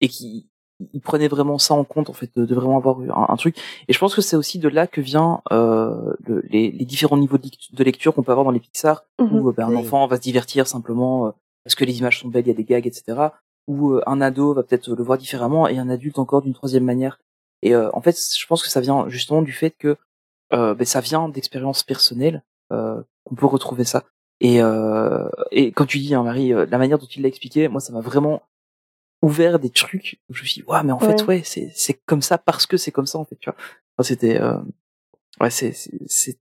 et 0.00 0.08
qui 0.08 0.49
il 0.94 1.00
prenait 1.00 1.28
vraiment 1.28 1.58
ça 1.58 1.74
en 1.74 1.84
compte 1.84 2.08
en 2.10 2.12
fait 2.12 2.30
de, 2.36 2.44
de 2.46 2.54
vraiment 2.54 2.76
avoir 2.76 2.98
un, 3.00 3.32
un 3.32 3.36
truc 3.36 3.56
et 3.88 3.92
je 3.92 3.98
pense 3.98 4.14
que 4.14 4.22
c'est 4.22 4.36
aussi 4.36 4.58
de 4.58 4.68
là 4.68 4.86
que 4.86 5.00
vient 5.00 5.40
euh, 5.52 6.14
le- 6.26 6.42
les, 6.50 6.70
les 6.70 6.84
différents 6.84 7.18
niveaux 7.18 7.38
de, 7.38 7.84
lecture 7.84 8.14
qu'on 8.14 8.22
peut 8.22 8.32
avoir 8.32 8.44
dans 8.44 8.50
les 8.50 8.60
Pixar 8.60 9.04
Mhm. 9.20 9.32
où 9.40 9.48
euh, 9.48 9.52
ben, 9.52 9.66
un 9.66 9.76
enfant 9.76 10.06
va 10.06 10.16
se 10.16 10.22
divertir 10.22 10.66
simplement 10.66 11.26
euh, 11.26 11.30
parce 11.64 11.74
que 11.74 11.84
les 11.84 11.98
images 11.98 12.20
sont 12.20 12.28
belles, 12.28 12.44
il 12.46 12.48
y 12.48 12.52
a 12.52 12.54
des 12.54 12.64
gags, 12.64 12.86
etc. 12.86 13.18
Ou 13.68 13.92
euh, 13.92 14.02
un 14.06 14.20
ado 14.22 14.54
va 14.54 14.62
peut-être 14.62 14.88
le 14.94 15.02
voir 15.02 15.18
différemment 15.18 15.68
et 15.68 15.78
un 15.78 15.88
adulte 15.90 16.18
encore 16.18 16.40
d'une 16.42 16.54
troisième 16.54 16.84
manière. 16.84 17.20
Et 17.62 17.74
euh, 17.74 17.90
en 17.92 18.00
fait, 18.00 18.16
je 18.38 18.46
pense 18.46 18.62
que 18.62 18.70
ça 18.70 18.80
vient 18.80 19.08
justement 19.08 19.42
du 19.42 19.52
fait 19.52 19.70
que 19.70 19.96
ben, 20.52 20.84
ça 20.84 21.00
vient 21.00 21.28
d'expériences 21.28 21.82
personnelles 21.84 22.42
euh, 22.72 23.00
qu'on 23.24 23.34
peut 23.34 23.46
retrouver 23.46 23.84
ça. 23.84 24.04
Et, 24.40 24.62
euh, 24.62 25.28
et 25.52 25.70
quand 25.72 25.84
tu 25.86 25.98
dis, 25.98 26.14
hein, 26.14 26.22
Marie, 26.22 26.48
la 26.52 26.78
manière 26.78 26.98
dont 26.98 27.06
il 27.14 27.22
l'a 27.22 27.28
expliqué, 27.28 27.68
moi, 27.68 27.80
ça 27.80 27.92
m'a 27.92 28.00
vraiment 28.00 28.42
ouvert 29.22 29.58
des 29.58 29.70
trucs 29.70 30.20
où 30.28 30.34
je 30.34 30.42
me 30.42 30.46
suis 30.46 30.62
dit, 30.62 30.68
ouais, 30.68 30.82
mais 30.82 30.92
en 30.92 30.98
fait, 30.98 31.22
Ouais. 31.26 31.42
c'est 31.44 31.70
c'est 31.74 31.94
comme 32.06 32.22
ça 32.22 32.38
parce 32.38 32.66
que 32.66 32.76
c'est 32.76 32.90
comme 32.92 33.06
ça, 33.06 33.18
en 33.18 33.24
fait, 33.24 33.36
tu 33.36 33.50
vois. 33.50 33.56
Enfin, 33.96 34.06
c'était, 34.08 34.40
euh, 34.40 34.56
ouais, 35.40 35.50
c'est 35.50 35.72
c'est 35.72 35.92
c'est 36.06 36.38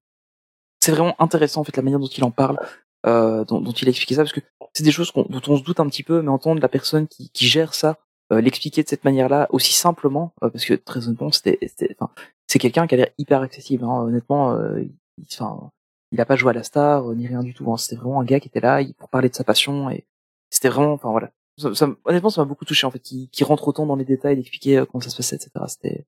c'est 0.82 0.92
vraiment 0.92 1.16
intéressant 1.22 1.62
en 1.62 1.64
fait 1.66 1.76
la 1.76 1.84
manière 1.84 2.00
dont 2.00 2.08
il 2.08 2.24
en 2.24 2.32
parle, 2.32 2.58
euh, 3.06 3.44
dont, 3.46 3.60
dont 3.62 3.72
il 3.74 3.88
a 3.88 3.90
expliqué 3.90 4.16
ça, 4.16 4.24
parce 4.24 4.32
que 4.34 4.40
c'est 4.74 4.84
des 4.84 4.92
choses 4.92 5.12
qu'on- 5.12 5.24
dont 5.24 5.42
on 5.48 5.58
se 5.58 5.64
doute 5.64 5.80
un 5.82 5.88
petit 5.90 6.04
peu, 6.04 6.22
mais 6.22 6.30
entendre 6.30 6.62
la 6.62 6.70
personne 6.70 7.08
qui, 7.08 7.30
qui 7.32 7.48
gère 7.48 7.74
ça, 7.74 7.98
euh, 8.32 8.40
l'expliquer 8.42 8.84
de 8.84 8.88
cette 8.88 9.04
manière-là 9.04 9.48
aussi 9.52 9.74
simplement, 9.74 10.34
euh, 10.44 10.50
parce 10.50 10.64
que 10.66 10.74
très 10.76 11.06
honnêtement, 11.08 11.32
c'était, 11.32 11.58
c'était- 11.68 11.96
enfin, 12.00 12.12
c'est 12.48 12.60
quelqu'un 12.60 12.88
qui 12.88 12.96
a 12.96 12.98
l'air 12.98 13.10
hyper 13.18 13.42
accessible. 13.42 13.84
Hein, 13.84 14.04
honnêtement, 14.04 14.54
euh, 14.54 14.82
il, 15.18 15.26
enfin, 15.34 15.70
il 16.14 16.22
a 16.22 16.26
pas 16.26 16.36
joué 16.38 16.52
à 16.52 16.54
la 16.54 16.64
star 16.64 17.10
euh, 17.12 17.16
ni 17.16 17.28
rien 17.28 17.44
du 17.44 17.54
tout. 17.54 17.70
Hein, 17.74 17.78
c'était 17.78 17.98
vraiment 17.98 18.22
un 18.22 18.26
gars 18.26 18.40
qui 18.40 18.48
était 18.48 18.62
là 18.62 18.82
pour 18.98 19.10
parler 19.10 19.28
de 19.30 19.36
sa 19.36 19.44
passion 19.44 19.90
et 19.90 20.06
c'était 20.50 20.70
vraiment, 20.70 20.94
enfin 20.94 21.12
voilà. 21.12 21.32
Ça, 21.60 21.76
ça- 21.76 21.90
honnêtement, 22.06 22.30
ça 22.30 22.42
m'a 22.42 22.46
beaucoup 22.46 22.66
touché 22.66 22.88
en 22.88 22.92
fait, 22.92 23.00
qui, 23.00 23.30
qui 23.30 23.44
rentre 23.44 23.68
autant 23.68 23.86
dans 23.86 23.96
les 23.96 24.06
détails, 24.06 24.36
d'expliquer 24.38 24.78
euh, 24.80 24.86
comment 24.86 25.02
ça 25.02 25.10
se 25.10 25.18
passait, 25.18 25.36
etc. 25.36 25.52
C'était 25.68 26.06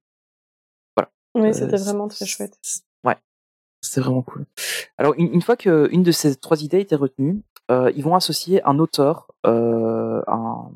Oui, 1.35 1.47
euh, 1.49 1.53
c'était 1.53 1.77
vraiment 1.77 2.07
très 2.07 2.25
chouette. 2.25 2.57
Ouais, 3.05 3.15
c'était 3.81 4.01
vraiment 4.01 4.21
cool. 4.21 4.45
Alors 4.97 5.13
une, 5.17 5.33
une 5.33 5.41
fois 5.41 5.55
que 5.55 5.87
une 5.91 6.03
de 6.03 6.11
ces 6.11 6.35
trois 6.35 6.61
idées 6.61 6.77
a 6.77 6.79
été 6.81 6.95
retenue, 6.95 7.41
euh, 7.69 7.91
ils 7.95 8.03
vont 8.03 8.15
associer 8.15 8.61
un 8.65 8.79
auteur 8.79 9.31
euh, 9.45 10.21
un, 10.27 10.69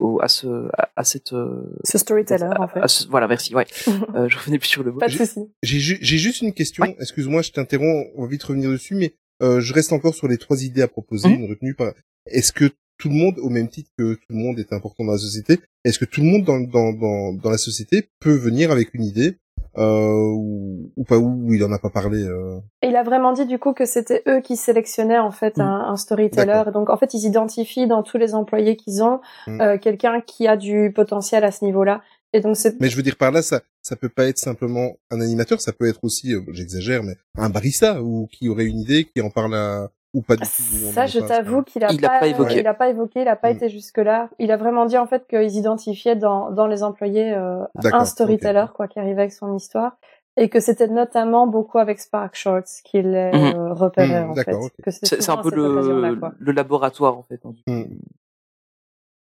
au, 0.00 0.20
à 0.20 0.28
ce 0.28 0.68
à, 0.76 0.90
à 0.96 1.04
cette 1.04 1.32
euh, 1.32 1.64
Ce 1.84 1.96
storyteller 1.96 2.50
en 2.58 2.68
fait. 2.68 2.80
à 2.80 2.88
ce- 2.88 3.08
voilà 3.08 3.26
merci 3.26 3.54
ouais 3.54 3.66
euh, 4.14 4.28
je 4.28 4.36
revenais 4.38 4.58
plus 4.58 4.68
sur 4.68 4.82
le 4.82 4.92
mot 4.92 4.98
Pas 5.00 5.06
de 5.06 5.12
j'ai- 5.12 5.24
souci. 5.24 5.40
J'ai 5.62 5.78
ju- 5.78 5.98
j'ai 6.02 6.18
juste 6.18 6.42
une 6.42 6.52
question. 6.52 6.82
Ouais. 6.84 6.96
Excuse-moi, 7.00 7.40
je 7.42 7.52
t'interromps. 7.52 8.10
On 8.16 8.22
va 8.22 8.28
vite 8.28 8.42
revenir 8.42 8.70
dessus, 8.70 8.94
mais 8.94 9.14
euh, 9.42 9.60
je 9.60 9.72
reste 9.72 9.92
encore 9.94 10.14
sur 10.14 10.28
les 10.28 10.36
trois 10.36 10.62
idées 10.62 10.82
à 10.82 10.88
proposer, 10.88 11.28
Mhm. 11.30 11.34
une 11.44 11.48
retenue 11.50 11.74
par. 11.74 11.94
Est-ce 12.26 12.52
que 12.52 12.70
tout 12.98 13.08
le 13.08 13.14
monde, 13.14 13.38
au 13.40 13.48
même 13.48 13.68
titre 13.68 13.90
que 13.98 14.14
tout 14.14 14.26
le 14.30 14.36
monde 14.36 14.58
est 14.58 14.72
important 14.72 15.04
dans 15.04 15.12
la 15.12 15.18
société, 15.18 15.58
est-ce 15.84 15.98
que 15.98 16.04
tout 16.04 16.20
le 16.20 16.26
monde 16.28 16.44
dans 16.44 16.60
dans 16.60 16.92
dans, 16.92 17.32
dans 17.32 17.50
la 17.50 17.58
société 17.58 18.08
peut 18.20 18.34
venir 18.34 18.70
avec 18.70 18.94
une 18.94 19.04
idée 19.04 19.38
euh, 19.78 20.32
ou, 20.36 20.92
ou 20.96 21.04
pas 21.04 21.16
ou 21.18 21.54
il 21.54 21.64
en 21.64 21.72
a 21.72 21.78
pas 21.78 21.88
parlé 21.88 22.22
euh... 22.22 22.58
Et 22.82 22.88
il 22.88 22.96
a 22.96 23.02
vraiment 23.02 23.32
dit 23.32 23.46
du 23.46 23.58
coup 23.58 23.72
que 23.72 23.86
c'était 23.86 24.22
eux 24.28 24.40
qui 24.42 24.56
sélectionnaient 24.56 25.18
en 25.18 25.30
fait 25.30 25.56
Mhm. 25.56 25.64
un, 25.64 25.90
un 25.92 25.96
storyteller. 25.96 26.64
Donc 26.72 26.90
en 26.90 26.96
fait 26.98 27.14
ils 27.14 27.24
identifient 27.26 27.86
dans 27.86 28.02
tous 28.02 28.18
les 28.18 28.34
employés 28.34 28.76
qu'ils 28.76 29.02
ont 29.02 29.20
Mhm. 29.46 29.60
euh, 29.62 29.78
quelqu'un 29.78 30.20
qui 30.20 30.46
a 30.46 30.56
du 30.56 30.92
potentiel 30.94 31.42
à 31.44 31.50
ce 31.52 31.64
niveau-là. 31.64 32.02
Et 32.34 32.40
donc 32.40 32.56
c'est 32.56 32.78
Mais 32.80 32.88
je 32.88 32.96
veux 32.96 33.02
dire 33.02 33.16
par 33.16 33.30
là, 33.32 33.40
ça 33.42 33.60
ça 33.82 33.96
peut 33.96 34.08
pas 34.10 34.26
être 34.26 34.38
simplement 34.38 34.92
un 35.10 35.20
animateur, 35.20 35.60
ça 35.60 35.72
peut 35.72 35.86
être 35.88 36.00
aussi, 36.04 36.34
euh, 36.34 36.40
j'exagère, 36.52 37.02
mais 37.02 37.16
un 37.36 37.48
barista 37.50 38.02
ou 38.02 38.26
qui 38.30 38.48
aurait 38.48 38.66
une 38.66 38.78
idée, 38.78 39.04
qui 39.04 39.20
en 39.22 39.30
parle 39.30 39.54
à 39.54 39.90
ou 40.14 40.22
pas 40.22 40.36
du 40.36 40.42
tout. 40.42 40.48
ça 40.92 41.06
je 41.06 41.18
t'avoue 41.20 41.62
qu'il 41.62 41.84
a 41.84 41.92
Il 41.92 42.00
pas, 42.00 42.20
pas 42.20 42.26
évoqué. 42.26 42.60
il 42.60 42.66
a 42.66 42.74
pas 42.74 42.88
évoqué, 42.90 43.22
il 43.22 43.28
a 43.28 43.36
pas 43.36 43.50
Mhm. 43.50 43.56
été 43.56 43.68
jusque 43.68 43.98
là. 43.98 44.28
Il 44.38 44.50
a 44.50 44.56
vraiment 44.56 44.84
dit 44.86 44.98
en 44.98 45.06
fait 45.06 45.26
qu'ils 45.26 45.56
identifiaient 45.56 46.16
dans 46.16 46.50
dans 46.50 46.66
les 46.66 46.82
employés 46.82 47.32
euh, 47.32 47.62
un 47.94 48.04
storyteller 48.04 48.66
quoi 48.74 48.88
qui 48.88 48.98
arrivait 48.98 49.22
avec 49.22 49.32
son 49.32 49.54
histoire. 49.56 49.96
Et 50.38 50.48
que 50.48 50.60
c'était 50.60 50.88
notamment 50.88 51.46
beaucoup 51.46 51.78
avec 51.78 52.00
Spark 52.00 52.34
Shorts 52.34 52.62
qu'il 52.84 53.10
les 53.12 53.32
Mhm. 53.32 53.54
euh, 53.54 53.72
repérait 53.74 54.24
Mhm, 54.24 54.30
en 54.30 54.34
fait. 54.34 54.52
c'est 54.90 55.28
un 55.30 55.36
peu 55.36 55.50
le 55.50 56.18
le 56.38 56.52
laboratoire 56.52 57.18
en 57.18 57.22
fait 57.22 57.40
hein. 57.44 57.52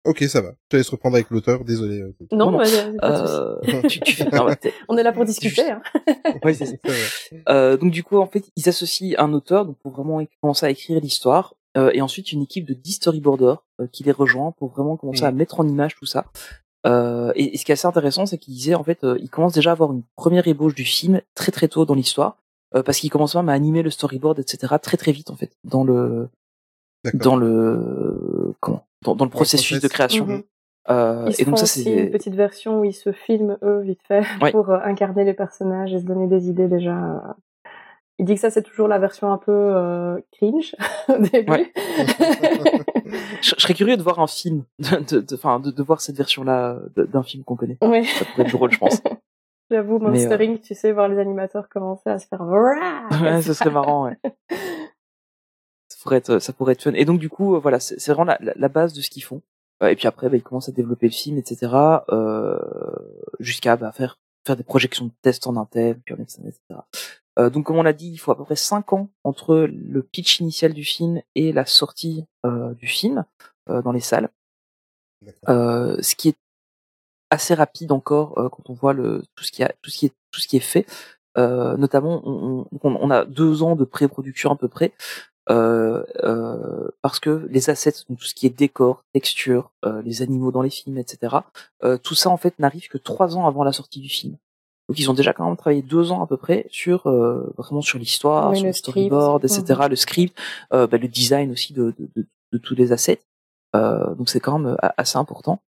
Ok, 0.05 0.23
ça 0.23 0.41
va. 0.41 0.49
Je 0.63 0.69
te 0.69 0.77
laisse 0.77 0.89
reprendre 0.89 1.15
avec 1.15 1.29
l'auteur. 1.29 1.63
Désolé. 1.63 2.01
euh, 2.01 2.13
Non, 2.31 2.51
Non, 2.51 2.51
non. 2.51 2.57
bah, 2.59 2.65
euh, 3.03 3.81
tu, 3.87 3.99
tu 4.01 4.13
fais 4.15 4.25
non, 4.25 4.45
bah, 4.45 4.55
t'es- 4.55 4.73
on 4.89 4.97
est 4.97 5.03
là 5.03 5.11
pour 5.13 5.23
discuter. 5.25 5.71
Hein. 5.71 5.81
ouais, 6.43 6.53
c'est 6.53 6.65
ça. 6.65 6.75
Ça 6.85 6.91
va. 7.45 7.53
Euh, 7.53 7.77
donc 7.77 7.91
du 7.91 8.03
coup, 8.03 8.17
en 8.17 8.27
fait, 8.27 8.43
ils 8.55 8.67
associent 8.67 9.15
un 9.17 9.31
auteur 9.33 9.65
donc 9.65 9.77
pour 9.79 9.91
vraiment 9.91 10.21
commencer 10.41 10.65
à 10.65 10.69
écrire 10.69 10.99
l'histoire, 10.99 11.55
euh, 11.77 11.89
et 11.93 12.01
ensuite 12.01 12.31
une 12.33 12.41
équipe 12.43 12.65
de 12.65 12.73
10 12.73 12.93
storyboarders 12.93 13.63
euh, 13.81 13.87
qui 13.87 14.03
les 14.03 14.11
rejoint 14.11 14.51
pour 14.51 14.69
vraiment 14.71 14.97
commencer 14.97 15.23
à 15.23 15.31
mettre 15.31 15.59
en 15.59 15.67
image 15.67 15.95
tout 15.95 16.05
ça. 16.05 16.25
Euh, 16.85 17.31
et, 17.35 17.55
et 17.55 17.57
ce 17.57 17.63
qui 17.63 17.71
est 17.71 17.73
assez 17.73 17.87
intéressant, 17.87 18.25
c'est 18.25 18.37
qu'ils 18.37 18.53
disaient 18.55 18.75
en 18.75 18.83
fait, 18.83 19.03
euh, 19.05 19.17
ils 19.21 19.29
commencent 19.29 19.53
déjà 19.53 19.69
à 19.69 19.73
avoir 19.73 19.93
une 19.93 20.03
première 20.17 20.47
ébauche 20.47 20.75
du 20.75 20.83
film 20.83 21.21
très 21.33 21.51
très 21.53 21.69
tôt 21.69 21.85
dans 21.85 21.95
l'histoire, 21.95 22.37
euh, 22.75 22.83
parce 22.83 22.97
qu'ils 22.99 23.09
commencent 23.09 23.35
même 23.35 23.47
à 23.49 23.53
animer 23.53 23.81
le 23.83 23.89
storyboard, 23.89 24.37
etc. 24.39 24.75
très 24.81 24.97
très 24.97 25.13
vite 25.13 25.29
en 25.29 25.35
fait 25.37 25.51
dans 25.63 25.83
le. 25.85 26.27
Dans 27.13 27.35
le 27.35 28.53
comment 28.59 28.85
dans, 29.03 29.15
dans 29.15 29.25
le 29.25 29.31
processus 29.31 29.77
process. 29.77 29.83
de 29.83 29.87
création. 29.93 30.25
Mhm. 30.25 30.43
Euh, 30.89 31.25
Ils 31.29 31.33
se 31.35 31.41
et 31.41 31.45
donc 31.45 31.57
ça 31.57 31.63
aussi 31.63 31.83
c'est 31.83 31.93
une 31.93 32.11
petite 32.11 32.35
version 32.35 32.81
où 32.81 32.83
ils 32.83 32.93
se 32.93 33.11
filment 33.13 33.57
eux 33.63 33.79
vite 33.81 34.01
fait 34.07 34.23
Ouais. 34.41 34.51
pour 34.51 34.69
euh, 34.69 34.79
incarner 34.83 35.23
les 35.23 35.33
personnages 35.33 35.93
et 35.93 35.99
se 35.99 36.05
donner 36.05 36.27
des 36.27 36.49
idées 36.49 36.67
déjà. 36.67 37.35
Il 38.19 38.25
dit 38.25 38.35
que 38.35 38.41
ça 38.41 38.49
c'est 38.49 38.61
toujours 38.61 38.87
la 38.89 38.99
version 38.99 39.31
un 39.31 39.37
peu 39.37 39.51
euh, 39.51 40.19
cringe 40.33 40.75
au 41.09 41.17
début. 41.19 41.51
Ouais. 41.51 41.71
je, 43.41 43.53
je 43.55 43.61
serais 43.61 43.73
curieux 43.73 43.97
de 43.97 44.03
voir 44.03 44.19
un 44.19 44.27
film, 44.27 44.63
de, 44.79 44.97
de, 44.97 45.19
de, 45.21 45.35
enfin, 45.35 45.59
de, 45.59 45.71
de 45.71 45.83
voir 45.83 46.01
cette 46.01 46.17
version-là 46.17 46.77
de- 46.95 47.03
d'un 47.05 47.23
film 47.23 47.43
qu'on 47.43 47.55
connaît. 47.55 47.77
oui, 47.81 48.05
Ça 48.05 48.25
pourrait 48.25 48.43
être 48.43 48.51
drôle, 48.51 48.71
je 48.71 48.77
pense. 48.77 49.01
j'avoue, 49.71 49.99
Monstering, 49.99 50.59
tu 50.59 50.75
sais, 50.75 50.91
voir 50.91 51.07
les 51.07 51.17
animateurs 51.17 51.69
commencer 51.69 52.09
à 52.09 52.19
se 52.19 52.27
faire. 52.27 52.41
Ouais, 52.41 53.41
ce 53.41 53.53
serait 53.53 53.71
marrant, 53.71 54.05
ouais. 54.05 54.17
Ça 56.03 56.09
pourrait 56.09 56.17
être, 56.17 56.39
ça 56.39 56.53
pourrait 56.53 56.73
être 56.73 56.83
fun. 56.83 56.93
Et 56.93 57.05
donc, 57.05 57.19
du 57.19 57.29
coup, 57.29 57.55
euh, 57.55 57.59
voilà, 57.59 57.79
c'est 57.79 58.05
vraiment 58.07 58.25
la, 58.25 58.37
la, 58.41 58.53
la 58.55 58.67
base 58.67 58.93
de 58.93 59.01
ce 59.01 59.09
qu'ils 59.09 59.23
font. 59.23 59.41
Euh, 59.81 59.87
Et 59.87 59.95
puis 59.95 60.07
après, 60.07 60.29
bah, 60.29 60.37
ils 60.37 60.43
commencent 60.43 60.69
à 60.69 60.73
développer 60.73 61.07
le 61.07 61.13
film, 61.13 61.37
etc. 61.37 61.71
Euh, 62.09 62.59
jusqu'à 63.39 63.77
bah, 63.77 63.91
faire 63.91 64.19
faire 64.45 64.57
des 64.57 64.63
projections 64.63 65.05
de 65.05 65.11
tests 65.21 65.47
en 65.47 65.55
interne, 65.55 66.01
puis 66.03 66.13
en 66.13 66.17
externe, 66.17 66.47
etc. 66.47 66.81
Euh, 67.39 67.49
donc 67.49 67.65
comme 67.65 67.77
on 67.77 67.83
l'a 67.83 67.93
dit, 67.93 68.09
il 68.09 68.17
faut 68.17 68.31
à 68.31 68.37
peu 68.37 68.43
près 68.43 68.57
5 68.57 68.91
ans 68.93 69.09
entre 69.23 69.55
le 69.55 70.03
pitch 70.03 70.39
initial 70.39 70.73
du 70.73 70.83
film 70.83 71.21
et 71.35 71.53
la 71.53 71.65
sortie 71.65 72.25
euh, 72.45 72.73
du 72.73 72.87
film 72.87 73.23
euh, 73.69 73.81
dans 73.81 73.91
les 73.93 74.01
salles. 74.01 74.29
Ce 75.47 76.15
qui 76.15 76.29
est 76.29 76.37
assez 77.29 77.53
rapide 77.53 77.91
encore 77.93 78.35
quand 78.51 78.69
on 78.69 78.73
voit 78.73 78.93
le 78.93 79.23
tout 79.35 79.43
ce 79.45 79.51
qui 79.51 79.63
a 79.63 79.73
tout 79.81 79.89
ce 79.89 79.97
qui 79.97 80.05
est 80.07 80.13
tout 80.31 80.41
ce 80.41 80.47
qui 80.49 80.57
est 80.57 80.59
fait. 80.59 80.85
Notamment, 81.37 82.21
on, 82.25 82.67
on, 82.71 82.79
on 82.83 83.09
a 83.09 83.25
deux 83.25 83.63
ans 83.63 83.75
de 83.77 83.85
pré-production 83.85 84.51
à 84.51 84.57
peu 84.57 84.67
près. 84.67 84.93
Euh, 85.49 86.03
euh, 86.23 86.87
parce 87.01 87.19
que 87.19 87.45
les 87.49 87.69
assets, 87.69 87.93
donc 88.09 88.19
tout 88.19 88.25
ce 88.25 88.33
qui 88.33 88.45
est 88.47 88.57
décor, 88.57 89.03
texture, 89.13 89.71
euh, 89.85 90.01
les 90.01 90.21
animaux 90.21 90.51
dans 90.53 90.61
les 90.61 90.69
films, 90.69 90.97
etc. 90.97 91.35
euh, 91.83 91.97
tout 91.97 92.15
ça 92.15 92.29
en 92.29 92.37
fait 92.37 92.57
n'arrive 92.59 92.87
que 92.87 92.97
trois 92.97 93.35
ans 93.35 93.45
avant 93.45 93.63
la 93.65 93.73
sortie 93.73 93.99
du 93.99 94.07
film. 94.09 94.37
Donc 94.87 94.99
ils 94.99 95.09
ont 95.11 95.13
déjà 95.13 95.33
quand 95.33 95.45
même 95.45 95.57
travaillé 95.57 95.81
deux 95.81 96.11
ans 96.11 96.23
à 96.23 96.27
peu 96.27 96.37
près 96.37 96.65
sur 96.69 97.07
euh, 97.07 97.53
vraiment 97.57 97.81
sur 97.81 97.99
l'histoire, 97.99 98.51
Oui, 98.51 98.57
sur 98.57 98.67
le 98.67 98.73
storyboard, 98.73 99.45
script. 99.47 99.69
etc. 99.69 99.87
Le 99.89 99.95
script, 99.97 100.37
euh, 100.73 100.87
bah, 100.87 100.97
le 100.97 101.07
design 101.09 101.51
aussi 101.51 101.73
de, 101.73 101.93
de, 101.99 102.09
de, 102.15 102.25
de 102.53 102.57
tous 102.57 102.75
les 102.75 102.91
assets. 102.93 103.19
Euh, 103.75 104.13
donc 104.15 104.29
c'est 104.29 104.39
quand 104.39 104.59
même 104.59 104.77
assez 104.97 105.17
important. 105.17 105.61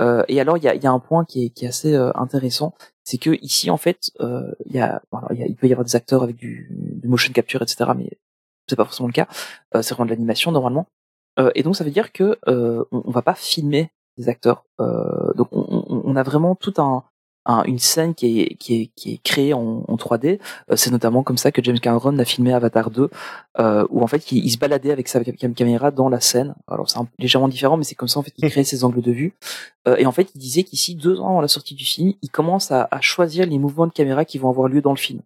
Euh, 0.00 0.22
et 0.28 0.40
alors 0.40 0.56
il 0.56 0.64
y 0.64 0.68
a, 0.68 0.74
y 0.74 0.86
a 0.86 0.90
un 0.92 1.00
point 1.00 1.24
qui 1.26 1.44
est, 1.46 1.48
qui 1.50 1.64
est 1.64 1.68
assez 1.68 1.92
euh, 1.94 2.12
intéressant, 2.14 2.72
c'est 3.04 3.18
que 3.18 3.30
ici 3.42 3.68
en 3.68 3.76
fait 3.78 4.10
euh, 4.20 4.52
il 4.66 4.76
y 4.76 4.80
a, 4.80 5.02
alors, 5.12 5.32
il 5.32 5.38
y 5.40 5.42
a- 5.42 5.46
il 5.46 5.56
peut 5.56 5.66
y 5.66 5.72
avoir 5.72 5.84
des 5.84 5.96
acteurs 5.96 6.22
avec 6.22 6.36
du, 6.36 6.68
du 6.70 7.08
motion 7.08 7.32
capture, 7.32 7.60
etc. 7.62 7.90
Mais 7.96 8.10
c'est 8.68 8.76
pas 8.76 8.84
forcément 8.84 9.06
le 9.08 9.12
cas. 9.12 9.26
Euh, 9.74 9.82
c'est 9.82 9.94
vraiment 9.94 10.06
de 10.06 10.10
l'animation 10.10 10.52
normalement. 10.52 10.86
Euh, 11.38 11.50
et 11.54 11.62
donc 11.62 11.76
ça 11.76 11.84
veut 11.84 11.90
dire 11.90 12.12
que 12.12 12.38
euh, 12.48 12.84
on, 12.92 13.02
on 13.06 13.10
va 13.10 13.22
pas 13.22 13.34
filmer 13.34 13.90
les 14.16 14.28
acteurs. 14.28 14.64
Euh, 14.80 15.32
donc 15.34 15.48
on, 15.52 15.84
on- 15.88 16.16
a 16.16 16.22
vraiment 16.24 16.56
tout 16.56 16.74
un, 16.78 17.04
un- 17.46 17.62
une 17.62 17.78
scène 17.78 18.14
qui 18.16 18.40
est, 18.40 18.54
qui 18.56 18.74
est, 18.82 18.90
qui 18.96 19.12
est 19.14 19.22
créée 19.22 19.54
en, 19.54 19.84
en 19.86 19.94
3D. 19.96 20.40
Euh, 20.70 20.76
c'est 20.76 20.90
notamment 20.90 21.22
comme 21.22 21.38
ça 21.38 21.52
que 21.52 21.62
James 21.62 21.78
Cameron 21.78 22.18
a 22.18 22.24
filmé 22.24 22.52
Avatar 22.52 22.90
2, 22.90 23.08
euh, 23.60 23.86
où 23.90 24.02
en 24.02 24.08
fait 24.08 24.32
il, 24.32 24.44
il 24.44 24.50
se 24.50 24.58
baladait 24.58 24.90
avec 24.90 25.06
sa 25.06 25.22
cam- 25.22 25.54
caméra 25.54 25.92
dans 25.92 26.08
la 26.08 26.18
scène. 26.20 26.54
Alors 26.66 26.90
c'est 26.90 26.98
légèrement 27.20 27.46
différent, 27.48 27.76
mais 27.76 27.84
c'est 27.84 27.94
comme 27.94 28.08
ça 28.08 28.18
en 28.18 28.22
fait 28.24 28.32
qu'il 28.32 28.48
créait 28.50 28.64
ses 28.64 28.82
angles 28.82 29.00
de 29.02 29.12
vue. 29.12 29.34
Euh, 29.86 29.94
et 29.96 30.06
en 30.06 30.12
fait 30.12 30.28
il 30.34 30.38
disait 30.38 30.64
qu'ici 30.64 30.96
deux 30.96 31.20
ans 31.20 31.28
avant 31.28 31.40
la 31.40 31.46
sortie 31.48 31.76
du 31.76 31.84
film, 31.84 32.14
il 32.20 32.30
commence 32.30 32.72
à, 32.72 32.88
à 32.90 33.00
choisir 33.00 33.46
les 33.46 33.58
mouvements 33.60 33.86
de 33.86 33.92
caméra 33.92 34.24
qui 34.24 34.38
vont 34.38 34.50
avoir 34.50 34.66
lieu 34.68 34.82
dans 34.82 34.90
le 34.92 34.96
film. 34.98 35.20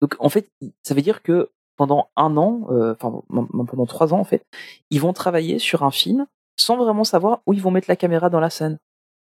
Donc 0.00 0.14
en 0.20 0.28
fait 0.28 0.48
ça 0.84 0.94
veut 0.94 1.02
dire 1.02 1.22
que 1.22 1.50
pendant 1.82 2.10
un 2.16 2.36
an, 2.36 2.66
euh, 2.70 2.94
enfin 2.94 3.22
pendant 3.66 3.86
trois 3.86 4.14
ans 4.14 4.20
en 4.20 4.24
fait, 4.24 4.42
ils 4.90 5.00
vont 5.00 5.12
travailler 5.12 5.58
sur 5.58 5.82
un 5.82 5.90
film 5.90 6.26
sans 6.56 6.76
vraiment 6.76 7.02
savoir 7.04 7.40
où 7.46 7.52
ils 7.54 7.62
vont 7.62 7.72
mettre 7.72 7.88
la 7.88 7.96
caméra 7.96 8.30
dans 8.30 8.38
la 8.40 8.50
scène. 8.50 8.78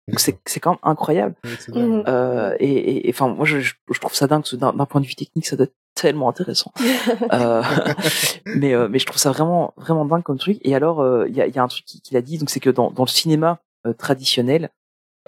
Donc 0.09 0.18
c'est 0.18 0.36
c'est 0.46 0.59
quand 0.59 0.70
même 0.72 0.78
incroyable. 0.82 1.34
Oui. 1.44 1.80
Mhm. 1.82 2.05
Euh, 2.09 2.57
et, 2.59 2.72
et- 2.72 3.09
et, 3.09 3.11
enfin 3.14 3.28
moi 3.28 3.44
je, 3.46 3.72
trouve 4.01 4.14
ça 4.14 4.26
dingue 4.26 4.40
parce 4.42 4.51
que 4.51 4.57
d'un 4.57 4.86
point 4.86 5.01
de 5.01 5.07
vue 5.07 5.14
technique 5.14 5.46
ça 5.46 5.55
doit 5.57 5.64
être 5.66 5.76
tellement 5.94 6.28
intéressant. 6.28 6.72
Euh, 7.32 7.62
mais 8.61 8.74
euh, 8.74 8.88
mais 8.90 8.98
je 8.98 9.07
trouve 9.07 9.18
ça 9.18 9.30
vraiment 9.30 9.72
vraiment 9.76 10.05
dingue 10.05 10.24
comme 10.24 10.38
truc. 10.38 10.59
Et 10.62 10.74
alors 10.74 11.01
euh, 11.01 11.26
il 11.28 11.36
y, 11.36 11.40
a, 11.40 11.46
il 11.46 11.55
y 11.55 11.59
a 11.59 11.62
un 11.62 11.68
truc 11.68 11.84
qu'il 11.84 12.16
a 12.16 12.22
dit 12.22 12.38
donc 12.38 12.51
c'est 12.51 12.59
que 12.66 12.70
dans, 12.70 12.90
dans 12.90 13.05
le 13.05 13.14
cinéma 13.20 13.59
euh, 13.86 13.92
traditionnel 13.92 14.70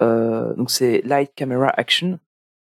euh, 0.01 0.53
donc 0.55 0.69
c'est 0.71 1.01
light 1.05 1.31
camera 1.35 1.69
action 1.69 2.19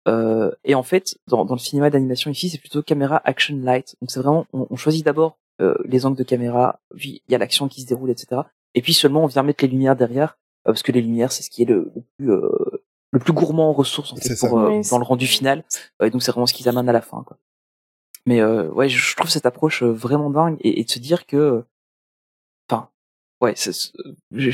euh, 0.07 0.51
et 0.63 0.75
en 0.75 0.83
fait 0.83 1.17
dans, 1.27 1.45
dans 1.45 1.53
le 1.55 1.59
cinéma 1.59 1.89
d'animation 1.89 2.31
ici 2.31 2.49
c'est 2.49 2.57
plutôt 2.59 2.81
caméra 2.83 3.21
action 3.25 3.57
light. 3.57 3.95
Donc 4.01 4.11
c'est 4.11 4.19
vraiment 4.21 4.45
on, 4.53 4.67
on 4.69 4.75
choisit 4.75 5.03
d'abord 5.05 5.37
euh, 5.61 5.75
les 5.85 6.05
angles 6.05 6.17
de 6.17 6.23
caméra 6.23 6.79
puis 6.95 7.21
il 7.27 7.31
y 7.31 7.35
a 7.35 7.37
l'action 7.37 7.67
qui 7.67 7.81
se 7.81 7.87
déroule 7.87 8.09
etc. 8.11 8.41
Et 8.75 8.81
puis 8.81 8.93
seulement 8.93 9.23
on 9.23 9.27
vient 9.27 9.43
mettre 9.43 9.63
les 9.63 9.69
lumières 9.69 9.95
derrière 9.95 10.37
euh, 10.67 10.71
parce 10.71 10.83
que 10.83 10.91
les 10.91 11.01
lumières 11.01 11.31
c'est 11.31 11.43
ce 11.43 11.49
qui 11.49 11.63
est 11.63 11.65
le, 11.65 11.91
le 11.95 12.01
plus 12.17 12.31
euh, 12.31 12.81
le 13.11 13.19
plus 13.19 13.33
gourmand 13.33 13.69
en 13.69 13.73
ressources 13.73 14.11
en 14.13 14.17
fait 14.17 14.35
pour, 14.39 14.59
euh, 14.59 14.69
Oui, 14.69 14.81
dans 14.89 14.97
le 14.97 15.03
rendu 15.05 15.27
final. 15.27 15.63
Euh, 16.01 16.07
et 16.07 16.09
donc 16.09 16.21
c'est 16.23 16.31
vraiment 16.31 16.45
ce 16.45 16.53
qu'ils 16.53 16.67
amènent 16.69 16.89
à 16.89 16.93
la 16.93 17.01
fin. 17.01 17.23
Quoi. 17.23 17.37
Mais 18.25 18.41
euh, 18.41 18.69
ouais, 18.71 18.89
je 18.89 18.97
je 18.99 19.15
trouve 19.15 19.29
cette 19.29 19.45
approche 19.45 19.81
vraiment 19.83 20.29
dingue 20.29 20.57
et, 20.59 20.81
et 20.81 20.83
de 20.83 20.89
se 20.89 20.99
dire 20.99 21.25
que, 21.25 21.63
enfin, 22.69 22.89
ouais, 23.41 23.53
c'est, 23.55 23.71
c'est- 23.73 23.93
je, 24.31 24.51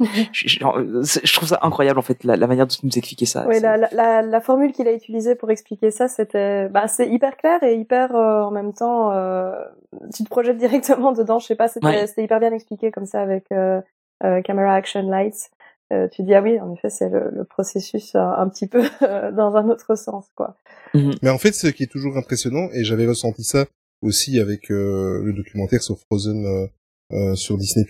je, 0.32 1.32
trouve 1.34 1.48
ça 1.48 1.58
incroyable 1.62 1.98
en 1.98 2.02
fait 2.02 2.24
la, 2.24 2.36
la 2.36 2.46
manière 2.46 2.66
dont 2.66 2.74
tu 2.74 2.86
nous 2.86 2.96
expliquer 2.96 3.26
ça. 3.26 3.44
Oui, 3.48 3.60
la, 3.60 3.76
la, 3.76 3.88
la, 3.92 4.22
la 4.22 4.40
formule 4.40 4.72
qu'il 4.72 4.88
a 4.88 4.92
utilisée 4.92 5.34
pour 5.34 5.50
expliquer 5.50 5.90
ça, 5.90 6.08
c'était, 6.08 6.68
bah, 6.68 6.88
c'est 6.88 7.08
hyper 7.08 7.36
clair 7.36 7.62
et 7.62 7.74
hyper 7.76 8.14
euh, 8.14 8.42
en 8.42 8.50
même 8.50 8.72
temps, 8.72 9.12
euh, 9.12 9.52
tu 10.14 10.24
te 10.24 10.28
projettes 10.28 10.58
directement 10.58 11.12
dedans. 11.12 11.38
Je 11.38 11.46
sais 11.46 11.56
pas, 11.56 11.68
c'était, 11.68 11.86
Ouais. 11.86 12.06
c'était 12.06 12.24
hyper 12.24 12.40
bien 12.40 12.52
expliqué 12.52 12.90
comme 12.90 13.06
ça 13.06 13.20
avec 13.20 13.44
euh, 13.52 13.80
euh, 14.24 14.42
camera 14.42 14.74
action 14.74 15.02
lights. 15.08 15.50
Euh, 15.92 16.06
tu 16.08 16.22
dis 16.22 16.34
ah 16.34 16.42
oui, 16.42 16.60
en 16.60 16.74
effet, 16.74 16.90
c'est 16.90 17.08
le, 17.08 17.30
le 17.32 17.44
processus 17.44 18.14
un, 18.14 18.32
un 18.36 18.48
petit 18.48 18.66
peu 18.66 18.82
euh, 19.02 19.32
dans 19.32 19.56
un 19.56 19.68
autre 19.70 19.94
sens, 19.96 20.26
quoi. 20.34 20.56
Mhm. 20.94 21.14
Mais 21.22 21.30
en 21.30 21.38
fait, 21.38 21.52
ce 21.52 21.66
qui 21.68 21.82
est 21.84 21.90
toujours 21.90 22.16
impressionnant, 22.16 22.68
et 22.74 22.84
j'avais 22.84 23.06
ressenti 23.06 23.42
ça 23.42 23.64
aussi 24.02 24.38
avec 24.38 24.70
euh, 24.70 25.22
le 25.24 25.32
documentaire 25.32 25.82
sur 25.82 25.98
Frozen 25.98 26.44
euh, 26.46 26.66
euh, 27.12 27.34
sur 27.34 27.56
Disney+, 27.56 27.86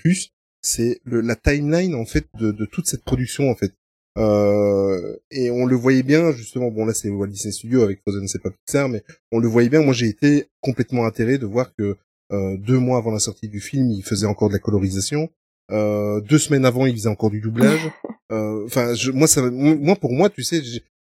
c'est 0.68 1.00
la 1.06 1.34
timeline 1.34 1.94
en 1.94 2.04
fait 2.04 2.26
de, 2.38 2.52
de 2.52 2.66
toute 2.66 2.86
cette 2.86 3.04
production 3.04 3.50
en 3.50 3.54
fait. 3.54 3.72
Euh, 4.18 5.16
et 5.30 5.50
on 5.50 5.64
le 5.64 5.76
voyait 5.76 6.02
bien 6.02 6.32
justement. 6.32 6.70
Bon 6.70 6.84
là, 6.84 6.92
c'est 6.92 7.08
Walt 7.08 7.28
Disney 7.28 7.52
Studio 7.52 7.82
avec 7.82 8.00
Frozen, 8.02 8.28
c'est 8.28 8.42
pas 8.42 8.50
Pixar, 8.50 8.88
mais 8.88 9.02
on 9.32 9.38
le 9.38 9.48
voyait 9.48 9.68
bien. 9.68 9.82
Moi, 9.82 9.94
j'ai 9.94 10.08
été 10.08 10.46
complètement 10.60 11.06
atterré 11.06 11.38
de 11.38 11.46
voir 11.46 11.72
que 11.74 11.96
euh, 12.32 12.56
deux 12.58 12.78
mois 12.78 12.98
avant 12.98 13.12
la 13.12 13.18
sortie 13.18 13.48
du 13.48 13.60
film, 13.60 13.90
il 13.90 14.02
faisait 14.02 14.26
encore 14.26 14.48
de 14.48 14.54
la 14.54 14.58
colorisation. 14.58 15.30
Euh, 15.70 16.20
deux 16.20 16.38
semaines 16.38 16.64
avant, 16.66 16.86
il 16.86 16.94
faisait 16.94 17.08
encore 17.08 17.30
du 17.30 17.40
doublage. 17.40 17.90
Euh, 18.30 18.66
Enfin, 18.66 18.92
moi, 19.14 19.26
ça, 19.26 19.40
moi 19.50 19.96
pour 19.96 20.12
moi, 20.12 20.28
tu 20.28 20.42
sais, 20.42 20.60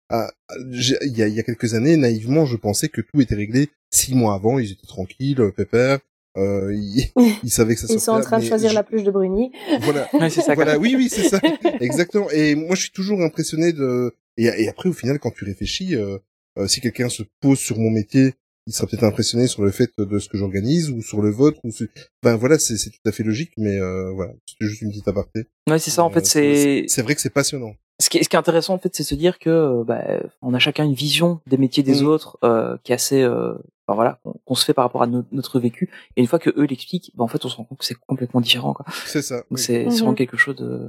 ah, 0.09 0.32
il 0.72 1.18
y 1.18 1.22
a, 1.22 1.28
y 1.28 1.41
a 1.41 1.43
quelques 1.43 1.74
années, 1.74 1.97
naïvement, 1.97 2.45
je 2.45 2.55
pensais 2.55 2.88
que 2.88 3.01
tout 3.01 3.20
était 3.20 3.36
réglé 3.36 3.68
six 3.91 4.15
mois 4.15 4.34
avant. 4.34 4.59
Ils 4.59 4.72
étaient 4.72 4.88
tranquilles, 4.88 5.51
pépère. 5.53 5.99
Euh, 6.38 6.73
ils, 6.75 7.11
ils 7.43 7.49
savaient 7.51 7.73
que 7.75 7.81
ça 7.81 7.88
Ils 7.89 7.99
sont 7.99 8.11
en 8.11 8.15
sortait, 8.15 8.23
train 8.25 8.39
de 8.39 8.45
choisir 8.45 8.69
je- 8.69 8.75
la 8.75 8.83
pluche 8.83 9.03
de 9.03 9.11
Bruni. 9.11 9.51
Voilà. 9.81 10.07
Ouais, 10.13 10.29
c'est 10.29 10.41
ça. 10.41 10.53
voilà. 10.55 10.77
Oui, 10.77 10.93
oui, 10.95 11.09
c'est 11.09 11.23
ça. 11.29 11.39
Exactement. 11.81 12.29
Et 12.31 12.55
moi, 12.55 12.75
je 12.75 12.81
suis 12.81 12.91
toujours 12.91 13.21
impressionné 13.21 13.73
de. 13.73 14.13
Et, 14.38 14.45
et 14.45 14.69
après, 14.69 14.89
au 14.89 14.93
final, 14.93 15.19
quand 15.19 15.31
tu 15.31 15.45
réfléchis, 15.45 15.95
euh, 15.95 16.17
euh, 16.59 16.67
si 16.67 16.79
quelqu'un 16.81 17.09
se 17.09 17.23
pose 17.41 17.57
sur 17.59 17.77
mon 17.79 17.89
métier, 17.89 18.35
il 18.67 18.73
sera 18.73 18.85
peut-être 18.88 19.03
impressionné 19.05 19.47
sur 19.47 19.63
le 19.63 19.71
fait 19.71 19.89
de 19.97 20.19
ce 20.19 20.27
que 20.29 20.38
j'organise 20.38 20.89
ou 20.91 21.01
sur 21.01 21.21
le 21.21 21.31
vote 21.31 21.57
ou. 21.63 21.71
sur- 21.71 21.88
Ben 22.21 22.35
voilà, 22.35 22.59
c'est 22.59 22.77
c'est 22.77 22.89
tout 22.91 22.99
à 23.05 23.11
fait 23.11 23.23
logique, 23.23 23.51
mais 23.57 23.77
euh, 23.79 24.11
voilà, 24.11 24.33
c'était 24.45 24.69
juste 24.69 24.81
une 24.81 24.89
petite 24.89 25.07
aparté. 25.07 25.45
Ouais, 25.69 25.79
c'est 25.79 25.89
ça. 25.91 26.03
En 26.03 26.09
Euh, 26.09 26.13
fait, 26.13 26.25
c'est 26.25 26.85
C'est 26.88 27.01
vrai 27.01 27.15
que 27.15 27.21
c'est 27.21 27.29
passionnant. 27.33 27.73
Ce 27.99 28.09
qui 28.09 28.17
est, 28.17 28.23
ce 28.23 28.29
qui 28.29 28.35
est 28.35 28.39
intéressant 28.39 28.73
en 28.75 28.77
fait, 28.77 28.93
c'est 28.95 29.03
de 29.03 29.07
se 29.07 29.15
dire 29.15 29.39
que 29.39 29.49
euh, 29.49 29.83
bah, 29.83 30.01
on 30.41 30.53
a 30.53 30.59
chacun 30.59 30.83
une 30.85 30.93
vision 30.93 31.39
des 31.47 31.57
métiers 31.57 31.83
des 31.83 32.01
Mhm. 32.01 32.07
autres 32.07 32.37
euh, 32.43 32.77
qui 32.83 32.91
est 32.91 32.95
assez, 32.95 33.21
euh, 33.23 33.53
enfin, 33.87 33.95
voilà, 33.95 34.19
qu'on 34.45 34.55
se 34.55 34.63
fait 34.65 34.73
par 34.73 34.85
rapport 34.85 35.01
à 35.03 35.07
no- 35.07 35.23
notre 35.31 35.59
vécu. 35.59 35.89
Et 36.15 36.21
une 36.21 36.27
fois 36.27 36.39
que 36.39 36.51
eux 36.57 36.65
l'expliquent, 36.65 37.11
bah, 37.15 37.23
en 37.23 37.27
fait, 37.27 37.43
on 37.45 37.49
se 37.49 37.55
rend 37.57 37.63
compte 37.63 37.79
que 37.79 37.85
c'est 37.85 37.95
complètement 38.07 38.41
différent. 38.41 38.73
Quoi. 38.73 38.85
C'est 39.05 39.21
ça. 39.21 39.37
Donc 39.37 39.45
oui. 39.51 39.59
c'est 39.59 39.85
Mhm. 39.85 39.91
c'est 39.91 39.97
vraiment 39.99 40.13
quelque 40.13 40.37
chose 40.37 40.55
de 40.55 40.87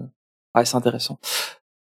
ouais, 0.54 0.64
c'est 0.64 0.76
intéressant. 0.76 1.18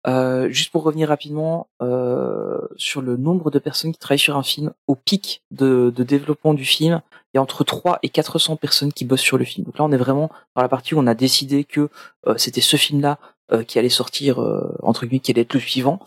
Euh, 0.07 0.49
juste 0.51 0.71
pour 0.71 0.84
revenir 0.84 1.07
rapidement 1.09 1.67
euh, 1.82 2.59
sur 2.76 3.01
le 3.01 3.17
nombre 3.17 3.49
de 3.49 3.57
personnes 3.57 3.91
qui 3.91 3.97
travaillent 3.97 4.19
sur 4.19 4.38
un 4.38 4.43
film, 4.43 4.71
au 4.86 4.93
pic 4.93 5.41
de, 5.49 5.91
de 5.95 6.03
développement 6.03 6.53
du 6.53 6.63
film, 6.63 7.01
il 7.34 7.38
y 7.38 7.39
a 7.39 7.41
entre 7.41 7.63
3 7.63 7.97
et 8.03 8.09
400 8.09 8.55
personnes 8.55 8.93
qui 8.93 9.03
bossent 9.03 9.21
sur 9.21 9.39
le 9.39 9.45
film. 9.45 9.65
Donc 9.65 9.80
là, 9.80 9.84
on 9.86 9.91
est 9.91 9.97
vraiment 9.97 10.30
dans 10.55 10.61
la 10.61 10.69
partie 10.69 10.93
où 10.93 10.99
on 10.99 11.07
a 11.07 11.15
décidé 11.15 11.63
que 11.63 11.89
euh, 12.28 12.36
c'était 12.38 12.61
ce 12.61 12.78
film-là 12.78 13.17
qui 13.68 13.80
allait 13.80 13.89
sortir, 13.89 14.41
euh, 14.41 14.76
entre 14.82 15.06
guillemets, 15.06 15.20
qui 15.20 15.32
allait 15.32 15.41
être 15.41 15.54
le 15.54 15.60
suivant. 15.60 16.00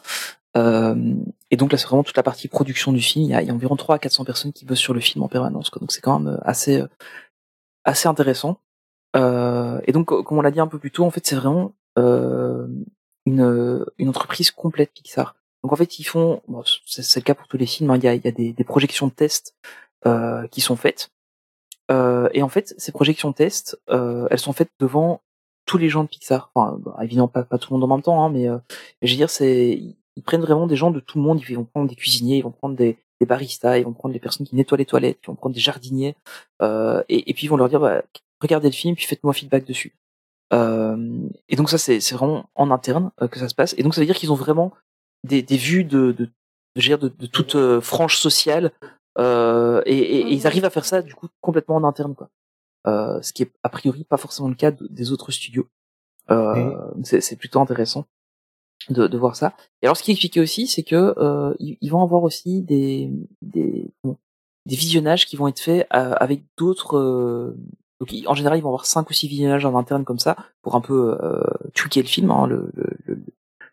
Euh, 0.57 1.15
et 1.51 1.57
donc 1.57 1.71
là, 1.73 1.79
c'est 1.79 1.87
vraiment 1.87 2.03
toute 2.03 2.17
la 2.17 2.23
partie 2.23 2.49
production 2.49 2.93
du 2.93 3.01
film. 3.01 3.25
Il 3.25 3.31
y 3.31 3.35
a, 3.35 3.43
il 3.43 3.49
y 3.49 3.51
a 3.51 3.55
environ 3.55 3.77
3 3.77 3.97
à 3.97 3.99
400 3.99 4.25
personnes 4.25 4.53
qui 4.53 4.65
bossent 4.65 4.79
sur 4.79 4.95
le 4.95 5.01
film 5.01 5.23
en 5.23 5.29
permanence. 5.29 5.71
Quoi. 5.71 5.81
Donc 5.81 5.93
c'est 5.93 6.01
quand 6.01 6.19
même 6.19 6.35
euh, 6.35 6.39
assez, 6.43 6.81
euh, 6.81 6.87
assez 7.85 8.09
intéressant. 8.09 8.59
Euh, 9.17 9.81
et 9.87 9.93
donc, 9.93 10.07
co- 10.07 10.23
comme 10.23 10.39
on 10.39 10.43
l'a 10.43 10.51
dit 10.51 10.61
un 10.61 10.67
peu 10.67 10.79
plus 10.79 10.91
tôt, 10.91 11.05
en 11.05 11.11
fait, 11.11 11.27
c'est 11.27 11.37
vraiment 11.37 11.75
euh, 11.99 12.67
une, 13.27 13.85
une 13.99 14.09
entreprise 14.09 14.51
complète 14.51 14.91
Pixar. 14.93 15.37
Donc 15.63 15.73
en 15.73 15.77
fait, 15.77 15.99
ils 15.99 16.05
font, 16.05 16.41
bon, 16.49 16.63
c'est 16.87 17.17
le 17.21 17.25
cas 17.25 17.35
pour 17.35 17.49
tous 17.49 17.57
les 17.57 17.67
films, 17.67 17.91
hein, 17.91 17.97
il 17.97 18.05
y, 18.05 18.09
a, 18.09 18.15
il 18.15 18.25
y 18.25 18.29
a 18.29 18.33
des, 18.33 18.53
des 18.53 18.65
projections 18.65 19.07
de 19.09 19.13
tests 19.13 19.55
euh, 20.07 20.47
qui 20.49 20.61
sont 20.61 20.77
faites. 20.77 21.11
Euh, 21.91 22.29
et 22.33 22.43
en 22.43 22.49
fait, 22.49 22.75
ces 22.79 22.93
projections 22.93 23.31
de 23.31 23.35
tests, 23.35 23.79
euh, 23.91 24.29
elles 24.31 24.39
sont 24.39 24.53
faites 24.53 24.71
devant 24.79 25.21
tous 25.69 25.79
les 25.79 25.89
gens 25.89 26.03
de 26.05 26.09
Pixar. 26.09 26.51
Enfin, 26.55 26.79
bah, 26.85 26.97
évidemment 27.03 27.29
pas, 27.29 27.45
tout 27.45 27.73
le 27.73 27.79
monde 27.79 27.85
en 27.91 27.95
même 27.95 28.03
temps, 28.03 28.25
hein, 28.25 28.31
mais 28.31 28.49
euh, 28.49 28.59
je 29.03 29.13
veux 29.13 29.17
dire, 29.17 29.31
c'est 29.31 29.81
ils 30.17 30.23
prennent 30.25 30.41
vraiment 30.41 30.67
des 30.67 30.75
gens 30.77 30.91
de 30.91 30.99
tout 31.01 31.19
le 31.19 31.25
monde. 31.25 31.41
Ils 31.49 31.55
vont 31.57 31.65
prendre 31.65 31.89
des 31.89 31.95
cuisiniers, 31.95 32.39
ils 32.39 32.43
vont 32.43 32.51
prendre 32.51 32.75
des, 32.75 32.99
des 33.21 33.27
baristas, 33.27 33.79
ils 33.79 33.85
vont 33.85 33.93
prendre 33.93 34.13
les 34.13 34.19
personnes 34.21 34.47
qui 34.47 34.57
nettoient 34.57 34.79
les 34.79 34.87
toilettes, 34.87 35.19
ils 35.23 35.27
vont 35.29 35.37
prendre 35.37 35.55
des 35.55 35.61
jardiniers, 35.61 36.17
euh, 36.63 37.03
et, 37.09 37.33
puis 37.35 37.45
ils 37.47 37.49
vont 37.51 37.57
leur 37.57 37.69
dire, 37.69 37.79
bah, 37.81 38.03
regardez 38.41 38.69
le 38.69 38.75
film, 38.75 38.97
puis 38.97 39.07
faites-moi 39.07 39.31
un 39.31 39.35
feedback 39.35 39.65
dessus. 39.65 39.93
Euh, 40.53 41.29
et 41.49 41.57
donc 41.57 41.69
ça, 41.71 41.79
c'est 41.79 42.01
vraiment 42.15 42.49
en 42.55 42.71
interne 42.71 43.11
euh, 43.23 43.29
que 43.29 43.39
ça 43.39 43.49
se 43.49 43.55
passe. 43.55 43.75
Et 43.79 43.83
donc 43.83 43.95
ça 43.95 44.01
veut 44.01 44.07
dire 44.07 44.17
qu'ils 44.17 44.33
ont 44.33 44.37
vraiment 44.47 44.73
des, 45.25 45.43
des 45.43 45.57
vues 45.57 45.85
de, 45.85 46.13
de, 46.13 46.31
de, 46.77 46.97
de, 46.97 47.09
de 47.09 47.27
toute 47.27 47.55
euh, 47.55 47.81
frange 47.81 48.17
sociale, 48.19 48.73
euh, 49.19 49.83
et- 49.87 49.99
et 49.99 50.33
ils 50.33 50.47
arrivent 50.47 50.65
à 50.65 50.71
faire 50.71 50.85
ça 50.85 51.03
du 51.03 51.15
coup 51.15 51.29
complètement 51.41 51.77
en 51.77 51.85
interne, 51.85 52.15
quoi. 52.15 52.29
Euh, 52.89 53.21
ce 53.23 53.33
qui 53.35 53.43
est 53.45 53.51
a 53.63 53.69
priori 53.69 54.03
pas 54.05 54.17
forcément 54.17 54.49
le 54.49 54.55
cas 54.55 54.71
de- 54.73 54.89
des 54.99 55.13
autres 55.13 55.31
studios. 55.39 55.67
Euh, 56.31 56.55
c'est 57.05 57.21
c'est 57.27 57.37
plutôt 57.37 57.61
intéressant 57.61 58.05
de, 58.97 59.07
de 59.07 59.19
voir 59.19 59.35
ça. 59.37 59.49
Et 59.83 59.87
alors 59.87 59.97
ce 59.97 60.03
qui 60.03 60.11
est 60.11 60.15
expliqué 60.15 60.41
aussi, 60.41 60.67
c'est 60.67 60.83
que 60.93 61.15
euh, 61.19 61.55
ils, 61.59 61.77
ils 61.81 61.91
vont 61.91 62.03
avoir 62.03 62.23
aussi 62.23 62.63
des 62.63 63.11
des, 63.43 63.91
bon, 64.05 64.17
des 64.67 64.77
visionnages 64.77 65.27
qui 65.27 65.37
vont 65.37 65.49
être 65.49 65.61
faits 65.61 65.87
avec 65.91 66.43
d'autres. 66.57 66.93
donc 68.01 68.09
en 68.27 68.35
général, 68.35 68.59
ils 68.59 68.63
vont 68.63 68.69
avoir 68.75 68.87
cinq 68.87 69.11
ou 69.11 69.13
six 69.13 69.29
visionnages 69.29 69.65
en 69.67 69.77
interne 69.77 70.05
comme 70.05 70.19
ça 70.27 70.37
pour 70.63 70.75
un 70.77 70.81
peu 70.81 71.19
tweaker 71.75 72.03
le 72.03 72.09
film, 72.09 72.31
hein, 72.31 72.47
le, 72.47 72.71
le, 72.75 72.87
le, 73.07 73.15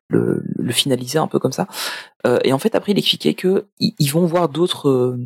le, 0.10 0.44
le 0.68 0.72
finaliser 0.74 1.20
un 1.20 1.28
peu 1.28 1.40
comme 1.40 1.52
ça. 1.60 1.68
Et 2.44 2.52
en 2.54 2.60
fait, 2.60 2.74
après, 2.76 2.92
il 2.94 2.98
expliquait 2.98 3.34
que 3.36 3.66
ils, 3.80 3.94
ils 4.00 4.12
vont 4.12 4.26
voir 4.26 4.50
d'autres 4.50 4.90
euh, 4.90 5.20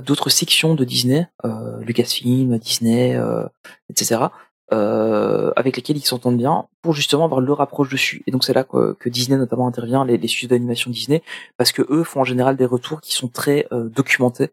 d'autres 0.00 0.30
sections 0.30 0.74
de 0.74 0.84
Disney, 0.84 1.26
euh, 1.44 1.80
Lucasfilm, 1.80 2.58
Disney, 2.58 3.16
euh, 3.16 3.46
etc. 3.88 4.26
Euh, 4.72 5.50
avec 5.56 5.74
lesquels 5.76 5.96
ils 5.96 6.04
s'entendent 6.04 6.36
bien 6.36 6.68
pour 6.82 6.92
justement 6.92 7.24
avoir 7.24 7.40
leur 7.40 7.60
approche 7.60 7.90
dessus. 7.90 8.22
Et 8.26 8.30
donc 8.30 8.44
c'est 8.44 8.52
là 8.52 8.62
que, 8.62 8.92
que 9.00 9.08
Disney 9.08 9.36
notamment 9.36 9.66
intervient, 9.66 10.04
les, 10.04 10.16
les 10.16 10.28
studios 10.28 10.48
d'animation 10.48 10.92
Disney, 10.92 11.22
parce 11.56 11.72
que 11.72 11.82
eux 11.90 12.04
font 12.04 12.20
en 12.20 12.24
général 12.24 12.56
des 12.56 12.66
retours 12.66 13.00
qui 13.00 13.12
sont 13.12 13.26
très 13.26 13.66
euh, 13.72 13.88
documentés 13.88 14.50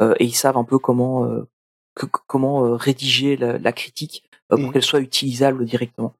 euh, 0.00 0.14
et 0.18 0.24
ils 0.24 0.34
savent 0.34 0.56
un 0.56 0.64
peu 0.64 0.78
comment 0.78 1.24
euh, 1.26 1.46
que- 1.94 2.06
comment 2.26 2.64
euh, 2.64 2.74
rédiger 2.74 3.36
la, 3.36 3.58
la 3.58 3.72
critique 3.72 4.24
euh, 4.50 4.56
pour 4.56 4.66
Mhm. 4.66 4.72
qu'elle 4.72 4.82
soit 4.82 5.00
utilisable 5.00 5.64
directement. 5.66 6.14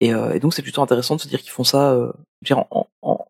Et, 0.00 0.14
euh, 0.14 0.32
et 0.32 0.40
donc 0.40 0.54
c'est 0.54 0.62
plutôt 0.62 0.80
intéressant 0.80 1.16
de 1.16 1.20
se 1.20 1.28
dire 1.28 1.42
qu'ils 1.42 1.50
font 1.52 1.64
ça 1.64 1.92
euh, 1.92 2.10
dire, 2.42 2.58
en, 2.70 2.88
en, 3.02 3.26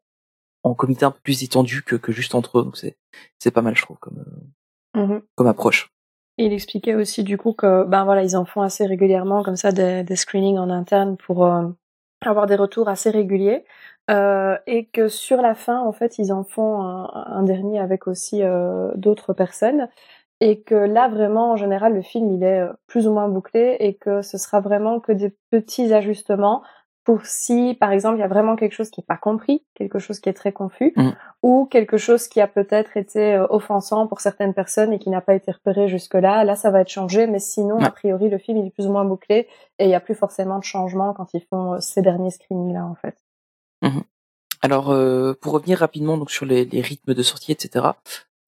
en 0.63 0.75
comité 0.75 1.05
un 1.05 1.11
peu 1.11 1.21
plus 1.25 1.43
étendu 1.43 1.83
que, 1.83 1.97
que 1.97 2.13
juste 2.13 2.37
entre 2.37 2.61
eux. 2.61 2.63
Donc 2.65 2.77
c'est 2.77 2.97
c'est 3.41 3.51
pas 3.51 3.63
mal 3.63 3.77
je 3.77 3.83
trouve 3.83 3.99
comme 3.99 4.23
Mhm. 4.95 5.23
comme 5.37 5.47
approche. 5.47 5.91
Et 6.39 6.47
il 6.47 6.53
expliquait 6.53 6.95
aussi 6.95 7.23
du 7.23 7.39
coup 7.39 7.53
que 7.53 7.85
ben 7.85 8.05
voilà 8.05 8.23
ils 8.23 8.37
en 8.37 8.45
font 8.45 8.63
assez 8.63 8.87
régulièrement 8.87 9.43
comme 9.43 9.57
ça 9.57 9.71
des, 9.73 10.03
des 10.03 10.17
screenings 10.17 10.59
en 10.59 10.69
interne 10.71 11.17
pour 11.17 11.45
euh, 11.47 11.69
avoir 12.23 12.47
des 12.47 12.57
retours 12.57 12.89
assez 12.89 13.11
réguliers 13.11 13.65
euh, 14.11 14.57
et 14.67 14.87
que 14.87 15.09
sur 15.09 15.41
la 15.43 15.55
fin 15.55 15.81
en 15.81 15.93
fait 15.93 16.19
ils 16.19 16.33
en 16.33 16.43
font 16.45 16.83
un, 16.83 17.09
un 17.15 17.43
dernier 17.45 17.79
avec 17.79 18.07
aussi 18.09 18.43
euh, 18.43 18.91
d'autres 18.97 19.33
personnes 19.33 19.89
et 20.41 20.61
que 20.61 20.75
là 20.75 21.09
vraiment 21.09 21.53
en 21.53 21.57
général 21.57 21.95
le 21.95 22.03
film 22.03 22.33
il 22.33 22.43
est 22.43 22.61
euh, 22.61 22.73
plus 22.89 23.07
ou 23.07 23.13
moins 23.13 23.29
bouclé 23.29 23.77
et 23.79 23.95
que 23.95 24.21
ce 24.23 24.37
sera 24.37 24.61
vraiment 24.61 24.99
que 25.01 25.13
des 25.13 25.33
petits 25.51 25.93
ajustements 25.95 26.63
pour 27.05 27.27
si 27.27 27.75
par 27.79 27.93
exemple 27.93 28.17
il 28.17 28.21
y 28.21 28.25
a 28.25 28.29
vraiment 28.29 28.57
quelque 28.57 28.73
chose 28.73 28.91
qui 28.91 29.01
est 29.03 29.07
pas 29.07 29.17
compris 29.19 29.63
quelque 29.75 29.99
chose 29.99 30.21
qui 30.21 30.29
est 30.31 30.33
très 30.35 30.53
confus 30.53 30.93
Mm. 30.97 31.11
ou 31.43 31.67
quelque 31.67 31.97
chose 31.99 32.29
qui 32.29 32.41
a 32.41 32.47
peut-être 32.47 32.97
été 32.97 33.35
euh, 33.35 33.47
offensant 33.51 34.07
pour 34.07 34.21
certaines 34.21 34.55
personnes 34.55 34.93
et 34.93 34.99
qui 34.99 35.11
n'a 35.11 35.21
pas 35.21 35.35
été 35.35 35.53
repéré 35.53 35.87
jusque-là, 35.89 36.45
là 36.45 36.57
ça 36.57 36.71
va 36.71 36.81
être 36.81 36.89
changé, 36.89 37.27
mais 37.27 37.39
sinon 37.41 37.77
Ouais. 37.79 37.85
a 37.87 37.91
priori 37.91 38.29
le 38.31 38.39
film 38.39 38.59
il 38.59 38.67
est 38.67 38.71
plus 38.71 38.87
ou 38.87 38.91
moins 38.93 39.05
bouclé 39.05 39.49
et 39.79 39.85
il 39.85 39.89
n'y 39.89 39.95
a 39.95 40.01
plus 40.01 40.15
forcément 40.15 40.59
de 40.59 40.65
changement 40.65 41.13
quand 41.13 41.35
ils 41.35 41.45
font 41.51 41.75
euh, 41.75 41.81
ces 41.81 42.01
derniers 42.03 42.31
screenings 42.31 42.73
là 42.73 42.85
en 42.87 42.95
fait. 42.95 43.17
Alors, 44.63 44.91
euh, 44.91 45.35
pour 45.41 45.53
revenir 45.53 45.79
rapidement 45.81 46.17
donc 46.17 46.31
sur 46.31 46.47
les, 46.47 46.65
les 46.65 46.81
rythmes 46.81 47.13
de 47.13 47.23
sortie, 47.23 47.53
etc. 47.53 47.85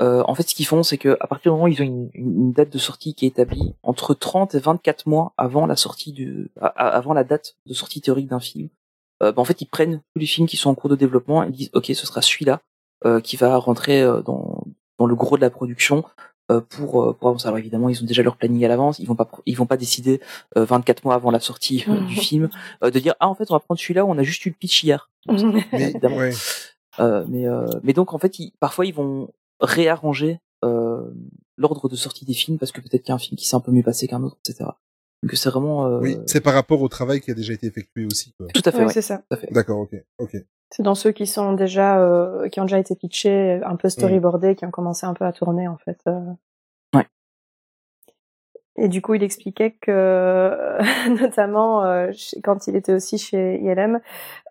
Euh, 0.02 0.22
en 0.26 0.34
fait, 0.34 0.48
ce 0.48 0.54
qu'ils 0.54 0.66
font, 0.66 0.82
c'est 0.82 0.98
que 0.98 1.16
à 1.20 1.26
partir 1.26 1.50
du 1.50 1.54
moment 1.56 1.64
où 1.64 1.68
ils 1.68 1.80
ont 1.80 1.84
une, 1.84 2.10
une 2.14 2.52
date 2.52 2.70
de 2.70 2.78
sortie 2.78 3.14
qui 3.14 3.24
est 3.24 3.28
établie 3.28 3.74
entre 3.82 4.12
30 4.14 4.54
et 4.54 4.58
24 4.58 5.06
mois 5.06 5.32
avant 5.38 5.66
la 5.66 5.76
sortie 5.76 6.12
du, 6.12 6.50
avant 6.60 7.14
la 7.14 7.24
date 7.24 7.56
de 7.66 7.72
sortie 7.72 8.00
théorique 8.00 8.28
d'un 8.28 8.40
film, 8.40 8.68
euh, 9.22 9.32
bah, 9.32 9.40
en 9.40 9.44
fait, 9.44 9.60
ils 9.62 9.66
prennent 9.66 10.02
tous 10.12 10.18
les 10.18 10.26
films 10.26 10.46
qui 10.46 10.56
sont 10.56 10.68
en 10.70 10.74
cours 10.74 10.90
de 10.90 10.96
développement 10.96 11.42
et 11.42 11.50
disent, 11.50 11.70
ok, 11.72 11.86
ce 11.86 12.06
sera 12.06 12.20
celui-là 12.20 12.60
euh, 13.04 13.20
qui 13.20 13.36
va 13.36 13.56
rentrer 13.56 14.02
euh, 14.02 14.20
dans 14.20 14.64
dans 14.98 15.06
le 15.06 15.14
gros 15.14 15.36
de 15.36 15.42
la 15.42 15.50
production 15.50 16.04
euh, 16.50 16.60
pour 16.60 17.02
euh, 17.02 17.12
pour 17.12 17.28
avancer. 17.28 17.46
Alors 17.46 17.58
évidemment, 17.58 17.88
ils 17.88 18.02
ont 18.02 18.06
déjà 18.06 18.22
leur 18.22 18.36
planning 18.36 18.64
à 18.64 18.68
l'avance. 18.68 18.98
Ils 18.98 19.06
vont 19.06 19.14
pas 19.14 19.28
ils 19.46 19.56
vont 19.56 19.66
pas 19.66 19.76
décider 19.76 20.20
euh, 20.56 20.64
24 20.64 21.04
mois 21.04 21.14
avant 21.14 21.30
la 21.30 21.40
sortie 21.40 21.84
euh, 21.88 22.00
du 22.06 22.16
film 22.16 22.48
euh, 22.82 22.90
de 22.90 22.98
dire 22.98 23.14
ah 23.20 23.28
en 23.28 23.34
fait 23.34 23.50
on 23.50 23.54
va 23.54 23.60
prendre 23.60 23.80
celui-là 23.80 24.04
où 24.04 24.10
on 24.10 24.18
a 24.18 24.22
juste 24.22 24.44
eu 24.46 24.50
le 24.50 24.54
pitch 24.54 24.84
hier. 24.84 25.10
Mais, 25.28 25.64
Évidemment. 25.72 26.16
ouais. 26.16 26.32
Euh, 26.98 27.24
mais, 27.28 27.46
euh, 27.46 27.66
mais 27.82 27.92
donc 27.92 28.14
en 28.14 28.18
fait, 28.18 28.38
ils, 28.38 28.52
parfois 28.60 28.86
ils 28.86 28.94
vont 28.94 29.28
réarranger 29.60 30.40
euh, 30.64 31.10
l'ordre 31.56 31.88
de 31.88 31.96
sortie 31.96 32.24
des 32.24 32.34
films 32.34 32.58
parce 32.58 32.72
que 32.72 32.80
peut-être 32.80 33.02
qu'il 33.02 33.10
y 33.10 33.12
a 33.12 33.14
un 33.14 33.18
film 33.18 33.36
qui 33.36 33.46
s'est 33.46 33.56
un 33.56 33.60
peu 33.60 33.72
mieux 33.72 33.82
passé 33.82 34.06
qu'un 34.06 34.22
autre, 34.22 34.38
etc. 34.44 34.70
Donc 35.22 35.32
c'est 35.32 35.48
vraiment 35.48 35.86
euh, 35.86 36.00
Oui, 36.00 36.18
c'est 36.26 36.40
par 36.40 36.54
rapport 36.54 36.80
au 36.82 36.88
travail 36.88 37.20
qui 37.20 37.30
a 37.30 37.34
déjà 37.34 37.52
été 37.52 37.66
effectué 37.66 38.06
aussi. 38.06 38.32
Quoi. 38.34 38.46
tout 38.54 38.62
à 38.64 38.72
fait. 38.72 38.78
Oui, 38.78 38.84
ouais, 38.84 38.92
c'est 38.92 39.02
ça. 39.02 39.18
tout 39.18 39.34
à 39.34 39.36
fait. 39.36 39.48
D'accord, 39.52 39.80
ok, 39.80 39.94
ok. 40.18 40.36
C'est 40.70 40.82
dans 40.82 40.94
ceux 40.94 41.12
qui 41.12 41.26
sont 41.26 41.52
déjà 41.52 42.00
euh, 42.00 42.48
qui 42.48 42.60
ont 42.60 42.64
déjà 42.64 42.78
été 42.78 42.96
pitchés, 42.96 43.60
un 43.64 43.76
peu 43.76 43.88
storyboardés, 43.88 44.56
qui 44.56 44.66
ont 44.66 44.70
commencé 44.70 45.06
un 45.06 45.14
peu 45.14 45.24
à 45.24 45.32
tourner 45.32 45.68
en 45.68 45.78
fait. 45.78 45.98
Euh. 48.78 48.82
Et 48.84 48.88
du 48.88 49.02
coup, 49.02 49.14
il 49.14 49.22
expliquait 49.22 49.72
que 49.80 50.78
notamment 51.20 51.84
euh, 51.84 52.12
quand 52.44 52.66
il 52.66 52.76
était 52.76 52.92
aussi 52.94 53.18
chez 53.18 53.56
ILM, 53.62 54.00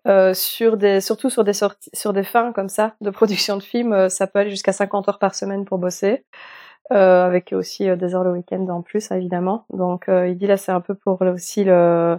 euh, 0.07 0.33
sur 0.33 0.77
des 0.77 1.01
surtout 1.01 1.29
sur 1.29 1.43
des 1.43 1.53
sorties 1.53 1.89
sur 1.93 2.13
des 2.13 2.23
fins 2.23 2.51
comme 2.53 2.69
ça 2.69 2.95
de 3.01 3.09
production 3.09 3.57
de 3.57 3.63
films, 3.63 3.93
euh, 3.93 4.09
ça 4.09 4.27
peut 4.27 4.39
aller 4.39 4.49
jusqu'à 4.51 4.73
50 4.73 5.09
heures 5.09 5.19
par 5.19 5.35
semaine 5.35 5.65
pour 5.65 5.77
bosser. 5.79 6.25
Euh, 6.93 7.25
avec 7.25 7.51
aussi 7.53 7.89
euh, 7.89 7.95
des 7.95 8.13
heures 8.13 8.23
le 8.23 8.31
week-end 8.31 8.67
en 8.69 8.81
plus 8.83 9.11
hein, 9.11 9.15
évidemment. 9.17 9.65
Donc 9.71 10.07
euh, 10.09 10.27
il 10.27 10.37
dit 10.37 10.45
là 10.47 10.55
c'est 10.57 10.71
un 10.71 10.81
peu 10.81 10.93
pour 10.95 11.19
aussi 11.23 11.63
le 11.63 11.71
euh, 11.73 12.17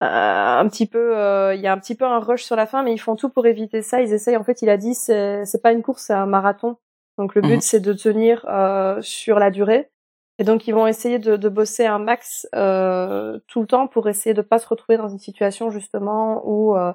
un 0.00 0.68
petit 0.68 0.86
peu 0.86 1.16
euh, 1.16 1.54
il 1.54 1.60
y 1.60 1.66
a 1.68 1.72
un 1.72 1.78
petit 1.78 1.94
peu 1.94 2.04
un 2.04 2.18
rush 2.18 2.42
sur 2.44 2.56
la 2.56 2.66
fin 2.66 2.82
mais 2.82 2.92
ils 2.92 2.98
font 2.98 3.16
tout 3.16 3.28
pour 3.30 3.46
éviter 3.46 3.82
ça 3.82 4.02
ils 4.02 4.12
essayent 4.12 4.36
en 4.36 4.44
fait 4.44 4.62
il 4.62 4.68
a 4.68 4.76
dit 4.76 4.94
c'est 4.94 5.62
pas 5.62 5.72
une 5.72 5.82
course 5.82 6.04
c'est 6.04 6.12
un 6.14 6.26
marathon 6.26 6.76
donc 7.18 7.34
le 7.36 7.42
but 7.42 7.54
Mhm. 7.56 7.60
c'est 7.60 7.80
de 7.80 7.92
tenir 7.92 8.44
euh, 8.48 9.00
sur 9.02 9.38
la 9.38 9.50
durée 9.50 9.90
et 10.38 10.44
donc 10.44 10.66
ils 10.66 10.74
vont 10.74 10.86
essayer 10.86 11.18
de, 11.18 11.36
de 11.36 11.48
bosser 11.48 11.86
un 11.86 11.98
max 11.98 12.48
euh, 12.54 13.38
tout 13.46 13.60
le 13.60 13.66
temps 13.66 13.86
pour 13.86 14.08
essayer 14.08 14.34
de 14.34 14.42
pas 14.42 14.58
se 14.58 14.66
retrouver 14.66 14.96
dans 14.96 15.08
une 15.08 15.18
situation 15.18 15.70
justement 15.70 16.42
où 16.44 16.76
euh, 16.76 16.92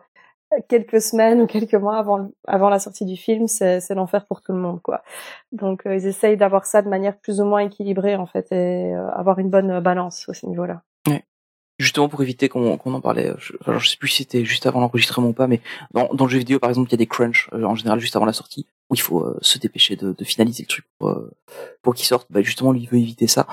quelques 0.68 1.02
semaines 1.02 1.42
ou 1.42 1.48
quelques 1.48 1.76
mois 1.76 1.98
avant 1.98 2.30
avant 2.48 2.70
la 2.70 2.80
sortie 2.80 3.06
du 3.06 3.16
film 3.16 3.48
c'est 3.48 3.90
l'enfer 3.92 4.26
pour 4.26 4.42
tout 4.42 4.52
le 4.52 4.60
monde 4.60 4.82
quoi. 4.82 5.04
Donc 5.52 5.86
euh, 5.86 5.96
ils 5.96 6.06
essayent 6.06 6.38
d'avoir 6.38 6.66
ça 6.66 6.82
de 6.82 6.90
manière 6.90 7.18
plus 7.18 7.40
ou 7.42 7.46
moins 7.46 7.60
équilibrée 7.60 8.16
en 8.16 8.26
fait 8.26 8.52
et 8.52 8.94
euh, 8.94 9.10
avoir 9.12 9.40
une 9.40 9.50
bonne 9.50 9.80
balance 9.80 10.28
à 10.30 10.34
ce 10.34 10.46
niveau 10.46 10.66
là 10.66 10.82
Justement 11.78 12.10
pour 12.10 12.22
éviter 12.22 12.50
qu'on 12.50 12.78
qu'on 12.78 12.94
en 12.94 13.00
parlait. 13.00 13.32
Je, 13.38 13.54
enfin, 13.62 13.80
je 13.80 13.88
sais 13.88 13.96
plus 13.96 14.10
si 14.10 14.24
c'était 14.24 14.44
juste 14.44 14.66
avant 14.66 14.82
l'enregistrement 14.82 15.30
ou 15.30 15.34
pas, 15.34 15.48
mais 15.48 15.62
dans, 15.94 16.10
dans 16.14 16.26
le 16.26 16.30
jeu 16.30 16.40
vidéo 16.40 16.60
par 16.60 16.70
exemple, 16.70 16.90
il 16.90 16.92
y 16.92 16.96
a 16.96 16.98
des 16.98 17.08
crunchs 17.08 17.50
euh, 17.54 17.64
en 17.64 17.76
général 17.76 18.02
juste 18.02 18.18
avant 18.18 18.26
la 18.26 18.34
sortie 18.34 18.68
où 18.90 18.96
il 18.96 19.02
faut 19.02 19.22
euh, 19.22 19.38
se 19.42 19.58
dépêcher 19.60 19.96
de, 19.96 20.14
de 20.14 20.24
finaliser 20.24 20.64
le 20.64 20.68
truc 20.68 20.86
pour, 20.98 21.10
euh, 21.10 21.32
pour 21.82 21.94
qu'il 21.96 22.06
sorte. 22.06 22.28
Bah, 22.32 22.42
justement, 22.42 22.72
lui 22.72 22.82
il 22.84 22.90
veut 22.90 22.98
éviter 23.00 23.28
ça. 23.28 23.48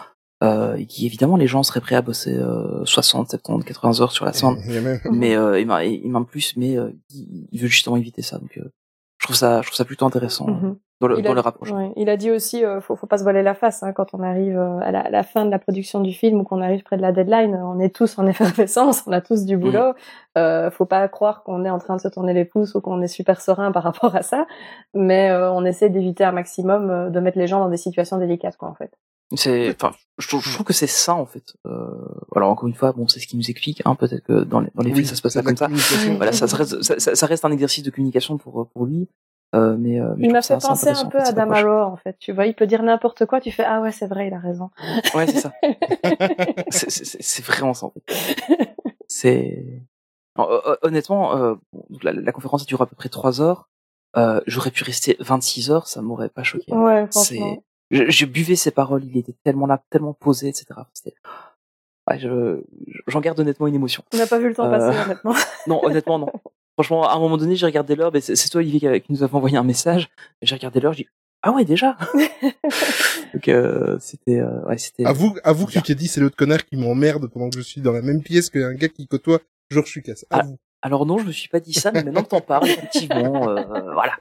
Euh, 0.45 0.75
et 0.77 0.85
qui 0.85 1.07
évidemment 1.07 1.37
les 1.39 1.47
gens 1.47 1.63
seraient 1.63 1.81
prêts 1.81 1.95
à 1.97 2.03
bosser 2.03 2.35
euh, 2.37 2.85
60, 2.85 3.31
70, 3.31 3.65
80 3.65 4.01
heures 4.03 4.13
sur 4.13 4.27
la 4.27 4.35
sonde. 4.35 4.59
A 4.59 4.81
même... 4.83 5.01
mais 5.11 5.35
euh, 5.35 5.59
il 5.59 5.67
m'a 5.67 5.83
il 5.87 6.11
m'a 6.11 6.23
plus 6.25 6.55
mais 6.59 6.77
euh, 6.77 6.91
il, 7.09 7.49
il 7.51 7.59
veut 7.59 7.69
justement 7.69 7.97
éviter 7.97 8.21
ça 8.21 8.39
donc 8.39 8.59
euh, 8.59 8.71
je 9.19 9.27
trouve 9.27 9.35
ça 9.37 9.63
je 9.63 9.69
trouve 9.69 9.77
ça 9.79 9.87
plutôt 9.87 10.05
intéressant 10.05 10.47
Mhm. 10.49 10.65
euh, 10.67 10.75
dans 11.01 11.09
le 11.09 11.19
Il 11.19 11.23
dans 11.25 11.37
a, 11.37 11.55
ouais, 11.73 11.93
il 11.97 12.09
a 12.09 12.17
dit 12.17 12.31
aussi, 12.31 12.65
euh, 12.65 12.81
faut, 12.81 12.97
faut 12.97 13.07
pas 13.07 13.19
se 13.19 13.23
voiler 13.23 13.43
la 13.43 13.55
face 13.55 13.83
hein, 13.83 13.93
quand 13.93 14.15
on 14.15 14.23
arrive 14.23 14.57
euh, 14.59 14.79
à, 14.81 14.91
la, 14.93 15.01
à 15.01 15.11
la 15.11 15.23
fin 15.25 15.45
de 15.45 15.51
la 15.51 15.59
production 15.59 16.01
du 16.01 16.13
film 16.13 16.41
ou 16.41 16.45
qu'on 16.45 16.63
arrive 16.63 16.83
près 16.85 16.97
de 16.97 17.03
la 17.03 17.13
deadline. 17.13 17.55
On 17.55 17.79
est 17.81 17.95
tous 17.95 18.19
en 18.19 18.27
effervescence, 18.33 19.03
on 19.07 19.13
a 19.13 19.21
tous 19.21 19.45
du 19.45 19.57
boulot. 19.59 19.93
Euh, 20.39 20.71
faut 20.71 20.87
pas 20.87 21.07
croire 21.09 21.43
qu'on 21.43 21.65
est 21.65 21.71
en 21.71 21.79
train 21.79 21.97
de 21.97 22.01
se 22.01 22.09
tourner 22.09 22.33
les 22.33 22.45
pouces 22.47 22.75
ou 22.75 22.81
qu'on 22.81 23.03
est 23.03 23.09
super 23.09 23.41
serein 23.41 23.73
par 23.73 23.83
rapport 23.89 24.17
à 24.17 24.23
ça. 24.23 24.47
Mais 24.95 25.31
euh, 25.31 25.51
on 25.53 25.65
essaie 25.67 25.91
d'éviter 25.91 26.25
un 26.25 26.33
maximum 26.33 26.91
euh, 26.91 27.11
de 27.11 27.21
mettre 27.21 27.39
les 27.39 27.47
gens 27.47 27.61
dans 27.61 27.69
des 27.69 27.77
situations 27.77 28.17
délicates, 28.19 28.57
quoi, 28.57 28.69
en 28.69 28.75
fait. 28.75 28.93
c'est 29.35 29.71
enfin 29.75 29.93
je, 30.19 30.29
trouve- 30.29 30.43
je 30.45 30.53
trouve 30.55 30.65
que 30.67 30.73
c'est 30.73 30.87
ça 30.87 31.13
en 31.15 31.27
fait 31.27 31.57
euh, 31.67 31.91
alors 32.37 32.49
encore 32.51 32.69
une 32.69 32.75
fois 32.75 32.93
bon 32.93 33.09
c'est 33.09 33.19
ce 33.21 33.27
qui 33.27 33.37
nous 33.37 33.51
explique 33.51 33.83
hein 33.85 33.97
peut-être 33.97 34.23
que 34.23 34.45
dans 34.45 34.61
les 34.61 34.71
dans 34.75 34.83
les 34.85 34.91
Oui, 34.91 34.99
films 34.99 35.09
ça 35.09 35.15
se 35.17 35.21
passe 35.23 35.35
pas 35.35 35.43
comme 35.43 35.57
ça 35.57 35.67
voilà 36.17 36.31
ça, 36.33 36.47
reste 36.57 36.81
ça, 36.83 36.99
ça- 37.01 37.15
ça 37.17 37.27
reste 37.27 37.45
un 37.45 37.51
exercice 37.51 37.83
de 37.83 37.91
communication 37.91 38.39
pour 38.39 38.69
pour 38.69 38.87
lui 38.87 39.09
euh, 39.55 39.77
mais, 39.79 40.01
euh, 40.01 40.15
mais 40.17 40.27
Il 40.27 40.33
m'a 40.33 40.43
fait 40.43 40.59
penser 40.59 40.89
un 40.91 41.05
peu 41.07 41.19
à. 41.19 41.33
Damaro, 41.33 41.83
en 41.93 41.97
fait. 41.97 42.17
Tu 42.19 42.33
vois, 42.33 42.47
il 42.47 42.55
peut 42.55 42.67
dire 42.67 42.83
n'importe 42.83 43.25
quoi, 43.27 43.41
tu 43.41 43.51
fais 43.53 43.65
ah 43.65 43.81
ouais, 43.81 43.93
c'est 43.93 44.07
vrai, 44.07 44.27
il 44.29 44.35
a 44.35 44.39
raison. 44.39 44.71
ouais 45.15 45.27
c'est 45.27 45.41
ça 45.41 45.53
c'est 46.71 47.45
vraiment 47.45 47.75
ça 47.75 47.87
en 47.87 47.91
fait 47.93 48.75
c'est 49.09 49.83
honnêtement 50.83 51.37
euh, 51.37 51.55
la, 52.03 52.13
la 52.13 52.33
conférence 52.33 52.67
dure 52.67 52.83
à 52.83 52.87
peu 52.87 52.97
près 52.97 53.09
trois 53.09 53.41
heures 53.41 53.69
euh, 54.17 54.41
j'aurais 54.47 54.71
pu 54.71 54.83
rester 54.85 55.17
26 55.21 55.71
heures 55.71 55.87
ça 55.87 56.03
m'aurait 56.03 56.29
pas 56.29 56.43
choqué 56.43 56.73
Ouais, 56.75 57.07
c'est 57.11 57.37
franchement. 57.37 57.63
je, 57.91 58.11
je 58.11 58.27
buvais 58.27 58.57
ses 58.57 58.71
paroles 58.73 59.05
il 59.05 59.17
était 59.17 59.35
tellement 59.45 59.67
là 59.67 59.83
tellement 59.91 60.13
posé 60.13 60.49
etc 60.49 60.67
ouais, 62.09 62.19
je 62.19 62.63
j'en 63.07 63.21
garde 63.21 63.39
honnêtement 63.41 63.67
une 63.69 63.75
émotion 63.77 64.03
On 64.13 64.17
n'a 64.19 64.27
pas 64.27 64.39
vu 64.39 64.49
le 64.49 64.55
temps 64.55 64.67
Euh, 64.71 64.79
passer, 64.79 64.99
honnêtement. 65.05 65.35
non 65.67 65.85
honnêtement 65.85 66.19
non 66.19 66.33
franchement 66.77 67.09
à 67.09 67.15
un 67.15 67.19
moment 67.19 67.37
donné 67.37 67.57
j'ai 67.57 67.67
regardé 67.67 67.97
l'heure 67.97 68.11
mais 68.13 68.21
c'est 68.21 68.49
toi 68.49 68.61
Olivier 68.61 68.81
qui, 68.81 68.87
a- 68.89 69.01
qui 69.01 69.13
nous 69.13 69.23
avait 69.23 69.35
envoyé 69.35 69.57
un 69.57 69.65
message 69.65 70.09
j'ai 70.43 70.55
regardé 70.55 70.81
l'heure 70.81 70.93
j'ai 70.93 71.05
dit 71.05 71.09
ah 71.43 71.53
ouais 71.53 71.65
déjà 71.65 71.97
donc 73.35 73.49
euh, 73.49 73.97
c'était 74.01 74.41
euh, 74.41 74.63
ouais 74.67 74.79
c'était 74.79 75.05
Avoue, 75.05 75.35
avoue 75.45 75.67
que 75.67 75.73
tu 75.73 75.83
t'es 75.83 75.95
dit, 75.95 76.09
c'est 76.09 76.21
l'autre 76.21 76.37
connard 76.37 76.65
qui 76.65 76.77
m'emmerde 76.77 77.29
pendant 77.29 77.51
que 77.51 77.57
je 77.57 77.63
suis 77.63 77.81
dans 77.81 77.93
la 77.93 78.03
même 78.03 78.23
pièce 78.23 78.51
qu'un 78.51 78.75
gars 78.75 78.89
qui 78.89 79.07
côtoie 79.07 79.39
Georges 79.71 79.95
Lucas. 79.95 80.23
Ah. 80.31 80.41
Avoue. 80.41 80.57
alors 80.83 81.07
non 81.07 81.19
je 81.19 81.27
me 81.27 81.33
suis 81.33 81.49
pas 81.49 81.61
dit 81.61 81.73
ça 81.75 81.93
mais 81.93 82.03
maintenant 82.03 82.23
que 82.23 82.29
t'en 82.29 82.41
parles 82.41 82.69
effectivement 82.69 83.49
euh, 83.49 83.63
voilà 83.93 84.13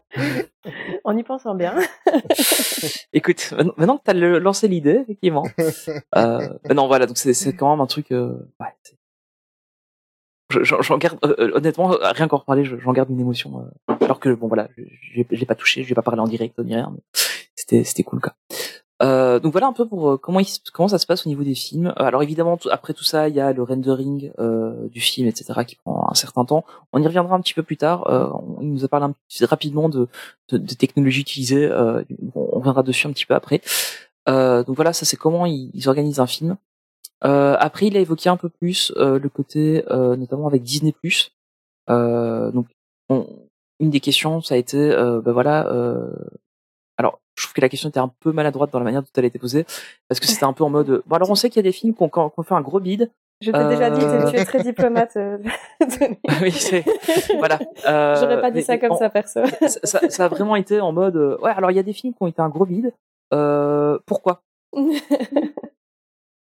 en 1.03 1.16
y 1.18 1.24
pensant 1.24 1.56
bien. 1.56 1.76
écoute 3.14 3.53
maintenant- 3.78 3.97
que 3.97 4.03
t'as 4.03 4.14
lancé 4.14 4.68
l'idée 4.68 4.99
effectivement 5.03 5.47
euh, 6.16 6.47
non 6.74 6.88
voilà 6.88 7.06
donc 7.08 7.18
c'est 7.18 7.53
quand 7.56 7.72
même 7.72 7.82
un 7.82 7.88
truc 7.88 8.12
euh, 8.12 8.34
ouais 8.60 8.68
j'en 10.49 10.97
garde 10.97 11.17
euh, 11.25 11.35
euh, 11.39 11.51
honnêtement 11.55 11.91
euh, 11.93 11.97
rien 12.01 12.27
qu'en 12.27 12.37
reparler 12.37 12.63
je- 12.65 12.77
j'en 12.77 12.93
garde 12.93 13.09
une 13.09 13.19
émotion 13.19 13.65
euh, 13.89 13.93
alors 14.01 14.19
que 14.19 14.29
bon 14.33 14.47
voilà 14.47 14.67
je 14.77 15.23
l'ai 15.31 15.45
pas 15.45 15.55
touché 15.55 15.83
je 15.83 15.89
vais 15.89 15.95
pas 15.95 16.01
parlé 16.03 16.21
en 16.21 16.27
direct 16.27 16.57
ni 16.59 16.75
rien 16.75 16.91
mais 16.93 17.01
c'était 17.55 17.83
c'était 17.83 18.03
cool 18.03 18.19
quoi 18.21 18.33
Euh, 19.03 19.41
donc 19.41 19.51
voilà 19.51 19.67
un 19.67 19.73
peu 19.73 19.85
pour 19.85 20.09
euh, 20.11 20.17
comment 20.17 20.39
il, 20.39 20.47
comment 20.73 20.87
ça 20.87 20.99
se 20.99 21.05
passe 21.05 21.25
au 21.25 21.29
niveau 21.29 21.43
des 21.43 21.53
films. 21.53 21.93
Alors 21.97 22.23
évidemment 22.23 22.57
après 22.71 22.93
tout 22.93 23.03
ça 23.03 23.27
il 23.27 23.35
y 23.35 23.41
a 23.41 23.51
le 23.51 23.61
rendering 23.61 24.31
du 24.95 25.01
film 25.01 25.27
etc 25.27 25.65
qui 25.67 25.75
prend 25.75 26.07
un 26.09 26.15
certain 26.15 26.45
temps. 26.45 26.63
On 26.93 27.01
y 27.01 27.05
reviendra 27.05 27.35
un 27.35 27.41
petit 27.41 27.53
peu 27.53 27.61
plus 27.63 27.75
tard. 27.75 28.03
On- 28.07 28.61
il 28.61 28.71
nous 28.71 28.85
a 28.85 28.87
parlé 28.87 29.07
un 29.07 29.11
petit, 29.27 29.43
rapidement 29.45 29.89
de, 29.89 30.07
de, 30.49 30.57
de 30.57 30.73
technologies 30.75 31.19
utilisées. 31.27 31.69
On, 31.69 32.05
on 32.53 32.59
reviendra 32.59 32.83
dessus 32.83 33.05
un 33.07 33.11
petit 33.11 33.25
peu 33.25 33.33
après. 33.35 33.59
Donc 34.27 34.75
voilà 34.79 34.93
ça 34.93 35.03
c'est 35.05 35.17
comment 35.17 35.45
ils 35.45 35.89
organisent 35.89 36.21
un 36.21 36.27
film. 36.27 36.55
Euh, 37.24 37.55
après 37.59 37.88
il 37.88 37.95
a 37.97 38.01
évoqué 38.01 38.30
un 38.30 38.38
peu 38.38 38.49
plus 38.49 38.91
euh, 38.97 39.18
le 39.20 39.30
côté 39.30 39.84
euh, 39.89 40.16
notamment 40.16 40.47
avec 40.47 40.61
Disney+. 40.63 40.93
Euh, 41.89 42.51
donc 42.51 42.68
on- 43.09 43.28
une 43.80 43.89
des 43.89 43.99
questions 43.99 44.41
ça 44.41 44.55
a 44.55 44.57
été 44.57 44.78
euh, 44.78 45.22
ben 45.22 45.32
voilà 45.32 45.68
euh, 45.72 46.09
alors, 46.97 47.20
je 47.38 47.43
trouve 47.43 47.53
que 47.55 47.59
la 47.61 47.68
question 47.68 47.89
était 47.89 47.99
un 47.99 48.09
peu 48.22 48.32
maladroite 48.32 48.72
dans 48.72 48.80
la 48.80 48.86
manière 48.86 49.01
dont 49.01 49.09
elle 49.18 49.26
a 49.26 49.28
été 49.28 49.38
posée, 49.38 49.66
parce 50.07 50.22
que 50.22 50.28
c'était 50.28 50.45
un 50.45 50.53
peu 50.53 50.63
en 50.63 50.70
mode, 50.70 51.03
bon 51.05 51.16
alors 51.18 51.30
on 51.30 51.36
sait 51.36 51.49
qu'il 51.49 51.57
y 51.57 51.59
a 51.59 51.63
des 51.70 51.74
films 51.74 51.93
qui 51.93 52.01
ont 52.01 52.09
fait 52.41 52.53
un 52.53 52.61
gros 52.61 52.80
bide. 52.80 53.11
Je 53.41 53.51
t'ai 53.51 53.66
déjà 53.68 53.89
dit, 53.89 53.99
t'es- 53.99 54.32
tu 54.32 54.38
es 54.38 54.45
très 54.45 54.63
diplomate. 54.63 55.18
euh, 55.18 55.38
oui, 56.41 56.51
c'est, 56.53 56.86
voilà. 57.38 57.59
Euh, 57.86 58.16
J'aurais 58.16 58.39
pas 58.39 58.49
dit 58.49 58.59
mais- 58.59 58.63
ça 58.63 58.78
comme 58.78 58.95
ça, 58.95 59.09
perso. 59.09 59.41
ça, 59.84 60.09
ça- 60.09 60.24
a 60.24 60.28
vraiment 60.30 60.55
été 60.55 60.80
en 60.80 60.93
mode, 60.93 61.18
ouais, 61.41 61.51
alors 61.51 61.70
il 61.70 61.76
y 61.76 61.80
a 61.80 61.84
des 61.84 61.91
films 61.91 62.13
qui 62.13 62.24
ont 62.24 62.28
été 62.28 62.41
un 62.41 62.47
gros. 62.47 62.66
Euh, 63.34 63.99
pourquoi? 64.05 64.41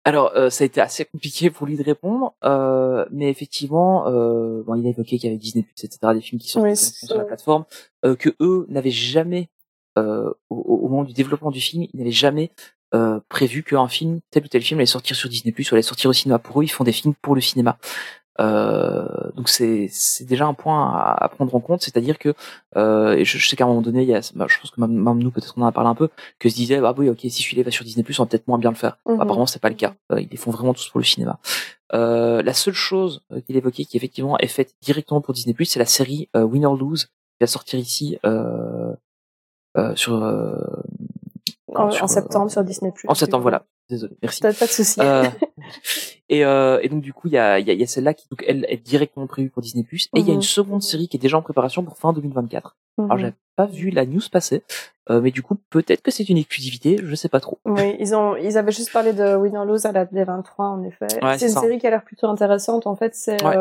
Alors, 0.09 0.33
euh, 0.37 0.49
ça 0.49 0.65
a 0.65 0.67
été 0.67 0.81
assez 0.81 1.05
compliqué 1.05 1.51
pour 1.51 1.67
lui 1.67 1.77
de 1.77 1.83
répondre, 1.83 2.35
euh, 2.43 3.05
mais 3.11 3.29
effectivement, 3.29 4.09
euh, 4.09 4.63
bon, 4.63 4.75
il 4.75 4.87
a 4.87 4.89
évoqué 4.89 5.19
qu'il 5.19 5.29
y 5.29 5.31
avait 5.31 5.37
Disney+, 5.37 5.67
etc., 5.71 5.99
des 6.15 6.23
films 6.23 6.41
qui 6.41 6.49
sont 6.49 6.63
Oui, 6.63 6.75
sur 6.75 7.19
la 7.19 7.25
plateforme, 7.25 7.67
euh, 8.07 8.17
que 8.17 8.31
eux 8.41 8.65
n'avaient 8.71 8.91
jamais, 8.91 9.51
euh, 9.99 10.33
au, 10.49 10.57
au 10.57 10.89
moment 10.89 11.05
du 11.05 11.13
développement 11.13 11.51
du 11.51 11.61
film, 11.61 11.83
ils 11.93 11.99
n'avaient 11.99 12.11
jamais 12.11 12.51
euh, 12.95 13.21
prévu 13.29 13.63
qu'un 13.63 13.87
film, 13.87 14.21
tel 14.31 14.45
ou 14.45 14.49
tel 14.49 14.63
film, 14.63 14.81
allait 14.81 14.87
sortir 14.87 15.15
sur 15.15 15.29
Disney+, 15.29 15.55
ou 15.55 15.75
allait 15.75 15.83
sortir 15.83 16.09
au 16.09 16.15
cinéma. 16.15 16.39
Pour 16.39 16.63
eux, 16.63 16.65
ils 16.65 16.69
font 16.69 16.85
des 16.85 16.93
films 16.93 17.13
pour 17.21 17.35
le 17.35 17.43
cinéma. 17.43 17.77
Euh, 18.41 19.07
donc 19.35 19.49
c'est 19.49 19.91
déjà 20.23 20.47
un 20.47 20.55
point 20.55 20.93
à, 20.95 21.25
à 21.25 21.29
prendre 21.29 21.53
en 21.55 21.61
compte, 21.61 21.83
c'est-à-dire 21.83 22.19
que 22.19 22.35
euh, 22.77 23.15
et 23.17 23.25
je, 23.25 23.37
je 23.39 23.49
sais 23.49 23.57
qu'à 23.57 23.65
un 23.65 23.67
moment 23.67 23.81
donné, 23.83 24.03
il 24.03 24.09
y 24.09 24.15
a, 24.15 24.21
bah, 24.37 24.47
je 24.49 24.59
pense 24.61 24.71
que 24.71 24.81
même, 24.81 24.93
même 24.93 25.19
nous 25.19 25.31
peut-être 25.33 25.55
on 25.57 25.63
en 25.63 25.67
a 25.67 25.73
parlé 25.73 25.91
un 25.91 25.95
peu, 25.97 26.09
que 26.39 26.49
se 26.49 26.55
disait 26.55 26.81
ah 26.85 26.95
oui 26.97 27.09
ok 27.11 27.19
si 27.23 27.31
celui-là 27.43 27.65
va 27.65 27.71
sur 27.73 27.85
Disney 27.85 28.05
Plus, 28.05 28.19
on 28.21 28.23
va 28.23 28.29
peut-être 28.29 28.47
moins 28.47 28.59
bien 28.59 28.71
le 28.71 28.77
faire. 28.77 28.99
Mhm. 29.07 29.21
Apparemment 29.21 29.47
c'est 29.47 29.61
pas 29.61 29.71
le 29.71 29.75
cas, 29.75 29.95
Euh, 30.13 30.21
ils 30.21 30.29
les 30.31 30.37
font 30.37 30.51
vraiment 30.53 30.73
tous 30.73 30.89
pour 30.89 31.01
le 31.01 31.05
cinéma. 31.05 31.39
Euh, 31.95 32.43
la 32.43 32.53
seule 32.53 32.75
chose 32.75 33.23
euh, 33.33 33.41
qu'il 33.41 33.57
évoquait 33.57 33.85
qui 33.85 33.97
effectivement 33.97 34.39
est 34.39 34.47
faite 34.47 34.75
directement 34.83 35.21
pour 35.21 35.35
Disney 35.35 35.55
Plus, 35.55 35.65
c'est 35.65 35.79
la 35.81 35.87
série 35.87 36.29
Win 36.35 36.65
or 36.67 36.77
Lose 36.77 37.07
qui 37.07 37.41
va 37.41 37.47
sortir 37.49 37.79
ici 37.81 38.19
euh, 38.25 38.93
euh, 39.77 39.95
sur 39.97 40.15
euh, 40.15 40.55
En, 41.75 41.91
sur, 41.91 42.05
en 42.05 42.09
septembre 42.09 42.51
sur 42.51 42.63
Disney+. 42.65 42.93
en 43.07 43.15
septembre 43.15 43.43
voilà. 43.43 43.65
Désolé, 43.91 44.17
merci. 44.23 44.41
Pas, 44.41 44.53
pas 44.53 44.67
de 44.67 44.71
souci. 44.71 45.01
Euh, 45.01 45.25
et, 46.29 46.45
euh, 46.45 46.79
et 46.83 46.89
donc 46.89 47.01
du 47.03 47.13
coup 47.13 47.29
il 47.29 47.33
y 47.35 47.39
a, 47.39 47.59
y 47.59 47.71
a, 47.71 47.75
y 47.75 47.83
a 47.83 47.87
celle-là 47.87 48.15
qui 48.15 48.27
donc 48.31 48.45
elle 48.47 48.67
est 48.69 48.77
directement 48.77 49.27
prévue 49.27 49.51
pour 49.51 49.63
Disney 49.63 49.85
Plus 49.85 50.09
et 50.15 50.21
il 50.21 50.27
y 50.27 50.31
a 50.31 50.33
Mhm. 50.33 50.37
une 50.37 50.43
seconde 50.43 50.83
série 50.83 51.09
qui 51.09 51.17
est 51.17 51.21
déjà 51.21 51.39
en 51.39 51.43
préparation 51.43 51.83
pour 51.83 51.97
fin 51.97 52.13
2024. 52.13 52.77
Alors 52.99 53.13
Mhm. 53.15 53.19
j'avais 53.21 53.35
pas 53.57 53.67
vu 53.67 53.91
la 53.91 54.05
news 54.07 54.21
passer, 54.31 54.63
euh, 55.11 55.21
mais 55.21 55.31
du 55.31 55.43
coup 55.43 55.57
peut-être 55.71 56.03
que 56.03 56.11
c'est 56.11 56.29
une 56.29 56.37
exclusivité, 56.39 56.99
je 57.03 57.15
sais 57.15 57.29
pas 57.29 57.41
trop. 57.41 57.59
Oui, 57.65 57.97
ils 57.99 58.15
ont, 58.15 58.37
ils 58.37 58.59
avaient 58.59 58.73
juste 58.73 58.93
parlé 58.93 59.13
de 59.13 59.35
Win 59.37 59.57
or 59.57 59.65
Lose 59.65 59.87
à 59.87 59.93
la 59.93 60.05
D23 60.05 60.45
en 60.59 60.83
effet. 60.85 61.07
Ouais, 61.23 61.33
c'est 61.33 61.39
c'est 61.41 61.47
une 61.47 61.53
ça. 61.55 61.61
série 61.63 61.79
qui 61.79 61.87
a 61.87 61.91
l'air 61.91 62.05
plutôt 62.05 62.27
intéressante. 62.29 62.87
En 62.87 62.95
fait, 62.97 63.15
c'est 63.15 63.43
Ouais. 63.45 63.57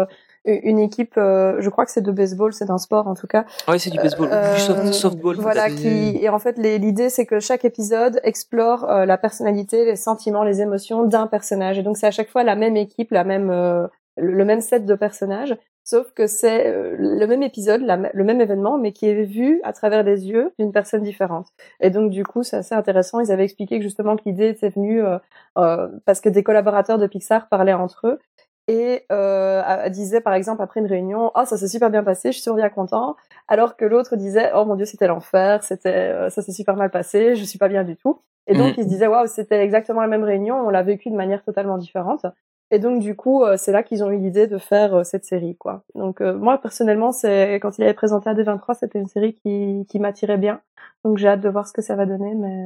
Une 0.48 0.80
équipe, 0.80 1.14
euh, 1.18 1.58
je 1.60 1.70
crois 1.70 1.86
que 1.86 1.92
c'est 1.92 2.02
de 2.02 2.12
baseball, 2.12 2.54
c'est 2.54 2.66
d'un 2.66 2.78
sport 2.78 3.08
en 3.08 3.14
tout 3.14 3.28
cas. 3.28 3.46
Ouais 3.68 3.78
c'est 3.80 3.90
du 3.90 3.98
baseball, 3.98 4.30
Euh, 4.32 4.56
du 4.56 4.62
soft, 4.62 4.94
softball. 4.94 5.36
Voilà, 5.38 5.70
qui 5.70 6.18
et 6.22 6.30
en 6.30 6.40
fait 6.40 6.58
l'idée 6.58 7.10
c'est 7.10 7.26
que 7.26 7.40
chaque 7.40 7.66
épisode 7.66 8.20
explore 8.24 8.90
euh, 8.90 9.06
la 9.06 9.18
personnalité, 9.18 9.86
les 9.86 9.96
sentiments, 9.96 10.44
les 10.44 10.62
émotions 10.62 11.04
d'un 11.04 11.28
personnage. 11.28 11.78
Et 11.78 11.84
donc 11.84 11.98
c'est 11.98 12.08
à 12.08 12.12
chaque 12.12 12.30
fois 12.30 12.44
la 12.44 12.56
même 12.56 12.78
équipe, 12.78 13.12
la 13.12 13.24
même 13.24 13.50
euh, 13.50 13.88
le, 14.18 14.46
même 14.46 14.62
set 14.62 14.86
de 14.86 14.96
personnages, 14.96 15.56
sauf 15.84 16.12
que 16.14 16.26
c'est 16.28 16.74
le 16.98 17.26
même 17.26 17.44
épisode, 17.44 17.82
la 17.82 17.98
le 18.14 18.24
même 18.24 18.42
événement, 18.42 18.78
mais 18.78 18.92
qui 18.92 19.08
est 19.08 19.24
vu 19.24 19.62
à 19.64 19.74
travers 19.74 20.04
les 20.04 20.28
yeux 20.28 20.52
d'une 20.58 20.72
personne 20.72 21.04
différente. 21.04 21.48
Et 21.82 21.90
donc 21.90 22.10
du 22.10 22.24
coup 22.24 22.44
c'est 22.44 22.58
assez 22.58 22.76
intéressant. 22.76 23.20
Ils 23.20 23.32
avaient 23.32 23.44
expliqué 23.44 23.78
que 23.78 23.84
justement 23.84 24.16
que 24.16 24.24
l'idée 24.26 24.50
était 24.50 24.70
venue 24.70 25.04
euh, 25.04 25.18
euh, 25.58 25.88
parce 26.06 26.22
que 26.22 26.30
des 26.30 26.44
collaborateurs 26.44 26.98
de 26.98 27.08
Pixar 27.08 27.48
parlaient 27.50 27.74
entre 27.74 28.08
eux 28.08 28.20
et 28.68 29.06
euh, 29.12 29.90
disait 29.90 30.22
par 30.22 30.34
exemple 30.34 30.62
après 30.62 30.80
une 30.80 30.88
réunion 30.88 31.32
oh 31.36 31.46
ça 31.46 31.58
s'est 31.58 31.68
super 31.68 31.90
bien 31.90 32.04
passé 32.04 32.32
je 32.32 32.40
suis 32.40 32.52
bien 32.54 32.70
content 32.70 33.16
alors 33.48 33.78
que 33.78 33.86
l'autre 33.86 34.16
disait 34.18 34.52
oh 34.56 34.66
mon 34.66 34.76
dieu 34.76 34.86
c'était 34.86 35.08
l'enfer 35.08 35.64
c'était 35.64 35.90
euh, 35.90 36.30
ça 36.30 36.42
s'est 36.42 36.52
super 36.52 36.76
mal 36.76 36.90
passé 36.92 37.36
je 37.36 37.44
suis 37.44 37.60
pas 37.60 37.70
bien 37.70 37.84
du 37.84 37.96
tout 37.96 38.22
et 38.48 38.54
donc 38.56 38.68
Mhm. 38.68 38.74
il 38.78 38.84
se 38.84 38.90
disait 38.90 39.08
waouh 39.08 39.28
c'était 39.28 39.62
exactement 39.64 40.02
la 40.02 40.08
même 40.08 40.24
réunion 40.24 40.56
on 40.58 40.70
l'a 40.70 40.84
vécu 40.84 41.10
de 41.10 41.16
manière 41.16 41.44
totalement 41.44 41.78
différente 41.78 42.26
et 42.70 42.80
donc 42.80 43.00
du 43.00 43.16
coup 43.16 43.44
euh, 43.44 43.56
c'est 43.58 43.72
là 43.72 43.84
qu'ils 43.84 44.04
ont 44.04 44.10
eu 44.12 44.18
l'idée 44.18 44.48
de 44.48 44.58
faire 44.58 44.94
euh, 44.96 45.04
cette 45.04 45.24
série 45.24 45.56
quoi. 45.56 45.84
Donc 45.96 46.20
euh, 46.22 46.38
moi 46.38 46.58
personnellement 46.58 47.14
c'est 47.14 47.56
quand 47.62 47.78
il 47.78 47.84
avait 47.84 47.94
présenté 47.94 48.30
à 48.30 48.34
D23 48.34 48.74
c'était 48.78 49.00
une 49.00 49.08
série 49.08 49.34
qui 49.34 49.86
qui 49.90 50.00
m'attirait 50.00 50.38
bien. 50.38 50.60
Donc 51.06 51.18
j'ai 51.18 51.30
hâte 51.30 51.40
de 51.42 51.50
voir 51.50 51.66
ce 51.68 51.72
que 51.74 51.82
ça 51.82 51.96
va 51.96 52.06
donner 52.06 52.36
mais 52.36 52.66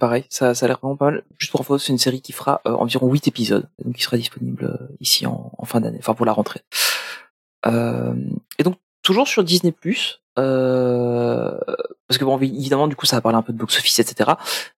Pareil, 0.00 0.24
ça, 0.30 0.50
a 0.50 0.66
l'air 0.66 0.78
vraiment 0.80 0.96
pas 0.96 1.10
mal. 1.10 1.22
Juste 1.38 1.52
pour 1.52 1.60
info, 1.60 1.76
c'est 1.78 1.92
une 1.92 1.98
série 1.98 2.22
qui 2.22 2.32
fera 2.32 2.62
euh, 2.66 2.72
environ 2.72 3.10
8 3.10 3.28
épisodes, 3.28 3.68
donc 3.84 3.94
qui 3.94 4.02
sera 4.02 4.16
disponible 4.16 4.64
euh, 4.64 4.96
ici 5.00 5.26
en, 5.26 5.52
fin 5.64 5.80
d'année, 5.80 5.98
enfin 6.00 6.14
pour 6.14 6.24
la 6.24 6.32
rentrée. 6.32 6.62
Euh, 7.66 8.14
et 8.58 8.62
donc 8.62 8.76
toujours 9.02 9.28
sur 9.28 9.44
Disney 9.44 9.72
parce 12.08 12.18
que 12.18 12.24
bon 12.24 12.38
évidemment 12.38 12.88
du 12.88 12.94
coup 12.94 13.06
ça 13.06 13.16
va 13.16 13.22
parler 13.22 13.38
un 13.38 13.42
peu 13.42 13.52
de 13.52 13.58
box 13.58 13.78
office 13.78 13.98
etc. 13.98 14.32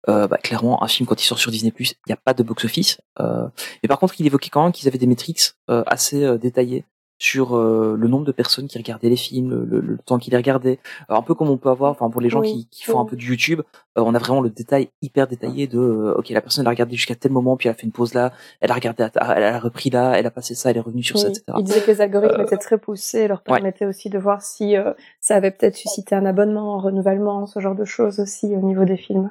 Bah, 0.07 0.39
clairement 0.43 0.83
un 0.83 0.89
film 0.89 1.07
quand 1.07 1.21
il 1.21 1.25
sort 1.25 1.39
sur 1.39 1.51
Disney 1.51 1.73
il 1.79 1.95
n'y 2.07 2.13
a 2.13 2.17
pas 2.17 2.35
de 2.35 2.43
box 2.43 2.65
office. 2.65 3.01
Euh, 3.21 3.49
mais 3.83 3.89
par 3.89 3.99
contre 3.99 4.15
il 4.19 4.27
évoquait 4.27 4.51
quand 4.51 4.63
même 4.63 4.73
qu'ils 4.73 4.89
avaient 4.89 4.99
des 4.99 5.07
métriques 5.07 5.53
assez 5.69 6.39
détaillées 6.39 6.85
sur 7.19 7.57
euh, 7.57 7.97
le 7.99 8.09
nombre 8.09 8.25
de 8.27 8.33
personnes 8.33 8.69
qui 8.69 8.77
regardaient 8.77 9.09
les 9.09 9.17
films, 9.17 9.51
le, 9.51 9.65
le- 9.65 9.81
le 9.81 9.99
temps 9.99 10.19
qu'ils 10.19 10.33
les 10.33 10.37
regardaient, 10.37 10.79
Alors, 11.09 11.21
un 11.21 11.25
peu 11.25 11.35
comme 11.35 11.49
on 11.49 11.57
peut 11.57 11.71
avoir, 11.71 11.91
enfin 11.93 12.11
pour 12.11 12.21
les 12.21 12.29
gens 12.29 12.41
Oui, 12.41 12.53
qui, 12.53 12.69
qui 12.69 12.85
font 12.85 13.01
un 13.01 13.05
peu 13.07 13.17
du 13.17 13.29
YouTube, 13.31 13.63
euh, 13.97 14.03
on 14.05 14.15
a 14.15 14.19
vraiment 14.19 14.43
le 14.43 14.51
détail 14.51 14.91
hyper 15.01 15.27
détaillé 15.27 15.67
de, 15.67 15.79
euh, 15.79 16.15
ok 16.19 16.29
la 16.29 16.41
personne 16.43 16.63
elle 16.63 16.67
a 16.69 16.71
regardé 16.71 16.95
jusqu'à 16.97 17.15
tel 17.15 17.33
moment, 17.33 17.57
puis 17.57 17.69
elle 17.69 17.75
a 17.75 17.79
fait 17.79 17.85
une 17.87 17.93
pause 17.93 18.13
là, 18.13 18.33
elle 18.61 18.71
a 18.71 18.75
regardé, 18.75 19.03
à- 19.05 19.35
elle 19.37 19.45
a 19.45 19.59
repris 19.59 19.89
là, 19.91 20.19
elle 20.19 20.27
a 20.27 20.31
passé 20.31 20.55
ça, 20.55 20.71
elle 20.71 20.77
est 20.77 20.81
revenue 20.81 21.03
sur 21.03 21.19
ça, 21.19 21.29
etc. 21.29 21.45
Il 21.59 21.65
disait 21.65 21.81
que 21.81 21.91
les 21.91 22.01
algorithmes 22.03 22.41
Euh, 22.41 22.45
étaient 22.45 22.59
très 22.59 22.77
poussés 22.79 23.21
et 23.21 23.29
leur 23.29 23.39
ouais. 23.39 23.45
permettaient 23.45 23.87
aussi 23.87 24.11
de 24.11 24.19
voir 24.19 24.43
si 24.43 24.77
euh, 24.77 24.93
ça 25.21 25.37
avait 25.37 25.51
peut-être 25.53 25.77
suscité 25.77 26.15
un 26.15 26.27
abonnement, 26.27 26.79
un 26.79 26.83
renouvellement, 26.83 27.47
ce 27.47 27.61
genre 27.61 27.75
de 27.75 27.85
choses 27.87 28.21
aussi 28.21 28.47
au 28.55 28.61
niveau 28.61 28.85
des 28.85 28.97
films. 28.99 29.31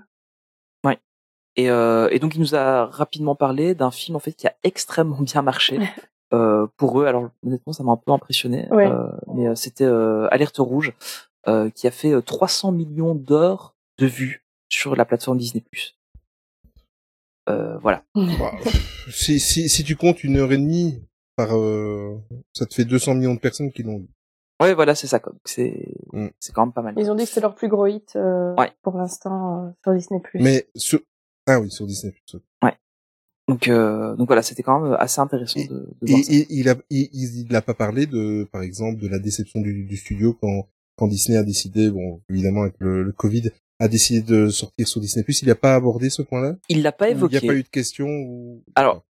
Et, 1.57 1.69
euh, 1.69 2.09
et 2.11 2.19
donc 2.19 2.35
il 2.35 2.41
nous 2.41 2.53
a 2.53 2.85
rapidement 2.87 3.33
parlé 3.33 3.75
d'un 3.75 3.89
film 3.89 4.17
en 4.17 4.19
fait 4.19 4.33
qui 4.33 4.45
a 4.45 4.53
extrêmement 4.63 5.21
bien 5.21 5.41
marché 5.41 5.79
euh, 6.35 6.67
pour 6.77 7.01
eux. 7.01 7.05
Alors 7.05 7.29
honnêtement 7.45 7.73
ça 7.73 7.83
m'a 7.83 7.91
un 7.93 7.97
peu 7.97 8.11
impressionné, 8.11 8.67
Ouais. 8.71 8.87
euh, 8.87 9.07
mais 9.33 9.47
euh, 9.47 9.55
c'était 9.55 9.85
euh, 9.85 10.27
Alerte 10.31 10.57
Rouge 10.57 10.93
euh, 11.47 11.69
qui 11.69 11.87
a 11.87 11.91
fait 11.91 12.11
euh, 12.13 12.21
300 12.21 12.71
millions 12.71 13.15
d'heures 13.15 13.75
de 13.97 14.05
vues 14.07 14.45
sur 14.69 14.95
la 14.95 15.05
plateforme 15.05 15.37
Disney+. 15.37 15.63
Euh, 17.49 17.77
voilà. 17.77 18.03
Bah, 18.15 18.51
si, 19.11 19.39
si, 19.39 19.69
si 19.69 19.83
tu 19.83 19.95
comptes 19.95 20.23
une 20.23 20.37
heure 20.37 20.51
et 20.51 20.57
demie 20.57 21.03
par, 21.35 21.55
euh, 21.55 22.17
ça 22.53 22.65
te 22.65 22.73
fait 22.73 22.85
200 22.85 23.15
millions 23.15 23.35
de 23.35 23.39
personnes 23.39 23.71
qui 23.71 23.83
l'ont 23.83 23.99
vu. 23.99 24.07
Ouais 24.61 24.73
voilà 24.73 24.95
c'est 24.95 25.07
ça 25.07 25.19
quoi. 25.19 25.33
Donc, 25.33 25.41
C'est 25.45 25.93
Mm. 26.13 26.27
c'est 26.39 26.53
quand 26.53 26.65
même 26.65 26.73
pas 26.73 26.81
mal. 26.81 26.95
Ils 26.97 27.11
ont 27.11 27.15
dit 27.15 27.25
que 27.25 27.29
c'est 27.29 27.41
leur 27.41 27.55
plus 27.55 27.67
gros 27.67 27.87
hit 27.87 28.15
euh, 28.15 28.55
Ouais. 28.55 28.71
pour 28.83 28.97
l'instant 28.97 29.65
euh, 29.65 29.69
sur 29.83 29.93
Disney+. 29.93 30.21
Mais 30.35 30.67
sur, 30.75 30.99
ah 31.45 31.59
oui, 31.59 31.69
sur 31.69 31.85
Disney+. 31.85 32.13
Donc 33.47 33.67
euh, 33.67 34.15
donc 34.15 34.27
voilà 34.27 34.41
c'était 34.41 34.63
quand 34.63 34.79
même 34.79 34.95
assez 34.99 35.21
intéressant 35.21 35.59
Et- 35.59 35.67
de, 35.67 35.73
de 36.01 36.07
Et, 36.07 36.11
voir 36.11 36.23
ça. 36.23 36.33
et 36.33 36.47
il 36.49 36.69
a, 36.69 36.75
il, 36.89 37.09
il 37.47 37.55
a 37.55 37.61
pas 37.61 37.73
parlé 37.75 38.05
de, 38.07 38.47
par 38.51 38.61
exemple, 38.63 38.99
de 38.99 39.07
la 39.07 39.19
déception 39.19 39.61
du, 39.61 39.83
du 39.85 39.97
studio 39.97 40.33
quand, 40.41 40.67
quand 40.97 41.07
Disney 41.07 41.37
a 41.37 41.43
décidé, 41.43 41.89
bon, 41.91 42.21
évidemment 42.29 42.61
avec 42.63 42.73
le, 42.79 43.03
le 43.03 43.11
Covid, 43.11 43.51
a 43.79 43.87
décidé 43.87 44.21
de 44.21 44.49
sortir 44.49 44.87
sur 44.87 44.99
Disney+. 45.01 45.23
Il 45.41 45.49
a 45.51 45.55
pas 45.55 45.75
abordé 45.75 46.09
ce 46.09 46.21
point-là? 46.23 46.55
Il 46.69 46.81
l'a 46.81 46.91
pas 46.91 47.09
évoqué. 47.09 47.35
Il 47.37 47.41
n'y 47.43 47.47
a 47.49 47.51
pas 47.51 47.57
eu 47.59 47.63
de 47.63 47.67
question 47.69 48.07
ou... 48.07 48.63
Alors, 48.75 49.03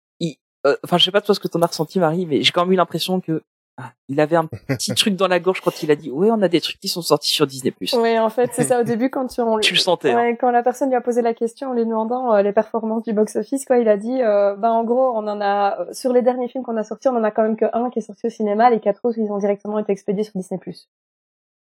Euh, 0.65 0.77
Enfin 0.85 0.97
je 0.97 1.03
sais 1.03 1.11
pas 1.11 1.19
toi 1.19 1.35
ce 1.35 1.41
que 1.41 1.49
t'en 1.49 1.61
as 1.61 1.67
ressenti 1.67 1.99
Marie, 1.99 2.25
mais 2.25 2.41
j'ai 2.41 2.51
quand 2.53 2.63
même 2.63 2.71
eu 2.71 2.77
l'impression 2.77 3.19
que 3.19 3.43
ah, 3.77 3.91
il 4.07 4.19
avait 4.19 4.35
un 4.35 4.45
petit 4.67 4.93
truc 4.93 5.15
dans 5.15 5.27
la 5.27 5.39
gorge 5.39 5.61
quand 5.61 5.81
il 5.81 5.89
a 5.89 5.95
dit 5.95 6.11
ouais 6.11 6.29
on 6.29 6.41
a 6.41 6.47
des 6.47 6.61
trucs 6.61 6.79
qui 6.79 6.87
sont 6.87 7.01
sortis 7.01 7.31
sur 7.31 7.47
Disney+. 7.47 7.73
Oui, 7.93 8.19
en 8.19 8.29
fait, 8.29 8.51
c'est 8.53 8.63
ça 8.63 8.79
au 8.79 8.83
début 8.83 9.09
quand 9.09 9.27
on 9.39 9.59
Tu 9.59 9.73
le 9.73 9.79
sentais. 9.79 10.11
hein. 10.11 10.15
Ouais, 10.17 10.37
quand 10.39 10.51
la 10.51 10.61
personne 10.61 10.89
lui 10.89 10.95
a 10.95 11.01
posé 11.01 11.21
la 11.21 11.33
question 11.33 11.71
en 11.71 11.73
lui 11.73 11.85
demandant 11.85 12.33
euh, 12.35 12.41
les 12.43 12.51
performances 12.53 13.03
du 13.03 13.13
box-office, 13.13 13.65
quoi, 13.65 13.77
il 13.79 13.87
a 13.89 13.97
dit, 13.97 14.21
euh, 14.21 14.55
ben 14.55 14.69
en 14.69 14.83
gros, 14.83 15.11
on 15.15 15.27
en 15.27 15.41
a 15.41 15.79
euh, 15.81 15.85
sur 15.93 16.13
les 16.13 16.21
derniers 16.21 16.47
films 16.49 16.63
qu'on 16.63 16.77
a 16.77 16.83
sortis, 16.83 17.07
on 17.07 17.15
en 17.17 17.23
a 17.23 17.31
quand 17.31 17.43
même 17.43 17.57
que 17.57 17.65
un 17.73 17.89
qui 17.89 17.99
est 17.99 18.03
sorti 18.03 18.27
au 18.27 18.29
cinéma, 18.29 18.69
les 18.69 18.79
quatre 18.79 19.01
autres 19.05 19.17
ils 19.17 19.31
ont 19.31 19.37
directement 19.39 19.79
été 19.79 19.91
expédiés 19.91 20.23
sur 20.23 20.33
Disney+. 20.35 20.59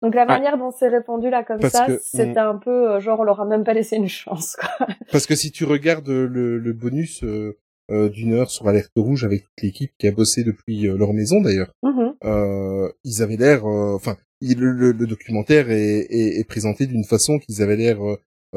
Donc 0.01 0.15
la 0.15 0.25
manière 0.25 0.57
dont 0.57 0.71
c'est 0.71 0.87
répondu 0.87 1.29
là 1.29 1.43
comme 1.43 1.59
Parce 1.59 1.73
ça, 1.73 1.85
c'était 2.01 2.39
un 2.39 2.55
peu 2.55 2.99
genre 2.99 3.19
on 3.19 3.23
leur 3.23 3.39
a 3.39 3.45
même 3.45 3.63
pas 3.63 3.73
laissé 3.73 3.97
une 3.97 4.07
chance. 4.09 4.55
Quoi. 4.55 4.87
Parce 5.11 5.27
que 5.27 5.35
si 5.35 5.51
tu 5.51 5.63
regardes 5.63 6.07
le, 6.09 6.57
le 6.57 6.73
bonus 6.73 7.23
euh, 7.23 7.57
euh, 7.91 8.09
d'une 8.09 8.33
heure 8.33 8.49
sur 8.49 8.67
Alerte 8.67 8.91
Rouge 8.95 9.23
avec 9.25 9.43
toute 9.43 9.61
l'équipe 9.63 9.91
qui 9.99 10.07
a 10.07 10.11
bossé 10.11 10.43
depuis 10.43 10.87
euh, 10.87 10.97
leur 10.97 11.13
maison 11.13 11.41
d'ailleurs, 11.41 11.71
Mhm. 11.83 12.13
euh, 12.23 12.89
ils 13.03 13.21
avaient 13.21 13.37
l'air, 13.37 13.65
enfin, 13.65 14.17
le, 14.41 14.71
le- 14.71 14.91
le 14.93 15.07
documentaire 15.07 15.69
est, 15.69 16.07
est, 16.09 16.39
est 16.39 16.47
présenté 16.47 16.85
d'une 16.87 17.03
façon 17.03 17.37
qu'ils 17.39 17.61
avaient 17.61 17.75
l'air 17.77 17.99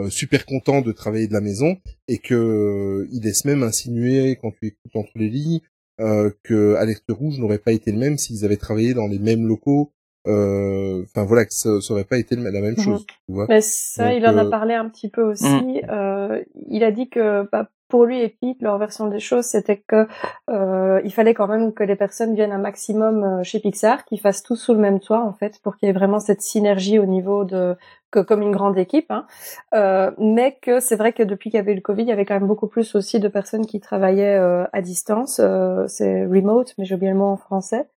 super 0.09 0.45
content 0.45 0.81
de 0.81 0.91
travailler 0.91 1.29
de 1.29 1.33
la 1.33 1.41
maison 1.41 1.77
et 2.09 2.19
que 2.19 2.35
euh, 2.35 3.09
il 3.13 3.23
laisse 3.23 3.45
même 3.45 3.63
insinuer 3.63 4.37
quand 4.41 4.51
tu 4.51 4.67
écoutes 4.69 4.97
entre 4.97 5.13
les 5.17 5.29
lignes 5.29 5.61
euh, 6.01 6.31
que 6.43 6.75
Alerte 6.75 7.05
Rouge 7.11 7.39
n'aurait 7.39 7.59
pas 7.59 7.71
été 7.73 7.93
le 7.93 7.99
même 7.99 8.19
s'ils 8.19 8.45
avaient 8.45 8.57
travaillé 8.57 8.93
dans 8.95 9.07
les 9.07 9.21
mêmes 9.21 9.47
locaux. 9.47 9.93
euh, 10.27 11.03
Enfin 11.05 11.25
voilà, 11.25 11.45
que 11.45 11.55
ça, 11.55 11.81
ça 11.81 11.93
aurait 11.93 12.05
pas 12.05 12.19
été 12.19 12.35
la 12.35 12.51
même 12.51 12.75
Mhm. 12.77 12.83
chose. 12.85 13.07
Tu 13.07 13.33
vois 13.35 13.47
Mais 13.49 13.61
ça, 13.61 14.09
Donc, 14.09 14.19
il 14.19 14.27
en 14.27 14.37
a 14.39 14.45
parlé 14.47 14.75
un 14.75 14.89
petit 14.89 15.09
peu 15.11 15.23
aussi. 15.23 15.47
Euh, 15.89 16.43
il 16.69 16.83
a 16.83 16.91
dit 16.91 17.09
que 17.09 17.49
bah, 17.53 17.69
pour 17.89 18.05
lui 18.05 18.21
et 18.21 18.29
Pete, 18.29 18.63
leur 18.63 18.79
version 18.79 19.07
des 19.09 19.21
choses, 19.21 19.45
c'était 19.45 19.77
que 19.87 20.07
euh, 20.51 21.01
il 21.05 21.13
fallait 21.13 21.35
quand 21.35 21.49
même 21.49 21.73
que 21.73 21.85
les 21.85 21.97
personnes 21.97 22.35
viennent 22.35 22.53
un 22.53 22.59
maximum 22.59 23.25
euh, 23.25 23.43
chez 23.43 23.61
Pixar, 23.61 24.05
qu'ils 24.05 24.21
fassent 24.21 24.43
tout 24.43 24.57
sous 24.57 24.73
le 24.73 24.81
même 24.81 25.01
toit 25.01 25.23
en 25.23 25.33
fait, 25.33 25.61
pour 25.63 25.77
qu'il 25.77 25.89
y 25.89 25.91
ait 25.91 25.95
vraiment 25.95 26.21
cette 26.21 26.43
synergie 26.43 26.99
au 26.99 27.07
niveau 27.07 27.45
de 27.45 27.77
que 28.15 28.21
comme 28.21 28.43
une 28.43 28.53
grande 28.53 28.79
équipe. 28.79 29.11
Hein. 29.11 29.27
Euh, 29.75 30.13
mais 30.19 30.57
que 30.63 30.81
c'est 30.81 30.97
vrai 30.97 31.13
que 31.13 31.23
depuis 31.23 31.51
qu'il 31.51 31.59
y 31.59 31.61
avait 31.61 31.73
eu 31.73 31.77
le 31.77 31.81
Covid, 31.81 32.03
il 32.03 32.09
y 32.09 32.13
avait 32.13 32.25
quand 32.25 32.35
même 32.35 32.47
beaucoup 32.47 32.69
plus 32.69 32.95
aussi 32.95 33.19
de 33.19 33.29
personnes 33.29 33.67
qui 33.67 33.81
travaillaient 33.81 34.39
euh, 34.39 34.65
à 34.73 34.81
distance. 34.83 35.41
Euh, 35.43 35.87
c'est 35.89 36.25
remote, 36.25 36.75
mais 36.79 36.85
j'ai 36.85 36.95
oublié 36.95 37.13
le 37.13 37.19
mot 37.19 37.27
en 37.27 37.37
français. 37.37 37.89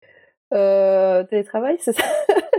Euh, 0.54 1.24
télétravail, 1.24 1.76
c'est 1.80 1.92
ça? 1.92 2.02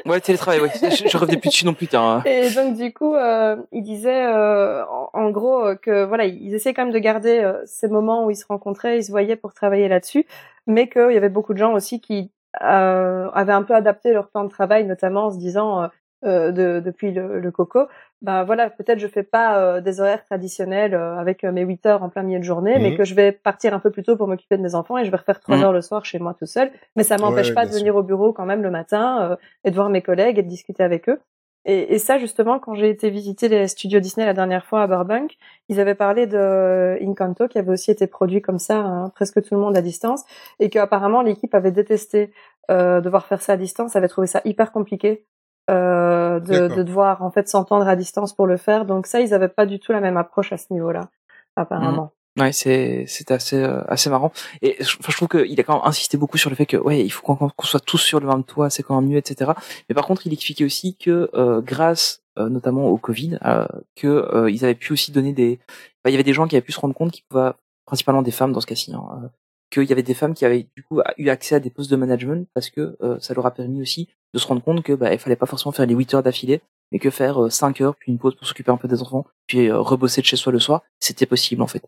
Ouais, 0.07 0.19
télétravail, 0.21 0.61
ouais. 0.61 0.71
Je, 0.73 1.07
je 1.09 1.17
revenais 1.17 1.37
plus 1.37 1.49
dessus 1.49 1.65
non 1.65 1.73
plus, 1.73 1.87
hein. 1.93 2.21
et 2.25 2.49
donc 2.51 2.75
du 2.75 2.93
coup, 2.93 3.13
euh, 3.13 3.57
il 3.71 3.83
disait 3.83 4.25
euh, 4.25 4.83
en, 4.85 5.09
en 5.13 5.29
gros 5.31 5.65
euh, 5.65 5.75
que 5.75 6.05
voilà, 6.05 6.25
ils 6.25 6.53
essayaient 6.53 6.73
quand 6.73 6.85
même 6.85 6.93
de 6.93 6.99
garder 6.99 7.39
euh, 7.39 7.61
ces 7.65 7.87
moments 7.87 8.25
où 8.25 8.31
ils 8.31 8.35
se 8.35 8.45
rencontraient, 8.47 8.97
ils 8.99 9.03
se 9.03 9.11
voyaient 9.11 9.35
pour 9.35 9.53
travailler 9.53 9.87
là-dessus, 9.87 10.25
mais 10.65 10.87
qu'il 10.89 11.11
y 11.11 11.17
avait 11.17 11.29
beaucoup 11.29 11.53
de 11.53 11.59
gens 11.59 11.73
aussi 11.73 11.99
qui 12.01 12.31
euh, 12.61 13.29
avaient 13.33 13.53
un 13.53 13.63
peu 13.63 13.75
adapté 13.75 14.13
leur 14.13 14.29
plan 14.29 14.43
de 14.43 14.49
travail, 14.49 14.85
notamment 14.85 15.25
en 15.25 15.31
se 15.31 15.37
disant 15.37 15.89
euh, 16.25 16.49
euh, 16.49 16.51
de, 16.51 16.79
depuis 16.79 17.11
le, 17.11 17.39
le 17.39 17.51
coco, 17.51 17.87
ben 18.21 18.43
voilà, 18.43 18.69
peut-être 18.69 18.99
je 18.99 19.07
fais 19.07 19.23
pas 19.23 19.59
euh, 19.59 19.81
des 19.81 19.99
horaires 19.99 20.25
traditionnels 20.25 20.93
euh, 20.95 21.17
avec 21.17 21.43
euh, 21.43 21.51
mes 21.51 21.61
8 21.63 21.85
heures 21.85 22.03
en 22.03 22.09
plein 22.09 22.23
milieu 22.23 22.39
de 22.39 22.43
journée, 22.43 22.79
mais 22.79 22.89
Mhm. 22.91 22.97
que 22.97 23.03
je 23.03 23.13
vais 23.15 23.31
partir 23.31 23.73
un 23.73 23.79
peu 23.79 23.91
plus 23.91 24.03
tôt 24.03 24.17
pour 24.17 24.27
m'occuper 24.27 24.57
de 24.57 24.63
mes 24.63 24.75
enfants 24.75 24.97
et 24.97 25.05
je 25.05 25.11
vais 25.11 25.17
refaire 25.17 25.39
trois 25.39 25.57
Mhm. 25.57 25.63
heures 25.63 25.73
le 25.73 25.81
soir 25.81 26.05
chez 26.05 26.19
moi 26.19 26.33
tout 26.33 26.45
seul, 26.47 26.71
mais 26.95 27.03
ça 27.03 27.17
m'empêche 27.17 27.49
Ouais, 27.49 27.53
pas 27.53 27.65
de 27.65 27.71
venir 27.71 27.95
au 27.95 28.03
bureau 28.03 28.33
quand 28.33 28.45
même 28.45 28.63
le 28.63 28.71
matin 28.71 29.31
euh, 29.31 29.35
et 29.63 29.69
de 29.71 29.75
voir 29.75 29.89
mes 29.89 30.01
collègues 30.01 30.39
et 30.39 30.43
de 30.43 30.47
discuter 30.49 30.83
avec 30.83 31.07
eux. 31.09 31.19
Et, 31.65 31.95
et 31.95 31.99
ça, 31.99 32.17
justement, 32.17 32.59
quand 32.59 32.75
j'ai 32.75 32.89
été 32.89 33.09
visiter 33.09 33.49
les 33.49 33.67
studios 33.67 33.99
Disney 33.99 34.25
la 34.25 34.33
dernière 34.33 34.65
fois 34.65 34.83
à 34.83 34.87
Burbank, 34.87 35.35
ils 35.67 35.79
avaient 35.81 35.95
parlé 35.95 36.25
de 36.25 36.97
Encanto, 37.05 37.47
qui 37.49 37.57
avait 37.59 37.71
aussi 37.71 37.91
été 37.91 38.07
produit 38.07 38.41
comme 38.41 38.59
ça, 38.59 38.77
hein, 38.79 39.09
presque 39.13 39.41
tout 39.43 39.53
le 39.53 39.59
monde 39.59 39.75
à 39.75 39.81
distance, 39.81 40.23
et 40.59 40.69
qu'apparemment 40.69 41.21
l'équipe 41.21 41.53
avait 41.53 41.71
détesté 41.71 42.31
euh, 42.71 43.01
devoir 43.01 43.25
faire 43.25 43.41
ça 43.41 43.53
à 43.53 43.57
distance, 43.57 43.95
avait 43.97 44.07
trouvé 44.07 44.27
ça 44.27 44.41
hyper 44.45 44.71
compliqué 44.71 45.25
euh, 45.69 46.39
de, 46.39 46.67
de 46.67 46.83
devoir 46.83 47.23
en 47.23 47.31
fait 47.31 47.47
s'entendre 47.47 47.87
à 47.87 47.95
distance 47.95 48.33
pour 48.33 48.47
le 48.47 48.57
faire. 48.57 48.85
Donc 48.85 49.07
ça, 49.07 49.19
ils 49.19 49.33
avaient 49.33 49.47
pas 49.47 49.65
du 49.65 49.79
tout 49.79 49.91
la 49.91 50.01
même 50.01 50.17
approche 50.17 50.53
à 50.53 50.57
ce 50.57 50.71
niveau-là, 50.71 51.09
apparemment. 51.55 52.11
Ouais, 52.39 52.51
c'est 52.51 53.05
c'est 53.07 53.31
assez 53.31 53.57
euh, 53.57 53.81
assez 53.87 54.11
marrant. 54.11 54.31
Et 54.61 54.75
je, 54.79 54.95
enfin, 54.99 55.11
je 55.11 55.15
trouve 55.17 55.27
qu'il 55.27 55.59
a 55.59 55.63
quand 55.63 55.73
même 55.73 55.87
insisté 55.87 56.17
beaucoup 56.17 56.37
sur 56.37 56.51
le 56.51 56.55
fait 56.55 56.67
que 56.67 56.77
ouais, 56.77 57.03
il 57.03 57.09
faut 57.09 57.23
qu'on 57.23 57.49
soit 57.63 57.79
tous 57.79 57.97
sur 57.97 58.19
le 58.19 58.27
même 58.27 58.43
toit, 58.43 58.69
c'est 58.69 58.83
quand 58.83 58.99
même 59.01 59.09
mieux, 59.09 59.17
etc. 59.17 59.51
Mais 59.89 59.95
par 59.95 60.05
contre, 60.05 60.27
il 60.27 60.33
expliquait 60.33 60.63
aussi 60.63 60.95
que 60.95 61.31
euh, 61.33 61.61
grâce 61.61 62.21
euh, 62.37 62.49
notamment 62.49 62.85
au 62.87 62.97
Covid, 62.97 63.39
euh, 63.43 63.65
que 63.95 64.07
euh, 64.07 64.51
ils 64.51 64.63
avaient 64.63 64.75
pu 64.75 64.93
aussi 64.93 65.11
donner 65.11 65.33
des, 65.33 65.59
enfin, 65.67 66.09
il 66.09 66.11
y 66.11 66.15
avait 66.15 66.23
des 66.23 66.33
gens 66.33 66.47
qui 66.47 66.55
avaient 66.55 66.65
pu 66.65 66.71
se 66.71 66.79
rendre 66.79 66.93
compte 66.93 67.11
qu'ils 67.11 67.23
pouvaient, 67.27 67.51
principalement 67.85 68.21
des 68.21 68.31
femmes 68.31 68.53
dans 68.53 68.61
ce 68.61 68.67
cas-ci, 68.67 68.93
hein, 68.93 69.03
euh, 69.23 69.27
qu'il 69.71 69.85
y 69.85 69.91
avait 69.91 70.03
des 70.03 70.13
femmes 70.13 70.33
qui 70.33 70.45
avaient 70.45 70.67
du 70.75 70.83
coup 70.83 71.01
eu 71.17 71.29
accès 71.29 71.55
à 71.55 71.59
des 71.59 71.69
postes 71.69 71.89
de 71.89 71.95
management 71.95 72.47
parce 72.53 72.69
que 72.69 72.95
euh, 73.01 73.19
ça 73.19 73.33
leur 73.33 73.45
a 73.45 73.51
permis 73.51 73.81
aussi 73.81 74.07
de 74.33 74.39
se 74.39 74.47
rendre 74.47 74.61
compte 74.63 74.83
que 74.83 74.93
bah, 74.93 75.13
il 75.13 75.19
fallait 75.19 75.35
pas 75.35 75.45
forcément 75.45 75.71
faire 75.71 75.85
les 75.85 75.95
8 75.95 76.13
heures 76.15 76.23
d'affilée, 76.23 76.61
mais 76.91 76.99
que 76.99 77.09
faire 77.09 77.43
euh, 77.45 77.49
5 77.49 77.81
heures 77.81 77.95
puis 77.95 78.11
une 78.11 78.17
pause 78.17 78.35
pour 78.35 78.47
s'occuper 78.47 78.71
un 78.71 78.77
peu 78.77 78.87
des 78.87 79.01
enfants, 79.01 79.25
puis 79.47 79.67
euh, 79.69 79.79
rebosser 79.79 80.21
de 80.21 80.25
chez 80.25 80.35
soi 80.37 80.51
le 80.51 80.59
soir, 80.59 80.81
c'était 80.99 81.25
possible 81.25 81.61
en 81.61 81.67
fait. 81.67 81.83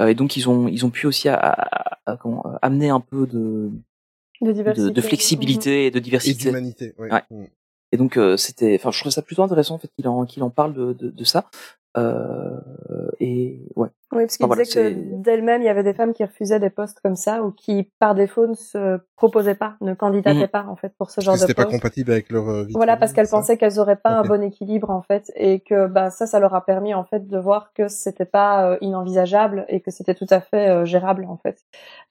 Euh, 0.00 0.08
et 0.08 0.14
donc 0.14 0.36
ils 0.36 0.48
ont 0.48 0.68
ils 0.68 0.84
ont 0.84 0.90
pu 0.90 1.06
aussi 1.06 1.28
à, 1.28 1.34
à- 1.36 1.98
à- 2.06 2.16
comment, 2.16 2.44
amener 2.62 2.90
un 2.90 3.00
peu 3.00 3.26
de 3.26 3.70
De 4.40 4.46
de, 4.48 4.52
diversité. 4.52 4.90
de 4.90 5.00
flexibilité 5.00 5.86
et 5.86 5.90
de 5.90 5.98
Et 5.98 6.00
diversité. 6.00 6.44
d'humanité. 6.44 6.94
Ouais. 6.98 7.10
Ouais. 7.12 7.22
Mm. 7.30 7.46
Et 7.92 7.96
donc 7.96 8.16
euh, 8.18 8.36
c'était, 8.36 8.76
enfin 8.78 8.90
je 8.90 8.98
trouvais 8.98 9.12
ça 9.12 9.22
plutôt 9.22 9.42
intéressant 9.44 9.76
en 9.76 9.78
fait 9.78 9.88
qu'il 9.96 10.06
en 10.08 10.26
qu'il 10.26 10.42
en 10.42 10.50
parle 10.50 10.74
de, 10.74 10.92
de, 10.92 11.08
de 11.10 11.24
ça. 11.24 11.48
Euh, 11.96 12.60
et 13.20 13.60
ouais. 13.76 13.88
Oui, 14.12 14.22
parce 14.24 14.36
qu'il 14.36 14.44
Enfin, 14.46 14.54
voilà, 14.54 14.62
disait 14.62 14.94
que 14.94 15.22
d'elles-mêmes, 15.22 15.62
il 15.62 15.64
y 15.64 15.68
avait 15.68 15.82
des 15.82 15.92
femmes 15.94 16.12
qui 16.12 16.24
refusaient 16.24 16.60
des 16.60 16.70
postes 16.70 17.00
comme 17.02 17.16
ça 17.16 17.42
ou 17.42 17.50
qui, 17.50 17.90
par 17.98 18.14
défaut, 18.14 18.46
ne 18.46 18.54
se 18.54 18.98
proposaient 19.16 19.56
pas, 19.56 19.76
ne 19.80 19.94
candidataient 19.94 20.42
Mhm. 20.42 20.46
pas, 20.48 20.64
en 20.68 20.76
fait, 20.76 20.92
pour 20.96 21.10
ce 21.10 21.16
Parce 21.16 21.24
genre 21.24 21.34
que 21.34 21.40
de 21.40 21.46
c'était 21.46 21.54
pas 21.54 21.64
poste. 21.64 21.76
compatible 21.76 22.12
avec 22.12 22.30
leur 22.30 22.48
euh, 22.48 22.64
vie. 22.64 22.72
Voilà, 22.74 22.96
parce 22.96 23.12
qu'elles 23.12 23.28
pensaient 23.28 23.56
qu'elles 23.58 23.80
auraient 23.80 23.96
pas 23.96 24.10
un 24.10 24.22
bon 24.22 24.42
équilibre, 24.42 24.90
en 24.90 25.02
fait, 25.02 25.32
et 25.34 25.60
que, 25.60 25.86
bah, 25.88 26.10
ça, 26.10 26.26
ça 26.26 26.38
leur 26.38 26.54
a 26.54 26.64
permis, 26.64 26.94
en 26.94 27.04
fait, 27.04 27.26
de 27.26 27.38
voir 27.38 27.72
que 27.74 27.88
c'était 27.88 28.24
pas 28.26 28.70
euh, 28.72 28.78
inenvisageable 28.80 29.64
et 29.68 29.80
que 29.80 29.90
c'était 29.90 30.14
tout 30.14 30.26
à 30.30 30.40
fait 30.40 30.68
euh, 30.68 30.84
gérable, 30.84 31.26
en 31.28 31.36
fait. 31.38 31.58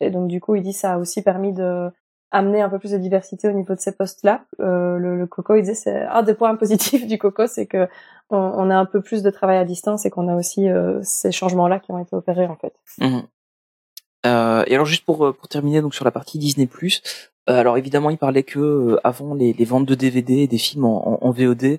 Et 0.01 0.09
donc, 0.09 0.27
du 0.27 0.41
coup, 0.41 0.55
il 0.55 0.63
dit, 0.63 0.73
ça 0.73 0.93
a 0.93 0.97
aussi 0.97 1.21
permis 1.21 1.53
de 1.53 1.89
amener 2.31 2.61
un 2.61 2.69
peu 2.69 2.79
plus 2.79 2.91
de 2.91 2.97
diversité 2.97 3.47
au 3.47 3.51
niveau 3.51 3.75
de 3.75 3.79
ces 3.79 3.91
postes-là. 3.91 4.45
Euh, 4.59 4.97
le, 4.97 5.17
le 5.17 5.27
coco, 5.27 5.55
il 5.55 5.61
disait, 5.61 5.75
c'est 5.75 6.03
un 6.03 6.23
des 6.23 6.33
points 6.33 6.55
positifs 6.57 7.07
du 7.07 7.17
coco, 7.17 7.47
c'est 7.47 7.65
que 7.65 7.87
on, 8.29 8.37
on 8.37 8.69
a 8.69 8.75
un 8.75 8.85
peu 8.85 9.01
plus 9.01 9.23
de 9.23 9.29
travail 9.29 9.57
à 9.57 9.65
distance 9.65 10.05
et 10.05 10.09
qu'on 10.09 10.27
a 10.27 10.35
aussi 10.35 10.69
euh, 10.69 10.99
ces 11.03 11.31
changements-là 11.31 11.79
qui 11.79 11.91
ont 11.91 11.99
été 11.99 12.15
opérés, 12.15 12.47
en 12.47 12.55
fait. 12.55 12.73
Mhm. 12.99 13.23
Euh, 14.25 14.63
et 14.65 14.73
alors 14.73 14.87
juste 14.87 15.05
pour 15.05 15.17
pour 15.35 15.47
terminer 15.47 15.81
donc 15.81 15.93
sur 15.93 16.03
la 16.03 16.09
partie 16.09 16.39
Disney 16.39 16.65
Plus, 16.65 17.03
alors 17.45 17.77
évidemment 17.77 18.09
il 18.09 18.17
parlait 18.17 18.41
que 18.41 18.97
avant 19.03 19.35
les, 19.35 19.53
les 19.53 19.65
ventes 19.65 19.85
de 19.85 19.93
DVD 19.93 20.37
et 20.37 20.47
des 20.47 20.57
films 20.57 20.85
en, 20.85 21.23
en, 21.23 21.27
en 21.27 21.31
VOD, 21.31 21.77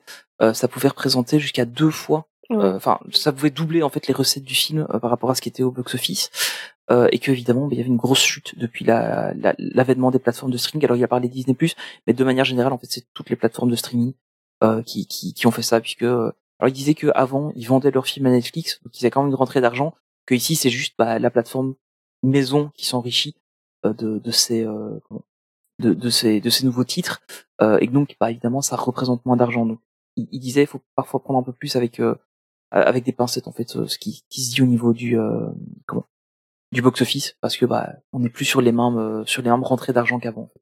ça 0.53 0.69
pouvait 0.69 0.87
représenter 0.87 1.41
jusqu'à 1.41 1.65
deux 1.65 1.91
fois 1.91 2.29
euh, 2.53 2.77
enfin 2.77 3.01
ça 3.13 3.33
pouvait 3.33 3.51
doubler 3.51 3.83
en 3.83 3.89
fait 3.89 4.07
les 4.07 4.15
recettes 4.15 4.45
du 4.45 4.55
film 4.55 4.87
euh, 4.95 5.01
par 5.01 5.11
rapport 5.11 5.31
à 5.31 5.35
ce 5.35 5.41
qui 5.41 5.49
était 5.49 5.65
au 5.65 5.73
box 5.73 5.95
office 5.95 6.31
euh, 6.91 7.09
et 7.12 7.18
que 7.18 7.30
évidemment 7.32 7.66
bah, 7.66 7.74
il 7.74 7.78
y 7.78 7.80
avait 7.80 7.89
une 7.91 7.97
grosse 7.97 8.20
chute 8.22 8.59
depuis 8.59 8.84
la- 8.84 9.34
la- 9.34 9.55
l'avènement 9.59 10.11
des 10.11 10.18
plateformes 10.18 10.53
de 10.53 10.57
streaming. 10.59 10.84
Alors 10.84 10.97
il 10.97 11.05
a 11.05 11.09
parlé 11.09 11.28
Disney 11.28 11.57
mais 12.07 12.12
de 12.12 12.24
manière 12.24 12.45
générale 12.45 12.72
en 12.72 12.78
fait 12.78 12.87
c'est 12.91 13.05
toutes 13.14 13.30
les 13.30 13.37
plateformes 13.37 13.70
de 13.70 13.76
streaming 13.76 14.12
euh, 14.62 14.82
qui, 14.82 15.07
qui 15.07 15.34
qui 15.34 15.47
ont 15.47 15.51
fait 15.51 15.62
ça 15.62 15.80
puisque 15.80 16.03
euh, 16.03 16.30
alors 16.59 16.68
il 16.68 16.72
disait 16.72 16.95
que 16.95 17.09
avant 17.14 17.53
ils 17.57 17.66
vendaient 17.66 17.91
leurs 17.91 18.07
films 18.07 18.26
à 18.26 18.30
Netflix 18.30 18.80
donc 18.84 18.99
ils 18.99 19.05
avaient 19.05 19.11
quand 19.11 19.22
même 19.22 19.30
une 19.30 19.34
rentrée 19.37 19.61
d'argent 19.61 19.95
que 20.26 20.34
ici 20.34 20.55
c'est 20.57 20.70
juste 20.70 20.95
bah, 20.99 21.18
la 21.18 21.30
plateforme 21.30 21.74
maison 22.22 22.70
qui 22.74 22.87
s'enrichit 22.87 23.34
euh, 23.84 23.93
de 23.93 24.18
de 24.18 24.30
ces 24.30 24.64
euh, 24.64 24.99
de, 25.78 25.93
de 25.93 26.09
ces 26.11 26.41
de 26.41 26.51
ces 26.51 26.64
nouveaux 26.64 26.84
titres 26.84 27.20
euh, 27.61 27.78
et 27.80 27.87
donc 27.89 28.16
bah, 28.20 28.30
évidemment 28.30 28.62
ça 28.62 28.76
représente 28.76 29.24
moins 29.26 29.37
d'argent. 29.37 29.66
Donc 29.66 29.80
il, 30.16 30.26
il 30.32 30.41
disait 30.41 30.62
il 30.62 30.66
faut 30.66 30.80
parfois 30.95 31.22
prendre 31.22 31.39
un 31.39 31.43
peu 31.43 31.53
plus 31.53 31.76
avec 31.76 32.01
avec 32.70 33.05
des 33.05 33.12
pincettes 33.12 33.47
en 33.49 33.53
fait 33.53 33.68
ce 33.87 33.99
qui, 33.99 34.22
qui 34.28 34.43
se 34.43 34.55
dit 34.55 34.62
au 34.62 34.66
niveau 34.66 34.93
du 34.93 35.16
comment 35.87 36.05
du 36.73 36.83
box 36.83 37.01
office 37.03 37.37
parce 37.41 37.57
que 37.57 37.64
bah 37.67 37.95
on 38.12 38.19
n'est 38.21 38.29
plus 38.29 38.45
sur 38.45 38.61
les 38.61 38.73
mêmes 38.73 38.99
euh, 38.99 39.25
sur 39.25 39.43
les 39.43 39.51
mêmes 39.51 39.62
rentrées 39.62 39.93
d'argent 39.93 40.19
qu'avant 40.19 40.51
fait. 40.53 40.61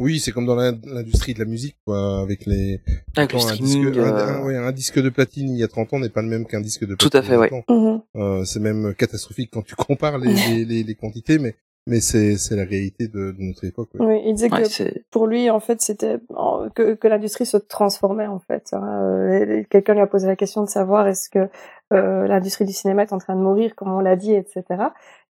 Oui, 0.00 0.18
c'est 0.18 0.32
comme 0.32 0.44
dans 0.46 0.56
l'in- 0.56 0.76
l'industrie 0.86 1.34
de 1.34 1.38
la 1.38 1.44
musique, 1.44 1.76
quoi, 1.86 2.20
avec 2.20 2.46
les. 2.46 2.80
avec 3.16 3.32
le 3.32 3.38
Attends, 3.38 3.46
un 3.48 3.54
streaming 3.54 3.84
disque, 3.92 3.96
un, 3.98 4.02
euh, 4.02 4.26
un- 4.40 4.44
ouais, 4.44 4.56
un 4.56 4.72
disque 4.72 4.98
de 5.00 5.08
platine 5.08 5.50
il 5.54 5.58
y 5.58 5.62
a 5.62 5.68
30 5.68 5.92
ans 5.92 6.00
n'est 6.00 6.08
pas 6.08 6.20
le 6.22 6.26
même 6.28 6.46
qu'un 6.46 6.60
disque 6.60 6.84
de 6.84 6.96
Tout 6.96 7.08
platine 7.08 7.20
à 7.20 7.22
fait, 7.22 7.36
ouais. 7.38 7.48
30 7.48 7.70
ans. 7.70 8.04
Mhm. 8.16 8.20
Euh, 8.20 8.44
c'est 8.44 8.58
même 8.58 8.92
catastrophique 8.94 9.50
quand 9.52 9.62
tu 9.62 9.76
compares 9.76 10.18
les, 10.18 10.34
les, 10.64 10.64
les, 10.64 10.82
les 10.82 10.94
quantités, 10.96 11.38
mais 11.38 11.54
mais 11.86 12.00
c'est 12.00 12.36
c'est 12.36 12.56
la 12.56 12.64
réalité 12.64 13.08
de, 13.08 13.32
de 13.32 13.36
notre 13.42 13.64
époque. 13.64 13.90
ouais. 13.94 14.06
Oui, 14.06 14.22
il 14.26 14.34
disait 14.34 14.50
ouais, 14.52 14.62
que 14.62 15.00
pour 15.10 15.26
lui, 15.26 15.50
en 15.50 15.60
fait, 15.60 15.80
c'était 15.80 16.18
que, 16.74 16.94
que 16.94 17.08
l'industrie 17.08 17.46
se 17.46 17.56
transformait, 17.56 18.26
en 18.26 18.38
fait. 18.38 18.68
hein. 18.72 18.82
Euh, 18.84 19.64
Quelqu'un 19.70 19.94
lui 19.94 20.00
a 20.00 20.06
posé 20.06 20.26
la 20.26 20.36
question 20.36 20.62
de 20.62 20.68
savoir 20.68 21.06
est-ce 21.08 21.28
que 21.28 21.48
euh, 21.92 22.26
l'industrie 22.26 22.64
du 22.64 22.72
cinéma 22.72 23.02
est 23.02 23.12
en 23.12 23.18
train 23.18 23.34
de 23.36 23.40
mourir, 23.40 23.74
comme 23.74 23.92
on 23.92 24.00
l'a 24.00 24.16
dit, 24.16 24.34
etc. 24.34 24.62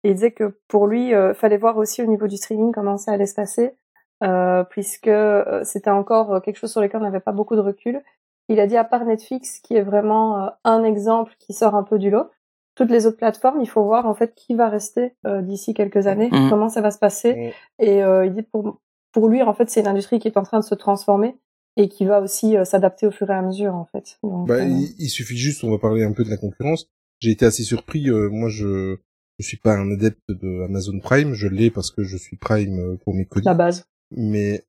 Et 0.05 0.11
il 0.11 0.15
disait 0.15 0.33
que 0.33 0.59
pour 0.69 0.87
lui, 0.87 1.15
euh, 1.15 1.35
fallait 1.35 1.57
voir 1.59 1.77
aussi 1.79 2.03
au 2.03 2.07
niveau 2.07 2.27
du 2.27 2.37
streaming 2.37 2.73
comment 2.73 2.99
ça 2.99 3.13
allait 3.13 3.27
se 3.27 3.35
passer, 3.35 3.75
euh, 4.23 4.63
puisque 4.65 5.09
euh, 5.09 5.65
c'était 5.65 5.91
encore 5.91 6.35
euh, 6.35 6.41
quelque 6.41 6.57
chose 6.57 6.71
sur 6.71 6.81
lequel 6.81 7.01
on 7.01 7.05
n'avait 7.05 7.21
pas 7.21 7.33
beaucoup 7.33 7.57
de 7.57 7.61
recul. 7.61 8.01
Il 8.49 8.61
a 8.61 8.67
dit 8.67 8.77
à 8.77 8.85
part 8.85 9.05
Netflix, 9.05 9.61
qui 9.61 9.75
est 9.77 9.83
vraiment 9.83 10.45
euh, 10.45 10.49
un 10.65 10.85
exemple 10.85 11.33
qui 11.39 11.53
sort 11.53 11.75
un 11.75 11.83
peu 11.85 11.99
du 11.99 12.11
lot, 12.11 12.29
toutes 12.75 12.91
les 12.91 13.07
autres 13.07 13.19
plateformes, 13.19 13.61
il 13.61 13.69
faut 13.69 13.85
voir 13.85 14.07
en 14.07 14.15
fait 14.15 14.35
qui 14.35 14.55
va 14.55 14.69
rester 14.69 15.13
euh, 15.27 15.43
d'ici 15.43 15.75
quelques 15.75 16.07
années, 16.07 16.29
Mhm. 16.33 16.49
comment 16.51 16.69
ça 16.69 16.81
va 16.81 16.91
se 16.91 16.99
passer. 16.99 17.33
Ouais. 17.33 17.55
Et 17.81 18.03
euh, 18.03 18.27
il 18.27 18.33
dit 18.33 18.43
pour 18.43 18.81
pour 19.13 19.29
lui 19.29 19.43
en 19.43 19.53
fait 19.53 19.69
c'est 19.69 19.81
une 19.81 19.87
industrie 19.89 20.19
qui 20.19 20.29
est 20.29 20.39
en 20.39 20.43
train 20.43 20.59
de 20.61 20.65
se 20.65 20.75
transformer 20.75 21.37
et 21.77 21.89
qui 21.89 22.05
va 22.07 22.21
aussi 22.21 22.57
euh, 22.57 22.65
s'adapter 22.65 23.07
au 23.07 23.11
fur 23.11 23.29
et 23.31 23.35
à 23.35 23.43
mesure 23.43 23.75
en 23.75 23.85
fait. 23.87 24.19
Donc, 24.23 24.49
Bah, 24.49 24.55
euh, 24.55 24.65
il, 24.65 24.95
il 24.99 25.09
suffit 25.09 25.37
juste, 25.37 25.65
on 25.65 25.71
va 25.71 25.79
parler 25.79 26.03
un 26.05 26.13
peu 26.13 26.25
de 26.25 26.31
la 26.31 26.37
concurrence. 26.39 26.87
J'ai 27.21 27.31
été 27.31 27.45
assez 27.47 27.63
surpris. 27.63 28.09
euh, 28.11 28.29
moi, 28.31 28.49
je 28.49 28.97
je 29.39 29.47
suis 29.47 29.57
pas 29.57 29.75
un 29.75 29.91
adepte 29.91 30.21
de 30.29 30.63
Amazon 30.65 30.99
Prime. 31.01 31.35
Je 31.35 31.49
l'ai 31.49 31.71
parce 31.71 31.91
que 31.91 32.05
je 32.05 32.17
suis 32.17 32.37
Prime 32.37 32.99
pour 33.05 33.15
mes 33.15 33.25
colis. 33.27 33.45
la 33.45 33.55
base. 33.55 33.87
Mais 34.15 34.63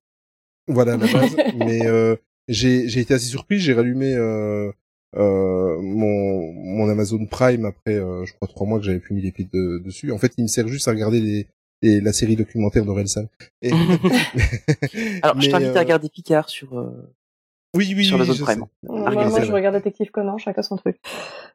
voilà 0.68 0.96
la 0.96 1.06
base. 1.06 1.36
mais 1.58 1.86
euh, 1.86 2.16
j'ai 2.48 2.88
j'ai 2.88 3.00
été 3.00 3.14
assez 3.14 3.26
surpris. 3.26 3.58
J'ai 3.58 3.72
rallumé 3.74 4.14
euh, 5.16 5.20
euh, 5.76 5.80
mon 5.80 6.52
mon 6.52 6.88
Amazon 6.88 7.24
Prime 7.26 7.64
après, 7.64 7.94
euh, 7.94 8.24
je 8.24 8.32
crois 8.34 8.48
trois 8.48 8.66
mois 8.66 8.78
que 8.78 8.84
j'avais 8.84 8.98
plus 8.98 9.14
mis 9.14 9.22
les 9.22 9.32
pieds 9.32 9.48
de- 9.52 9.78
dessus. 9.84 10.12
En 10.12 10.18
fait, 10.18 10.32
il 10.38 10.42
me 10.42 10.48
sert 10.48 10.66
juste 10.68 10.88
à 10.88 10.90
regarder 10.90 11.20
les, 11.20 11.46
les 11.82 12.00
la 12.00 12.12
série 12.12 12.36
documentaire 12.36 12.84
d'Orelsan. 12.84 13.26
Et... 13.62 13.70
alors 15.22 15.40
je 15.40 15.50
t'invite 15.50 15.68
euh, 15.68 15.76
à 15.76 15.80
regarder 15.80 16.08
Picard 16.08 16.48
sur 16.48 16.78
euh, 16.78 16.90
Oui, 17.74 17.92
oui, 17.96 18.04
sur 18.04 18.16
oui, 18.16 18.22
Amazon 18.24 18.44
Prime. 18.44 18.64
Moi, 18.82 19.42
je 19.44 19.52
regarde 19.52 19.76
Détective 19.76 20.10
Conan, 20.10 20.38
chacun 20.38 20.62
son 20.62 20.76
truc. 20.76 20.98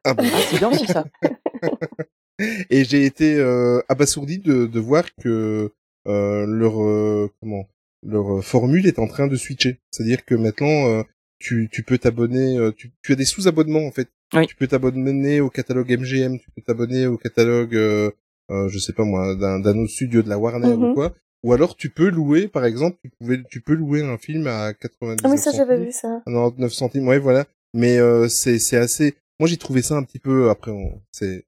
Ah 0.04 0.14
bon. 0.14 0.24
Ah, 0.26 0.38
c'est 0.48 0.58
bien 0.58 0.70
aussi 0.70 0.86
ça. 0.86 1.04
Et 2.70 2.84
j'ai 2.84 3.04
été 3.04 3.36
euh, 3.36 3.82
abasourdi 3.88 4.38
de, 4.38 4.64
de 4.66 4.80
voir 4.80 5.04
que 5.22 5.72
euh, 6.08 6.46
leur 6.46 6.82
euh, 6.82 7.30
comment 7.40 7.68
leur 8.02 8.38
euh, 8.38 8.40
formule 8.40 8.86
est 8.86 8.98
en 8.98 9.06
train 9.06 9.26
de 9.26 9.36
switcher. 9.36 9.78
C'est-à-dire 9.90 10.24
que 10.24 10.34
maintenant 10.34 10.88
euh, 10.88 11.02
tu, 11.40 11.68
tu 11.72 11.82
peux 11.82 11.98
t'abonner, 11.98 12.56
euh, 12.58 12.70
tu, 12.70 12.92
tu 13.02 13.12
as 13.12 13.16
des 13.16 13.24
sous-abonnements 13.24 13.84
en 13.86 13.90
fait. 13.90 14.08
Oui. 14.34 14.46
Tu 14.46 14.54
peux 14.54 14.68
t'abonner 14.68 15.40
au 15.40 15.50
catalogue 15.50 15.90
MGM, 15.90 16.38
tu 16.38 16.50
peux 16.54 16.62
t'abonner 16.62 17.06
au 17.08 17.16
catalogue, 17.16 17.74
euh, 17.74 18.10
euh, 18.52 18.68
je 18.68 18.78
sais 18.78 18.92
pas 18.92 19.02
moi, 19.04 19.34
d'un 19.34 19.58
d'un 19.58 19.76
autre 19.78 19.90
studio 19.90 20.22
de 20.22 20.28
la 20.28 20.38
Warner 20.38 20.68
ou 20.74 20.86
Mhm. 20.88 20.94
quoi. 20.94 21.14
Ou 21.42 21.52
alors 21.54 21.74
tu 21.74 21.88
peux 21.90 22.10
louer, 22.10 22.46
par 22.48 22.64
exemple, 22.66 22.98
tu 23.02 23.10
pouvais, 23.18 23.42
tu 23.50 23.60
peux 23.62 23.72
louer 23.74 24.02
un 24.02 24.18
film 24.18 24.46
à 24.46 24.74
99 24.74 25.20
Ah 25.24 25.30
oui, 25.30 25.38
ça, 25.38 25.50
j'avais 25.52 25.82
vu 25.84 25.90
ça. 25.90 26.20
99 26.26 26.72
centimes, 26.72 27.08
ouais, 27.08 27.18
voilà. 27.18 27.46
Mais 27.74 27.98
euh, 27.98 28.28
c'est 28.28 28.58
c'est 28.58 28.76
assez. 28.76 29.14
Moi, 29.40 29.48
j'ai 29.48 29.56
trouvé 29.56 29.80
ça 29.80 29.94
un 29.96 30.02
petit 30.04 30.18
peu. 30.18 30.50
Après, 30.50 30.70
on 30.70 31.00
c'est 31.12 31.44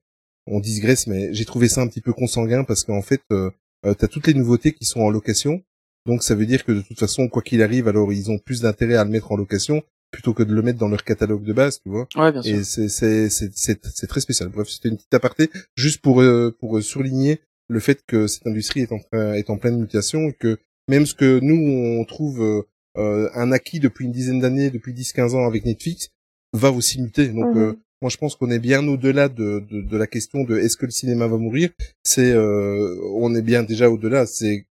on 0.47 0.59
digresse, 0.61 1.07
mais 1.07 1.33
j'ai 1.35 1.45
trouvé 1.45 1.69
ça 1.69 1.83
un 1.83 1.87
petit 1.89 2.01
peu 2.01 2.13
consanguin 2.15 2.65
parce 2.65 2.85
qu'en 2.85 3.03
fait, 3.03 3.21
euh, 3.33 3.51
euh, 3.85 3.95
t'as 3.95 4.09
toutes 4.09 4.27
les 4.27 4.35
nouveautés 4.35 4.73
qui 4.73 4.87
sont 4.87 5.01
en 5.03 5.11
location. 5.11 5.63
Donc, 6.07 6.23
ça 6.23 6.35
veut 6.35 6.47
dire 6.47 6.65
que 6.65 6.73
de 6.73 6.81
toute 6.81 6.99
façon, 6.99 7.29
quoi 7.29 7.43
qu'il 7.43 7.63
arrive, 7.63 7.87
alors 7.89 8.13
ils 8.13 8.31
ont 8.31 8.39
plus 8.39 8.61
d'intérêt 8.63 8.97
à 8.97 9.05
le 9.05 9.11
mettre 9.11 9.31
en 9.33 9.37
location 9.37 9.83
plutôt 10.11 10.35
que 10.35 10.43
de 10.43 10.53
le 10.53 10.61
mettre 10.63 10.79
dans 10.79 10.89
leur 10.89 11.05
catalogue 11.05 11.43
de 11.45 11.53
base, 11.55 11.81
tu 11.81 11.89
vois. 11.89 12.07
Ouais, 12.17 12.33
bien 12.33 12.43
sûr. 12.43 12.57
Et 12.59 12.65
c'est 12.65 12.89
c'est 12.89 13.31
c'est 13.31 13.51
c'est 13.55 13.81
c'est 13.95 14.07
très 14.07 14.21
spécial. 14.21 14.49
Bref, 14.51 14.69
c'était 14.69 14.89
une 14.91 14.97
petite 14.97 15.15
aparté 15.15 15.49
juste 15.77 16.01
pour 16.03 16.21
euh, 16.21 16.55
pour 16.61 16.83
souligner 16.83 17.41
le 17.69 17.81
fait 17.81 18.03
que 18.07 18.27
cette 18.27 18.47
industrie 18.47 18.81
est 18.81 18.93
en 18.93 18.99
train 18.99 19.33
est 19.33 19.49
en 19.49 19.57
pleine 19.57 19.79
mutation 19.79 20.29
et 20.29 20.35
que 20.35 20.59
même 20.89 21.07
ce 21.07 21.15
que 21.15 21.39
nous 21.41 21.57
on 21.57 22.05
trouve 22.05 22.43
euh, 22.43 22.63
euh, 22.99 23.31
un 23.35 23.53
acquis 23.53 23.81
depuis 23.81 24.05
une 24.05 24.13
dizaine 24.13 24.41
d'années, 24.41 24.69
depuis 24.69 24.93
10-15 24.93 25.35
ans 25.35 25.47
avec 25.47 25.65
Netflix, 25.65 26.11
va 26.53 26.71
aussi 26.73 27.01
muter. 27.01 27.29
Donc 27.29 27.55
Mhm. 27.55 27.63
euh, 27.63 27.73
moi 28.03 28.11
je 28.11 28.19
pense 28.19 28.35
qu'on 28.37 28.51
est 28.51 28.59
bien 28.59 28.87
au-delà 28.89 29.31
de, 29.31 29.65
de 29.71 29.81
de 29.81 29.97
la 29.97 30.07
question 30.07 30.43
de 30.45 30.59
est-ce 30.59 30.77
que 30.77 30.85
le 30.85 30.91
cinéma 30.93 31.27
va 31.27 31.39
mourir. 31.39 31.71
C'est 32.03 32.33
euh, 32.33 33.01
on 33.15 33.35
est 33.35 33.41
bien 33.43 33.63
déjà 33.63 33.89
au-delà. 33.89 34.27
C'est 34.27 34.67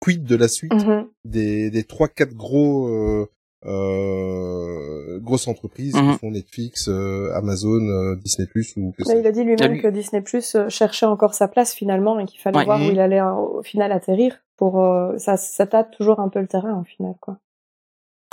quid 0.00 0.24
de 0.24 0.36
la 0.36 0.48
suite 0.48 0.72
Mhm. 0.72 1.06
des 1.24 1.70
des 1.70 1.84
trois 1.84 2.08
quatre 2.08 2.34
gros 2.34 2.88
euh, 2.88 3.28
euh, 3.66 5.18
grosses 5.20 5.48
entreprises 5.48 5.94
qui 5.94 6.18
font 6.18 6.30
Netflix, 6.30 6.88
euh, 6.88 7.30
Amazon, 7.34 7.80
euh, 7.80 8.16
Disney 8.16 8.46
Plus 8.48 8.74
ou 8.76 8.92
que 8.96 9.02
il 9.18 9.26
a 9.26 9.32
dit 9.32 9.44
lui-même 9.44 9.72
lui- 9.72 9.82
que 9.82 9.88
Disney 9.88 10.22
Plus 10.22 10.54
euh, 10.54 10.68
cherchait 10.68 11.06
encore 11.06 11.34
sa 11.34 11.48
place 11.48 11.74
finalement 11.74 12.18
et 12.18 12.24
qu'il 12.26 12.40
fallait 12.40 12.58
Ouais. 12.58 12.64
voir 12.64 12.80
où 12.80 12.84
Mhm. 12.84 12.92
il 12.92 13.00
allait 13.00 13.20
euh, 13.20 13.32
au 13.34 13.62
final 13.62 13.92
atterrir. 13.92 14.38
Pour 14.56 14.80
euh, 14.82 15.16
ça, 15.18 15.36
ça 15.38 15.66
tâte 15.66 15.90
toujours 15.96 16.20
un 16.20 16.28
peu 16.28 16.38
le 16.40 16.46
terrain 16.46 16.78
au 16.80 16.84
final, 16.84 17.14
quoi. 17.20 17.38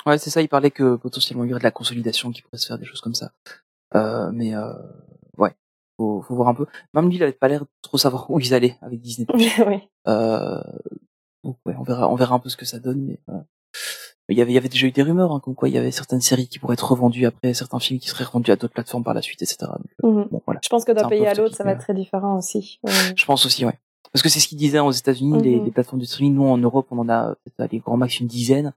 Ouais, 0.06 0.18
c'est 0.18 0.30
ça. 0.30 0.42
Il 0.42 0.50
parlait 0.50 0.72
que 0.72 0.96
potentiellement 0.96 1.44
il 1.44 1.50
y 1.50 1.54
aurait 1.54 1.60
de 1.60 1.64
la 1.66 1.72
consolidation 1.72 2.32
qui 2.32 2.42
pourrait 2.42 2.58
se 2.58 2.68
faire, 2.68 2.78
des 2.78 2.86
choses 2.86 3.02
comme 3.02 3.16
ça. 3.16 3.32
Euh, 3.96 4.30
mais 4.34 4.54
euh, 4.56 4.74
ouais, 5.38 5.52
faut, 5.98 6.22
faut 6.22 6.36
voir 6.36 6.50
un 6.50 6.54
peu. 6.54 6.66
Même 6.94 7.08
lui, 7.10 7.16
il 7.16 7.24
avait 7.24 7.32
pas 7.32 7.48
l'air 7.48 7.62
de 7.62 7.68
trop 7.82 7.98
savoir 7.98 8.30
où 8.30 8.40
ils 8.40 8.54
allaient 8.54 8.76
avec 8.82 9.00
Disney. 9.02 9.26
oui. 9.68 9.80
Euh, 10.08 10.62
donc 11.48 11.58
ouais, 11.66 11.76
on 11.80 11.84
verra, 11.84 12.10
on 12.10 12.16
verra 12.16 12.36
un 12.36 12.40
peu 12.40 12.50
ce 12.50 12.58
que 12.58 12.66
ça 12.66 12.78
donne. 12.80 13.02
Mais, 13.06 13.20
euh, 13.30 13.40
il 14.30 14.38
y 14.38 14.42
avait, 14.42 14.52
il 14.52 14.56
y 14.56 14.58
avait 14.58 14.68
déjà 14.70 14.86
eu 14.88 14.92
des 14.92 15.04
rumeurs, 15.04 15.32
hein, 15.32 15.40
comme 15.40 15.56
quoi 15.56 15.70
il 15.70 15.76
y 15.76 15.78
avait 15.78 15.92
certaines 15.92 16.20
séries 16.22 16.48
qui 16.50 16.60
pourraient 16.60 16.74
être 16.74 16.92
revendues 16.92 17.26
après, 17.26 17.54
certains 17.54 17.80
films 17.80 18.00
qui 18.00 18.10
seraient 18.10 18.26
revendus 18.26 18.52
à 18.52 18.58
d'autres 18.58 18.74
plateformes 18.74 19.04
par 19.06 19.14
la 19.14 19.22
suite, 19.22 19.42
etc. 19.42 19.58
Donc, 19.62 19.88
euh, 20.04 20.08
Mhm. 20.24 20.28
bon, 20.32 20.42
voilà. 20.46 20.60
Je 20.64 20.70
pense 20.70 20.84
que 20.84 20.92
d'un 20.92 21.06
un 21.06 21.10
pays 21.10 21.26
à 21.26 21.34
l'autre, 21.34 21.56
ça 21.56 21.64
va 21.64 21.72
être 21.72 21.80
très 21.80 21.94
différent 21.94 22.38
aussi. 22.38 22.80
Euh, 22.88 22.92
Je 23.16 23.26
pense 23.26 23.46
aussi, 23.46 23.66
ouais. 23.66 23.80
Parce 24.12 24.22
que 24.24 24.30
c'est 24.30 24.40
ce 24.40 24.48
qu'ils 24.50 24.58
disaient 24.58 24.80
aux 24.80 24.92
États-Unis, 24.92 25.42
les, 25.42 25.58
Mhm. 25.60 25.66
les 25.66 25.72
plateformes 25.72 26.00
de 26.02 26.06
streaming. 26.06 26.34
Nous, 26.36 26.46
en 26.46 26.58
Europe, 26.58 26.88
on 26.92 27.00
en 27.00 27.10
a 27.10 27.36
peut-être 27.56 27.72
les 27.72 27.80
grands 27.80 27.98
max 27.98 28.20
une 28.20 28.28
dizaine 28.28 28.74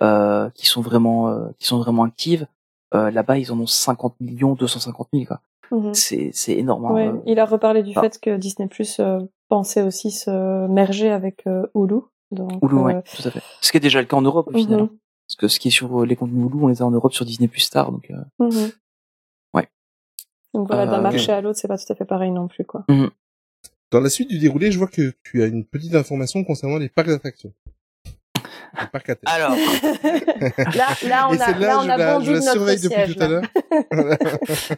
euh, 0.00 0.48
qui 0.54 0.66
sont 0.66 0.80
vraiment, 0.82 1.28
euh, 1.28 1.48
qui 1.58 1.66
sont 1.66 1.78
vraiment 1.78 2.04
actives. 2.04 2.46
Euh, 2.94 3.10
Là-bas, 3.10 3.38
ils 3.38 3.50
en 3.52 3.58
ont 3.60 3.66
50 3.66 4.14
millions, 4.20 4.54
250 4.54 5.08
000. 5.12 5.24
Quoi. 5.26 5.40
mhm. 5.70 5.94
C'est, 5.94 6.30
c'est 6.32 6.52
énorme. 6.56 6.86
hein. 6.86 6.92
Ouais, 6.92 7.08
Euh, 7.08 7.18
il 7.26 7.38
a 7.40 7.44
reparlé 7.44 7.82
du 7.82 7.92
ah. 7.96 8.00
fait 8.02 8.18
que 8.20 8.36
Disney 8.36 8.68
Plus 8.68 9.00
euh, 9.00 9.20
pensait 9.48 9.82
aussi 9.82 10.10
se 10.10 10.66
merger 10.68 11.10
avec 11.10 11.46
euh, 11.46 11.66
Hulu. 11.74 12.00
Donc, 12.32 12.62
Hulu, 12.62 12.74
euh, 12.76 12.80
ouais, 12.82 13.02
tout 13.02 13.26
à 13.28 13.30
fait. 13.30 13.42
Ce 13.60 13.70
qui 13.70 13.76
est 13.76 13.80
déjà 13.80 14.00
le 14.00 14.06
cas 14.06 14.16
en 14.16 14.22
Europe 14.22 14.48
au 14.52 14.56
final. 14.58 14.80
mhm, 14.80 14.84
hein. 14.86 14.90
Parce 15.28 15.36
que 15.36 15.48
ce 15.48 15.58
qui 15.60 15.68
est 15.68 15.72
sur 15.72 16.02
euh, 16.02 16.06
les 16.06 16.16
contenus 16.16 16.46
Hulu, 16.46 16.64
on 16.64 16.68
les 16.68 16.82
a 16.82 16.86
en 16.86 16.90
Europe 16.90 17.12
sur 17.12 17.24
Disney 17.24 17.48
Plus 17.48 17.60
Star. 17.60 17.92
Donc, 17.92 18.10
euh, 18.10 18.16
mhm. 18.44 18.70
Ouais. 19.54 19.68
Donc 20.54 20.66
voilà, 20.68 20.86
d'un 20.86 21.00
marché 21.00 21.30
à 21.32 21.40
l'autre, 21.40 21.58
c'est 21.58 21.68
pas 21.68 21.78
tout 21.78 21.90
à 21.92 21.94
fait 21.94 22.04
pareil 22.04 22.30
non 22.30 22.48
plus, 22.48 22.64
quoi. 22.64 22.84
Dans 23.90 24.00
la 24.00 24.08
suite 24.08 24.28
du 24.28 24.38
déroulé, 24.38 24.72
je 24.72 24.78
vois 24.78 24.88
que 24.88 25.12
tu 25.22 25.42
as 25.42 25.46
une 25.46 25.64
petite 25.66 25.94
information 25.94 26.42
concernant 26.44 26.78
les 26.78 26.88
parcs 26.88 27.08
d'attractions. 27.08 27.52
Les 28.80 28.86
parcs 28.90 29.10
à 29.10 29.14
thème. 29.16 29.24
Alors, 29.26 29.50
là, 30.74 30.86
là, 31.06 31.28
on 31.28 31.34
Et 31.34 31.40
a, 31.40 31.44
celle-là, 31.46 31.66
là, 31.66 31.78
on 31.78 31.82
je 31.84 31.90
a 31.90 31.96
la, 31.98 32.20
je 32.20 32.26
de 32.26 32.32
la 32.32 32.38
notre 32.40 32.52
surveille 32.52 32.80
depuis 32.80 33.14
tout 33.14 33.22
à 33.22 33.28
là. 33.28 33.40
l'heure. 33.90 34.18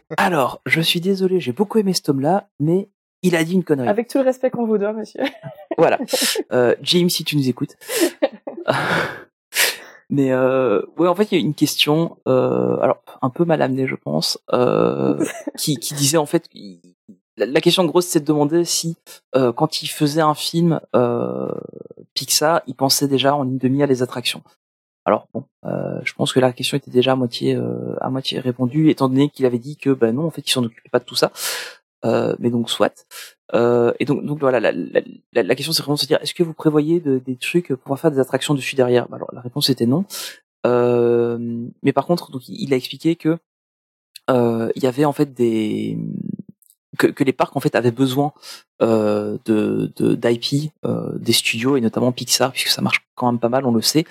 alors, 0.17 0.61
je 0.67 0.81
suis 0.81 1.01
désolé, 1.01 1.39
j'ai 1.39 1.53
beaucoup 1.53 1.79
aimé 1.79 1.93
ce 1.95 2.03
tome-là, 2.03 2.49
mais 2.59 2.89
il 3.25 3.35
a 3.35 3.43
dit 3.43 3.55
une 3.55 3.65
connerie. 3.65 3.89
Avec 3.89 4.07
tout 4.09 4.19
le 4.19 4.25
respect 4.25 4.51
qu'on 4.51 4.67
vous 4.67 4.79
doit, 4.79 4.93
monsieur. 4.93 5.23
Voilà. 5.79 5.99
Euh, 6.53 6.77
James, 6.83 7.11
si 7.11 7.25
tu 7.25 7.37
nous 7.37 7.49
écoutes. 7.49 7.77
Mais 10.11 10.31
euh, 10.31 10.83
ouais, 10.99 11.09
en 11.09 11.15
fait, 11.17 11.33
il 11.33 11.35
y 11.35 11.39
a 11.39 11.45
une 11.45 11.55
question, 11.55 12.19
euh, 12.29 12.77
alors 12.81 13.03
un 13.23 13.31
peu 13.31 13.45
mal 13.45 13.63
amenée, 13.63 13.89
je 13.89 13.97
pense, 13.97 14.39
euh, 14.53 15.25
qui, 15.57 15.79
qui 15.79 15.95
disait 15.95 16.19
en 16.19 16.27
fait, 16.27 16.49
la, 17.37 17.47
la 17.47 17.61
question 17.61 17.85
grosse, 17.87 18.07
c'est 18.07 18.21
de 18.21 18.27
demander 18.27 18.65
si, 18.65 18.97
euh, 19.35 19.53
quand 19.53 19.83
il 19.83 19.89
faisait 19.89 20.21
un 20.21 20.35
film 20.35 20.81
euh, 20.95 21.51
Pixar, 22.13 22.61
il 22.67 22.75
pensait 22.75 23.09
déjà 23.09 23.35
en 23.35 23.43
ligne 23.43 23.59
de 23.59 23.69
mire 23.69 23.87
les 23.89 24.03
attractions. 24.03 24.43
Alors 25.07 25.27
bon, 25.35 25.45
euh, 25.67 26.01
je 26.05 26.13
pense 26.15 26.33
que 26.33 26.41
la 26.41 26.53
question 26.53 26.77
était 26.77 26.91
déjà 26.91 27.13
à 27.13 27.17
moitié, 27.17 27.55
euh, 27.55 27.97
à 28.01 28.11
moitié 28.11 28.39
répondue, 28.41 28.91
étant 28.91 29.09
donné 29.09 29.29
qu'il 29.31 29.47
avait 29.47 29.59
dit 29.59 29.77
que 29.77 29.91
ben 29.91 30.15
non, 30.15 30.27
en 30.27 30.31
fait, 30.31 30.47
il 30.47 30.51
s'en 30.51 30.65
occupait 30.65 30.91
pas 30.91 30.99
de 30.99 31.05
tout 31.05 31.17
ça. 31.17 31.33
Euh, 32.05 32.35
mais 32.39 32.51
donc 32.51 32.71
soit. 32.71 33.07
Euh, 33.55 33.93
et 33.99 34.05
donc, 34.05 34.23
voilà, 34.39 34.61
la, 34.61 35.55
question 35.55 35.73
c'est 35.73 35.83
vraiment 35.83 35.95
de 35.95 36.01
se 36.01 36.07
dire, 36.07 36.19
est-ce 36.21 36.35
que 36.35 36.43
vous 36.43 36.55
prévoyez 36.55 37.01
de, 37.01 37.19
des 37.19 37.37
trucs 37.37 37.75
pour 37.75 37.99
faire 37.99 38.11
des 38.11 38.19
attractions 38.19 38.55
dessus 38.55 38.77
derrière? 38.77 39.09
Bah 39.09 39.17
Alors 39.17 39.31
la 39.33 39.41
réponse 39.41 39.71
était 39.71 39.87
non. 39.87 40.05
Euh, 40.67 41.39
mais 41.83 41.93
par 41.93 42.07
contre, 42.07 42.31
donc 42.31 42.49
il 42.49 42.73
a 42.73 42.77
expliqué 42.77 43.17
que 43.17 43.39
il 44.29 44.83
y 44.83 44.87
avait 44.87 45.05
en 45.05 45.13
fait 45.13 45.35
des 45.35 45.99
que, 46.99 47.25
les 47.25 47.33
parcs 47.33 47.57
en 47.57 47.61
fait 47.61 47.75
avaient 47.75 47.91
besoin 47.91 48.33
de 48.81 49.93
d'IP 49.99 50.73
des 51.17 51.33
studios 51.33 51.77
et 51.77 51.81
notamment 51.81 52.13
Pixar 52.13 52.53
puisque 52.53 52.69
ça 52.69 52.83
marche 52.83 53.07
quand 53.15 53.31
même 53.31 53.41
pas 53.41 53.49
mal, 53.49 53.67
on 53.67 53.73
le 53.73 53.83
sait. 53.83 54.05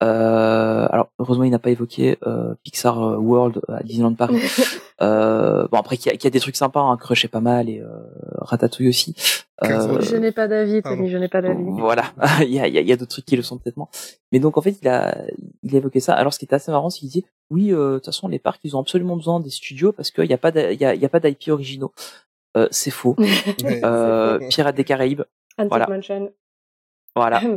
Alors 0.00 1.08
heureusement 1.18 1.44
il 1.44 1.50
n'a 1.50 1.58
pas 1.58 1.70
évoqué 1.70 2.18
Pixar 2.62 3.20
World 3.20 3.60
à 3.68 3.82
Disneyland 3.82 4.14
Paris. 4.14 4.40
Euh, 5.00 5.66
bon 5.68 5.78
après 5.78 5.96
qu'il 5.96 6.12
y, 6.12 6.14
a- 6.14 6.16
qu'il 6.18 6.24
y 6.24 6.26
a 6.28 6.30
des 6.30 6.40
trucs 6.40 6.56
sympas, 6.56 6.80
hein, 6.80 6.96
Crush 6.96 7.24
est 7.24 7.28
pas 7.28 7.40
mal 7.40 7.68
et 7.68 7.80
euh, 7.80 7.86
Ratatouille 8.38 8.88
aussi. 8.88 9.14
Euh, 9.64 10.00
Je 10.00 10.16
n'ai 10.16 10.32
pas 10.32 10.48
d'avis. 10.48 10.82
Tony, 10.82 11.08
je 11.10 11.16
n'ai 11.16 11.28
pas 11.28 11.40
d'avis. 11.40 11.62
voilà, 11.78 12.04
il 12.42 12.50
y 12.52 12.60
a, 12.60 12.66
il 12.68 12.74
y 12.74 12.78
a, 12.78 12.80
il 12.80 12.86
y 12.88 12.92
a 12.92 12.96
d'autres 12.96 13.10
trucs 13.12 13.24
qui 13.24 13.36
le 13.36 13.42
sont 13.42 13.58
peut-être 13.58 13.76
moins. 13.76 13.88
Mais 14.32 14.38
donc 14.38 14.58
en 14.58 14.60
fait, 14.60 14.76
il 14.82 14.88
a, 14.88 15.16
il 15.62 15.74
a 15.74 15.78
évoqué 15.78 16.00
ça. 16.00 16.14
Alors 16.14 16.32
ce 16.34 16.38
qui 16.38 16.44
était 16.44 16.54
assez 16.56 16.70
marrant, 16.70 16.90
c'est 16.90 17.00
qu'il 17.00 17.08
dit, 17.10 17.24
oui, 17.50 17.72
euh, 17.72 17.92
de 17.94 17.96
toute 17.98 18.06
façon, 18.06 18.28
les 18.28 18.38
parcs, 18.38 18.60
ils 18.64 18.76
ont 18.76 18.80
absolument 18.80 19.16
besoin 19.16 19.40
des 19.40 19.50
studios 19.50 19.92
parce 19.92 20.10
qu'il 20.10 20.26
n'y 20.26 20.34
a 20.34 20.38
pas, 20.38 20.50
il 20.50 20.80
y 20.80 20.84
a, 20.84 20.94
il 20.94 21.00
y 21.00 21.04
a 21.04 21.08
pas 21.08 21.20
d'IP 21.20 21.48
originaux. 21.48 21.92
Euh, 22.56 22.68
c'est 22.70 22.90
faux. 22.90 23.16
Ouais. 23.64 23.80
Euh, 23.84 24.38
Pirates 24.50 24.76
des 24.76 24.84
Caraïbes, 24.84 25.22
Haunted 25.58 25.68
voilà. 25.68 25.86
Mansion. 25.88 26.30
voilà. 27.16 27.40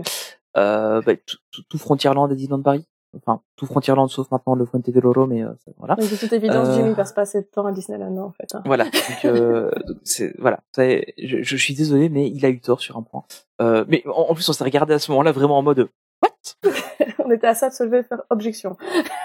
Euh, 0.57 1.01
bah, 1.01 1.11
tout, 1.17 1.35
tout, 1.51 1.63
tout 1.67 1.77
Frontierland 1.77 2.31
à 2.31 2.33
Disneyland 2.33 2.61
Paris. 2.61 2.85
Enfin, 3.17 3.41
tout 3.55 3.65
Frontierland 3.65 4.09
sauf 4.09 4.29
maintenant 4.31 4.55
le 4.55 4.65
Fuente 4.65 4.89
de 4.89 4.99
Loro, 4.99 5.25
mais 5.27 5.43
euh, 5.43 5.49
ça- 5.63 5.71
voilà. 5.77 5.95
Mais 5.97 6.07
de 6.07 6.15
toute 6.15 6.31
évidence, 6.33 6.67
Euh. 6.69 6.73
Jimmy 6.75 6.93
passe 6.95 7.13
pas 7.13 7.21
assez 7.21 7.41
de 7.41 7.47
temps 7.47 7.65
à 7.65 7.71
Disneyland, 7.71 8.17
en 8.17 8.31
fait. 8.31 8.53
hein. 8.55 8.61
Voilà. 8.65 8.85
Donc, 8.85 9.25
euh, 9.25 9.71
donc 9.87 9.97
c'est 10.03 10.33
voilà. 10.39 10.59
Je, 10.77 11.41
je 11.41 11.57
suis 11.57 11.73
désolé, 11.75 12.09
mais 12.09 12.29
il 12.29 12.45
a 12.45 12.49
eu 12.49 12.59
tort 12.59 12.81
sur 12.81 12.97
un 12.97 13.01
point. 13.03 13.23
Euh, 13.61 13.85
mais 13.87 14.03
en, 14.07 14.27
en 14.29 14.35
plus, 14.35 14.47
on 14.49 14.53
s'est 14.53 14.63
regardé 14.63 14.93
à 14.93 14.99
ce 14.99 15.11
moment-là 15.11 15.31
vraiment 15.31 15.57
en 15.57 15.61
mode 15.63 15.89
what? 16.21 16.31
On 17.27 17.31
était 17.31 17.47
à 17.47 17.55
ça 17.55 17.69
de 17.69 17.73
se 17.73 17.83
lever 17.83 17.99
et 17.99 18.01
de 18.03 18.07
faire 18.07 18.21
objection. 18.29 18.77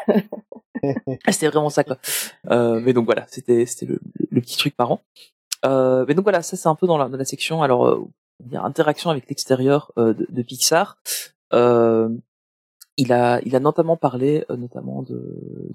Ah, 1.26 1.32
C'était 1.32 1.48
vraiment 1.48 1.68
ça 1.68 1.84
quoi. 1.84 1.98
Euh, 2.50 2.80
mais 2.80 2.94
donc 2.94 3.04
voilà, 3.04 3.26
c'était 3.28 3.66
c'était 3.66 3.84
le, 3.84 3.98
le 4.30 4.40
petit 4.40 4.56
truc 4.56 4.74
marrant. 4.78 5.00
Euh, 5.66 6.06
mais 6.08 6.14
donc 6.14 6.22
voilà, 6.24 6.40
ça 6.40 6.56
c'est 6.56 6.68
un 6.68 6.74
peu 6.74 6.86
dans 6.86 6.96
la, 6.96 7.08
dans 7.10 7.18
la 7.18 7.24
section 7.26 7.62
alors 7.62 7.86
euh, 7.86 8.02
interaction 8.54 9.10
avec 9.10 9.28
l'extérieur 9.28 9.92
euh, 9.98 10.14
de, 10.14 10.26
de 10.30 10.42
Pixar. 10.42 10.96
Il 13.02 13.12
a 13.12 13.40
il 13.46 13.54
a 13.56 13.60
notamment 13.60 13.96
parlé 13.96 14.44
euh, 14.50 14.56
notamment 14.56 15.02
de, 15.02 15.18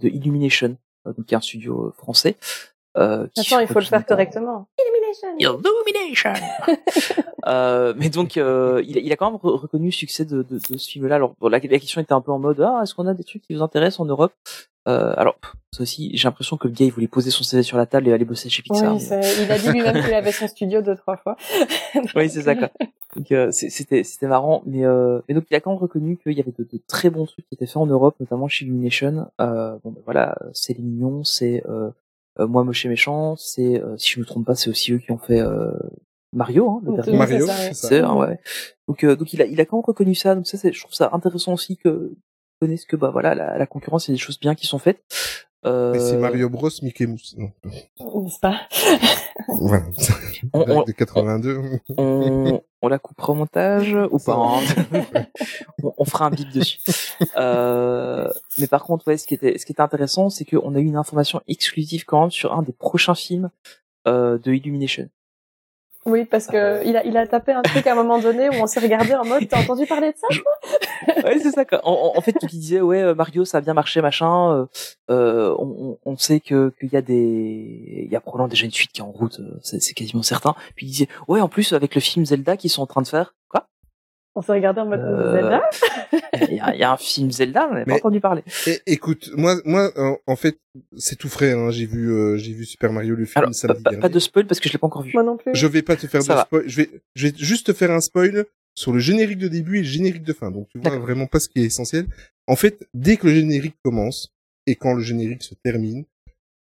de 0.02 0.08
Illumination, 0.08 0.78
euh, 1.08 1.14
donc 1.14 1.26
qui 1.26 1.34
est 1.34 1.38
un 1.38 1.42
studio 1.42 1.74
euh, 1.88 1.92
français. 1.98 2.36
Euh, 2.98 3.28
Attends, 3.38 3.60
il 3.60 3.68
faut 3.68 3.80
le 3.80 3.86
faire 3.86 4.06
correctement. 4.06 4.68
Illumination. 4.80 5.28
Illumination. 5.40 6.34
euh, 7.48 7.94
mais 7.98 8.10
donc, 8.10 8.38
euh, 8.38 8.82
il, 8.88 8.98
a, 8.98 9.02
il 9.02 9.12
a 9.12 9.16
quand 9.18 9.30
même 9.32 9.40
re- 9.40 9.60
reconnu 9.60 9.88
le 9.88 9.92
succès 9.92 10.24
de, 10.24 10.44
de, 10.44 10.60
de 10.70 10.78
ce 10.78 10.90
film-là. 10.90 11.16
Alors, 11.16 11.34
bon, 11.40 11.50
la, 11.50 11.60
la 11.60 11.80
question 11.80 12.00
était 12.02 12.14
un 12.14 12.22
peu 12.22 12.32
en 12.32 12.40
mode, 12.40 12.62
ah, 12.62 12.80
est-ce 12.84 12.96
qu'on 12.96 13.08
a 13.08 13.14
des 13.14 13.24
trucs 13.26 13.42
qui 13.44 13.54
vous 13.54 13.62
intéressent 13.62 14.00
en 14.00 14.06
Europe? 14.06 14.34
Euh, 14.88 15.14
Alors, 15.18 15.36
pff, 15.40 15.52
ça 15.72 15.84
aussi, 15.84 16.12
j'ai 16.16 16.28
l'impression 16.28 16.58
que 16.58 16.68
le 16.68 16.74
gars, 16.74 16.86
il 16.86 16.92
voulait 16.92 17.08
poser 17.08 17.32
son 17.32 17.44
CV 17.44 17.64
sur 17.64 17.78
la 17.78 17.86
table 17.86 18.08
et 18.08 18.14
aller 18.14 18.26
bosser 18.26 18.50
chez 18.50 18.62
Pixar. 18.64 18.94
Oui, 18.96 19.00
mais- 19.10 19.22
c'est- 19.24 19.44
il 19.44 19.52
a 19.52 19.58
dit 19.58 19.70
lui-même 19.72 20.04
qu'il 20.04 20.14
avait 20.14 20.32
son 20.32 20.48
studio 20.48 20.82
deux, 20.82 20.96
trois 20.96 21.18
fois. 21.18 21.36
oui, 22.16 22.30
c'est 22.30 22.44
ça, 22.44 22.56
quoi. 22.56 22.70
Donc 23.16 23.32
euh, 23.32 23.50
c'était 23.52 24.04
c'était 24.04 24.28
marrant, 24.28 24.62
mais 24.66 24.84
euh, 24.86 25.22
mais 25.30 25.36
donc 25.36 25.46
il 25.50 25.56
a 25.56 25.62
quand 25.62 25.70
même 25.72 25.80
reconnu 25.80 26.18
qu'il 26.18 26.34
y 26.34 26.42
avait 26.42 26.52
de, 26.58 26.64
de 26.66 26.80
très 26.86 27.10
bons 27.10 27.26
trucs 27.26 27.48
qui 27.48 27.56
étaient 27.56 27.66
faits 27.66 27.78
en 27.78 27.86
Europe, 27.86 28.16
notamment 28.20 28.50
chez 28.50 28.66
Illumination. 28.66 29.28
Euh, 29.40 29.78
bon 29.86 29.92
ben 29.92 30.02
voilà, 30.04 30.38
c'est 30.54 30.74
les 30.74 30.84
mignons, 30.84 31.24
c'est 31.24 31.64
euh, 31.70 31.90
euh, 32.42 32.48
moi 32.48 32.66
moche 32.66 32.86
et 32.86 32.90
méchant, 32.90 33.38
c'est 33.38 33.82
euh, 33.82 33.96
si 33.98 34.12
je 34.12 34.20
me 34.20 34.26
trompe 34.26 34.46
pas, 34.46 34.56
c'est 34.56 34.70
aussi 34.70 34.92
eux 34.92 34.98
qui 34.98 35.12
ont 35.14 35.18
fait 35.18 35.40
euh, 35.40 35.72
Mario, 36.34 36.70
hein, 36.70 36.82
le 36.84 36.96
dernier. 36.96 37.12
c'est 37.14 37.18
Mario, 37.18 37.46
c'est 37.48 37.68
ouais. 37.70 38.02
ça. 38.02 38.14
Ouais. 38.16 38.38
Donc 38.90 39.04
euh, 39.06 39.16
donc 39.16 39.32
il 39.32 39.42
a 39.42 39.46
il 39.46 39.62
a 39.62 39.66
quand 39.66 39.78
même 39.78 39.86
reconnu 39.86 40.14
ça. 40.14 40.36
Donc 40.36 40.46
ça 40.46 40.58
c'est 40.58 40.74
je 40.74 40.82
trouve 40.82 40.94
ça 40.94 41.10
intéressant 41.14 41.54
aussi 41.54 41.78
que 41.78 42.12
connaissent 42.60 42.86
que 42.86 42.96
bah 42.96 43.10
voilà 43.12 43.36
la, 43.36 43.58
la 43.58 43.66
concurrence 43.68 44.08
il 44.08 44.12
y 44.12 44.14
a 44.14 44.16
des 44.16 44.22
choses 44.22 44.40
bien 44.40 44.56
qui 44.56 44.68
sont 44.68 44.80
faites. 44.80 45.04
Euh, 45.66 45.94
Mais 45.94 46.00
c'est 46.00 46.18
Mario 46.18 46.48
Bros, 46.48 46.70
Mickey 46.84 47.08
Mouse. 47.08 47.36
Non. 47.40 47.52
N'est-ce 48.22 48.40
pas 48.40 48.62
Voilà. 49.48 49.86
on, 50.54 50.60
on, 50.62 50.84
de 50.84 50.92
82. 50.92 51.60
on, 51.98 52.62
on 52.84 52.88
la 52.88 53.00
coupera 53.00 53.34
au 53.34 53.36
montage 53.36 53.96
ou 54.12 54.20
pas 54.20 54.36
hein 54.36 55.24
on, 55.84 55.94
on 55.98 56.06
fera 56.06 56.26
un 56.26 56.30
bip 56.30 56.52
dessus. 56.52 56.80
Euh, 57.36 58.30
mais 58.60 58.68
par 58.68 58.84
contre, 58.84 59.08
ouais, 59.08 59.18
ce 59.18 59.26
qui 59.26 59.34
était, 59.34 59.58
ce 59.58 59.66
qui 59.66 59.72
était 59.72 59.82
intéressant, 59.82 60.30
c'est 60.30 60.46
qu'on 60.46 60.76
a 60.76 60.80
eu 60.80 60.86
une 60.86 60.98
information 60.98 61.42
exclusive 61.48 62.06
quand 62.06 62.22
même 62.22 62.32
sur 62.32 62.54
un 62.54 62.62
des 62.62 62.74
prochains 62.74 63.16
films 63.16 63.50
euh, 64.08 64.38
de 64.38 64.54
Illumination. 64.54 65.10
Oui, 66.08 66.26
parce 66.26 66.46
que 66.46 66.86
il 66.86 66.96
a, 66.98 67.04
il 67.04 67.18
a 67.18 67.26
tapé 67.26 67.52
un 67.52 67.64
truc 67.64 67.88
à 67.88 67.94
un 67.94 67.96
moment 67.96 68.20
donné 68.20 68.50
où 68.50 68.54
on 68.62 68.68
s'est 68.68 68.80
regardé 68.80 69.16
en 69.16 69.26
mode, 69.26 69.48
t'as 69.50 69.60
entendu 69.60 69.88
parler 69.88 70.12
de 70.12 70.18
ça 70.18 70.28
ouais, 71.26 71.40
c'est 71.40 71.52
ça. 71.52 71.66
Quoi. 71.66 71.82
En, 71.84 72.14
en- 72.16 72.22
fait, 72.22 72.36
il 72.44 72.48
disait, 72.48 72.80
ouais, 72.82 73.02
euh, 73.02 73.16
Mario, 73.16 73.44
ça 73.44 73.58
a 73.58 73.62
bien 73.62 73.74
marché, 73.74 74.02
machin. 74.02 74.52
Euh, 74.54 74.66
euh, 75.10 75.56
on, 75.58 75.98
on 76.06 76.18
sait 76.18 76.40
que 76.40 76.72
qu'il 76.80 76.90
y 76.94 76.96
a 76.98 77.02
des, 77.02 78.04
il 78.06 78.12
y 78.12 78.16
a 78.16 78.22
probablement 78.22 78.48
déjà 78.48 78.66
une 78.66 78.72
suite 78.72 78.92
qui 78.92 79.02
est 79.02 79.04
en 79.04 79.12
route, 79.12 79.40
euh, 79.40 79.58
c'est 79.64 79.82
c'est 79.82 79.94
quasiment 79.94 80.22
certain. 80.24 80.54
Puis 80.76 80.86
il 80.86 80.90
disait, 80.92 81.08
ouais, 81.28 81.42
en 81.42 81.50
plus 81.50 81.74
avec 81.74 81.96
le 81.96 82.02
film 82.02 82.24
Zelda 82.26 82.56
qu'ils 82.56 82.70
sont 82.70 82.84
en 82.84 82.88
train 82.88 83.02
de 83.02 83.08
faire, 83.08 83.34
quoi? 83.50 83.68
On 84.38 84.42
s'est 84.42 84.52
regardé 84.52 84.82
en 84.82 84.86
mode 84.86 85.00
Euh, 85.00 85.34
Zelda 85.34 85.62
Il 86.50 86.56
y, 86.56 86.60
a, 86.60 86.74
il 86.76 86.80
y 86.80 86.84
a 86.84 86.92
un 86.92 86.98
film 86.98 87.32
Zelda, 87.32 87.68
on 87.70 87.74
n'avait 87.74 87.86
pas 87.86 87.96
entendu 87.96 88.20
parler. 88.20 88.44
Et, 88.68 88.82
écoute, 88.88 89.32
moi, 89.38 89.56
moi, 89.64 89.92
euh, 89.98 90.16
en 90.28 90.36
fait, 90.36 90.58
c'est 90.98 91.16
tout 91.16 91.30
frais. 91.30 91.54
Hein. 91.54 91.72
J'ai 91.72 91.86
vu, 91.86 92.12
euh, 92.12 92.36
j'ai 92.38 92.52
vu 92.52 92.66
Super 92.66 92.92
Mario 92.92 93.16
le 93.16 93.24
film 93.26 93.34
Alors, 93.38 93.50
pas, 93.52 93.54
samedi 93.54 93.82
pas- 93.84 93.90
dernier. 93.92 94.02
pas 94.02 94.10
de 94.10 94.20
spoil 94.20 94.46
parce 94.46 94.60
que 94.60 94.68
je 94.68 94.74
l'ai 94.74 94.80
pas 94.80 94.88
encore 94.88 95.04
vu. 95.04 95.12
Moi 95.14 95.24
non 95.24 95.38
plus. 95.38 95.52
Je 95.56 95.68
vais 95.68 95.82
pas 95.82 95.96
te 95.96 96.06
faire 96.08 96.22
Ça 96.22 96.34
de 96.34 96.38
va. 96.40 96.44
spoil. 96.46 96.64
Je 96.68 96.76
vais, 96.78 96.90
je 97.16 97.28
vais 97.28 97.34
juste 97.38 97.68
te 97.68 97.74
faire 97.74 97.92
un 97.92 98.02
spoil 98.02 98.46
sur 98.78 98.92
le 98.92 99.00
générique 99.00 99.38
de 99.38 99.48
début 99.48 99.78
et 99.78 99.82
le 99.84 99.88
générique 99.88 100.24
de 100.24 100.34
fin. 100.34 100.52
Donc 100.52 100.68
tu 100.70 100.80
vois 100.80 100.98
vraiment 101.00 101.28
pas 101.28 101.40
ce 101.40 101.48
qui 101.48 101.60
est 101.62 101.66
essentiel. 101.66 102.06
En 102.48 102.58
fait, 102.58 102.86
dès 102.94 103.16
que 103.16 103.28
le 103.28 103.34
générique 103.36 103.78
commence 103.84 104.34
et 104.68 104.76
quand 104.76 104.94
le 104.96 105.02
générique 105.02 105.44
se 105.44 105.56
termine, 105.64 106.04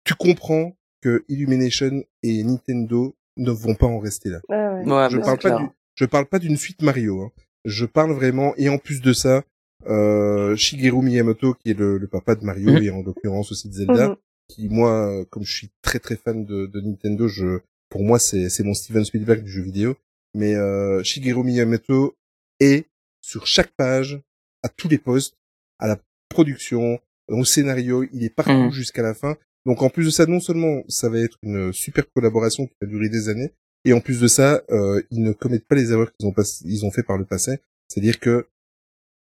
tu 0.05 0.13
comprends 0.15 0.78
que 1.01 1.26
Illumination 1.28 2.03
et 2.23 2.41
Nintendo 2.43 3.13
ne 3.36 3.51
vont 3.51 3.76
pas 3.76 3.86
en 3.88 3.99
rester 3.99 4.30
là. 4.30 4.39
Ouais, 4.47 4.55
ouais. 4.86 4.91
Ouais, 4.93 5.09
je 5.11 5.17
parle 5.17 5.38
pas 5.39 5.57
du, 5.57 5.65
je 5.95 6.05
parle 6.05 6.26
pas 6.26 6.39
d'une 6.39 6.55
suite 6.57 6.82
Mario. 6.82 7.21
Hein. 7.21 7.32
Je 7.66 7.86
parle 7.86 8.11
vraiment 8.13 8.53
et 8.57 8.70
en 8.70 8.78
plus 8.78 9.01
de 9.01 9.11
ça, 9.13 9.43
euh, 9.88 10.55
Shigeru 10.55 11.01
Miyamoto 11.03 11.53
qui 11.55 11.72
est 11.72 11.78
le, 11.78 11.97
le 11.97 12.07
papa 12.07 12.36
de 12.36 12.45
Mario 12.45 12.72
Mhm. 12.74 12.84
et 12.84 12.89
en 12.91 13.01
l'occurrence 13.03 13.51
aussi 13.51 13.68
de 13.70 13.74
Zelda, 13.74 14.09
Mhm. 14.09 14.16
qui 14.47 14.70
moi, 14.70 15.26
comme 15.32 15.43
je 15.43 15.53
suis 15.53 15.70
très 15.82 15.99
très 15.99 16.16
fan 16.16 16.45
de, 16.45 16.68
de 16.68 16.82
Nintendo, 16.82 17.28
je, 17.28 17.59
pour 17.89 18.03
moi 18.03 18.20
c'est 18.20 18.49
c'est 18.49 18.63
mon 18.63 18.74
Steven 18.74 19.03
Spielberg 19.05 19.43
du 19.43 19.51
jeu 19.51 19.61
vidéo. 19.63 19.95
Mais 20.34 20.55
euh, 20.55 21.01
Shigeru 21.03 21.43
Miyamoto 21.43 22.16
est 22.59 22.86
sur 23.22 23.47
chaque 23.47 23.72
page, 23.78 24.20
à 24.63 24.70
tous 24.70 24.88
les 24.89 24.97
postes, 24.97 25.36
à 25.80 25.88
la 25.88 25.97
production, 26.30 26.99
au 27.30 27.43
scénario, 27.45 28.03
il 28.13 28.24
est 28.24 28.30
partout 28.30 28.51
Mhm. 28.51 28.72
jusqu'à 28.72 29.01
la 29.01 29.13
fin. 29.13 29.36
Donc 29.66 29.82
en 29.82 29.89
plus 29.89 30.05
de 30.05 30.09
ça, 30.11 30.26
non 30.28 30.39
seulement 30.39 30.84
ça 30.88 31.09
va 31.09 31.20
être 31.20 31.38
une 31.41 31.74
super 31.74 32.03
collaboration 32.13 32.68
qui 32.68 32.74
va 32.82 32.88
durer 32.88 33.09
des 33.09 33.30
années, 33.30 33.51
et 33.86 33.93
en 33.93 34.01
plus 34.01 34.19
de 34.19 34.27
ça, 34.27 34.63
euh, 34.71 35.01
ils 35.11 35.21
ne 35.21 35.31
commettent 35.31 35.67
pas 35.67 35.75
les 35.75 35.91
erreurs 35.91 36.11
qu'ils 36.11 36.27
ont 36.27 36.31
pas, 36.31 36.43
ils 36.65 36.86
ont 36.86 36.91
fait 36.91 37.03
par 37.03 37.17
le 37.17 37.25
passé. 37.25 37.59
C'est-à-dire 37.88 38.19
que 38.19 38.47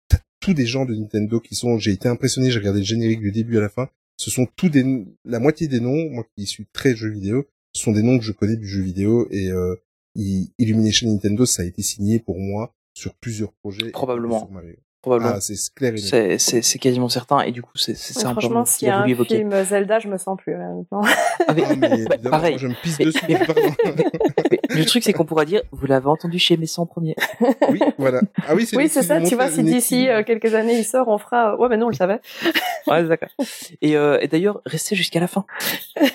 t'as 0.09 0.19
tous 0.41 0.55
des 0.55 0.67
gens 0.67 0.85
de 0.85 0.95
Nintendo 0.95 1.41
qui 1.41 1.55
sont, 1.55 1.79
j'ai 1.79 1.93
été 1.93 2.09
impressionné, 2.09 2.51
j'ai 2.51 2.59
regardé 2.59 2.81
le 2.81 2.85
générique 2.85 3.21
du 3.21 3.31
début 3.31 3.59
à 3.59 3.61
la 3.61 3.69
fin. 3.69 3.89
Ce 4.17 4.31
sont 4.31 4.47
tous 4.57 4.69
des, 4.69 5.07
la 5.25 5.39
moitié 5.39 5.69
des 5.69 5.81
noms, 5.81 6.11
moi 6.11 6.27
qui 6.37 6.47
suis 6.47 6.67
très 6.73 6.95
jeu 6.95 7.09
vidéo, 7.09 7.47
ce 7.73 7.83
sont 7.83 7.93
des 7.93 8.03
noms 8.03 8.19
que 8.19 8.25
je 8.25 8.33
connais 8.33 8.57
du 8.57 8.67
jeu 8.67 8.83
vidéo 8.83 9.29
et 9.31 9.51
euh, 9.51 9.77
Illumination 10.17 11.09
Nintendo, 11.09 11.47
ça 11.47 11.63
a 11.63 11.65
été 11.65 11.83
signé 11.83 12.19
pour 12.19 12.39
moi 12.39 12.75
sur 12.93 13.15
plusieurs 13.15 13.53
projets. 13.53 13.91
Probablement. 13.91 14.51
Probablement. 15.03 15.33
Ah, 15.37 15.41
c'est 15.41 15.55
clair 15.75 15.95
c'est 15.97 16.39
c'est 16.39 16.61
c'est 16.61 16.79
quasiment 16.79 17.09
certain 17.09 17.41
et 17.41 17.53
du 17.53 17.63
coup 17.63 17.71
c'est 17.75 17.95
c'est 17.97 18.13
peu 18.15 18.21
Franchement, 18.33 18.65
s'il 18.67 18.89
y 18.89 18.91
a 18.91 18.99
un 18.99 19.07
évoquer. 19.07 19.37
film 19.39 19.65
Zelda, 19.65 19.99
je 19.99 20.09
me 20.09 20.19
sens 20.19 20.37
plus 20.37 20.53
là, 20.53 20.69
maintenant. 20.75 21.01
Ah, 21.49 21.55
mais- 21.55 21.63
Ah, 21.67 21.75
mais 21.75 21.89
bah, 21.89 21.97
évidemment, 22.15 22.31
pareil. 22.31 22.59
je 22.59 22.67
me 22.67 22.75
pisse 22.83 22.99
dessus. 22.99 23.19
mais- 23.27 23.39
pardon. 23.47 23.63
Mais 24.71 24.77
le 24.81 24.85
truc 24.85 25.03
c'est 25.03 25.13
qu'on 25.15 25.25
pourra 25.25 25.47
dire 25.47 25.63
vous 25.73 25.87
l'avez 25.87 26.07
entendu 26.07 26.39
chez 26.39 26.57
Messi 26.59 26.79
en 26.81 26.85
premier. 26.87 27.17
oui, 27.71 27.81
voilà. 27.99 28.21
Ah 28.47 28.55
oui, 28.55 28.67
c'est 28.67 28.77
Oui, 28.77 28.89
c'est 28.91 29.03
ça. 29.03 29.21
Tu 29.23 29.35
vois, 29.37 29.49
si 29.49 29.63
d'ici 29.63 30.09
euh, 30.09 30.23
quelques 30.23 30.55
années 30.55 30.79
il 30.79 30.85
sort, 30.85 31.09
on 31.09 31.17
fera. 31.19 31.59
Ouais, 31.59 31.69
mais 31.71 31.77
non, 31.79 31.87
on 31.87 31.91
le 31.91 31.95
savait. 31.97 32.21
Ouais 32.87 33.03
d'accord. 33.05 33.31
Et, 33.81 33.97
euh, 33.97 34.19
et 34.21 34.29
d'ailleurs 34.29 34.61
restez 34.67 34.97
jusqu'à 34.97 35.21
la 35.21 35.29
fin. 35.29 35.45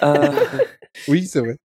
Euh, 0.03 0.29
Oui, 1.09 1.25
c'est 1.25 1.39
vrai. 1.41 1.57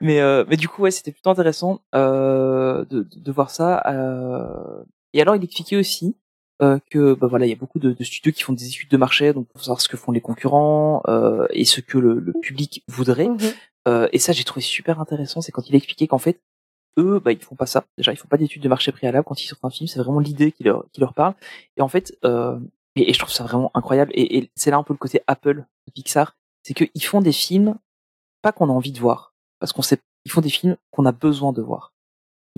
mais 0.00 0.20
euh, 0.20 0.44
mais 0.48 0.56
du 0.56 0.68
coup 0.68 0.82
ouais 0.82 0.90
c'était 0.90 1.10
plutôt 1.12 1.30
intéressant 1.30 1.80
euh, 1.94 2.84
de, 2.90 3.02
de 3.04 3.08
de 3.20 3.32
voir 3.32 3.50
ça. 3.50 3.82
euh. 3.88 4.82
Et 5.14 5.22
alors 5.22 5.34
il 5.36 5.42
expliquait 5.44 5.76
aussi 5.76 6.16
euh, 6.62 6.78
que 6.90 7.14
bah 7.14 7.26
voilà 7.26 7.46
il 7.46 7.50
y 7.50 7.52
a 7.52 7.56
beaucoup 7.56 7.78
de, 7.78 7.92
de 7.92 8.04
studios 8.04 8.32
qui 8.32 8.42
font 8.42 8.54
des 8.54 8.66
études 8.66 8.88
de 8.88 8.96
marché 8.96 9.34
donc 9.34 9.46
pour 9.48 9.60
savoir 9.60 9.80
ce 9.80 9.88
que 9.88 9.96
font 9.96 10.12
les 10.12 10.22
concurrents 10.22 11.02
euh, 11.06 11.46
et 11.50 11.64
ce 11.64 11.80
que 11.80 11.98
le, 11.98 12.18
le 12.18 12.32
public 12.32 12.82
voudrait. 12.88 13.28
Mhm. 13.28 13.38
Euh, 13.88 14.08
et 14.12 14.18
ça, 14.18 14.32
j'ai 14.32 14.44
trouvé 14.44 14.62
super 14.62 15.00
intéressant, 15.00 15.40
c'est 15.40 15.52
quand 15.52 15.68
il 15.68 15.74
a 15.74 15.78
expliqué 15.78 16.06
qu'en 16.08 16.18
fait, 16.18 16.40
eux, 16.98 17.20
bah, 17.20 17.32
ils 17.32 17.42
font 17.42 17.54
pas 17.54 17.66
ça. 17.66 17.84
Déjà, 17.98 18.12
ils 18.12 18.16
font 18.16 18.28
pas 18.28 18.36
d'études 18.36 18.62
de 18.62 18.68
marché 18.68 18.90
préalable 18.90 19.24
quand 19.24 19.40
ils 19.42 19.46
sortent 19.46 19.64
un 19.64 19.70
film. 19.70 19.86
C'est 19.86 20.00
vraiment 20.00 20.18
l'idée 20.18 20.50
qui 20.50 20.64
leur, 20.64 20.86
qui 20.92 21.00
leur 21.00 21.14
parle. 21.14 21.34
Et 21.76 21.82
en 21.82 21.88
fait, 21.88 22.16
euh, 22.24 22.58
et, 22.96 23.10
et 23.10 23.12
je 23.12 23.18
trouve 23.18 23.32
ça 23.32 23.44
vraiment 23.44 23.70
incroyable. 23.74 24.10
Et, 24.14 24.38
et 24.38 24.50
c'est 24.56 24.70
là 24.70 24.78
un 24.78 24.82
peu 24.82 24.94
le 24.94 24.98
côté 24.98 25.20
Apple, 25.26 25.64
de 25.86 25.92
Pixar, 25.92 26.36
c'est 26.62 26.74
qu'ils 26.74 27.04
font 27.04 27.20
des 27.20 27.32
films 27.32 27.76
pas 28.42 28.52
qu'on 28.52 28.68
a 28.68 28.72
envie 28.72 28.92
de 28.92 28.98
voir, 28.98 29.34
parce 29.60 29.72
qu'on 29.72 29.82
sait, 29.82 29.98
ils 30.24 30.30
font 30.30 30.40
des 30.40 30.50
films 30.50 30.76
qu'on 30.90 31.06
a 31.06 31.12
besoin 31.12 31.52
de 31.52 31.62
voir. 31.62 31.92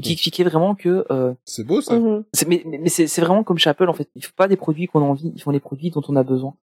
Qui 0.02 0.12
expliquait 0.12 0.44
vraiment 0.44 0.74
que, 0.74 1.04
euh, 1.10 1.34
C'est 1.44 1.64
beau, 1.64 1.80
ça. 1.80 1.94
Mhm. 1.98 2.24
c'est- 2.32 2.46
mais, 2.48 2.62
mais 2.66 2.78
mais 2.78 2.88
c'est 2.88 3.20
vraiment 3.20 3.42
comme 3.44 3.58
chez 3.58 3.70
Apple 3.70 3.88
en 3.88 3.92
fait. 3.94 4.08
Ils 4.14 4.24
font 4.24 4.32
pas 4.36 4.48
des 4.48 4.56
produits 4.56 4.86
qu'on 4.86 5.00
a 5.00 5.04
envie, 5.04 5.32
ils 5.34 5.42
font 5.42 5.52
des 5.52 5.60
produits 5.60 5.90
dont 5.90 6.02
on 6.08 6.16
a 6.16 6.22
besoin. 6.22 6.54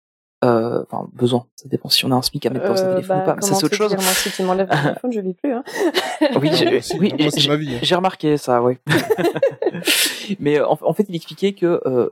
Euh, 0.43 0.83
Enfin, 0.83 1.09
besoin. 1.13 1.47
Ça 1.55 1.67
dépend 1.69 1.89
si 1.89 2.05
on 2.05 2.11
a 2.11 2.15
un 2.15 2.21
SMIC 2.21 2.45
à 2.45 2.49
mettre 2.51 2.77
sa 2.77 2.85
Euh, 2.87 2.95
téléphone 2.95 3.17
bah, 3.17 3.23
ou 3.23 3.25
pas. 3.25 3.35
Mais 3.35 3.41
ça, 3.41 3.55
c'est 3.55 3.65
autre 3.65 3.75
chose. 3.75 3.89
dire, 3.89 3.99
Moi, 4.01 4.11
si 4.11 4.29
tu 4.31 4.43
m'enlèves 4.43 4.69
le 4.69 4.75
téléphone, 4.83 5.11
je 5.13 5.19
vis 5.21 5.33
plus. 5.33 5.53
Hein. 5.53 5.63
Oui, 6.39 6.49
j'ai- 6.53 6.77
hein. 7.75 7.79
J'ai 7.81 7.95
remarqué 7.95 8.37
ça, 8.37 8.61
oui. 8.61 8.75
Mais 10.39 10.59
euh, 10.59 10.67
en, 10.67 10.77
en 10.81 10.93
fait, 10.93 11.05
il 11.09 11.15
expliquait 11.15 11.53
que, 11.53 11.81
euh, 11.85 12.09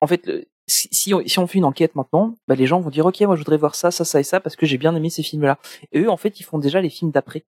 en 0.00 0.06
fait, 0.06 0.26
le- 0.26 0.44
si, 0.66 0.88
si 0.92 1.12
on, 1.14 1.22
si 1.26 1.38
on 1.38 1.46
fait 1.46 1.58
une 1.58 1.64
enquête 1.64 1.94
maintenant, 1.94 2.34
bah, 2.48 2.54
les 2.54 2.66
gens 2.66 2.80
vont 2.80 2.90
dire, 2.90 3.04
ok, 3.06 3.20
moi 3.22 3.36
je 3.36 3.40
voudrais 3.40 3.58
voir 3.58 3.74
ça, 3.74 3.90
ça, 3.90 4.04
ça 4.04 4.20
et 4.20 4.22
ça, 4.22 4.40
parce 4.40 4.56
que 4.56 4.64
j'ai 4.66 4.78
bien 4.78 4.94
aimé 4.96 5.10
ces 5.10 5.22
films-là. 5.22 5.58
Et 5.92 6.00
eux, 6.00 6.10
en 6.10 6.16
fait, 6.16 6.40
ils 6.40 6.44
font 6.44 6.58
déjà 6.58 6.80
les 6.80 6.88
films 6.90 7.10
d'après. 7.10 7.44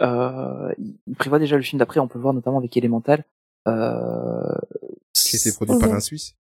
Euh, 0.00 0.72
ils 0.78 1.14
prévoient 1.16 1.38
déjà 1.38 1.56
le 1.56 1.62
film 1.62 1.78
d'après. 1.78 2.00
On 2.00 2.08
peut 2.08 2.18
le 2.18 2.22
voir 2.22 2.34
notamment 2.34 2.58
avec 2.58 2.76
Elemental. 2.76 3.24
Euh, 3.68 4.54
Qui 5.14 5.36
était 5.36 5.52
produit 5.52 5.78
par 5.78 5.88
Mhm. 5.90 5.96
un 5.96 6.00
Suisse. 6.00 6.34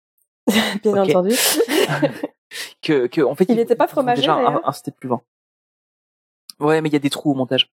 Bien 0.82 1.02
entendu. 1.02 1.30
que, 2.82 3.06
que, 3.06 3.20
en 3.22 3.34
fait, 3.34 3.44
Il 3.48 3.56
ils- 3.56 3.60
était 3.60 3.76
pas 3.76 3.88
fromager, 3.88 4.22
déjà 4.22 4.34
un, 4.34 4.60
un 4.64 4.72
step 4.72 4.94
plus 4.98 5.08
loin. 5.08 5.22
Ouais, 6.60 6.80
mais 6.80 6.88
il 6.88 6.92
y 6.92 6.96
a 6.96 7.00
des 7.00 7.10
trous 7.10 7.32
au 7.32 7.34
montage. 7.34 7.70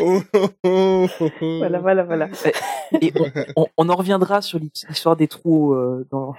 Oh, 0.00 0.20
oh, 0.34 0.48
oh, 0.64 1.06
oh, 1.20 1.28
oh. 1.40 1.58
Voilà, 1.58 1.78
voilà, 1.80 2.02
voilà. 2.04 2.28
Et 3.00 3.12
on, 3.56 3.62
on, 3.62 3.66
on 3.76 3.88
en 3.90 3.96
reviendra 3.96 4.40
sur 4.40 4.58
l'histoire 4.58 5.16
des 5.16 5.28
trous 5.28 5.74
euh, 5.74 6.06
dans. 6.10 6.34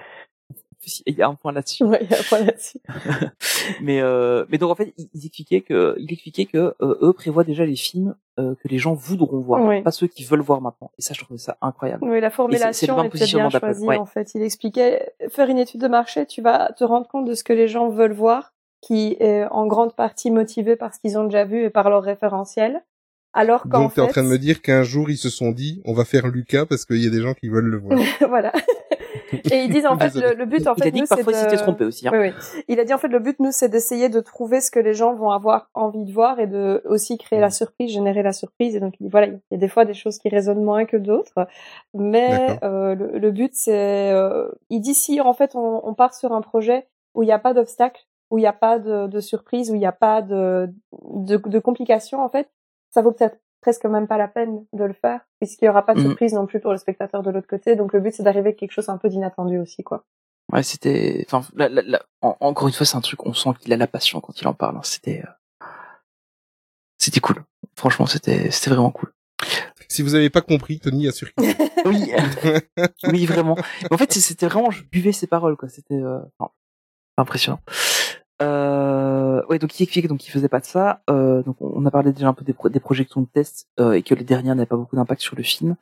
Il 1.06 1.14
y 1.14 1.22
a 1.22 1.28
un 1.28 1.34
point 1.34 1.52
là-dessus. 1.52 1.84
Ouais, 1.84 2.00
il 2.02 2.10
y 2.10 2.14
a 2.14 2.18
un 2.18 2.22
point 2.22 2.40
là-dessus. 2.40 2.78
mais 3.82 4.00
euh, 4.00 4.44
mais 4.48 4.58
donc 4.58 4.70
en 4.70 4.74
fait 4.74 4.94
ils 4.96 5.26
expliquaient 5.26 5.60
que 5.60 5.94
ils 5.98 6.12
expliquaient 6.12 6.46
que 6.46 6.74
euh, 6.80 6.98
eux 7.02 7.12
prévoient 7.12 7.44
déjà 7.44 7.64
les 7.64 7.76
films 7.76 8.14
euh, 8.38 8.54
que 8.62 8.68
les 8.68 8.78
gens 8.78 8.94
voudront 8.94 9.40
voir 9.40 9.62
Oui. 9.62 9.82
pas 9.82 9.90
ceux 9.90 10.06
qui 10.06 10.24
veulent 10.24 10.40
voir 10.40 10.60
maintenant 10.60 10.90
et 10.98 11.02
ça 11.02 11.14
je 11.14 11.20
trouvais 11.22 11.38
ça 11.38 11.56
incroyable 11.60 12.04
Oui, 12.04 12.20
la 12.20 12.30
formulation 12.30 13.02
était 13.04 13.24
bien 13.26 13.50
choisie 13.50 13.86
ouais. 13.86 13.96
en 13.96 14.06
fait. 14.06 14.34
Il 14.34 14.42
expliquait 14.42 15.14
faire 15.28 15.48
une 15.48 15.58
étude 15.58 15.80
de 15.80 15.88
marché, 15.88 16.26
tu 16.26 16.42
vas 16.42 16.72
te 16.72 16.84
rendre 16.84 17.08
compte 17.08 17.26
de 17.26 17.34
ce 17.34 17.44
que 17.44 17.52
les 17.52 17.68
gens 17.68 17.88
veulent 17.88 18.12
voir, 18.12 18.52
qui 18.80 19.16
est 19.20 19.44
en 19.50 19.66
grande 19.66 19.94
partie 19.94 20.30
motivé 20.30 20.76
par 20.76 20.94
ce 20.94 21.00
qu'ils 21.00 21.16
ont 21.18 21.24
déjà 21.24 21.44
vu 21.44 21.64
et 21.64 21.70
par 21.70 21.88
leur 21.90 22.02
référentiel. 22.02 22.82
Alors 23.34 23.64
qu'en 23.64 23.82
Donc, 23.82 23.94
t'es 23.94 24.00
fait, 24.00 24.00
en 24.06 24.06
train 24.06 24.22
de 24.22 24.28
me 24.28 24.38
dire 24.38 24.62
qu'un 24.62 24.84
jour, 24.84 25.10
ils 25.10 25.16
se 25.16 25.28
sont 25.28 25.50
dit, 25.50 25.82
on 25.84 25.92
va 25.92 26.04
faire 26.04 26.28
Lucas 26.28 26.66
parce 26.66 26.84
qu'il 26.84 27.02
y 27.02 27.06
a 27.06 27.10
des 27.10 27.20
gens 27.20 27.34
qui 27.34 27.48
veulent 27.48 27.64
le 27.66 27.78
voir. 27.78 27.98
voilà. 28.28 28.52
Et 29.50 29.64
ils 29.64 29.70
disent 29.70 29.86
en 29.86 29.98
fait 29.98 30.14
le, 30.14 30.34
le 30.34 30.46
but 30.46 30.66
en 30.66 30.74
il 30.76 30.82
fait 30.82 30.88
a 30.88 30.90
dit 30.90 31.00
nous 31.00 31.06
que 31.06 31.08
c'est 31.08 31.16
parfois 31.16 31.32
de... 31.32 31.38
s'étaient 31.38 31.62
trompés 31.62 31.84
aussi 31.84 32.08
hein. 32.08 32.12
Oui, 32.14 32.28
oui. 32.28 32.62
Il 32.68 32.80
a 32.80 32.84
dit 32.84 32.94
en 32.94 32.98
fait 32.98 33.08
le 33.08 33.18
but 33.18 33.38
nous 33.40 33.52
c'est 33.52 33.68
d'essayer 33.68 34.08
de 34.08 34.20
trouver 34.20 34.60
ce 34.60 34.70
que 34.70 34.78
les 34.78 34.94
gens 34.94 35.14
vont 35.14 35.30
avoir 35.30 35.70
envie 35.74 36.04
de 36.04 36.12
voir 36.12 36.40
et 36.40 36.46
de 36.46 36.82
aussi 36.84 37.18
créer 37.18 37.40
la 37.40 37.50
surprise, 37.50 37.92
générer 37.92 38.22
la 38.22 38.32
surprise. 38.32 38.76
Et 38.76 38.80
donc 38.80 38.94
il 39.00 39.04
dit, 39.04 39.10
voilà, 39.10 39.26
il 39.28 39.40
y 39.50 39.54
a 39.54 39.58
des 39.58 39.68
fois 39.68 39.84
des 39.84 39.94
choses 39.94 40.18
qui 40.18 40.28
résonnent 40.28 40.64
moins 40.64 40.84
que 40.84 40.96
d'autres, 40.96 41.46
mais 41.92 42.58
euh, 42.62 42.94
le, 42.94 43.18
le 43.18 43.30
but 43.30 43.54
c'est, 43.54 44.12
euh, 44.12 44.48
il 44.70 44.80
dit 44.80 44.94
si 44.94 45.20
en 45.20 45.32
fait 45.34 45.54
on, 45.54 45.86
on 45.86 45.94
part 45.94 46.14
sur 46.14 46.32
un 46.32 46.40
projet 46.40 46.86
où 47.14 47.22
il 47.22 47.26
n'y 47.26 47.32
a 47.32 47.38
pas 47.38 47.54
d'obstacle, 47.54 48.02
où 48.30 48.38
il 48.38 48.42
n'y 48.42 48.46
a 48.46 48.52
pas 48.52 48.78
de, 48.78 49.06
de 49.06 49.20
surprise, 49.20 49.70
où 49.70 49.74
il 49.74 49.78
n'y 49.78 49.86
a 49.86 49.92
pas 49.92 50.22
de, 50.22 50.68
de 51.10 51.36
de 51.36 51.58
complications 51.58 52.22
en 52.22 52.28
fait, 52.28 52.48
ça 52.90 53.02
vaut 53.02 53.12
peut-être 53.12 53.38
presque 53.64 53.86
même 53.86 54.06
pas 54.06 54.18
la 54.18 54.28
peine 54.28 54.64
de 54.74 54.84
le 54.84 54.92
faire, 54.92 55.20
puisqu'il 55.40 55.64
y 55.64 55.68
aura 55.70 55.86
pas 55.86 55.94
de 55.94 56.00
Mhm. 56.00 56.06
surprise 56.08 56.34
non 56.34 56.46
plus 56.46 56.60
pour 56.60 56.70
le 56.72 56.76
spectateur 56.76 57.22
de 57.22 57.30
l'autre 57.30 57.48
côté. 57.48 57.76
Donc 57.76 57.94
le 57.94 58.00
but 58.00 58.12
c'est 58.14 58.22
d'arriver 58.22 58.50
à 58.50 58.52
quelque 58.52 58.72
chose 58.72 58.90
un 58.90 58.98
peu 58.98 59.08
d'inattendu 59.08 59.58
aussi, 59.58 59.82
quoi. 59.82 60.04
Ouais, 60.52 60.62
c'était. 60.62 61.24
Enfin, 61.26 61.40
en- 62.20 62.36
encore 62.40 62.68
une 62.68 62.74
fois, 62.74 62.84
c'est 62.84 62.96
un 62.98 63.00
truc. 63.00 63.24
On 63.24 63.32
sent 63.32 63.48
qu'il 63.60 63.72
a 63.72 63.78
la 63.78 63.86
passion 63.86 64.20
quand 64.20 64.38
il 64.38 64.46
en 64.46 64.52
parle. 64.52 64.76
hein. 64.76 64.82
C'était. 64.84 65.22
euh, 65.26 65.64
C'était 66.98 67.20
cool. 67.20 67.42
Franchement, 67.76 68.04
c'était. 68.06 68.50
C'était 68.50 68.70
vraiment 68.70 68.90
cool. 68.90 69.10
Si 69.88 70.02
vous 70.02 70.14
avez 70.14 70.28
pas 70.30 70.40
compris, 70.42 70.78
Tony 70.80 71.08
a 71.08 71.12
surkiffé. 71.12 71.54
Oui. 71.86 72.12
oui, 73.12 73.26
vraiment. 73.26 73.56
Mais 73.82 73.92
en 73.94 73.98
fait, 73.98 74.12
c'était 74.12 74.46
vraiment. 74.46 74.70
Je 74.70 74.82
buvais 74.84 75.12
ses 75.12 75.26
paroles, 75.26 75.56
quoi. 75.56 75.68
C'était. 75.68 75.94
euh, 76.00 76.18
impressionnant. 77.16 77.60
Euh, 78.42 79.42
ouais, 79.46 79.58
donc 79.58 79.78
il 79.78 79.84
expliquait 79.84 80.08
donc 80.08 80.26
il 80.26 80.30
faisait 80.30 80.48
pas 80.48 80.60
de 80.60 80.64
ça. 80.64 81.02
Euh, 81.10 81.42
donc 81.42 81.56
on 81.60 81.84
a 81.86 81.90
parlé 81.90 82.12
déjà 82.12 82.28
un 82.28 82.34
peu 82.34 82.44
des, 82.44 82.52
pro- 82.52 82.68
des 82.68 82.80
projections 82.80 83.20
de 83.20 83.26
tests 83.26 83.68
euh, 83.80 83.92
et 83.92 84.02
que 84.02 84.14
les 84.14 84.24
dernières 84.24 84.54
n'avaient 84.54 84.66
pas 84.66 84.76
beaucoup 84.76 84.96
d'impact 84.96 85.20
sur 85.20 85.36
le 85.36 85.42
film. 85.42 85.76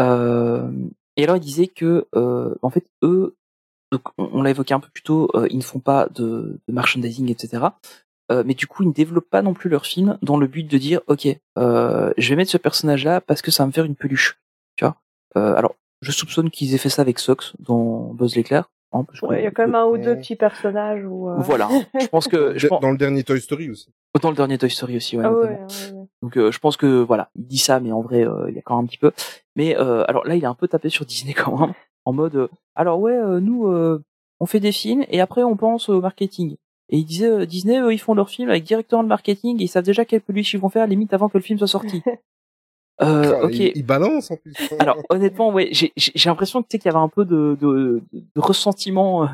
Euh, 0.00 0.70
et 1.16 1.24
alors 1.24 1.36
il 1.36 1.40
disait 1.40 1.66
que 1.66 2.06
euh, 2.14 2.54
en 2.62 2.70
fait 2.70 2.86
eux, 3.02 3.36
donc 3.90 4.02
on, 4.16 4.42
l'a 4.42 4.50
évoqué 4.50 4.72
un 4.72 4.80
peu 4.80 4.88
plus 4.88 5.02
tôt, 5.02 5.28
euh, 5.34 5.46
ils 5.50 5.58
ne 5.58 5.62
font 5.62 5.80
pas 5.80 6.08
de, 6.08 6.60
de 6.66 6.72
merchandising, 6.72 7.30
etc. 7.30 7.66
Mais 8.46 8.54
du 8.54 8.66
coup 8.66 8.82
ils 8.82 8.88
ne 8.88 8.94
développent 8.94 9.28
pas 9.28 9.42
non 9.42 9.52
plus 9.52 9.68
leur 9.68 9.84
film 9.84 10.16
dans 10.22 10.38
le 10.38 10.46
but 10.46 10.62
de 10.64 10.78
dire 10.78 11.02
ok, 11.06 11.28
je 11.58 12.28
vais 12.30 12.36
mettre 12.36 12.50
ce 12.50 12.56
personnage 12.56 13.04
là 13.04 13.20
parce 13.20 13.42
que 13.42 13.50
ça 13.50 13.62
va 13.62 13.66
me 13.66 13.72
faire 13.72 13.84
une 13.84 13.94
peluche, 13.94 14.40
tu 14.76 14.86
vois? 14.86 14.96
Alors 15.34 15.74
je 16.00 16.12
soupçonne 16.12 16.48
qu'ils 16.48 16.72
aient 16.74 16.78
fait 16.78 16.88
ça 16.88 17.02
avec 17.02 17.18
Sox 17.18 17.52
dans 17.58 18.14
Buzz 18.14 18.34
l'éclair. 18.34 18.70
Hein, 18.92 19.04
Ouais, 19.22 19.40
il 19.40 19.44
y 19.44 19.46
a 19.46 19.50
quand 19.50 19.62
même 19.64 19.74
un 19.74 19.84
ou 19.86 19.96
deux 19.98 20.16
petits 20.16 20.36
personnages 20.36 21.04
où. 21.04 21.28
euh, 21.30 21.36
Voilà. 21.38 21.68
Je 22.00 22.06
pense 22.08 22.28
que 22.28 22.52
je 22.58 22.66
pense, 22.68 22.80
Dans 22.80 22.90
le 22.90 22.96
dernier 22.98 23.22
Toy 23.24 23.40
Story 23.40 23.70
aussi. 23.70 23.92
dans 24.20 24.30
le 24.30 24.36
dernier 24.36 24.58
Toy 24.58 24.70
Story 24.70 24.96
aussi, 24.96 25.16
ouais. 25.16 25.24
Ah 25.26 25.32
ouais, 25.32 25.40
ouais, 25.40 25.48
ouais. 25.50 26.06
Donc 26.22 26.36
euh, 26.36 26.52
je 26.52 26.58
pense 26.58 26.76
que 26.76 27.02
voilà, 27.02 27.30
il 27.34 27.46
dit 27.46 27.58
ça, 27.58 27.80
mais 27.80 27.92
en 27.92 28.00
vrai, 28.02 28.26
euh, 28.26 28.46
il 28.48 28.54
y 28.54 28.58
a 28.58 28.62
quand 28.62 28.76
même 28.76 28.84
un 28.84 28.86
petit 28.88 28.98
peu. 28.98 29.12
Mais 29.56 29.76
euh, 29.76 30.04
alors 30.08 30.24
là, 30.26 30.34
il 30.36 30.42
est 30.42 30.46
un 30.46 30.54
peu 30.54 30.68
tapé 30.68 30.88
sur 30.88 31.04
Disney 31.04 31.32
quand 31.34 31.58
même, 31.58 31.72
en 32.04 32.12
mode, 32.12 32.36
euh, 32.36 32.48
alors 32.74 33.00
ouais, 33.00 33.16
euh, 33.16 33.40
nous, 33.40 33.66
euh, 33.66 34.02
on 34.40 34.46
fait 34.46 34.60
des 34.60 34.72
films 34.72 35.04
et 35.08 35.20
après 35.20 35.42
on 35.42 35.56
pense 35.56 35.88
au 35.88 36.00
marketing. 36.00 36.56
Et 36.88 36.98
il 36.98 37.04
disait, 37.04 37.30
euh, 37.30 37.46
Disney, 37.46 37.80
eux, 37.80 37.92
ils 37.94 37.98
font 37.98 38.12
leur 38.14 38.28
film 38.28 38.50
avec 38.50 38.64
directement 38.64 39.00
le 39.02 39.08
marketing 39.08 39.58
et 39.60 39.64
ils 39.64 39.68
savent 39.68 39.84
déjà 39.84 40.04
quelle 40.04 40.20
peluche 40.20 40.52
ils 40.52 40.60
vont 40.60 40.68
faire, 40.68 40.86
limite 40.86 41.14
avant 41.14 41.28
que 41.30 41.38
le 41.38 41.42
film 41.42 41.58
soit 41.58 41.66
sorti. 41.68 42.02
euh, 43.04 43.42
ok. 43.44 43.54
il, 43.54 43.72
il 43.76 43.86
balance 43.86 44.30
en 44.30 44.36
plus. 44.36 44.54
Alors 44.78 44.96
honnêtement, 45.10 45.50
ouais, 45.52 45.68
j'ai 45.72 45.92
l'impression 46.26 46.62
que 46.62 46.68
tu 46.68 46.76
sais 46.76 46.78
qu'il 46.78 46.90
y 46.90 46.94
avait 46.94 47.02
un 47.02 47.08
peu 47.08 47.24
de, 47.24 47.56
de, 47.60 48.02
de 48.12 48.40
ressentiment 48.40 49.24
euh, 49.24 49.26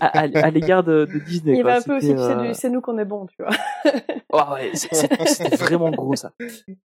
à, 0.00 0.18
à, 0.18 0.22
à 0.46 0.50
l'égard 0.50 0.84
de, 0.84 1.04
de 1.12 1.18
Disney. 1.20 1.54
Il 1.54 1.58
y 1.58 1.62
quoi. 1.62 1.72
avait 1.72 1.80
un 1.80 1.82
peu 1.82 1.96
aussi, 1.96 2.12
euh, 2.12 2.52
c'est 2.54 2.70
nous 2.70 2.80
qu'on 2.80 2.98
est 2.98 3.04
bon, 3.04 3.26
tu 3.26 3.42
vois. 3.42 3.50
Ouais, 4.30 4.70
c'est- 4.74 5.08
c'était 5.26 5.56
vraiment 5.56 5.90
gros 5.90 6.14
ça. 6.14 6.32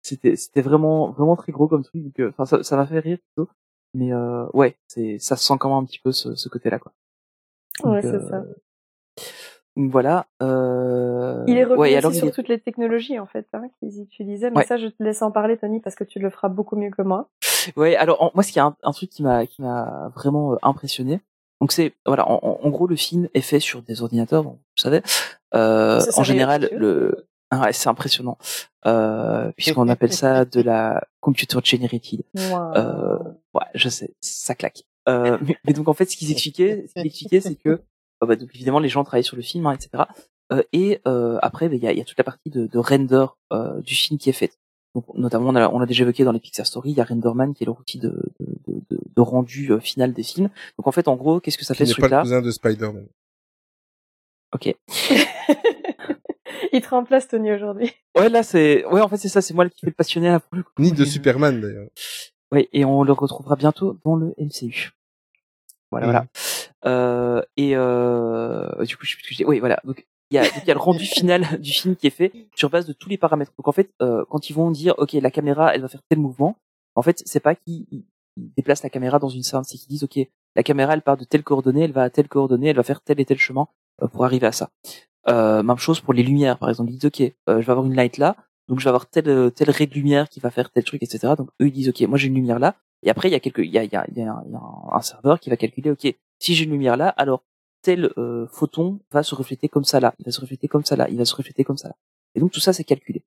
C'était 0.02 0.36
c'était 0.36 0.62
vraiment 0.62 1.10
vraiment 1.10 1.36
très 1.36 1.52
gros 1.52 1.68
comme 1.68 1.84
truc. 1.84 2.02
donc, 2.02 2.18
euh, 2.18 2.30
Enfin 2.30 2.46
ça 2.46 2.62
ça 2.62 2.76
m'a 2.76 2.86
fait 2.86 2.98
rire 2.98 3.18
plutôt. 3.34 3.50
Mais 3.92 4.12
euh, 4.12 4.46
ouais, 4.54 4.74
c'est 4.88 5.18
ça 5.18 5.36
se 5.36 5.44
sent 5.44 5.54
quand 5.60 5.68
même 5.68 5.78
un 5.78 5.84
petit 5.84 5.98
peu 6.02 6.12
ce, 6.12 6.34
ce 6.34 6.48
côté-là 6.48 6.78
quoi. 6.78 6.92
Donc, 7.84 7.92
Ouais, 7.92 8.00
c'est 8.02 8.08
euh, 8.08 8.28
ça. 8.30 8.42
donc 9.76 9.90
voilà. 9.90 10.26
Euh... 10.42 10.86
Il 11.47 11.57
est 11.59 11.64
ouais, 11.66 11.95
alors 11.97 12.12
il 12.12 12.16
sur 12.18 12.30
toutes 12.32 12.49
les 12.49 12.59
technologies 12.61 13.18
en 13.18 13.26
fait 13.26 13.47
hein, 13.53 13.62
qu'ils 13.78 14.01
utilisaient, 14.01 14.51
mais 14.51 14.59
Ouais. 14.59 14.64
ça 14.66 14.76
je 14.76 14.87
te 14.89 15.03
laisse 15.03 15.22
en 15.22 15.30
parler 15.30 15.57
Tony 15.57 15.80
parce 15.80 15.97
que 15.97 16.05
tu 16.05 16.18
le 16.18 16.30
feras 16.30 16.49
beaucoup 16.49 16.76
mieux 16.76 16.91
que 16.91 17.03
moi. 17.03 17.28
Ouais, 17.76 17.97
alors 17.97 18.22
en- 18.22 18.30
moi 18.34 18.43
ce 18.43 18.53
qui 18.53 18.59
est 18.59 18.62
un, 18.62 18.76
un 18.82 18.93
truc 18.93 19.11
qui 19.11 19.22
m'a 19.22 19.47
qui 19.47 19.62
m'a 19.62 20.11
vraiment 20.14 20.53
euh, 20.53 20.57
impressionné. 20.62 21.20
Donc 21.61 21.72
c'est 21.72 21.95
voilà, 22.05 22.28
en, 22.28 22.68
gros 22.70 22.87
le 22.87 22.97
film 22.97 23.28
est 23.34 23.41
fait 23.41 23.61
sur 23.61 23.80
des 23.82 24.03
ordinateurs, 24.03 24.43
vous 24.43 24.59
savez. 24.76 25.01
Euh, 25.55 26.01
Ça, 26.01 26.11
ça 26.12 26.20
en 26.20 26.24
général 26.24 26.68
le 26.72 27.26
ah 27.51 27.61
ouais, 27.62 27.72
c'est 27.72 27.89
impressionnant 27.89 28.37
euh, 28.87 29.51
puisqu'on 29.57 29.89
appelle 29.89 30.12
ça 30.12 30.45
de 30.57 30.61
la 30.61 31.03
computer 31.20 31.59
generated. 31.64 32.22
Euh, 32.37 33.18
ouais, 33.55 33.62
je 33.74 33.89
sais, 33.89 34.14
ça 34.20 34.55
claque. 34.55 34.82
Euh, 35.09 35.39
mais, 35.41 35.57
mais 35.64 35.72
donc 35.72 35.89
en 35.89 35.95
fait, 35.95 36.07
ce 36.11 36.16
qu'ils 36.16 36.32
expliquaient, 36.32 36.87
ce 36.89 36.93
qu'ils 36.95 37.07
expliquaient, 37.07 37.41
c'est 37.41 37.55
que 37.55 37.68
euh, 37.70 37.78
bah, 38.26 38.37
donc 38.37 38.51
évidemment 38.55 38.80
les 38.80 38.89
gens 38.89 39.05
travaillaient 39.05 39.22
sur 39.22 39.37
le 39.37 39.43
film, 39.43 39.66
hein, 39.66 39.72
etc. 39.72 40.05
Euh, 40.53 40.62
et 40.72 41.01
euh, 41.07 41.38
après, 41.42 41.68
bah, 41.68 41.74
il 41.74 41.82
y, 41.82 41.86
a, 41.88 41.92
il 41.92 41.99
y 41.99 42.01
a 42.01 42.05
toute 42.05 42.18
la 42.18 42.24
partie 42.24 42.51
de, 42.51 42.66
de 42.66 42.78
render 42.78 43.26
euh, 43.53 43.80
du 43.80 43.94
film 43.94 44.18
qui 44.18 44.30
est 44.30 44.34
faite. 44.34 44.59
Donc 44.94 45.05
notamment, 45.14 45.51
on 45.51 45.53
l'a 45.53 45.70
on 45.74 45.78
l'a 45.78 45.86
déjà 45.86 46.05
évoqué 46.05 46.24
dans 46.24 46.32
les 46.32 46.40
Pixar 46.40 46.66
Story, 46.66 46.90
il 46.92 46.97
y 46.97 47.01
a 47.01 47.05
Renderman 47.05 47.53
qui 47.53 47.64
est 47.64 47.66
l'outil 47.66 47.99
de, 47.99 48.09
de, 48.40 48.47
de, 48.66 48.80
de, 48.90 48.99
de 49.14 49.20
rendu 49.20 49.70
euh, 49.72 49.78
final 49.80 50.12
des 50.12 50.22
films. 50.22 50.49
Donc 50.78 50.86
en 50.86 50.92
fait, 50.92 51.09
en 51.09 51.16
gros, 51.16 51.40
qu'est-ce 51.40 51.59
que 51.59 51.64
ça 51.64 51.74
Qui 51.74 51.78
fait 51.80 51.86
ce 51.86 51.94
pas 51.97 52.03
le 52.07 52.09
truc-là 52.09 52.22
cousin 52.22 52.42
de 52.42 52.51
Spider-Man. 52.51 53.07
Ok. 54.55 54.74
Il 56.72 56.80
te 56.80 56.88
remplace 56.88 57.28
Tony 57.28 57.53
aujourd'hui. 57.53 57.92
Ouais, 58.16 58.28
là 58.28 58.42
c'est, 58.42 58.84
ouais, 58.86 59.01
en 59.01 59.09
fait 59.09 59.16
c'est 59.18 59.28
ça, 59.28 59.42
c'est 59.42 59.53
moi 59.55 59.68
qui 59.68 59.80
fais 59.80 59.88
le 59.88 59.92
passionné 59.92 60.28
là, 60.28 60.40
pour 60.40 60.57
le 60.57 60.62
coup. 60.62 60.70
Ni 60.78 60.92
de 60.92 61.05
Superman 61.05 61.61
d'ailleurs. 61.61 61.88
Oui, 62.53 62.68
et 62.72 62.84
on 62.84 63.03
le 63.03 63.12
retrouvera 63.12 63.57
bientôt 63.57 63.99
dans 64.05 64.16
le 64.16 64.34
MCU. 64.38 64.92
Voilà, 65.90 66.07
voilà. 66.07 66.26
Euh, 66.86 67.42
et 67.57 67.76
euh, 67.76 68.84
du 68.84 68.97
coup, 68.97 69.05
je 69.05 69.11
sais 69.11 69.16
plus 69.16 69.24
ce 69.24 69.28
que 69.28 69.34
je 69.34 69.36
dis. 69.38 69.44
Oui, 69.44 69.59
voilà. 69.59 69.80
Donc 69.84 70.07
il 70.31 70.35
y 70.37 70.39
a, 70.39 70.45
il 70.47 70.66
y 70.66 70.70
a 70.70 70.74
le 70.74 70.81
rendu 70.81 71.05
final 71.05 71.43
du 71.61 71.70
film 71.72 71.97
qui 71.97 72.07
est 72.07 72.11
fait 72.11 72.33
sur 72.55 72.70
base 72.70 72.87
de 72.87 72.93
tous 72.93 73.09
les 73.09 73.18
paramètres. 73.18 73.53
Donc 73.59 73.68
en 73.68 73.72
fait, 73.72 73.91
euh, 74.03 74.24
quand 74.31 74.51
ils 74.51 74.55
vont 74.55 74.70
dire, 74.70 74.95
ok, 74.99 75.12
la 75.14 75.31
caméra, 75.31 75.74
elle 75.74 75.83
va 75.83 75.89
faire 75.89 76.03
tel 76.09 76.18
mouvement, 76.18 76.57
en 76.95 77.03
fait, 77.03 77.22
c'est 77.27 77.41
pas 77.41 77.55
qu'ils 77.55 77.87
ils- 77.91 78.05
ils 78.39 78.53
déplacent 78.55 78.83
la 78.83 78.91
caméra 78.91 79.18
dans 79.18 79.31
une 79.31 79.43
scène, 79.43 79.64
c'est 79.64 79.79
qu'ils 79.79 79.89
disent, 79.89 80.05
ok, 80.05 80.18
la 80.57 80.62
caméra, 80.62 80.93
elle 80.93 81.01
part 81.03 81.16
de 81.16 81.24
telle 81.24 81.43
coordonnée, 81.43 81.83
elle 81.85 81.93
va 81.93 82.03
à 82.03 82.11
telle 82.11 82.29
coordonnée, 82.29 82.68
elle 82.68 82.77
va 82.77 82.83
faire 82.83 83.01
tel 83.01 83.18
et 83.18 83.24
tel 83.24 83.39
chemin 83.39 83.66
euh, 84.03 84.09
pour 84.09 84.24
arriver 84.27 84.47
à 84.47 84.53
ça. 84.53 84.68
Euh, 85.29 85.62
même 85.62 85.79
chose 85.79 86.01
pour 86.01 86.12
les 86.12 86.22
lumières, 86.22 86.59
par 86.59 86.68
exemple. 86.68 86.91
Ils 86.91 86.99
disent, 86.99 87.07
ok, 87.07 87.20
euh, 87.22 87.61
je 87.61 87.66
vais 87.66 87.70
avoir 87.70 87.87
une 87.87 87.95
light 87.95 88.18
là, 88.18 88.37
donc 88.68 88.79
je 88.81 88.85
vais 88.85 88.89
avoir 88.89 89.07
tel 89.09 89.29
euh, 89.29 89.51
tel 89.51 89.70
ray 89.70 89.87
de 89.87 89.95
lumière 89.95 90.29
qui 90.29 90.41
va 90.41 90.51
faire 90.51 90.70
tel 90.70 90.85
truc, 90.85 91.03
etc. 91.03 91.33
Donc 91.37 91.49
eux 91.62 91.66
ils 91.68 91.72
disent, 91.72 91.89
ok, 91.89 92.01
moi 92.03 92.18
j'ai 92.18 92.29
une 92.29 92.35
lumière 92.35 92.59
là, 92.59 92.74
et 93.03 93.11
après 93.11 93.29
il 93.29 93.33
y 93.33 93.35
a 93.35 93.41
quelques, 93.41 93.59
il 93.61 93.70
y 93.70 93.79
a, 93.79 93.85
il 93.85 93.93
y 93.93 93.97
a, 93.97 94.05
il 94.11 94.18
y 94.18 94.22
a, 94.22 94.43
un 94.93 95.01
serveur 95.01 95.41
qui 95.41 95.49
va 95.51 95.57
calculer, 95.57 95.91
ok, 95.91 96.14
si 96.39 96.55
j'ai 96.55 96.64
une 96.64 96.72
lumière 96.72 96.97
là, 96.97 97.09
alors 97.09 97.43
tel 97.87 98.12
euh, 98.18 98.49
photon 98.49 98.99
va 99.12 99.22
se 99.22 99.32
refléter 99.37 99.68
comme 99.68 99.84
ça 99.84 100.01
là, 100.01 100.12
il 100.18 100.24
va 100.24 100.32
se 100.32 100.41
refléter 100.41 100.66
comme 100.66 100.84
ça 100.84 100.97
là, 100.97 101.09
il 101.09 101.16
va 101.16 101.24
se 101.24 101.37
refléter 101.37 101.62
comme 101.62 101.76
ça 101.76 101.87
là. 101.87 101.95
Et 102.34 102.41
donc 102.41 102.51
tout 102.51 102.59
ça 102.59 102.72
c'est 102.72 102.82
calculé. 102.82 103.22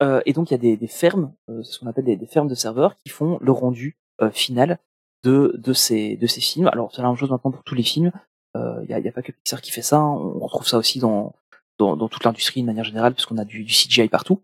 Euh, 0.00 0.20
et 0.24 0.32
donc 0.32 0.50
il 0.50 0.54
y 0.54 0.72
a 0.72 0.76
des, 0.76 0.86
fermes, 0.86 1.32
euh, 1.50 1.64
c'est 1.64 1.72
ce 1.72 1.78
qu'on 1.80 1.88
appelle 1.88 2.04
des, 2.04 2.26
fermes 2.26 2.46
de 2.46 2.54
serveurs 2.54 2.96
qui 2.98 3.08
font 3.08 3.38
le 3.40 3.50
rendu 3.50 3.98
euh, 4.22 4.30
final 4.30 4.78
de 5.24 5.72
ces 5.72 6.16
films. 6.40 6.68
Alors 6.68 6.94
c'est 6.94 7.02
la 7.02 7.08
même 7.08 7.16
chose 7.16 7.30
maintenant 7.30 7.50
pour 7.50 7.64
tous 7.64 7.74
les 7.74 7.82
films. 7.82 8.12
Il 8.54 8.90
y, 8.90 9.08
a, 9.08 9.12
pas 9.12 9.22
que 9.22 9.30
Pixar 9.30 9.60
qui 9.60 9.70
fait 9.70 9.82
ça. 9.82 9.98
hein. 9.98 10.14
On 10.14 10.46
retrouve 10.46 10.66
ça 10.66 10.78
aussi 10.78 10.98
dans 10.98 11.34
toute 11.78 12.24
l'industrie 12.24 12.62
de 12.62 12.66
manière 12.66 12.84
générale 12.84 13.14
puisqu'on 13.14 13.38
a 13.38 13.44
du 13.44 13.64
CGI 13.64 14.08
partout. 14.08 14.42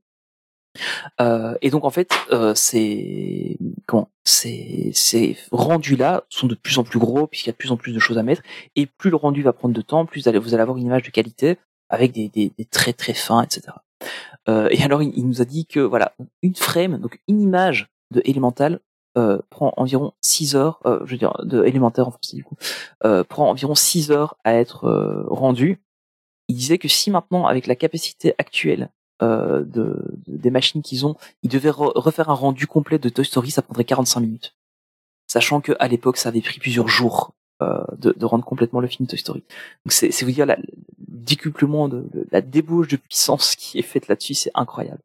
Euh, 1.20 1.54
et 1.62 1.70
donc 1.70 1.84
en 1.84 1.90
fait, 1.90 2.10
euh, 2.32 2.54
ces 2.54 3.58
comment 3.86 4.08
ces 4.24 4.90
ces 4.94 5.36
rendus 5.52 5.96
là 5.96 6.24
sont 6.28 6.46
de 6.46 6.54
plus 6.54 6.78
en 6.78 6.84
plus 6.84 6.98
gros 6.98 7.26
puisqu'il 7.26 7.48
y 7.48 7.50
a 7.50 7.52
de 7.52 7.58
plus 7.58 7.70
en 7.70 7.76
plus 7.76 7.92
de 7.92 7.98
choses 7.98 8.18
à 8.18 8.22
mettre 8.22 8.42
et 8.74 8.86
plus 8.86 9.10
le 9.10 9.16
rendu 9.16 9.42
va 9.42 9.52
prendre 9.52 9.74
de 9.74 9.82
temps, 9.82 10.06
plus 10.06 10.22
vous 10.22 10.28
allez, 10.28 10.38
vous 10.38 10.54
allez 10.54 10.62
avoir 10.62 10.76
une 10.78 10.86
image 10.86 11.02
de 11.02 11.10
qualité 11.10 11.58
avec 11.88 12.12
des, 12.12 12.28
des, 12.28 12.52
des 12.56 12.64
traits 12.64 12.96
très 12.96 13.14
fins, 13.14 13.42
etc. 13.42 13.72
Euh, 14.48 14.68
et 14.70 14.82
alors 14.82 15.02
il, 15.02 15.26
nous 15.26 15.40
a 15.40 15.44
dit 15.44 15.66
que 15.66 15.80
voilà 15.80 16.14
une 16.42 16.54
frame, 16.54 16.98
donc 16.98 17.20
une 17.28 17.40
image 17.40 17.88
de 18.10 18.20
Elemental 18.24 18.80
euh, 19.16 19.38
prend 19.48 19.72
environ 19.76 20.12
6 20.20 20.56
heures, 20.56 20.80
euh, 20.86 21.00
je 21.04 21.12
veux 21.12 21.18
dire 21.18 21.34
de 21.44 21.64
élémentaire 21.64 22.08
en 22.08 22.10
français 22.10 22.36
du 22.36 22.44
coup, 22.44 22.56
euh, 23.04 23.24
prend 23.24 23.48
environ 23.48 23.74
6 23.74 24.10
heures 24.10 24.36
à 24.44 24.54
être 24.54 24.86
euh, 24.86 25.24
rendu. 25.28 25.80
Il 26.48 26.56
disait 26.56 26.78
que 26.78 26.88
si 26.88 27.10
maintenant 27.10 27.46
avec 27.46 27.66
la 27.66 27.76
capacité 27.76 28.34
actuelle 28.38 28.90
euh, 29.24 29.60
de, 29.64 29.84
de- 30.26 30.36
des 30.44 30.50
machines 30.50 30.82
qu'ils 30.82 31.04
ont, 31.06 31.16
ils 31.42 31.50
devaient 31.50 31.70
re- 31.70 31.92
refaire 31.98 32.28
un 32.30 32.34
rendu 32.34 32.66
complet 32.66 32.98
de 32.98 33.08
Toy 33.08 33.24
Story, 33.24 33.50
ça 33.50 33.62
prendrait 33.62 33.84
45 33.84 34.20
minutes. 34.20 34.54
Sachant 35.26 35.60
que 35.60 35.72
à 35.80 35.88
l'époque, 35.88 36.16
ça 36.18 36.28
avait 36.28 36.40
pris 36.42 36.58
plusieurs 36.60 36.88
jours 36.88 37.32
euh, 37.62 37.82
de, 37.98 38.12
de 38.12 38.24
rendre 38.26 38.44
complètement 38.44 38.80
le 38.80 38.88
film 38.88 39.06
Toy 39.08 39.18
Story. 39.18 39.42
Donc 39.84 39.92
c'est 39.92 40.22
vous 40.24 40.30
dire 40.30 40.46
la, 40.46 40.56
le 40.56 40.64
décuplement 41.08 41.88
de, 41.88 42.00
de- 42.12 42.26
la 42.30 42.40
débauche 42.40 42.88
de 42.88 42.96
puissance 42.96 43.54
qui 43.56 43.78
est 43.78 43.82
faite 43.82 44.08
là-dessus, 44.08 44.34
c'est 44.34 44.50
incroyable. 44.54 45.00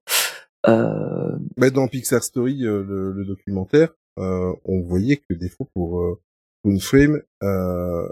Euh, 0.67 1.37
Bah, 1.57 1.69
dans 1.69 1.87
Pixar 1.87 2.23
Story, 2.23 2.65
euh, 2.65 2.83
le, 2.83 3.11
le 3.13 3.25
documentaire, 3.25 3.89
euh, 4.19 4.53
on 4.65 4.81
voyait 4.81 5.17
que 5.17 5.33
des 5.33 5.49
fois 5.49 5.65
pour, 5.73 6.01
euh, 6.01 6.19
une 6.65 6.79
frame, 6.81 7.21
euh, 7.43 8.07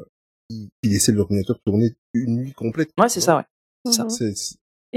il, 0.50 0.70
il 0.82 0.92
laissait 0.92 1.12
l'ordinateur 1.12 1.60
tourner 1.66 1.96
une 2.14 2.38
nuit 2.38 2.54
complète. 2.54 2.92
ouais, 2.98 3.10
c'est 3.10 3.20
ça, 3.20 3.36
ouais. 3.38 3.44
C'est 3.86 3.92
ça. 3.94 4.08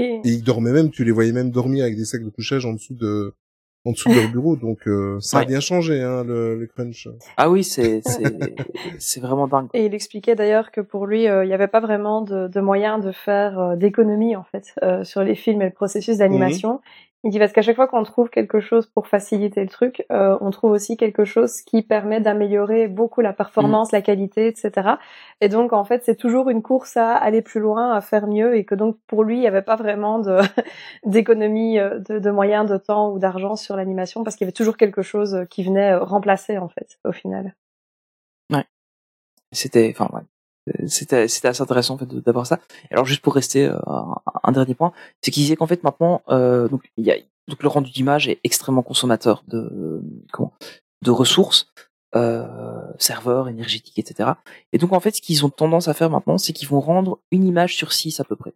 Mhm. 0.01 0.21
Et 0.25 0.29
Et 0.31 0.31
ils 0.33 0.43
dormaient 0.43 0.71
même, 0.71 0.89
tu 0.89 1.03
les 1.03 1.11
voyais 1.11 1.31
même 1.31 1.51
dormir 1.51 1.83
avec 1.83 1.95
des 1.95 2.05
sacs 2.05 2.23
de 2.23 2.29
couchage 2.29 2.65
en 2.65 2.73
dessous 2.73 2.93
de, 2.95 3.33
en 3.85 3.91
dessous 3.91 4.09
de 4.09 4.15
leur 4.15 4.31
bureau. 4.31 4.55
Donc 4.55 4.87
euh, 4.87 5.19
ça 5.19 5.39
a 5.39 5.45
bien 5.45 5.59
changé, 5.59 6.01
hein, 6.01 6.23
le, 6.23 6.55
le 6.59 6.67
crunch. 6.67 7.07
Ah 7.37 7.49
oui, 7.49 7.63
c'est 7.63 8.01
c'est 8.05 8.23
c'est 8.99 9.19
vraiment 9.19 9.47
dingue. 9.47 9.69
Et 9.73 9.85
il 9.85 9.93
expliquait 9.93 10.35
d'ailleurs 10.35 10.71
que 10.71 10.81
pour 10.81 11.05
lui, 11.07 11.27
euh, 11.27 11.43
il 11.43 11.47
n'y 11.47 11.53
avait 11.53 11.67
pas 11.67 11.79
vraiment 11.79 12.21
de, 12.21 12.47
de 12.47 12.61
moyen 12.61 12.99
de 12.99 13.11
faire 13.11 13.59
euh, 13.59 13.75
d'économie 13.75 14.35
en 14.35 14.43
fait 14.43 14.73
euh, 14.83 15.03
sur 15.03 15.23
les 15.23 15.35
films 15.35 15.61
et 15.61 15.65
le 15.65 15.71
processus 15.73 16.17
d'animation. 16.17 16.81
Il 17.23 17.29
dit 17.29 17.37
parce 17.37 17.51
qu'à 17.51 17.61
chaque 17.61 17.75
fois 17.75 17.87
qu'on 17.87 18.01
trouve 18.01 18.31
quelque 18.31 18.59
chose 18.59 18.87
pour 18.87 19.07
faciliter 19.07 19.61
le 19.61 19.69
truc, 19.69 20.05
euh, 20.11 20.37
on 20.41 20.49
trouve 20.49 20.71
aussi 20.71 20.97
quelque 20.97 21.23
chose 21.23 21.61
qui 21.61 21.83
permet 21.83 22.19
d'améliorer 22.19 22.87
beaucoup 22.87 23.21
la 23.21 23.31
performance, 23.31 23.91
la 23.91 24.01
qualité, 24.01 24.47
etc. 24.47 24.95
Et 25.39 25.47
donc 25.47 25.71
en 25.71 25.83
fait, 25.83 26.03
c'est 26.03 26.15
toujours 26.15 26.49
une 26.49 26.63
course 26.63 26.97
à 26.97 27.13
aller 27.13 27.43
plus 27.43 27.59
loin, 27.59 27.93
à 27.93 28.01
faire 28.01 28.25
mieux, 28.25 28.55
et 28.57 28.65
que 28.65 28.73
donc 28.73 28.97
pour 29.05 29.23
lui, 29.23 29.37
il 29.37 29.41
n'y 29.41 29.47
avait 29.47 29.61
pas 29.61 29.75
vraiment 29.75 30.19
d'économie 31.05 31.77
euh, 31.77 31.99
de, 31.99 32.17
de 32.17 32.31
moyens, 32.31 32.67
de 32.67 32.77
temps 32.77 33.11
ou 33.11 33.19
d'argent 33.19 33.55
sur 33.55 33.75
l'animation 33.75 34.23
parce 34.23 34.35
qu'il 34.35 34.45
y 34.45 34.47
avait 34.47 34.51
toujours 34.53 34.77
quelque 34.77 35.03
chose 35.03 35.45
qui 35.51 35.63
venait 35.63 35.91
euh, 35.91 36.03
remplacer 36.03 36.57
en 36.57 36.69
fait 36.69 36.97
au 37.05 37.11
final. 37.11 37.55
C'était, 39.51 39.93
enfin, 39.93 40.09
ouais. 40.13 40.21
C'était, 40.87 41.27
c'était 41.27 41.47
assez 41.47 41.61
intéressant 41.61 41.95
en 41.95 41.97
fait 41.97 42.05
d'avoir 42.05 42.45
ça. 42.45 42.59
Alors 42.91 43.05
juste 43.05 43.21
pour 43.21 43.33
rester 43.33 43.65
euh, 43.65 43.79
un, 44.43 44.51
dernier 44.51 44.75
point, 44.75 44.93
c'est 45.21 45.31
qu'il 45.31 45.43
disait 45.43 45.55
qu'en 45.55 45.67
fait 45.67 45.83
maintenant, 45.83 46.21
euh, 46.29 46.67
donc 46.67 46.91
il 46.97 47.05
y 47.05 47.11
a 47.11 47.17
donc 47.47 47.63
le 47.63 47.69
rendu 47.69 47.91
d'image 47.91 48.27
est 48.27 48.39
extrêmement 48.43 48.83
consommateur 48.83 49.43
de 49.47 50.01
comment 50.31 50.53
de 51.03 51.09
ressources, 51.09 51.67
euh, 52.15 52.45
serveurs, 52.99 53.49
énergétiques, 53.49 53.97
etc. 53.97 54.31
Et 54.71 54.77
donc 54.77 54.93
en 54.93 54.99
fait, 54.99 55.15
ce 55.15 55.21
qu'ils 55.21 55.43
ont 55.45 55.49
tendance 55.49 55.87
à 55.87 55.93
faire 55.95 56.11
maintenant, 56.11 56.37
c'est 56.37 56.53
qu'ils 56.53 56.67
vont 56.67 56.79
rendre 56.79 57.19
une 57.31 57.45
image 57.45 57.75
sur 57.75 57.91
six 57.91 58.19
à 58.19 58.23
peu 58.23 58.35
près. 58.35 58.53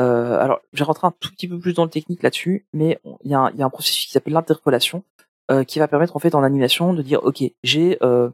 Euh, 0.00 0.38
alors, 0.38 0.60
je 0.72 0.78
vais 0.80 0.84
rentrer 0.84 1.06
un 1.06 1.14
tout 1.18 1.30
petit 1.30 1.48
peu 1.48 1.58
plus 1.58 1.74
dans 1.74 1.84
le 1.84 1.90
technique 1.90 2.22
là-dessus, 2.22 2.66
mais 2.72 2.98
il 3.24 3.30
y, 3.30 3.34
a 3.34 3.40
un- 3.40 3.50
il 3.50 3.58
y 3.58 3.62
a 3.62 3.66
un 3.66 3.70
processus 3.70 4.06
qui 4.06 4.12
s'appelle 4.12 4.32
l'interpolation, 4.32 5.04
euh, 5.50 5.64
qui 5.64 5.78
va 5.78 5.88
permettre 5.88 6.16
en 6.16 6.18
fait 6.18 6.34
en 6.34 6.42
animation 6.42 6.94
de 6.94 7.02
dire, 7.02 7.22
ok, 7.24 7.42
j'ai 7.62 7.98
euh, 8.02 8.30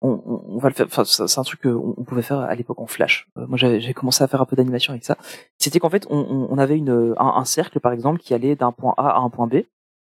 on, 0.00 0.10
on- 0.24 0.44
on 0.54 0.58
va 0.58 0.68
le 0.68 0.74
faire. 0.74 0.86
Enfin, 0.86 1.04
c'est 1.04 1.38
un 1.38 1.42
truc 1.42 1.62
qu'on 1.62 1.94
on 1.96 2.04
pouvait 2.04 2.22
faire 2.22 2.38
à 2.40 2.54
l'époque 2.54 2.80
en 2.80 2.86
Flash. 2.86 3.28
Euh, 3.36 3.46
moi, 3.46 3.56
j'avais 3.58 3.94
commencé 3.94 4.22
à 4.24 4.28
faire 4.28 4.40
un 4.40 4.44
peu 4.46 4.56
d'animation 4.56 4.92
avec 4.92 5.04
ça. 5.04 5.16
C'était 5.58 5.78
qu'en 5.80 5.90
fait, 5.90 6.06
on- 6.10 6.48
on 6.50 6.58
avait 6.58 6.76
une, 6.76 7.14
un, 7.18 7.26
un 7.36 7.44
cercle, 7.44 7.80
par 7.80 7.92
exemple, 7.92 8.20
qui 8.20 8.34
allait 8.34 8.56
d'un 8.56 8.72
point 8.72 8.94
A 8.96 9.10
à 9.10 9.18
un 9.20 9.30
point 9.30 9.46
B. 9.46 9.62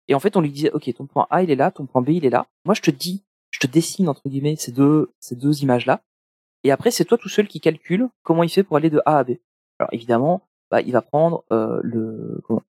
Et 0.07 0.13
en 0.15 0.19
fait, 0.19 0.35
on 0.37 0.41
lui 0.41 0.51
disait, 0.51 0.71
ok, 0.71 0.93
ton 0.95 1.05
point 1.07 1.27
A, 1.29 1.41
il 1.43 1.49
est 1.51 1.55
là, 1.55 1.71
ton 1.71 1.85
point 1.85 2.01
B, 2.01 2.09
il 2.09 2.25
est 2.25 2.29
là. 2.29 2.45
Moi, 2.65 2.73
je 2.75 2.81
te 2.81 2.91
dis, 2.91 3.23
je 3.51 3.59
te 3.59 3.67
dessine 3.67 4.09
entre 4.09 4.27
guillemets 4.27 4.55
ces 4.55 4.71
deux, 4.71 5.11
ces 5.19 5.35
deux 5.35 5.61
images-là. 5.63 6.01
Et 6.63 6.71
après, 6.71 6.91
c'est 6.91 7.05
toi 7.05 7.17
tout 7.17 7.29
seul 7.29 7.47
qui 7.47 7.59
calcule 7.59 8.09
comment 8.23 8.43
il 8.43 8.49
fait 8.49 8.63
pour 8.63 8.77
aller 8.77 8.89
de 8.89 9.01
A 9.05 9.19
à 9.19 9.23
B. 9.23 9.31
Alors 9.79 9.89
évidemment, 9.93 10.41
bah, 10.71 10.81
il 10.81 10.91
va 10.91 11.01
prendre 11.01 11.43
euh, 11.51 11.79
le, 11.83 12.41
comment 12.45 12.61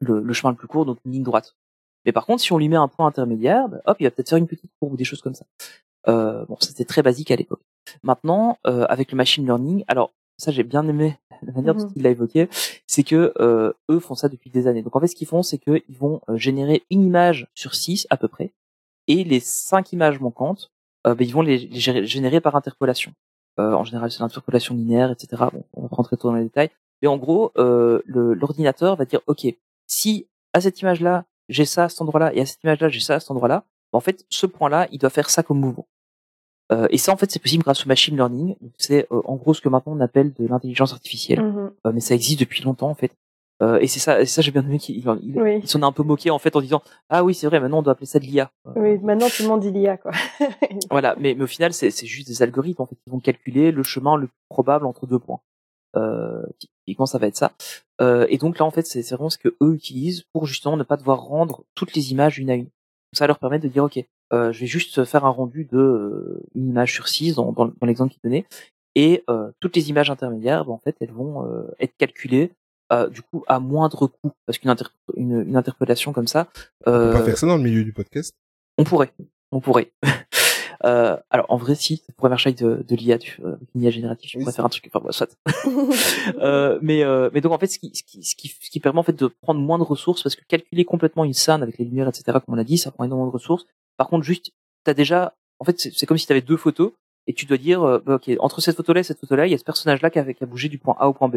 le, 0.00 0.20
le 0.20 0.32
chemin 0.32 0.50
le 0.50 0.56
plus 0.56 0.66
court, 0.68 0.84
donc 0.86 0.98
une 1.04 1.12
ligne 1.12 1.22
droite. 1.22 1.54
Mais 2.04 2.12
par 2.12 2.26
contre, 2.26 2.42
si 2.42 2.52
on 2.52 2.58
lui 2.58 2.68
met 2.68 2.76
un 2.76 2.88
point 2.88 3.06
intermédiaire, 3.06 3.68
bah, 3.68 3.78
hop, 3.86 3.96
il 4.00 4.04
va 4.04 4.10
peut-être 4.10 4.28
faire 4.30 4.38
une 4.38 4.46
petite 4.48 4.72
courbe 4.80 4.94
ou 4.94 4.96
des 4.96 5.04
choses 5.04 5.20
comme 5.20 5.34
ça. 5.34 5.44
Euh, 6.08 6.44
bon, 6.46 6.56
c'était 6.60 6.84
très 6.84 7.02
basique 7.02 7.30
à 7.30 7.36
l'époque. 7.36 7.60
Maintenant, 8.02 8.58
euh, 8.66 8.84
avec 8.88 9.12
le 9.12 9.16
machine 9.16 9.44
learning, 9.44 9.84
alors 9.88 10.12
ça 10.38 10.50
j'ai 10.50 10.62
bien 10.62 10.86
aimé 10.88 11.18
la 11.42 11.52
manière 11.52 11.74
dont 11.74 11.84
Mhm. 11.86 11.92
il 11.96 12.02
l'a 12.02 12.10
évoqué, 12.10 12.48
c'est 12.86 13.02
que 13.04 13.32
euh, 13.40 13.72
eux 13.90 13.98
font 14.00 14.14
ça 14.14 14.28
depuis 14.28 14.50
des 14.50 14.66
années. 14.66 14.82
Donc 14.82 14.94
en 14.96 15.00
fait, 15.00 15.06
ce 15.08 15.14
qu'ils 15.16 15.26
font, 15.28 15.42
c'est 15.42 15.58
qu'ils 15.58 15.82
vont 15.98 16.20
euh, 16.28 16.36
générer 16.36 16.82
une 16.90 17.04
image 17.04 17.48
sur 17.54 17.74
six 17.74 18.06
à 18.10 18.16
peu 18.16 18.28
près, 18.28 18.52
et 19.08 19.24
les 19.24 19.40
cinq 19.40 19.92
images 19.92 20.20
manquantes, 20.20 20.70
euh, 21.06 21.14
ben, 21.14 21.26
ils 21.26 21.32
vont 21.32 21.42
les, 21.42 21.58
les 21.58 21.78
gé- 21.80 22.04
générer 22.04 22.40
par 22.40 22.54
interpolation. 22.56 23.12
Euh, 23.60 23.72
en 23.74 23.84
général, 23.84 24.10
c'est 24.10 24.20
l'interpolation 24.20 24.74
linéaire, 24.74 25.10
etc. 25.10 25.44
Bon, 25.52 25.64
on 25.74 25.82
va 25.82 25.88
rentrer 25.90 26.16
trop 26.16 26.28
dans 26.30 26.36
les 26.36 26.44
détails. 26.44 26.70
Mais 27.02 27.08
en 27.08 27.18
gros, 27.18 27.50
euh, 27.58 28.00
l'ordinateur 28.06 28.96
va 28.96 29.04
dire, 29.04 29.20
ok, 29.26 29.46
si 29.86 30.28
à 30.52 30.60
cette 30.60 30.80
image-là, 30.80 31.24
j'ai 31.48 31.64
ça 31.64 31.84
à 31.84 31.88
cet 31.88 32.00
endroit-là, 32.00 32.32
et 32.34 32.40
à 32.40 32.46
cette 32.46 32.62
image-là, 32.62 32.88
j'ai 32.88 33.00
ça 33.00 33.16
à 33.16 33.20
cet 33.20 33.30
endroit-là, 33.30 33.64
ben, 33.92 33.96
en 33.98 34.00
fait, 34.00 34.24
ce 34.30 34.46
point-là, 34.46 34.86
il 34.92 34.98
doit 34.98 35.10
faire 35.10 35.28
ça 35.28 35.42
comme 35.42 35.58
mouvement. 35.60 35.86
Euh, 36.72 36.86
et 36.90 36.98
ça, 36.98 37.12
en 37.12 37.16
fait, 37.16 37.30
c'est 37.30 37.38
possible 37.42 37.62
grâce 37.62 37.84
au 37.84 37.88
machine 37.88 38.16
learning. 38.16 38.56
C'est 38.78 39.06
euh, 39.12 39.20
en 39.26 39.36
gros 39.36 39.52
ce 39.54 39.60
que 39.60 39.68
maintenant 39.68 39.92
on 39.94 40.00
appelle 40.00 40.32
de 40.32 40.46
l'intelligence 40.46 40.92
artificielle. 40.92 41.42
Mhm. 41.42 41.70
Euh, 41.86 41.92
mais 41.92 42.00
ça 42.00 42.14
existe 42.14 42.40
depuis 42.40 42.62
longtemps, 42.64 42.88
en 42.90 42.94
fait. 42.94 43.12
Euh, 43.62 43.78
et 43.80 43.86
c'est 43.86 44.00
ça, 44.00 44.20
et 44.20 44.26
ça 44.26 44.42
j'ai 44.42 44.50
bien 44.50 44.62
aimé 44.62 44.78
qu'il 44.80 44.96
il, 44.96 45.04
il- 45.22 45.40
Oui. 45.40 45.60
il 45.62 45.68
s'en 45.68 45.80
est 45.82 45.84
un 45.84 45.92
peu 45.92 46.02
moqué 46.02 46.30
en 46.30 46.40
fait 46.40 46.56
en 46.56 46.60
disant 46.60 46.82
ah 47.10 47.22
oui 47.22 47.32
c'est 47.32 47.46
vrai 47.46 47.60
maintenant 47.60 47.78
on 47.78 47.82
doit 47.82 47.92
appeler 47.92 48.06
ça 48.06 48.18
de 48.18 48.24
l'IA. 48.24 48.50
Oui, 48.74 48.98
maintenant 48.98 49.28
tout 49.28 49.42
le 49.44 49.48
monde 49.48 49.60
dit 49.60 49.70
l'IA 49.70 49.98
quoi. 49.98 50.10
Voilà, 50.90 51.14
mais, 51.20 51.34
mais 51.36 51.44
au 51.44 51.46
final, 51.46 51.72
c'est 51.72 51.90
c'est 51.92 52.06
juste 52.06 52.26
des 52.26 52.42
algorithmes 52.42 52.82
en 52.82 52.86
fait 52.86 52.96
qui 52.96 53.10
vont 53.10 53.20
calculer 53.20 53.70
le 53.70 53.82
chemin 53.84 54.16
le 54.16 54.26
plus 54.26 54.36
probable 54.48 54.84
entre 54.86 55.06
deux 55.06 55.20
points. 55.20 55.40
Euh, 55.96 56.42
typiquement, 56.58 57.06
ça 57.06 57.18
va 57.18 57.26
être 57.28 57.36
ça. 57.36 57.52
Euh, 58.00 58.26
et 58.30 58.38
donc 58.38 58.58
là, 58.58 58.64
en 58.64 58.70
fait, 58.70 58.86
c'est 58.86 59.02
c'est 59.02 59.14
vraiment 59.14 59.30
ce 59.30 59.38
que 59.38 59.54
eux 59.62 59.74
utilisent 59.74 60.24
pour 60.32 60.46
justement 60.46 60.76
ne 60.76 60.82
pas 60.84 60.96
devoir 60.96 61.20
rendre 61.20 61.62
toutes 61.76 61.94
les 61.94 62.10
images 62.12 62.38
une 62.38 62.50
à 62.50 62.54
une. 62.54 62.68
Ça 63.14 63.26
leur 63.26 63.38
permet 63.38 63.58
de 63.58 63.68
dire, 63.68 63.84
ok, 63.84 64.02
euh, 64.32 64.52
je 64.52 64.60
vais 64.60 64.66
juste 64.66 65.04
faire 65.04 65.24
un 65.24 65.30
rendu 65.30 65.64
de 65.70 65.78
euh, 65.78 66.42
une 66.54 66.68
image 66.70 66.94
sur 66.94 67.08
six 67.08 67.34
dans, 67.34 67.52
dans, 67.52 67.66
dans 67.66 67.86
l'exemple 67.86 68.12
qu'il 68.12 68.20
donnait, 68.24 68.46
et 68.94 69.22
euh, 69.28 69.50
toutes 69.60 69.76
les 69.76 69.90
images 69.90 70.10
intermédiaires, 70.10 70.64
ben, 70.64 70.72
en 70.72 70.78
fait, 70.82 70.96
elles 71.00 71.12
vont 71.12 71.46
euh, 71.46 71.64
être 71.80 71.96
calculées. 71.98 72.52
euh, 72.92 73.08
du 73.08 73.22
coup, 73.22 73.42
à 73.48 73.58
moindre 73.58 74.06
coût, 74.06 74.32
parce 74.46 74.58
qu'une 74.58 74.70
inter- 74.70 74.84
une, 75.16 75.40
une 75.48 75.56
interpolation 75.56 76.12
comme 76.12 76.26
ça, 76.26 76.48
On 76.86 76.92
peut 76.92 77.12
pas 77.12 77.24
faire 77.24 77.38
ça 77.38 77.46
dans 77.46 77.56
le 77.56 77.62
milieu 77.62 77.84
du 77.84 77.92
podcast? 77.92 78.34
on 78.78 78.84
pourrait, 78.84 79.12
on 79.50 79.60
pourrait. 79.60 79.92
Euh, 80.84 81.16
alors 81.30 81.46
en 81.48 81.56
vrai, 81.56 81.74
si, 81.74 81.98
ça 81.98 82.12
pourrait 82.16 82.30
marcher 82.30 82.52
de, 82.52 82.84
de 82.88 82.96
l'IA, 82.96 83.18
tu- 83.18 83.40
euh, 83.44 83.54
avec 83.54 83.68
une 83.74 83.82
IA 83.82 83.90
générative, 83.90 84.28
tu 84.30 84.36
Oui, 84.36 84.42
pourrais 84.42 84.52
c'est- 84.52 84.56
faire 84.56 84.64
un 84.64 84.68
truc, 84.68 84.84
enfin 84.92 85.00
bon, 85.04 85.12
soit. 85.12 85.36
euh, 86.38 86.78
mais 86.82 87.02
euh, 87.04 87.30
mais 87.32 87.40
donc 87.40 87.52
en 87.52 87.58
fait, 87.58 87.66
ce 87.68 87.78
qui, 87.78 87.90
ce 87.94 88.02
qui 88.02 88.22
ce 88.24 88.34
qui 88.36 88.48
ce 88.48 88.70
qui 88.70 88.80
permet 88.80 88.98
en 88.98 89.02
fait 89.02 89.12
de 89.18 89.26
prendre 89.26 89.60
moins 89.60 89.78
de 89.78 89.84
ressources, 89.84 90.22
parce 90.22 90.36
que 90.36 90.44
calculer 90.46 90.84
complètement 90.84 91.24
une 91.24 91.32
scène 91.34 91.62
avec 91.62 91.78
les 91.78 91.84
lumières, 91.84 92.08
etc., 92.08 92.24
comme 92.44 92.54
on 92.54 92.56
l'a 92.56 92.64
dit, 92.64 92.78
ça 92.78 92.90
prend 92.90 93.04
énormément 93.04 93.28
de 93.28 93.32
ressources. 93.34 93.66
Par 93.96 94.08
contre, 94.08 94.24
juste, 94.24 94.52
t'as 94.84 94.94
déjà, 94.94 95.34
en 95.60 95.64
fait, 95.64 95.78
c'est 95.78 95.92
c'est 95.94 96.06
comme 96.06 96.18
si 96.18 96.26
tu 96.26 96.32
avais 96.32 96.40
deux 96.42 96.56
photos 96.56 96.92
et 97.26 97.34
tu 97.34 97.46
dois 97.46 97.58
dire, 97.58 97.82
euh, 97.82 97.98
bah, 98.04 98.16
ok, 98.16 98.30
entre 98.40 98.60
cette 98.60 98.76
photo-là 98.76 99.00
et 99.00 99.04
cette 99.04 99.20
photo-là, 99.20 99.46
il 99.46 99.50
y 99.50 99.54
a 99.54 99.58
ce 99.58 99.64
personnage-là 99.64 100.10
qui 100.10 100.18
a, 100.18 100.32
qui 100.34 100.42
a 100.42 100.46
bougé 100.46 100.68
du 100.68 100.78
point 100.78 100.96
A 100.98 101.08
au 101.08 101.12
point 101.12 101.28
B. 101.28 101.36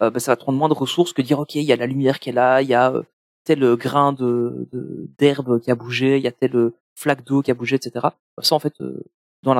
Euh, 0.00 0.10
bah, 0.10 0.18
ça 0.20 0.32
va 0.32 0.36
te 0.36 0.42
prendre 0.42 0.58
moins 0.58 0.68
de 0.68 0.74
ressources 0.74 1.12
que 1.12 1.22
dire, 1.22 1.38
ok, 1.38 1.54
il 1.54 1.62
y 1.62 1.72
a 1.72 1.76
la 1.76 1.86
lumière 1.86 2.18
qui 2.18 2.30
est 2.30 2.32
là, 2.32 2.60
il 2.62 2.68
y 2.68 2.74
a 2.74 2.92
tel 3.44 3.60
grain 3.76 4.12
de 4.12 4.68
d'herbe 5.18 5.60
qui 5.60 5.70
a 5.70 5.74
bougé, 5.74 6.16
il 6.16 6.22
y 6.24 6.28
a 6.28 6.32
euh, 6.54 6.72
flaque 6.94 7.24
d'eau 7.24 7.42
qui 7.42 7.50
a 7.50 7.54
bougé, 7.54 7.76
etc. 7.76 8.06
Ça, 8.40 8.54
en 8.54 8.58
fait, 8.58 8.80
euh, 8.80 9.02
dans 9.42 9.54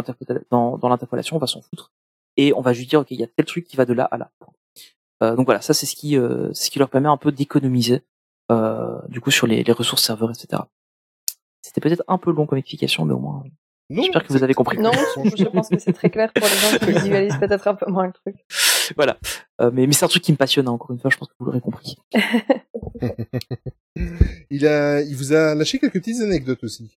dans, 0.50 0.78
dans 0.78 0.88
l'interpolation, 0.88 1.36
on 1.36 1.38
va 1.38 1.46
s'en 1.46 1.62
foutre 1.62 1.92
et 2.36 2.52
on 2.54 2.60
va 2.60 2.72
juste 2.72 2.90
dire, 2.90 3.00
ok, 3.00 3.10
il 3.10 3.20
y 3.20 3.24
a 3.24 3.26
tel 3.26 3.44
truc 3.46 3.66
qui 3.66 3.76
va 3.76 3.84
de 3.84 3.92
là 3.92 4.04
à 4.04 4.18
là. 4.18 4.30
Euh, 5.22 5.36
donc 5.36 5.46
voilà, 5.46 5.60
ça 5.60 5.74
c'est 5.74 5.86
ce 5.86 5.94
qui, 5.94 6.16
euh, 6.16 6.52
c'est 6.52 6.66
ce 6.66 6.70
qui 6.70 6.78
leur 6.78 6.88
permet 6.88 7.08
un 7.08 7.16
peu 7.16 7.30
d'économiser, 7.32 8.02
euh, 8.50 8.98
du 9.08 9.20
coup, 9.20 9.30
sur 9.30 9.46
les, 9.46 9.62
les 9.62 9.72
ressources 9.72 10.02
serveurs, 10.02 10.30
etc. 10.30 10.62
C'était 11.62 11.80
peut-être 11.80 12.02
un 12.08 12.18
peu 12.18 12.32
long 12.32 12.46
comme 12.46 12.58
explication, 12.58 13.04
mais 13.04 13.12
au 13.14 13.18
moins, 13.20 13.44
Non, 13.90 14.02
j'espère 14.02 14.24
que 14.24 14.32
vous 14.32 14.42
avez 14.42 14.54
compris. 14.54 14.78
non, 14.78 14.90
je 14.92 15.44
pense 15.44 15.68
que 15.68 15.78
c'est 15.78 15.92
très 15.92 16.10
clair 16.10 16.32
pour 16.32 16.44
les 16.44 16.56
gens 16.56 16.78
qui 16.78 16.92
visualisent 17.04 17.38
peut-être 17.38 17.68
un 17.68 17.74
peu 17.74 17.90
moins 17.90 18.06
le 18.06 18.12
truc. 18.12 18.34
voilà. 18.96 19.16
Euh, 19.60 19.70
mais 19.72 19.86
mais 19.86 19.92
c'est 19.92 20.04
un 20.04 20.08
truc 20.08 20.22
qui 20.22 20.32
me 20.32 20.36
passionne, 20.36 20.66
hein, 20.66 20.72
encore 20.72 20.90
une 20.90 20.98
fois, 20.98 21.10
je 21.10 21.16
pense 21.18 21.28
que 21.28 21.34
vous 21.38 21.44
l'aurez 21.46 21.60
compris. 21.60 21.96
Il 24.50 24.66
a, 24.66 25.02
il 25.02 25.14
vous 25.16 25.32
a 25.32 25.54
lâché 25.54 25.78
quelques 25.78 25.94
petites 25.94 26.20
anecdotes 26.20 26.64
aussi. 26.64 26.98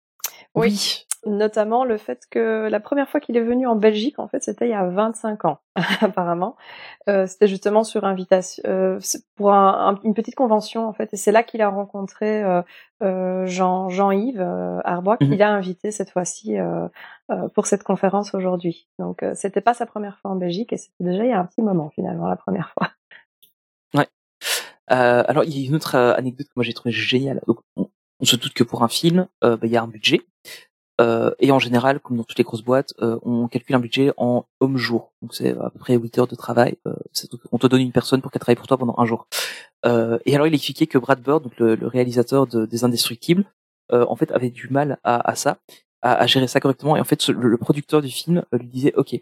Oui. 0.55 1.07
Notamment 1.25 1.85
le 1.85 1.99
fait 1.99 2.25
que 2.29 2.67
la 2.69 2.81
première 2.81 3.09
fois 3.09 3.21
qu'il 3.21 3.37
est 3.37 3.43
venu 3.45 3.65
en 3.69 3.77
Belgique, 3.77 4.19
en 4.19 4.27
fait, 4.27 4.43
c'était 4.43 4.67
il 4.67 4.71
y 4.73 4.75
a 4.75 4.85
25 4.85 5.45
ans, 5.45 5.61
apparemment. 6.01 6.57
Euh, 7.09 7.29
c'était 7.29 7.47
justement 7.47 7.85
sur 7.85 8.05
invitation, 8.05 8.61
euh, 8.67 8.99
pour 9.37 9.53
un- 9.53 9.91
un- 9.95 10.01
une 10.03 10.15
petite 10.15 10.35
convention, 10.35 10.85
en 10.89 10.93
fait. 10.93 11.11
Et 11.15 11.17
c'est 11.17 11.31
là 11.31 11.45
qu'il 11.45 11.63
a 11.63 11.69
rencontré 11.69 12.43
euh, 12.43 12.61
euh, 13.05 13.47
Jean, 13.47 13.89
Jean-Yves 13.89 14.41
euh, 14.41 14.81
Arbois, 14.85 15.17
Mhm. 15.21 15.29
qu'il 15.31 15.43
a 15.43 15.51
invité 15.53 15.93
cette 15.93 16.11
fois-ci 16.11 16.59
euh, 16.59 16.89
euh, 17.31 17.49
pour 17.55 17.67
cette 17.67 17.85
conférence 17.85 18.35
aujourd'hui. 18.35 18.89
Donc, 18.99 19.23
euh, 19.23 19.33
c'était 19.37 19.61
pas 19.61 19.75
sa 19.75 19.87
première 19.87 20.19
fois 20.19 20.33
en 20.33 20.37
Belgique 20.37 20.73
et 20.73 20.77
c'était 20.77 21.05
déjà 21.05 21.23
il 21.25 21.31
y 21.31 21.33
a 21.33 21.39
un 21.39 21.45
petit 21.47 21.63
moment, 21.63 21.91
finalement, 21.91 22.27
la 22.27 22.37
première 22.37 22.71
fois. 22.77 22.91
Euh, 24.91 25.23
alors, 25.29 25.45
il 25.45 25.57
y 25.59 25.65
a 25.65 25.69
une 25.69 25.77
autre 25.77 25.95
anecdote 25.95 26.49
que 26.49 26.53
moi 26.57 26.65
j'ai 26.65 26.75
trouvé 26.75 26.91
géniale. 26.93 27.41
Donc, 27.47 27.61
on, 27.77 27.89
on 28.21 28.25
se 28.25 28.35
doute 28.37 28.53
que 28.53 28.65
pour 28.65 28.83
un 28.83 28.89
film, 28.89 29.27
euh, 29.45 29.57
bah, 29.57 29.67
il 29.67 29.73
y 29.73 29.77
a 29.77 29.83
un 29.83 29.87
budget. 29.87 30.21
Euh, 31.03 31.33
et 31.41 31.51
en 31.51 31.59
général, 31.59 31.99
comme 32.01 32.17
dans 32.17 32.23
toutes 32.23 32.39
les 32.39 32.45
grosses 32.45 32.63
boîtes, 32.63 32.95
euh, 33.03 33.19
on 33.23 33.49
calcule 33.49 33.75
un 33.75 33.81
budget 33.81 34.13
en 34.17 34.47
homme-jour. 34.61 35.13
Donc 35.21 35.35
c'est 35.35 35.51
à 35.51 35.71
peu 35.71 35.79
près 35.81 35.97
8 35.97 36.19
heures 36.19 36.27
de 36.29 36.37
travail. 36.37 36.77
Euh, 36.87 36.95
on 37.51 37.59
te 37.59 37.67
donne 37.67 37.81
une 37.81 37.93
personne 37.93 38.23
pour 38.23 38.31
qu'elle 38.31 38.41
travaille 38.41 38.57
pour 38.57 38.69
toi 38.69 38.79
pendant 38.79 38.95
un 38.99 39.05
jour. 39.05 39.27
Et 39.85 40.35
alors 40.35 40.47
il 40.47 40.55
expliquait 40.55 40.87
que 40.87 40.99
Brad 40.99 41.21
Bird, 41.21 41.43
donc 41.43 41.59
le, 41.59 41.75
réalisateur 41.89 42.47
de, 42.47 42.67
des 42.67 42.85
Indestructibles, 42.85 43.45
en 43.91 44.15
fait 44.15 44.31
avait 44.31 44.51
du 44.51 44.69
mal 44.69 44.99
à, 45.03 45.35
ça, 45.35 45.59
à, 46.03 46.25
gérer 46.29 46.47
ça 46.47 46.61
correctement. 46.61 46.97
Et 46.97 47.01
en 47.01 47.05
fait, 47.05 47.27
le, 47.29 47.57
producteur 47.57 48.01
du 48.01 48.09
film 48.09 48.45
lui 48.53 48.69
disait, 48.69 48.95
ok, 48.95 49.17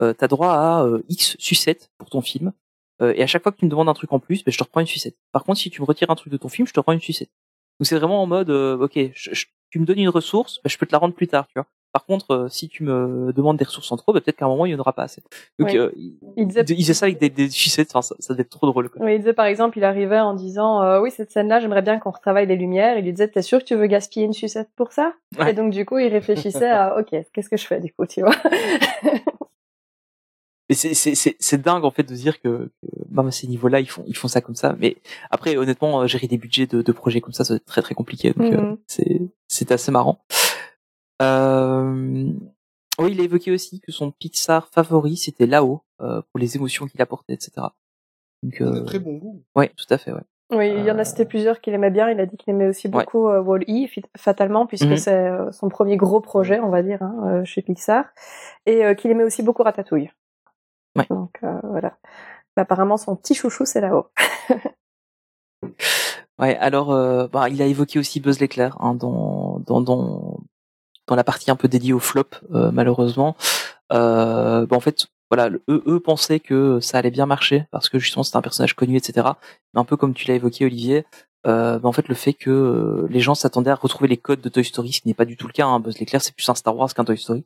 euh, 0.00 0.14
t'as 0.14 0.26
droit 0.26 0.52
à 0.54 0.86
X 1.10 1.36
sucettes 1.38 1.90
pour 1.98 2.08
ton 2.08 2.22
film. 2.22 2.52
Et 3.02 3.22
à 3.22 3.26
chaque 3.26 3.42
fois 3.42 3.52
que 3.52 3.58
tu 3.58 3.66
me 3.66 3.70
demandes 3.70 3.90
un 3.90 3.94
truc 3.94 4.10
en 4.14 4.18
plus, 4.18 4.42
ben, 4.42 4.50
je 4.50 4.56
te 4.56 4.64
reprends 4.64 4.80
une 4.80 4.86
sucette. 4.86 5.18
Par 5.32 5.44
contre, 5.44 5.58
si 5.58 5.68
tu 5.68 5.82
me 5.82 5.86
retires 5.86 6.10
un 6.10 6.14
truc 6.14 6.32
de 6.32 6.38
ton 6.38 6.48
film, 6.48 6.66
je 6.66 6.72
te 6.72 6.80
reprends 6.80 6.92
une 6.92 7.00
sucette. 7.00 7.28
Donc 7.78 7.86
c'est 7.86 7.98
vraiment 7.98 8.22
en 8.22 8.26
mode, 8.26 8.48
ok, 8.48 8.98
je- 9.14 9.34
je- 9.34 9.46
tu 9.70 9.78
me 9.78 9.84
donnes 9.86 9.98
une 9.98 10.08
ressource, 10.08 10.60
ben, 10.62 10.68
je 10.70 10.78
peux 10.78 10.86
te 10.86 10.92
la 10.92 10.98
rendre 10.98 11.14
plus 11.14 11.28
tard, 11.28 11.46
tu 11.48 11.54
vois. 11.56 11.66
Par 11.92 12.04
contre, 12.04 12.30
euh, 12.32 12.48
si 12.48 12.68
tu 12.68 12.82
me 12.82 13.32
demandes 13.32 13.56
des 13.56 13.64
ressources 13.64 13.90
en 13.90 13.96
trop, 13.96 14.12
ben, 14.12 14.20
peut-être 14.20 14.36
qu'à 14.36 14.44
un 14.44 14.48
moment 14.48 14.66
il 14.66 14.68
n'y 14.70 14.74
en 14.74 14.80
aura 14.80 14.92
pas 14.92 15.04
assez. 15.04 15.22
Donc 15.58 15.74
euh, 15.74 15.90
il, 16.36 16.46
disait- 16.46 16.64
il 16.68 16.94
ça 16.94 17.06
avec 17.06 17.18
des, 17.18 17.30
des 17.30 17.48
enfin, 17.88 18.02
ça, 18.02 18.14
ça 18.18 18.34
devait 18.34 18.42
être 18.42 18.50
trop 18.50 18.66
drôle. 18.66 18.90
Quoi. 18.90 19.10
Il 19.10 19.18
disait 19.18 19.32
par 19.32 19.46
exemple, 19.46 19.78
il 19.78 19.84
arrivait 19.84 20.20
en 20.20 20.34
disant 20.34 20.82
euh, 20.82 21.00
oui 21.00 21.10
cette 21.10 21.30
scène-là, 21.30 21.58
j'aimerais 21.58 21.80
bien 21.80 21.98
qu'on 21.98 22.10
retravaille 22.10 22.46
les 22.46 22.56
lumières. 22.56 22.98
Il 22.98 23.04
lui 23.04 23.12
disait 23.12 23.28
t'es 23.28 23.40
sûr 23.40 23.60
que 23.60 23.64
tu 23.64 23.74
veux 23.76 23.86
gaspiller 23.86 24.26
une 24.26 24.34
sucette 24.34 24.68
pour 24.76 24.92
ça? 24.92 25.14
Ouais. 25.38 25.52
Et 25.52 25.54
donc 25.54 25.72
du 25.72 25.86
coup, 25.86 25.96
il 25.98 26.08
réfléchissait 26.08 26.68
à 26.68 26.98
ok 26.98 27.16
qu'est-ce 27.32 27.48
que 27.48 27.56
je 27.56 27.66
fais 27.66 27.80
du 27.80 27.94
coup, 27.94 28.04
tu 28.04 28.20
vois? 28.20 28.34
mais 30.68 30.74
c'est 30.74 30.94
c'est 30.94 31.14
c'est 31.14 31.36
c'est 31.38 31.60
dingue 31.62 31.84
en 31.84 31.90
fait 31.90 32.02
de 32.02 32.14
dire 32.14 32.40
que, 32.40 32.70
que 32.82 32.88
même 33.10 33.26
à 33.28 33.30
ces 33.30 33.46
niveaux-là 33.46 33.80
ils 33.80 33.88
font 33.88 34.02
ils 34.06 34.16
font 34.16 34.28
ça 34.28 34.40
comme 34.40 34.54
ça. 34.56 34.74
Mais 34.78 34.96
après 35.30 35.56
honnêtement 35.56 36.00
euh, 36.02 36.06
gérer 36.06 36.26
des 36.26 36.38
budgets 36.38 36.66
de, 36.66 36.82
de 36.82 36.92
projets 36.92 37.20
comme 37.20 37.32
ça 37.32 37.44
c'est 37.44 37.64
très 37.64 37.82
très 37.82 37.94
compliqué. 37.94 38.32
Donc 38.32 38.52
euh, 38.52 38.60
Mhm. 38.60 38.78
c'est 38.86 39.20
c'est 39.48 39.70
assez 39.72 39.90
marrant. 39.92 40.18
Euh... 41.22 42.30
Oui, 42.98 43.10
il 43.12 43.20
a 43.20 43.24
évoqué 43.24 43.52
aussi 43.52 43.80
que 43.80 43.92
son 43.92 44.10
Pixar 44.10 44.68
favori 44.68 45.16
c'était 45.16 45.46
là-haut 45.46 45.82
euh, 46.00 46.22
pour 46.30 46.38
les 46.40 46.56
émotions 46.56 46.86
qu'il 46.86 47.00
apportait, 47.02 47.34
etc. 47.34 47.52
Donc 48.42 48.60
euh... 48.60 48.84
très 48.84 48.98
bon 48.98 49.14
goût. 49.18 49.42
ouais, 49.54 49.70
tout 49.76 49.86
à 49.90 49.98
fait, 49.98 50.12
ouais. 50.12 50.22
Oui, 50.52 50.68
il 50.70 50.84
y 50.84 50.90
en 50.92 50.96
Euh, 50.96 51.00
a 51.00 51.04
cité 51.04 51.24
plusieurs 51.24 51.60
qu'il 51.60 51.74
aimait 51.74 51.90
bien. 51.90 52.08
Il 52.08 52.20
a 52.20 52.26
dit 52.26 52.36
qu'il 52.36 52.54
aimait 52.54 52.68
aussi 52.68 52.86
Ouais. 52.86 53.02
beaucoup 53.04 53.28
euh, 53.28 53.40
Wall-E, 53.42 53.88
fatalement, 54.16 54.64
puisque 54.66 54.86
Mhm. 54.86 54.96
c'est 54.96 55.12
euh, 55.28 55.50
son 55.50 55.68
premier 55.68 55.96
gros 55.96 56.20
projet, 56.20 56.60
on 56.60 56.68
va 56.70 56.82
dire, 56.84 57.02
hein, 57.02 57.16
euh, 57.26 57.44
chez 57.44 57.62
Pixar. 57.62 58.04
Et 58.64 58.84
euh, 58.84 58.94
qu'il 58.94 59.10
aimait 59.10 59.24
aussi 59.24 59.42
beaucoup 59.42 59.64
Ratatouille. 59.64 60.08
Ouais. 60.96 61.06
Donc 61.10 61.38
euh, 61.42 61.60
voilà. 61.64 61.96
Mais 62.56 62.62
apparemment, 62.62 62.96
son 62.96 63.16
petit 63.16 63.34
chouchou, 63.34 63.64
c'est 63.64 63.80
là-haut. 63.80 64.08
Ouais, 66.38 66.54
alors 66.58 66.92
euh, 66.92 67.28
bah, 67.28 67.48
il 67.48 67.62
a 67.62 67.66
évoqué 67.66 67.98
aussi 67.98 68.20
Buzz 68.20 68.40
l'éclair 68.40 68.76
hein, 68.80 68.94
dans, 68.94 69.58
dans 69.66 69.80
dans 69.80 70.40
dans 71.06 71.16
la 71.16 71.24
partie 71.24 71.50
un 71.50 71.56
peu 71.56 71.66
dédiée 71.66 71.94
au 71.94 71.98
flop 71.98 72.24
euh, 72.52 72.70
malheureusement. 72.70 73.36
Euh, 73.92 74.66
bah, 74.66 74.76
en 74.76 74.80
fait, 74.80 75.06
voilà, 75.30 75.48
eux, 75.68 75.82
eux 75.86 76.00
pensaient 76.00 76.40
que 76.40 76.78
ça 76.80 76.98
allait 76.98 77.10
bien 77.10 77.24
marcher 77.26 77.66
parce 77.70 77.88
que 77.88 77.98
justement 77.98 78.22
c'était 78.22 78.36
un 78.36 78.42
personnage 78.42 78.74
connu, 78.74 78.96
etc. 78.96 79.28
Mais 79.72 79.80
un 79.80 79.84
peu 79.84 79.96
comme 79.96 80.12
tu 80.12 80.28
l'as 80.28 80.34
évoqué, 80.34 80.66
Olivier, 80.66 81.06
euh, 81.46 81.78
bah, 81.78 81.88
en 81.88 81.92
fait 81.92 82.08
le 82.08 82.14
fait 82.14 82.34
que 82.34 83.06
les 83.08 83.20
gens 83.20 83.34
s'attendaient 83.34 83.70
à 83.70 83.74
retrouver 83.74 84.08
les 84.08 84.16
codes 84.18 84.42
de 84.42 84.48
Toy 84.50 84.64
Story, 84.64 84.92
ce 84.92 85.00
qui 85.00 85.08
n'est 85.08 85.14
pas 85.14 85.24
du 85.24 85.38
tout 85.38 85.46
le 85.46 85.52
cas. 85.54 85.66
Hein. 85.66 85.80
Buzz 85.80 85.98
l'éclair 85.98 86.20
c'est 86.20 86.34
plus 86.34 86.48
un 86.50 86.54
Star 86.54 86.76
Wars 86.76 86.92
qu'un 86.92 87.04
Toy 87.04 87.16
Story, 87.16 87.44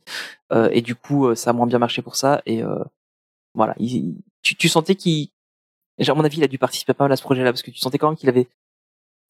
Euh, 0.52 0.68
et 0.72 0.82
du 0.82 0.96
coup 0.96 1.32
ça 1.36 1.50
a 1.50 1.52
moins 1.52 1.66
bien 1.68 1.78
marché 1.78 2.02
pour 2.02 2.16
ça. 2.16 2.42
Et 2.44 2.62
euh, 2.64 2.82
voilà, 3.54 3.74
il- 3.78 4.16
tu, 4.42 4.56
tu 4.56 4.68
sentais 4.68 4.94
qu'il, 4.94 5.28
à 6.06 6.14
mon 6.14 6.24
avis, 6.24 6.38
il 6.38 6.44
a 6.44 6.48
dû 6.48 6.58
participer 6.58 6.94
pas 6.94 7.04
mal 7.04 7.12
à 7.12 7.16
ce 7.16 7.22
projet-là 7.22 7.52
parce 7.52 7.62
que 7.62 7.70
tu 7.70 7.78
sentais 7.78 7.98
quand 7.98 8.08
même 8.08 8.16
qu'il 8.16 8.28
avait 8.28 8.48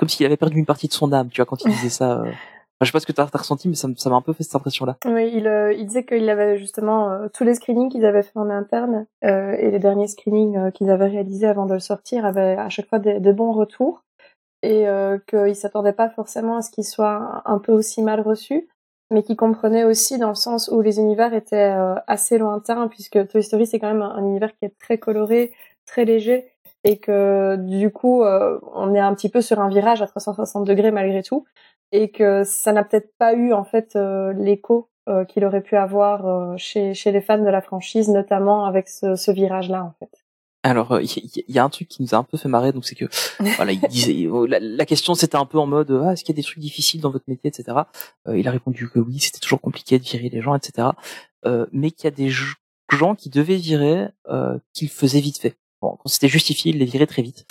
comme 0.01 0.09
s'il 0.09 0.25
avait 0.25 0.39
perdu 0.39 0.59
une 0.59 0.65
partie 0.65 0.89
de 0.89 0.95
son 0.95 1.13
âme, 1.13 1.29
tu 1.29 1.43
vois, 1.43 1.47
quand 1.47 1.63
il 1.63 1.71
disait 1.71 1.91
ça. 1.91 2.23
euh. 2.23 2.23
Enfin, 2.23 2.33
je 2.81 2.87
sais 2.87 2.93
pas 2.93 3.01
ce 3.01 3.07
que 3.07 3.13
t'as 3.13 3.29
as 3.31 3.37
ressenti, 3.39 3.69
mais 3.69 3.75
ça 3.75 3.87
m'a 3.87 4.17
un 4.17 4.23
peu 4.23 4.33
fait 4.33 4.43
cette 4.43 4.55
impression-là. 4.55 4.97
Oui, 5.05 5.31
il, 5.35 5.47
euh, 5.47 5.75
disait 5.85 6.07
qu'il 6.07 6.27
avait 6.31 6.57
justement 6.57 7.11
euh, 7.11 7.29
tous 7.29 7.45
les 7.45 7.55
screenings 7.55 7.91
qu'ils 7.91 8.07
avaient 8.07 8.23
fait 8.23 8.39
en 8.39 8.49
interne 8.49 9.07
euh, 9.25 9.53
et 9.59 9.71
les 9.71 9.79
derniers 9.79 10.09
screenings 10.09 10.73
qu'ils 10.73 10.89
avaient 10.89 11.09
réalisés 11.09 11.47
avant 11.47 11.67
de 11.67 11.75
le 11.75 11.81
sortir 11.81 12.25
avaient 12.25 12.57
à 12.57 12.71
chaque 12.71 12.89
fois 12.89 12.99
des, 12.99 13.21
bons 13.35 13.53
retours 13.53 14.03
et 14.63 14.87
qu'il 15.29 15.55
s'attendait 15.57 15.93
pas 15.93 16.09
forcément 16.09 16.57
à 16.57 16.63
ce 16.63 16.71
qu'il 16.71 16.85
soit 16.85 17.43
un 17.45 17.59
peu 17.59 17.73
aussi 17.73 18.03
mal 18.03 18.23
reçu, 18.23 18.69
mais 19.11 19.23
qu'il 19.23 19.37
comprenait 19.37 19.85
aussi 19.85 20.19
dans 20.19 20.29
le 20.29 20.35
sens 20.35 20.69
où 20.69 20.81
les 20.81 20.99
univers 20.99 21.35
étaient 21.35 21.73
euh, 21.73 21.95
assez 22.07 22.39
lointains 22.39 22.89
puisque 22.89 23.27
Toy 23.29 23.43
Story 23.43 23.67
c'est 23.67 23.79
quand 23.79 23.89
même 23.93 24.03
un, 24.03 24.15
un 24.15 24.25
univers 24.25 24.55
qui 24.57 24.65
est 24.65 24.79
très 24.79 24.99
coloré, 24.99 25.53
très 25.87 26.05
léger 26.05 26.53
et 26.85 26.99
que 26.99 27.57
du 27.57 27.91
coup 27.91 28.23
euh, 28.23 28.59
on 28.75 28.95
est 28.95 29.01
un 29.01 29.15
petit 29.15 29.29
peu 29.29 29.41
sur 29.41 29.61
un 29.61 29.69
virage 29.69 30.03
à 30.03 30.07
360 30.07 30.67
degrés 30.67 30.91
malgré 30.91 31.23
tout 31.23 31.45
et 31.93 32.11
que 32.11 32.45
ça 32.45 32.73
n'a 32.73 32.85
peut-être 32.85 33.13
pas 33.19 33.35
eu 33.35 33.53
en 33.53 33.65
fait 33.65 33.97
euh, 33.97 34.33
l'écho 34.33 34.89
qu'il 35.27 35.45
aurait 35.45 35.63
pu 35.63 35.77
avoir 35.77 36.57
chez, 36.57 36.95
chez 36.95 37.11
les 37.11 37.21
fans 37.21 37.39
de 37.39 37.49
la 37.49 37.61
franchise, 37.61 38.09
notamment 38.09 38.65
avec 38.65 38.89
ce, 38.89 39.17
ce 39.17 39.33
virage-là 39.33 39.83
en 39.83 39.93
fait. 39.99 40.20
Alors, 40.63 40.93
euh, 40.93 41.03
il 41.03 41.09
y, 41.09 41.45
y- 41.55 41.59
a 41.59 41.65
un 41.65 41.71
truc 41.71 41.89
qui 41.89 42.03
nous 42.03 42.15
a 42.15 42.19
un 42.19 42.23
peu 42.23 42.37
fait 42.37 42.49
marrer, 42.49 42.73
donc 42.73 42.85
c'est 42.85 42.95
que 42.95 43.07
voilà, 43.57 43.73
il 43.73 43.81
disait 43.89 44.27
oh, 44.27 44.45
la, 44.45 44.61
la 44.61 44.85
question 44.85 45.15
c'était 45.15 45.37
un 45.37 45.47
peu 45.47 45.59
en 45.59 45.67
mode 45.67 45.91
ah, 46.05 46.13
est-ce 46.13 46.23
qu'il 46.23 46.35
y 46.35 46.39
a 46.39 46.41
des 46.41 46.47
trucs 46.47 46.59
difficiles 46.59 47.01
dans 47.01 47.11
votre 47.11 47.25
métier, 47.29 47.49
etc. 47.49 47.79
Euh, 48.29 48.39
il 48.39 48.47
a 48.47 48.51
répondu 48.51 48.89
que 48.91 48.99
oui, 48.99 49.19
c'était 49.21 49.39
toujours 49.39 49.61
compliqué 49.61 49.99
de 49.99 50.05
virer 50.05 50.29
les 50.29 50.43
gens, 50.43 50.55
etc. 50.55 50.89
Euh, 51.47 51.65
mais 51.73 51.91
qu'il 51.91 52.05
y 52.05 52.09
a 52.09 52.11
des 52.11 52.29
gens 52.29 53.15
qui 53.15 53.31
devaient 53.31 53.57
virer, 53.57 54.09
euh, 54.29 54.59
qu'ils 54.75 54.91
faisaient 54.91 55.21
vite 55.21 55.39
fait. 55.39 55.57
Bon, 55.81 55.97
quand 55.97 56.09
c'était 56.11 56.29
justifié, 56.29 56.73
il 56.73 56.79
les 56.79 56.85
virait 56.85 57.07
très 57.07 57.23
vite. 57.23 57.47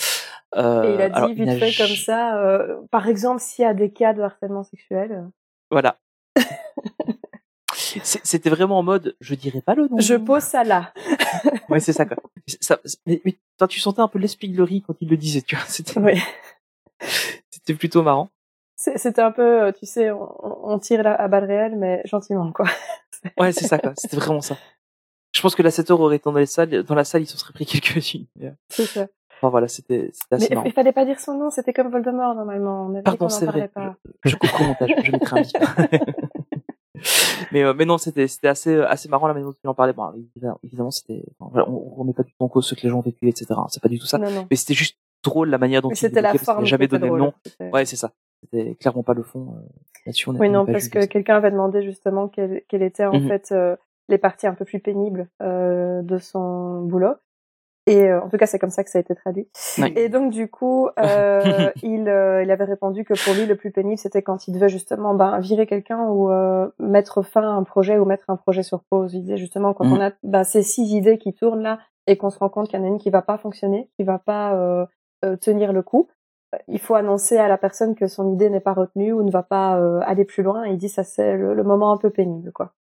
Euh, 0.56 0.84
et 0.84 0.94
il 0.94 1.02
a 1.02 1.10
dit 1.10 1.16
alors, 1.16 1.30
vite 1.30 1.60
fait 1.60 1.74
comme 1.76 1.96
ça, 1.96 2.38
euh, 2.44 2.78
par 2.92 3.08
exemple 3.08 3.42
s'il 3.42 3.64
y 3.64 3.68
a 3.68 3.74
des 3.74 3.92
cas 3.92 4.14
de 4.14 4.22
harcèlement 4.22 4.64
sexuel, 4.64 5.12
euh, 5.12 5.28
Voilà. 5.72 5.98
C'était 8.04 8.50
vraiment 8.50 8.80
en 8.80 8.84
mode, 8.84 9.16
je 9.20 9.36
dirais 9.36 9.62
pas 9.62 9.76
le 9.76 9.88
nom. 9.88 10.00
je 10.00 10.16
pose 10.16 10.44
ça 10.44 10.64
là. 10.64 10.94
Ouais, 11.70 11.80
c'est 11.80 11.94
ça, 11.94 12.06
quoi. 12.06 12.18
Ça, 12.62 12.80
mais, 13.06 13.22
mais, 13.26 13.38
toi, 13.58 13.68
tu 13.68 13.80
sentais 13.80 14.02
un 14.02 14.08
peu 14.08 14.18
l'espièglerie 14.20 14.82
quand 14.86 14.96
il 15.02 15.10
le 15.10 15.18
disait, 15.18 15.42
tu 15.42 15.56
vois. 15.56 15.66
C'était, 15.68 15.94
c'était 17.50 17.74
plutôt 17.76 18.02
marrant. 18.02 18.30
C'était 18.76 19.22
un 19.22 19.32
peu, 19.32 19.64
euh, 19.64 19.72
tu 19.72 19.86
sais, 19.86 20.10
on, 20.12 20.72
on 20.74 20.80
tire 20.80 21.06
à 21.06 21.28
balles 21.28 21.46
réelles, 21.46 21.76
mais 21.78 22.02
gentiment 22.06 22.52
quoi. 22.52 22.66
Ouais, 23.38 23.52
c'est 23.52 23.66
ça, 23.68 23.78
quoi. 23.78 23.94
C'était 23.98 24.16
vraiment 24.16 24.42
ça. 24.42 24.56
Je 25.36 25.42
pense 25.42 25.54
que 25.54 25.62
la 25.62 25.72
7 25.72 25.92
heures 25.92 26.00
aurait 26.02 26.16
été 26.16 26.24
dans 26.24 26.32
la 26.32 26.46
salle, 26.46 26.84
dans 26.84 26.96
la 26.96 27.04
salle, 27.04 27.22
ils 27.22 27.28
se 27.28 27.38
seraient 27.38 27.54
pris 27.54 27.66
quelques-unes. 27.66 28.26
Euh, 28.42 28.52
C'est 28.70 28.86
ça. 28.86 29.08
Enfin, 29.38 29.50
voilà, 29.50 29.68
c'était, 29.68 30.10
c'était 30.14 30.36
assez 30.36 30.56
Mais 30.56 30.70
il 30.70 30.74
fallait 30.74 30.92
pas 30.92 31.06
dire 31.06 31.20
son 31.20 31.38
nom, 31.38 31.50
c'était 31.50 31.72
comme 31.74 31.90
Voldemort 31.90 32.36
normalement. 32.36 32.88
On 32.88 32.94
avait 32.94 33.04
Pardon, 33.04 33.30
c'est 33.30 33.46
vrai. 33.46 33.68
pas. 33.68 33.96
Je, 34.26 34.32
je 34.32 34.36
coupe 34.38 34.50
au 34.60 34.64
montage, 34.64 34.90
je 35.04 35.12
mettrai 35.12 35.40
un 35.40 35.44
bip. 35.44 36.08
mais, 37.52 37.64
euh, 37.64 37.74
mais 37.74 37.86
non, 37.86 37.98
c'était, 37.98 38.28
c'était 38.28 38.48
assez, 38.48 38.76
assez 38.82 39.10
marrant 39.10 39.28
la 39.28 39.34
manière 39.34 39.50
dont 39.50 39.56
il 39.64 39.68
en 39.68 39.74
parlait. 39.74 39.94
Bon, 39.94 40.12
évidemment, 40.64 40.92
c'était, 40.92 41.24
enfin, 41.40 41.64
on, 41.68 41.96
remet 41.96 42.14
pas 42.14 42.24
du 42.24 42.32
tout 42.32 42.44
en 42.44 42.48
cause 42.50 42.66
ce 42.68 42.76
que 42.76 42.82
les 42.84 42.90
gens 42.90 43.00
ont 43.00 43.02
vécu, 43.02 43.28
etc. 43.28 43.46
hein. 43.58 43.66
C'est 43.70 43.82
pas 43.82 43.90
du 43.90 44.00
tout 44.00 44.06
ça. 44.06 44.18
Non, 44.18 44.30
non. 44.32 44.48
Mais 44.50 44.56
c'était 44.56 44.74
juste 44.74 44.98
drôle 45.24 45.50
la 45.50 45.58
manière 45.58 45.82
dont 45.82 45.90
Mais 45.90 45.96
il 45.96 45.98
c'était 45.98 46.22
la 46.22 46.34
forme. 46.36 46.66
jamais 46.66 46.86
était 46.86 46.98
donné 47.00 47.12
le 47.12 47.18
nom. 47.18 47.34
Ouais, 47.74 47.86
c'est 47.86 47.96
ça. 47.98 48.12
C'était 48.42 48.76
clairement 48.76 49.04
pas 49.04 49.14
le 49.14 49.24
fond. 49.24 49.56
euh, 49.58 49.68
Là-dessus, 50.06 50.30
Oui, 50.30 50.50
non, 50.50 50.66
parce 50.66 50.88
que 50.88 51.06
quelqu'un 51.06 51.36
avait 51.36 51.52
demandé 51.52 51.82
justement 51.84 52.30
quelles 52.30 52.62
quelles 52.70 52.84
étaient 52.84 53.06
en 53.06 53.20
Mhm. 53.20 53.28
fait 53.28 53.52
euh, 53.52 53.76
les 54.08 54.18
parties 54.18 54.48
un 54.48 54.54
peu 54.54 54.64
plus 54.64 54.80
pénibles 54.80 55.28
euh, 55.42 56.02
de 56.04 56.18
son 56.18 56.82
boulot. 56.84 57.16
Et 57.88 58.04
euh, 58.10 58.22
en 58.22 58.30
tout 58.30 58.38
cas, 58.38 58.46
c'est 58.46 58.60
comme 58.60 58.70
ça 58.70 58.84
que 58.84 58.90
ça 58.90 59.00
a 59.00 59.02
été 59.02 59.16
traduit. 59.16 59.48
Et 59.96 60.10
donc, 60.10 60.32
du 60.32 60.48
coup, 60.50 60.90
euh, 61.00 61.70
il, 61.84 62.08
euh, 62.08 62.44
il 62.44 62.52
avait 62.52 62.66
répondu 62.66 63.04
que 63.04 63.14
pour 63.26 63.34
lui, 63.34 63.46
le 63.48 63.56
plus 63.56 63.72
pénible, 63.72 63.98
c'était 63.98 64.22
quand 64.22 64.48
il 64.48 64.54
devait 64.54 64.70
justement 64.70 65.16
ben, 65.16 65.40
virer 65.40 65.66
quelqu'un 65.66 66.06
ou 66.08 66.30
euh, 66.32 66.68
mettre 66.80 67.22
fin 67.24 67.42
à 67.42 67.52
un 67.54 67.64
projet 67.64 67.98
ou 67.98 68.06
mettre 68.06 68.26
un 68.30 68.36
projet 68.36 68.62
sur 68.64 68.84
pause. 68.84 69.14
Il 69.16 69.22
disait 69.22 69.38
justement 69.38 69.74
quand 69.74 69.86
Mhm. 69.86 69.94
on 69.94 70.02
a 70.02 70.12
ben, 70.24 70.44
ces 70.44 70.62
six 70.62 70.92
idées 70.94 71.18
qui 71.18 71.34
tournent 71.34 71.64
là 71.64 71.80
et 72.06 72.18
qu'on 72.18 72.30
se 72.30 72.38
rend 72.40 72.50
compte 72.50 72.68
qu'il 72.70 72.80
y 72.80 72.82
en 72.82 72.86
a 72.86 72.90
une 72.90 73.00
qui 73.00 73.10
va 73.10 73.22
pas 73.22 73.38
fonctionner, 73.38 73.90
qui 73.96 74.04
va 74.04 74.20
pas 74.20 74.54
euh, 74.56 74.86
euh, 75.26 75.36
tenir 75.36 75.74
le 75.74 75.82
coup, 75.82 76.08
il 76.68 76.80
faut 76.80 76.96
annoncer 76.96 77.38
à 77.38 77.48
la 77.48 77.58
personne 77.58 77.94
que 77.96 78.08
son 78.08 78.32
idée 78.32 78.50
n'est 78.50 78.60
pas 78.60 78.74
retenue 78.74 79.14
ou 79.14 79.22
ne 79.24 79.30
va 79.32 79.44
pas 79.44 79.78
euh, 79.80 80.00
aller 80.06 80.26
plus 80.26 80.42
loin. 80.44 80.66
Il 80.66 80.78
dit 80.78 80.90
ça 80.90 81.04
c'est 81.04 81.38
le, 81.38 81.54
le 81.54 81.64
moment 81.64 81.92
un 81.92 81.98
peu 81.98 82.10
pénible 82.10 82.52
quoi. 82.52 82.74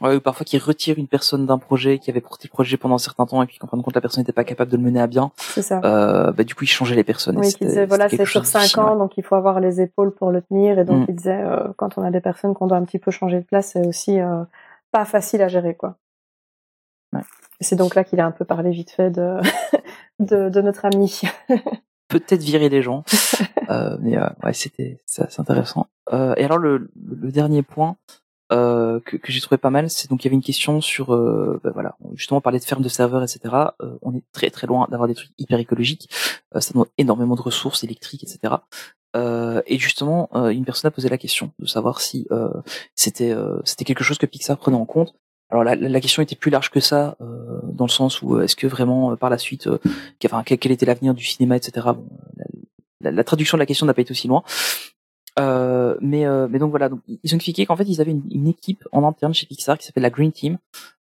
Ouais, 0.00 0.16
ou 0.16 0.20
parfois 0.20 0.44
qu'ils 0.44 0.60
retirent 0.62 0.98
une 0.98 1.08
personne 1.08 1.46
d'un 1.46 1.58
projet 1.58 1.98
qui 1.98 2.10
avait 2.10 2.20
porté 2.20 2.48
le 2.48 2.52
projet 2.52 2.76
pendant 2.76 2.94
un 2.94 2.98
certain 2.98 3.26
temps 3.26 3.42
et 3.42 3.46
puis 3.46 3.58
qu'en 3.58 3.66
fin 3.66 3.76
de 3.76 3.82
compte 3.82 3.94
la 3.94 4.00
personne 4.00 4.22
n'était 4.22 4.32
pas 4.32 4.44
capable 4.44 4.70
de 4.70 4.76
le 4.76 4.82
mener 4.82 5.00
à 5.00 5.06
bien. 5.06 5.30
C'est 5.36 5.62
ça. 5.62 5.80
Euh, 5.84 6.32
bah 6.32 6.44
du 6.44 6.54
coup 6.54 6.64
ils 6.64 6.68
changeaient 6.68 6.94
les 6.96 7.04
personnes. 7.04 7.36
Oui, 7.38 7.52
qui 7.52 7.64
disait 7.66 7.86
voilà, 7.86 8.08
c'est 8.08 8.16
sur 8.16 8.26
chose 8.26 8.42
de 8.42 8.46
cinq 8.46 8.60
difficile, 8.60 8.80
ans, 8.80 8.92
ouais. 8.92 8.98
donc 8.98 9.16
il 9.18 9.24
faut 9.24 9.34
avoir 9.34 9.60
les 9.60 9.80
épaules 9.80 10.12
pour 10.14 10.30
le 10.30 10.42
tenir. 10.42 10.78
Et 10.78 10.84
donc 10.84 11.00
Mm. 11.00 11.06
il 11.08 11.14
disait 11.16 11.42
euh, 11.42 11.68
quand 11.76 11.98
on 11.98 12.02
a 12.02 12.10
des 12.10 12.20
personnes 12.20 12.54
qu'on 12.54 12.66
doit 12.66 12.78
un 12.78 12.84
petit 12.84 12.98
peu 12.98 13.10
changer 13.10 13.38
de 13.40 13.44
place, 13.44 13.72
c'est 13.72 13.86
aussi 13.86 14.18
euh, 14.20 14.42
pas 14.92 15.04
facile 15.04 15.42
à 15.42 15.48
gérer 15.48 15.74
quoi. 15.74 15.96
Ouais. 17.12 17.22
C'est 17.60 17.76
donc 17.76 17.94
là 17.94 18.04
qu'il 18.04 18.20
a 18.20 18.26
un 18.26 18.30
peu 18.30 18.44
parlé 18.44 18.70
vite 18.70 18.90
fait 18.90 19.10
de 19.10 19.38
de, 20.18 20.48
de 20.48 20.60
notre 20.60 20.84
ami. 20.86 21.20
Peut-être 22.08 22.42
virer 22.42 22.68
les 22.68 22.82
gens, 22.82 23.04
euh, 23.70 23.96
mais 24.00 24.16
euh, 24.16 24.26
ouais 24.42 24.52
c'était 24.52 24.98
c'est 25.06 25.38
intéressant. 25.38 25.86
Euh, 26.12 26.34
et 26.36 26.44
alors 26.44 26.58
le, 26.58 26.90
le 26.96 27.30
dernier 27.30 27.62
point 27.62 27.96
euh, 28.52 28.98
que, 29.04 29.16
que 29.16 29.30
j'ai 29.32 29.40
trouvé 29.40 29.58
pas 29.58 29.70
mal, 29.70 29.88
c'est 29.90 30.10
donc 30.10 30.22
il 30.24 30.26
y 30.26 30.28
avait 30.28 30.34
une 30.36 30.42
question 30.42 30.80
sur 30.80 31.14
euh, 31.14 31.60
bah, 31.62 31.70
voilà 31.72 31.96
justement 32.14 32.38
on 32.38 32.40
parlait 32.40 32.58
de 32.58 32.64
ferme 32.64 32.82
de 32.82 32.88
serveurs 32.88 33.22
etc. 33.22 33.40
Euh, 33.82 33.96
on 34.02 34.14
est 34.14 34.24
très 34.32 34.50
très 34.50 34.66
loin 34.66 34.86
d'avoir 34.90 35.08
des 35.08 35.14
trucs 35.14 35.30
hyper 35.38 35.58
écologiques. 35.58 36.08
Euh, 36.56 36.60
ça 36.60 36.72
demande 36.72 36.88
énormément 36.98 37.36
de 37.36 37.42
ressources 37.42 37.84
électriques 37.84 38.24
etc. 38.24 38.54
Euh, 39.16 39.60
et 39.66 39.78
justement, 39.78 40.30
une 40.50 40.64
personne 40.64 40.88
a 40.88 40.92
posé 40.92 41.08
la 41.08 41.18
question 41.18 41.52
de 41.58 41.66
savoir 41.66 42.00
si 42.00 42.28
c'était 42.94 43.34
c'était 43.64 43.84
quelque 43.84 44.04
chose 44.04 44.18
que 44.18 44.26
Pixar 44.26 44.56
prenait 44.56 44.76
en 44.76 44.86
compte. 44.86 45.14
Alors 45.50 45.64
la, 45.64 45.74
la 45.74 46.00
question 46.00 46.22
était 46.22 46.36
plus 46.36 46.50
large 46.52 46.70
que 46.70 46.78
ça, 46.78 47.16
dans 47.20 47.86
le 47.86 47.90
sens 47.90 48.22
où 48.22 48.40
est-ce 48.40 48.54
que 48.54 48.68
vraiment 48.68 49.16
par 49.16 49.30
la 49.30 49.38
suite, 49.38 49.68
qu- 50.20 50.26
enfin, 50.26 50.44
quel, 50.44 50.70
était 50.70 50.86
l'avenir 50.86 51.12
du 51.12 51.24
cinéma, 51.24 51.56
etc. 51.56 51.88
Bon, 51.96 52.06
la- 53.00 53.10
la 53.10 53.24
traduction 53.24 53.56
de 53.56 53.60
la 53.62 53.66
question 53.66 53.84
n'a 53.86 53.94
pas 53.94 54.02
été 54.02 54.12
aussi 54.12 54.28
loin. 54.28 54.44
Euh, 55.38 55.96
mais, 56.00 56.26
euh, 56.26 56.48
mais 56.50 56.58
donc 56.58 56.70
voilà, 56.70 56.88
donc, 56.88 57.00
ils 57.06 57.34
ont 57.34 57.36
expliqué 57.36 57.64
qu'en 57.66 57.76
fait 57.76 57.84
ils 57.84 58.00
avaient 58.00 58.10
une, 58.10 58.48
équipe 58.48 58.86
en 58.92 59.06
interne 59.06 59.32
chez 59.32 59.46
Pixar 59.46 59.78
qui 59.78 59.86
s'appelle 59.86 60.02
la 60.02 60.10
Green 60.10 60.32
Team, 60.32 60.58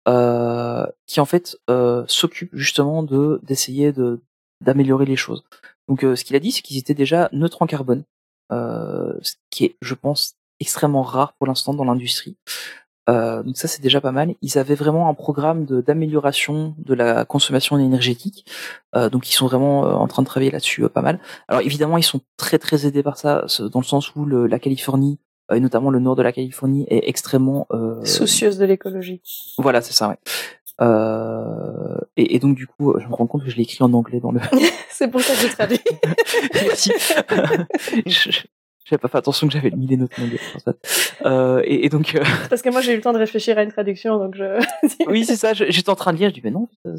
euh, 0.07 0.85
qui 1.05 1.19
en 1.19 1.25
fait 1.25 1.57
euh, 1.69 2.03
s'occupe 2.07 2.49
justement 2.53 3.03
de 3.03 3.39
d'essayer 3.43 3.91
de 3.91 4.19
d'améliorer 4.59 5.05
les 5.05 5.15
choses. 5.15 5.43
Donc 5.87 6.03
euh, 6.03 6.15
ce 6.15 6.23
qu'il 6.23 6.35
a 6.35 6.39
dit, 6.39 6.51
c'est 6.51 6.61
qu'ils 6.61 6.77
étaient 6.77 6.95
déjà 6.95 7.29
neutres 7.33 7.61
en 7.61 7.67
carbone, 7.67 8.03
ce 8.49 9.33
qui 9.49 9.65
est, 9.65 9.75
je 9.81 9.93
pense, 9.93 10.35
extrêmement 10.59 11.03
rare 11.03 11.33
pour 11.33 11.47
l'instant 11.47 11.73
dans 11.73 11.85
l'industrie. 11.85 12.35
Euh, 13.11 13.43
donc 13.43 13.57
ça 13.57 13.67
c'est 13.67 13.81
déjà 13.81 14.01
pas 14.01 14.11
mal. 14.11 14.35
Ils 14.41 14.57
avaient 14.57 14.75
vraiment 14.75 15.09
un 15.09 15.13
programme 15.13 15.65
d'amélioration 15.65 16.75
de, 16.77 16.93
la 16.93 17.25
consommation 17.25 17.77
énergétique. 17.77 18.45
Euh, 18.95 19.09
donc 19.09 19.29
ils 19.29 19.33
sont 19.33 19.47
vraiment 19.47 19.85
euh, 19.85 19.91
en 19.93 20.07
train 20.07 20.21
de 20.21 20.27
travailler 20.27 20.51
là-dessus 20.51 20.87
pas 20.89 21.01
mal. 21.01 21.19
Alors 21.47 21.61
évidemment 21.61 21.97
ils 21.97 22.03
sont 22.03 22.21
très 22.37 22.57
très 22.57 22.85
aidés 22.85 23.03
par 23.03 23.17
ça, 23.17 23.45
dans 23.71 23.79
le 23.79 23.85
sens 23.85 24.15
où 24.15 24.25
le- 24.25 24.47
la 24.47 24.59
Californie 24.59 25.19
et 25.53 25.59
notamment 25.59 25.89
le 25.89 25.99
nord 25.99 26.15
de 26.15 26.23
la 26.23 26.31
Californie 26.31 26.85
est 26.89 27.09
extrêmement 27.09 27.67
Soucieuse 28.05 28.57
de 28.57 28.65
l'écologie. 28.65 29.21
voilà, 29.57 29.81
c'est 29.81 29.91
ça, 29.93 30.07
ouais. 30.07 30.17
Euh, 30.81 31.97
et, 32.17 32.35
et, 32.35 32.39
donc 32.39 32.55
du 32.55 32.65
coup, 32.65 32.95
je 32.97 33.07
me 33.07 33.13
rends 33.13 33.27
compte 33.27 33.43
que 33.43 33.49
je 33.49 33.55
l'ai 33.55 33.63
écrit 33.63 33.83
en 33.83 33.93
anglais 33.93 34.19
dans 34.19 34.31
le. 34.31 34.39
c'est 34.89 35.09
pour 35.09 35.21
ça 35.21 35.33
que 35.33 35.39
j'ai 35.41 35.49
traduit. 35.49 35.79
Merci. 36.53 36.91
je, 38.05 38.41
j'avais 38.91 38.99
pas 38.99 39.07
fait 39.07 39.17
attention 39.17 39.47
que 39.47 39.53
j'avais 39.53 39.71
mis 39.71 39.87
les 39.87 39.97
notes 39.97 40.13
fait. 40.13 41.25
euh, 41.25 41.61
et, 41.63 41.85
et, 41.85 41.89
donc. 41.89 42.15
Euh... 42.15 42.23
Parce 42.49 42.61
que 42.61 42.69
moi 42.69 42.81
j'ai 42.81 42.91
eu 42.91 42.97
le 42.97 43.01
temps 43.01 43.13
de 43.13 43.17
réfléchir 43.17 43.57
à 43.57 43.63
une 43.63 43.71
traduction, 43.71 44.17
donc 44.17 44.35
je. 44.35 44.61
oui, 45.07 45.23
c'est 45.25 45.37
ça. 45.37 45.53
J'étais 45.53 45.89
en 45.89 45.95
train 45.95 46.11
de 46.11 46.17
lire, 46.17 46.29
je 46.29 46.33
dis 46.35 46.41
mais 46.43 46.51
non. 46.51 46.67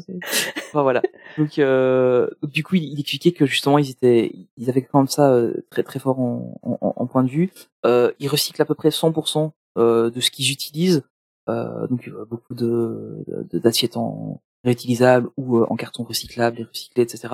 Enfin, 0.69 0.81
voilà. 0.81 1.03
Donc, 1.37 1.59
euh, 1.59 2.27
donc, 2.41 2.51
du 2.51 2.63
coup, 2.63 2.75
il, 2.75 2.93
il, 2.93 2.99
expliquait 2.99 3.31
que 3.31 3.45
justement 3.45 3.77
ils 3.77 3.91
étaient, 3.91 4.31
ils 4.57 4.69
avaient 4.71 4.81
quand 4.81 4.97
même 4.97 5.07
ça 5.07 5.31
euh, 5.31 5.53
très 5.69 5.83
très 5.83 5.99
fort 5.99 6.19
en, 6.19 6.59
en, 6.63 6.77
en 6.81 7.05
point 7.05 7.23
de 7.23 7.29
vue. 7.29 7.51
Euh, 7.85 8.11
ils 8.19 8.27
recyclent 8.27 8.61
à 8.61 8.65
peu 8.65 8.73
près 8.73 8.89
100% 8.89 9.51
euh, 9.77 10.09
de 10.09 10.19
ce 10.19 10.31
qu'ils 10.31 10.51
utilisent. 10.51 11.03
Euh, 11.49 11.87
donc 11.87 12.09
beaucoup 12.29 12.55
de 12.55 13.25
d'assiettes 13.51 13.97
en 13.97 14.41
réutilisables 14.63 15.29
ou 15.37 15.61
en 15.61 15.75
carton 15.75 16.03
recyclable 16.03 16.61
et 16.61 16.63
recyclé, 16.63 17.03
etc. 17.03 17.27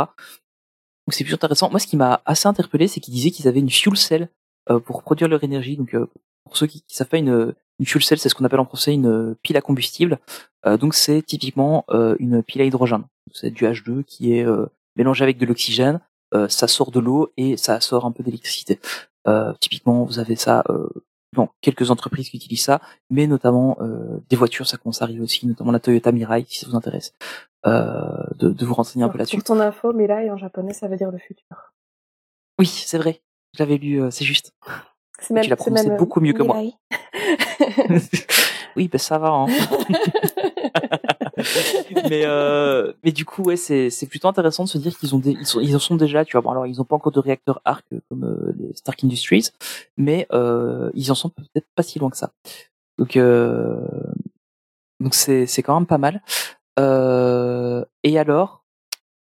Donc 1.09 1.13
c'est 1.13 1.23
plus 1.23 1.33
intéressant. 1.33 1.71
Moi, 1.71 1.79
ce 1.79 1.87
qui 1.87 1.97
m'a 1.97 2.21
assez 2.25 2.47
interpellé, 2.47 2.87
c'est 2.87 2.99
qu'ils 2.99 3.15
disaient 3.15 3.31
qu'ils 3.31 3.47
avaient 3.47 3.59
une 3.59 3.69
fuel 3.71 3.97
cell 3.97 4.29
pour 4.85 5.03
produire 5.03 5.27
leur 5.27 5.43
énergie. 5.43 5.77
Donc 5.77 5.95
pour 6.43 6.57
ceux 6.57 6.67
qui, 6.67 6.81
qui 6.81 6.95
savent 6.95 7.07
pas, 7.07 7.17
une, 7.17 7.53
une 7.79 7.85
fuel 7.85 8.03
cell, 8.03 8.19
c'est 8.19 8.29
ce 8.29 8.35
qu'on 8.35 8.45
appelle 8.45 8.59
en 8.59 8.65
français 8.65 8.93
une 8.93 9.35
pile 9.41 9.57
à 9.57 9.61
combustible. 9.61 10.19
Euh, 10.65 10.77
donc 10.77 10.93
c'est 10.93 11.21
typiquement 11.21 11.85
euh, 11.89 12.15
une 12.19 12.43
pile 12.43 12.61
à 12.61 12.65
hydrogène. 12.65 13.05
C'est 13.33 13.51
du 13.51 13.65
H2 13.65 14.03
qui 14.03 14.33
est 14.33 14.45
mélangé 14.95 15.23
avec 15.23 15.37
de 15.37 15.45
l'oxygène. 15.45 15.99
ça 16.47 16.67
sort 16.67 16.91
de 16.91 16.99
l'eau 16.99 17.31
et 17.37 17.57
ça 17.57 17.79
sort 17.79 18.05
un 18.05 18.11
peu 18.11 18.23
d'électricité. 18.23 18.79
typiquement, 19.59 20.03
vous 20.03 20.17
avez 20.17 20.35
ça 20.35 20.63
Bon, 21.33 21.47
quelques 21.61 21.91
entreprises 21.91 22.29
qui 22.29 22.37
utilisent 22.37 22.63
ça, 22.63 22.81
mais 23.11 23.27
notamment 23.27 23.77
euh, 23.81 24.19
des 24.29 24.35
voitures, 24.35 24.67
ça 24.67 24.77
commence 24.77 25.01
à 25.01 25.05
arriver 25.05 25.21
aussi, 25.21 25.45
notamment 25.45 25.71
la 25.71 25.79
Toyota 25.79 26.11
Mirai, 26.11 26.45
si 26.47 26.59
ça 26.59 26.67
vous 26.67 26.75
intéresse, 26.75 27.13
euh, 27.67 28.01
de, 28.35 28.49
de, 28.49 28.65
vous 28.65 28.73
renseigner 28.73 29.05
un 29.05 29.09
peu 29.09 29.19
là-dessus. 29.19 29.37
Pour 29.37 29.43
ton 29.43 29.59
info, 29.59 29.93
Mirai 29.93 30.31
en 30.31 30.37
japonais, 30.37 30.73
ça 30.73 30.87
veut 30.87 30.97
dire 30.97 31.11
le 31.11 31.19
futur. 31.19 31.73
Oui, 32.57 32.65
c'est 32.65 32.97
vrai. 32.97 33.21
Je 33.53 33.63
l'avais 33.63 33.77
lu, 33.77 34.01
euh, 34.01 34.11
c'est 34.11 34.25
juste. 34.25 34.53
C'est 35.19 35.33
même, 35.33 35.43
tu 35.43 35.49
l'as 35.49 35.55
prononcé 35.55 35.89
beaucoup 35.91 36.21
mieux 36.21 36.33
que 36.33 36.43
moi. 36.43 36.61
oui, 38.75 38.87
ben 38.87 38.97
ça 38.97 39.17
va. 39.17 39.29
Hein. 39.29 39.47
mais 42.09 42.23
euh, 42.25 42.93
mais 43.03 43.11
du 43.11 43.25
coup 43.25 43.43
ouais 43.43 43.55
c'est 43.55 43.89
c'est 43.89 44.07
plutôt 44.07 44.27
intéressant 44.27 44.63
de 44.63 44.69
se 44.69 44.77
dire 44.77 44.97
qu'ils 44.97 45.15
ont 45.15 45.19
des, 45.19 45.31
ils 45.31 45.45
sont 45.45 45.59
ils 45.59 45.75
en 45.75 45.79
sont 45.79 45.95
déjà 45.95 46.25
tu 46.25 46.33
vois 46.33 46.41
bon 46.41 46.51
alors 46.51 46.67
ils 46.67 46.81
ont 46.81 46.85
pas 46.85 46.95
encore 46.95 47.11
de 47.11 47.19
réacteurs 47.19 47.61
arc 47.65 47.85
comme 48.09 48.23
euh, 48.23 48.53
les 48.57 48.73
Stark 48.75 49.03
Industries 49.03 49.49
mais 49.97 50.27
euh, 50.31 50.89
ils 50.93 51.11
en 51.11 51.15
sont 51.15 51.29
peut-être 51.29 51.67
pas 51.75 51.83
si 51.83 51.99
loin 51.99 52.09
que 52.09 52.17
ça 52.17 52.31
donc 52.97 53.17
euh, 53.17 53.79
donc 54.99 55.13
c'est 55.13 55.45
c'est 55.45 55.63
quand 55.63 55.75
même 55.75 55.87
pas 55.87 55.97
mal 55.97 56.21
euh, 56.79 57.83
et 58.03 58.19
alors 58.19 58.63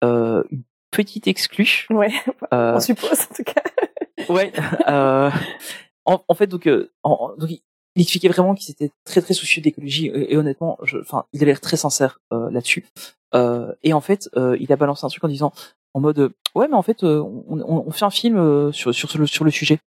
euh, 0.04 0.42
une 0.50 0.62
petite 0.90 1.26
exclue 1.26 1.86
ouais 1.90 2.12
on 2.50 2.80
suppose 2.80 3.20
en 3.30 3.34
tout 3.34 3.44
cas 3.44 3.62
ouais 4.28 4.52
en, 6.04 6.24
en, 6.26 6.34
fait 6.34 6.46
donc, 6.46 6.68
en, 7.02 7.34
donc 7.36 7.50
il 7.98 8.02
expliquait 8.02 8.28
vraiment 8.28 8.54
qu'il 8.54 8.70
était 8.72 8.90
très 9.04 9.20
très 9.20 9.34
soucieux 9.34 9.60
d'écologie 9.60 10.06
et, 10.06 10.32
et, 10.32 10.36
honnêtement, 10.36 10.78
enfin, 11.00 11.24
il 11.32 11.42
a 11.42 11.46
l'air 11.46 11.60
très 11.60 11.76
sincère 11.76 12.20
euh, 12.32 12.48
là-dessus. 12.50 12.86
Euh, 13.34 13.74
et 13.82 13.92
en 13.92 14.00
fait, 14.00 14.30
euh, 14.36 14.56
il 14.60 14.72
a 14.72 14.76
balancé 14.76 15.04
un 15.04 15.08
truc 15.08 15.24
en 15.24 15.28
disant, 15.28 15.52
en 15.94 16.00
mode, 16.00 16.32
ouais, 16.54 16.68
mais 16.68 16.76
en 16.76 16.82
fait, 16.82 17.02
euh, 17.02 17.20
on, 17.20 17.60
on, 17.60 17.90
fait 17.90 18.04
un 18.04 18.10
film 18.10 18.38
euh, 18.38 18.70
sur 18.72 18.94
sur 18.94 19.18
le 19.18 19.26
sur 19.26 19.44
le 19.44 19.50
sujet. 19.50 19.80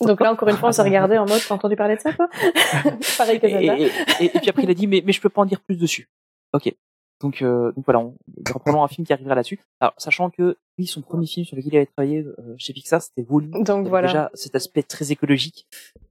Donc 0.00 0.20
là, 0.20 0.32
encore 0.32 0.48
une 0.48 0.56
fois, 0.56 0.68
on 0.68 0.72
s'est 0.72 0.82
regardé 0.82 1.18
en 1.18 1.26
mode, 1.26 1.40
t'as 1.46 1.54
entendu 1.54 1.76
parler 1.76 1.96
de 1.96 2.00
ça, 2.00 2.12
quoi 2.12 2.28
Pareil 3.18 3.40
que 3.40 3.46
et, 3.46 3.90
et, 4.20 4.24
et, 4.24 4.28
puis 4.28 4.48
après, 4.48 4.62
il 4.62 4.70
a 4.70 4.74
dit, 4.74 4.86
mais 4.86 5.02
mais 5.04 5.12
je 5.12 5.20
peux 5.20 5.28
pas 5.28 5.42
en 5.42 5.46
dire 5.46 5.60
plus 5.60 5.76
dessus. 5.76 6.08
Ok. 6.52 6.72
Donc, 7.20 7.42
euh, 7.42 7.72
donc 7.72 7.84
voilà, 7.84 8.00
on, 8.00 8.14
il 8.36 8.46
y 8.46 8.50
aura 8.50 8.60
probablement 8.60 8.84
un 8.84 8.88
film 8.88 9.06
qui 9.06 9.12
arrivera 9.12 9.34
là-dessus. 9.34 9.58
Alors, 9.80 9.94
sachant 9.96 10.30
que 10.30 10.56
lui, 10.78 10.86
son 10.86 11.00
premier 11.00 11.26
film 11.26 11.46
sur 11.46 11.56
lequel 11.56 11.72
il 11.72 11.76
avait 11.76 11.86
travaillé 11.86 12.18
euh, 12.18 12.54
chez 12.58 12.72
Pixar, 12.72 13.00
c'était 13.00 13.24
Wall-E. 13.28 13.64
Donc 13.64 13.88
voilà. 13.88 14.08
Déjà, 14.08 14.30
cet 14.34 14.54
aspect 14.54 14.82
très 14.82 15.12
écologique. 15.12 15.66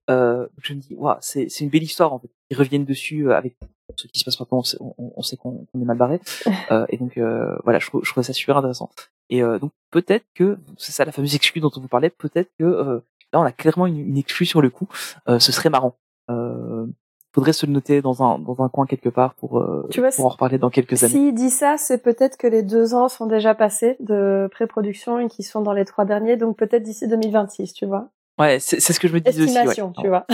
Euh, 0.10 0.48
je 0.62 0.74
me 0.74 0.80
dis, 0.80 0.96
waouh, 0.96 1.18
c'est 1.22 1.50
c'est 1.50 1.64
une 1.64 1.70
belle 1.70 1.84
histoire 1.84 2.14
en 2.14 2.20
fait. 2.20 2.30
Ils 2.50 2.58
reviennent 2.58 2.86
dessus 2.86 3.28
euh, 3.28 3.36
avec 3.36 3.56
ce 3.96 4.08
qui 4.08 4.20
se 4.20 4.26
passe 4.26 4.40
maintenant. 4.40 4.64
On, 4.80 5.14
on, 5.16 5.22
sait 5.22 5.38
qu'on 5.38 5.68
est 5.74 5.86
mal 5.86 5.98
barré. 5.98 6.20
Euh, 6.72 6.86
et 6.90 6.98
donc 6.98 7.18
euh, 7.18 7.56
voilà, 7.64 7.78
je, 7.78 7.88
je 8.02 8.10
trouvais 8.10 8.24
ça 8.24 8.34
super 8.34 8.58
intéressant. 8.58 8.90
Et 9.30 9.42
donc 9.42 9.72
peut-être 9.92 10.26
que 10.34 10.58
c'est 10.78 10.92
ça 10.92 11.06
la 11.06 11.12
fameuse 11.12 11.36
excuse 11.36 11.62
dont 11.62 11.72
on 11.76 11.80
vous 11.80 11.88
parlait. 11.88 12.10
Peut-être 12.10 12.50
que 12.58 13.04
là, 13.34 13.40
on 13.40 13.44
a 13.44 13.52
clairement 13.52 13.86
une, 13.86 14.00
une 14.00 14.18
excuse 14.18 14.50
sur 14.50 14.62
le 14.62 14.70
coup. 14.72 14.88
ce 15.28 15.52
serait 15.52 15.70
marrant. 15.70 15.96
Euh, 16.30 16.88
faudrait 17.36 17.54
se 17.54 17.66
le 17.66 17.74
noter 17.74 18.02
dans 18.02 18.24
un 18.24 18.40
dans 18.40 18.64
un 18.64 18.70
coin 18.70 18.86
quelque 18.86 19.10
part 19.10 19.34
pour 19.36 19.60
euh, 19.60 19.88
tu 19.92 20.00
vois, 20.00 20.10
pour 20.12 20.26
en 20.26 20.30
reparler 20.30 20.58
dans 20.58 20.70
quelques 20.70 21.04
années. 21.04 21.12
S'il 21.12 21.34
dit 21.34 21.50
ça, 21.50 21.76
c'est 21.78 22.02
peut-être 22.02 22.38
que 22.38 22.48
les 22.48 22.64
deux 22.64 22.96
ans 22.96 23.10
sont 23.10 23.26
déjà 23.28 23.54
passés 23.54 23.98
de 24.00 24.48
pré-production 24.52 25.20
et 25.20 25.28
qui 25.28 25.44
sont 25.44 25.62
dans 25.62 25.74
les 25.74 25.84
trois 25.84 26.06
derniers, 26.06 26.38
donc 26.38 26.58
peut-être 26.58 26.84
d'ici 26.84 27.08
2026, 27.08 27.74
tu 27.74 27.86
vois. 27.86 28.08
Ouais, 28.40 28.60
c'est 28.60 28.80
ce 28.80 29.00
que 29.00 29.08
je 29.08 29.14
me 29.14 29.20
dis 29.20 29.42
aussi. 29.42 29.58
Ouais. 29.58 29.92
tu 30.02 30.08
vois. 30.08 30.26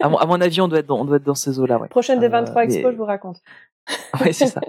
à, 0.00 0.08
mon, 0.08 0.16
à 0.18 0.26
mon 0.26 0.40
avis, 0.40 0.60
on 0.60 0.68
doit 0.68 0.80
être 0.80 0.86
dans, 0.86 1.00
on 1.00 1.04
doit 1.04 1.16
être 1.16 1.24
dans 1.24 1.34
ces 1.34 1.58
eaux-là. 1.58 1.78
Ouais. 1.78 1.88
Prochaine 1.88 2.20
des 2.20 2.28
23 2.28 2.62
euh, 2.62 2.64
expos, 2.64 2.84
mais... 2.84 2.92
je 2.92 2.96
vous 2.96 3.04
raconte. 3.04 3.42
ouais, 4.20 4.32
c'est 4.32 4.46
ça. 4.46 4.60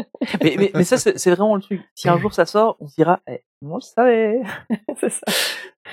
mais, 0.41 0.56
mais, 0.58 0.72
mais 0.74 0.84
ça, 0.84 0.98
c'est 0.98 1.32
vraiment 1.32 1.56
le 1.56 1.62
truc. 1.62 1.82
Si 1.94 2.10
un 2.10 2.18
jour 2.18 2.34
ça 2.34 2.45
sort, 2.45 2.78
on 2.80 2.88
se 2.88 2.95
dira, 2.95 3.20
eh, 3.28 3.44
moi 3.62 3.80
je 3.82 3.88
savais. 3.88 4.41
c'est 4.99 5.10
ça. 5.10 5.26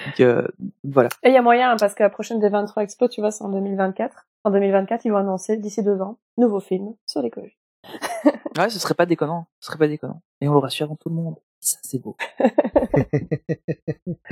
Donc, 0.06 0.20
euh, 0.20 0.46
voilà. 0.84 1.08
Et 1.22 1.28
il 1.28 1.34
y 1.34 1.36
a 1.36 1.42
moyen, 1.42 1.72
hein, 1.72 1.76
parce 1.78 1.94
que 1.94 2.02
la 2.02 2.10
prochaine 2.10 2.40
des 2.40 2.48
23 2.48 2.82
expos, 2.82 3.10
tu 3.10 3.20
vois, 3.20 3.30
c'est 3.30 3.44
en 3.44 3.50
2024. 3.50 4.26
En 4.44 4.50
2024, 4.50 5.04
ils 5.04 5.10
vont 5.10 5.18
annoncer, 5.18 5.56
d'ici 5.56 5.82
deux 5.82 6.00
ans, 6.00 6.18
nouveau 6.36 6.60
film 6.60 6.94
sur 7.06 7.22
l'écologie. 7.22 7.58
ouais, 8.56 8.70
ce 8.70 8.78
serait 8.78 8.94
pas 8.94 9.06
déconnant. 9.06 9.46
Ce 9.60 9.66
serait 9.66 9.78
pas 9.78 9.88
déconnant. 9.88 10.22
Et 10.40 10.48
on 10.48 10.52
le 10.52 10.58
rassure 10.58 10.86
avant 10.86 10.96
tout 10.96 11.08
le 11.08 11.14
monde. 11.14 11.36
Ça, 11.60 11.78
c'est 11.82 11.98
beau. 11.98 12.16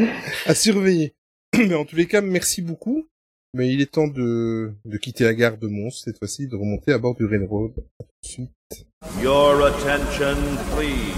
à 0.47 0.55
surveiller. 0.55 1.15
Mais 1.57 1.75
en 1.75 1.85
tous 1.85 1.97
les 1.97 2.07
cas, 2.07 2.21
merci 2.21 2.63
beaucoup. 2.63 3.07
Mais 3.55 3.73
il 3.73 3.81
est 3.81 3.93
temps 3.93 4.09
de, 4.09 4.75
de 4.85 4.97
quitter 4.99 5.25
la 5.25 5.35
gare 5.35 5.57
de 5.57 5.67
Mons, 5.67 6.03
cette 6.05 6.19
fois-ci, 6.19 6.47
de 6.47 6.57
remonter 6.57 6.93
à 6.93 6.99
bord 6.99 7.15
du 7.15 7.25
Railroad. 7.25 7.73
À 7.99 8.05
tout 8.05 8.11
de 8.23 8.29
suite. 8.29 8.87
Your 9.23 9.65
attention, 9.65 10.37
please. 10.77 11.17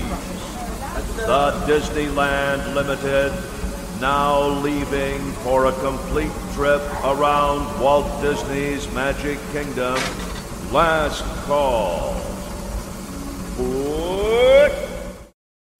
The 1.26 1.52
Disneyland 1.66 2.74
Limited 2.74 3.32
now 4.00 4.48
leaving 4.62 5.20
for 5.42 5.66
a 5.66 5.72
complete 5.80 6.32
trip 6.54 6.82
around 7.04 7.80
Walt 7.80 8.06
Disney's 8.20 8.90
Magic 8.92 9.38
Kingdom. 9.52 9.98
Last 10.72 11.24
call. 11.46 12.14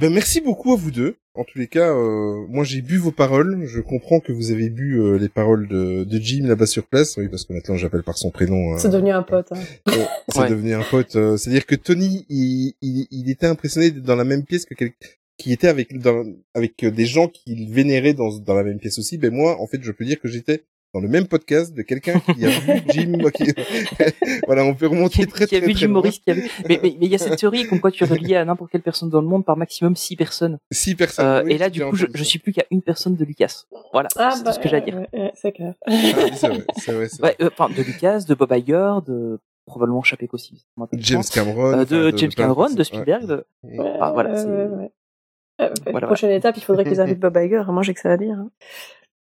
Ben 0.01 0.12
merci 0.12 0.40
beaucoup 0.40 0.73
à 0.73 0.77
vous 0.77 0.93
deux. 0.93 1.16
En 1.35 1.45
tous 1.45 1.59
les 1.59 1.66
cas, 1.66 1.93
euh, 1.93 2.47
moi 2.49 2.65
j'ai 2.65 2.82
bu 2.82 2.99
vos 2.99 3.11
paroles. 3.11 3.65
Je 3.66 3.81
comprends 3.81 4.20
que 4.20 4.32
vous 4.32 4.51
avez 4.51 4.70
bu 4.70 5.01
euh, 5.01 5.19
les 5.19 5.28
paroles 5.28 5.69
de, 5.69 6.05
de 6.05 6.19
Jim 6.19 6.47
là-bas 6.47 6.66
sur 6.66 6.85
place. 6.86 7.16
Oui, 7.16 7.28
parce 7.28 7.45
que 7.45 7.53
maintenant 7.53 7.77
j'appelle 7.77 8.05
par 8.05 8.16
son 8.16 8.31
prénom. 8.31 8.74
Euh, 8.74 8.78
c'est 8.78 8.90
devenu 8.90 9.11
un 9.11 9.23
pote. 9.23 9.53
Hein. 9.53 9.61
c'est 10.28 10.39
ouais. 10.40 10.51
devenu 10.51 10.74
un 10.74 10.82
pote. 10.82 11.16
Euh, 11.16 11.36
c'est-à-dire 11.36 11.66
que 11.66 11.74
Tony, 11.74 12.27
il, 12.28 12.74
il, 12.81 13.07
il, 13.11 13.31
était 13.31 13.47
impressionné 13.47 13.90
d'être 13.90 14.05
dans 14.05 14.16
la 14.16 14.24
même 14.24 14.45
pièce 14.45 14.65
que 14.65 14.74
quelqu'un 14.74 14.97
qui 15.39 15.52
était 15.52 15.69
avec 15.69 15.98
dans, 15.98 16.24
avec 16.55 16.85
des 16.85 17.06
gens 17.06 17.28
qu'il 17.28 17.70
vénérait 17.70 18.12
dans, 18.12 18.36
dans 18.39 18.55
la 18.55 18.65
même 18.65 18.78
pièce 18.78 18.98
aussi. 18.98 19.19
Ben 19.19 19.32
moi, 19.32 19.60
en 19.60 19.66
fait, 19.66 19.82
je 19.82 19.93
peux 19.93 20.05
dire 20.05 20.20
que 20.20 20.28
j'étais 20.28 20.65
dans 20.94 21.01
le 21.01 21.09
même 21.09 21.27
podcast 21.27 21.74
de 21.74 21.82
quelqu'un 21.82 22.19
qui 22.19 22.44
a 22.44 22.48
vu 22.48 22.82
Jim. 22.89 23.19
Qui... 23.35 23.44
voilà, 24.47 24.65
on 24.65 24.74
peut 24.74 24.86
remonter 24.86 25.27
très 25.27 25.47
qui 25.47 25.56
très, 25.56 25.65
a 25.65 25.66
vu 25.66 25.73
très 25.73 25.81
Jim 25.81 25.89
Morris. 25.89 26.20
Qui 26.24 26.31
a 26.31 26.35
vu... 26.35 26.51
Mais 26.69 26.81
mais 26.82 26.97
il 27.01 27.09
y 27.09 27.15
a 27.15 27.19
cette 27.19 27.39
théorie 27.39 27.66
comme 27.66 27.81
quoi 27.81 27.90
tu 27.90 28.05
es 28.05 28.06
relié 28.06 28.36
à 28.36 28.44
n'importe 28.44 28.73
quelle 28.73 28.82
personne 28.82 29.10
dans 29.10 29.20
le 29.20 29.28
monde 29.28 29.44
par 29.44 29.56
maximum 29.56 29.94
six 29.97 30.16
personnes. 30.16 30.59
Six 30.73 30.94
personnes. 30.94 31.27
Euh, 31.27 31.43
oui, 31.44 31.52
et 31.52 31.59
là, 31.59 31.70
du 31.70 31.85
coup, 31.85 31.94
je, 31.94 32.06
je 32.12 32.24
suis 32.24 32.39
plus 32.39 32.52
qu'à 32.52 32.65
une 32.70 32.82
personne 32.82 33.15
de 33.15 33.24
Lucas. 33.24 33.65
Voilà, 33.93 34.09
ah, 34.16 34.32
c'est 34.36 34.44
bah, 34.44 34.52
ce 34.52 34.59
que 34.59 34.69
j'ai 34.69 34.77
à 34.77 34.81
dire. 34.81 35.06
Euh, 35.15 35.28
c'est 35.35 35.52
clair. 35.52 35.74
Ah, 35.86 35.90
oui, 35.93 36.15
c'est 36.35 36.48
vrai, 36.48 36.66
c'est 36.77 36.93
vrai. 36.93 37.09
Ouais, 37.23 37.36
euh, 37.40 37.51
enfin, 37.56 37.73
de 37.73 37.82
Lucas, 37.82 38.20
de 38.27 38.35
Bob 38.35 38.52
Iger, 38.52 38.94
de 39.06 39.39
probablement 39.66 40.02
Chapek 40.02 40.35
aussi. 40.35 40.65
James 40.94 41.23
Cameron. 41.32 41.73
Euh, 41.73 41.85
de, 41.85 42.10
de, 42.10 42.16
James 42.16 42.31
Cameron, 42.31 42.70
de 42.70 42.82
Spielberg. 42.82 43.27
De... 43.27 43.44
Ouais, 43.62 43.97
voilà. 43.98 44.35
Euh, 45.61 45.71
voilà, 45.91 46.07
prochaine 46.07 46.31
étape, 46.31 46.57
il 46.57 46.63
faudrait 46.63 46.85
qu'ils 46.85 47.01
invitent 47.01 47.19
Bob 47.21 47.37
Iger. 47.37 47.65
Moi, 47.69 47.83
j'ai 47.83 47.95
que 47.95 48.01
ça 48.01 48.13
à 48.13 48.17
dire. 48.17 48.37
Hein. 48.37 48.51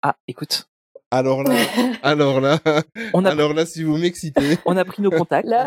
Ah, 0.03 0.17
écoute. 0.29 0.69
Alors 1.11 1.45
là, 1.45 1.55
alors 2.03 2.41
là, 2.41 2.59
on 3.13 3.25
a 3.25 3.31
alors 3.31 3.55
là, 3.55 3.67
si 3.67 3.85
vous 3.85 3.97
m'excitez. 3.97 4.59
On 4.67 4.77
a 4.77 4.85
pris 4.85 5.01
nos 5.01 5.13
contacts. 5.13 5.47
Là, 5.47 5.65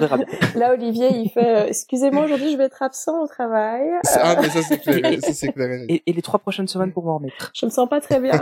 là 0.56 0.74
Olivier, 0.74 1.08
il 1.14 1.30
fait, 1.30 1.64
euh, 1.64 1.68
excusez-moi, 1.68 2.26
aujourd'hui, 2.26 2.52
je 2.52 2.58
vais 2.58 2.66
être 2.66 2.84
absent 2.84 3.24
au 3.24 3.28
travail. 3.28 3.84
Ah, 4.16 4.36
mais 4.42 4.50
ça, 4.50 4.62
c'est 4.62 4.80
clair. 4.80 5.22
ça, 5.22 5.34
c'est 5.34 5.54
clair. 5.54 5.86
Et, 5.88 6.04
et, 6.06 6.12
les 6.12 6.22
trois 6.22 6.40
prochaines 6.40 6.68
semaines 6.68 6.92
pour 6.92 7.06
m'en 7.06 7.18
remettre. 7.20 7.52
Je 7.56 7.66
me 7.66 7.72
sens 7.72 7.88
pas 7.88 8.02
très 8.02 8.20
bien. 8.20 8.42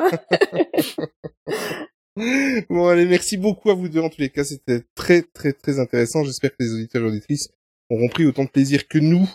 bon, 2.70 2.88
allez, 2.88 3.06
merci 3.06 3.38
beaucoup 3.38 3.70
à 3.70 3.76
vous 3.76 3.88
deux. 3.88 4.02
En 4.02 4.10
tous 4.10 4.22
les 4.22 4.30
cas, 4.30 4.44
c'était 4.44 4.82
très, 4.96 5.22
très, 5.22 5.54
très 5.54 5.80
intéressant. 5.80 6.24
J'espère 6.24 6.52
que 6.52 6.64
les 6.64 6.74
auditeurs 6.74 7.04
et 7.04 7.08
auditrices 7.08 7.50
auront 7.92 8.08
pris 8.08 8.26
autant 8.26 8.46
de 8.46 8.50
plaisir 8.50 8.88
que 8.88 8.98
nous 8.98 9.30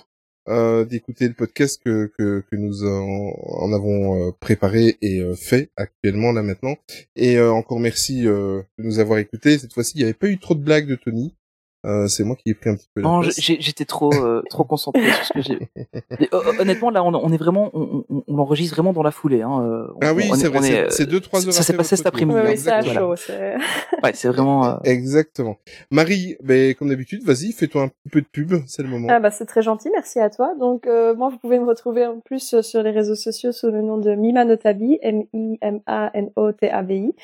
euh, 0.51 0.85
d'écouter 0.85 1.29
le 1.29 1.35
podcast 1.35 1.81
que, 1.85 2.11
que, 2.19 2.45
que 2.51 2.57
nous 2.57 2.85
en, 2.85 3.33
en 3.39 3.73
avons 3.73 4.29
euh, 4.29 4.33
préparé 4.41 4.99
et 5.01 5.21
euh, 5.21 5.35
fait 5.35 5.71
actuellement 5.77 6.33
là 6.33 6.43
maintenant. 6.43 6.77
Et 7.15 7.41
encore 7.41 7.79
merci 7.79 8.23
de 8.23 8.65
nous 8.79 8.99
avoir 8.99 9.19
écoutés. 9.19 9.59
Cette 9.59 9.73
fois-ci, 9.73 9.93
il 9.95 9.99
n'y 9.99 10.05
avait 10.05 10.13
pas 10.15 10.29
eu 10.29 10.39
trop 10.39 10.55
de 10.55 10.63
blagues 10.63 10.89
de 10.89 10.97
Tony. 10.97 11.35
Euh, 11.87 12.07
c'est 12.09 12.25
moi 12.25 12.37
qui 12.37 12.51
ai 12.51 12.55
pris 12.55 12.69
un 12.71 12.77
petit 12.77 12.89
peu 12.95 13.01
la 13.01 13.09
Non, 13.09 13.23
j'étais 13.23 13.85
trop 13.87 14.13
euh, 14.13 14.43
trop 14.51 14.65
concentré 14.65 15.03
sur 15.11 15.25
ce 15.25 15.33
que 15.33 15.41
j'ai. 15.43 15.71
Mais, 16.19 16.29
euh, 16.35 16.41
Honnêtement, 16.61 16.91
là, 16.91 17.03
on, 17.03 17.15
on 17.15 17.33
est 17.33 17.37
vraiment, 17.39 17.71
on, 17.73 18.05
on, 18.11 18.23
on 18.29 18.39
enregistre 18.39 18.75
vraiment 18.75 18.93
dans 18.93 19.03
la 19.03 19.11
foulée. 19.11 19.43
Hein. 19.43 19.63
euh, 19.63 19.87
Ah 20.03 20.13
oui, 20.13 20.31
c'est 20.35 20.47
est- 20.47 20.49
vrai, 20.49 20.61
c'est- 20.63 20.73
est, 20.75 20.91
c'est 20.91 21.07
deux, 21.07 21.21
trois 21.21 21.47
heures 21.47 21.53
Ça 21.55 21.63
s'est 21.63 21.73
passé 21.77 21.97
cet 21.97 22.07
après-midi. 22.07 22.35
Oui, 22.39 22.41
retour. 22.43 22.55
oui, 22.55 22.59
c'est 22.63 22.71
à 22.71 22.79
Exactement. 22.81 23.17
chaud. 23.17 23.17
c'est- 23.17 23.55
Ouais, 24.03 24.11
c'est 24.15 24.29
vraiment. 24.29 24.67
euh, 24.67 24.75
Exactement. 24.85 25.57
Marie, 25.91 26.37
ben, 26.43 26.75
comme 26.75 26.89
d'habitude, 26.91 27.23
vas-y, 27.25 27.53
fais-toi 27.53 27.83
un 27.85 27.89
petit 27.89 28.09
peu 28.13 28.21
de 28.21 28.27
pub, 28.27 28.53
c'est 28.67 28.83
le 28.83 28.89
moment. 28.89 29.09
Ah 29.11 29.19
bah 29.21 29.31
c'est 29.31 29.47
très 29.47 29.63
gentil, 29.63 29.89
merci 29.91 30.19
à 30.21 30.29
toi. 30.31 30.55
Donc 30.59 30.87
euh, 30.87 31.15
moi 31.15 31.29
vous 31.31 31.39
pouvez 31.39 31.59
me 31.59 31.65
retrouver 31.67 32.05
en 32.07 32.21
plus 32.21 32.61
sur 32.61 32.83
les 32.83 32.91
réseaux 32.91 33.15
sociaux 33.15 33.53
sous 33.53 33.71
le 33.71 33.81
nom 33.83 33.97
de 33.99 34.15
Mima 34.15 34.45
Notabi, 34.45 34.99
M-I-M-A-N-O-T-A-B-I. 35.91 37.15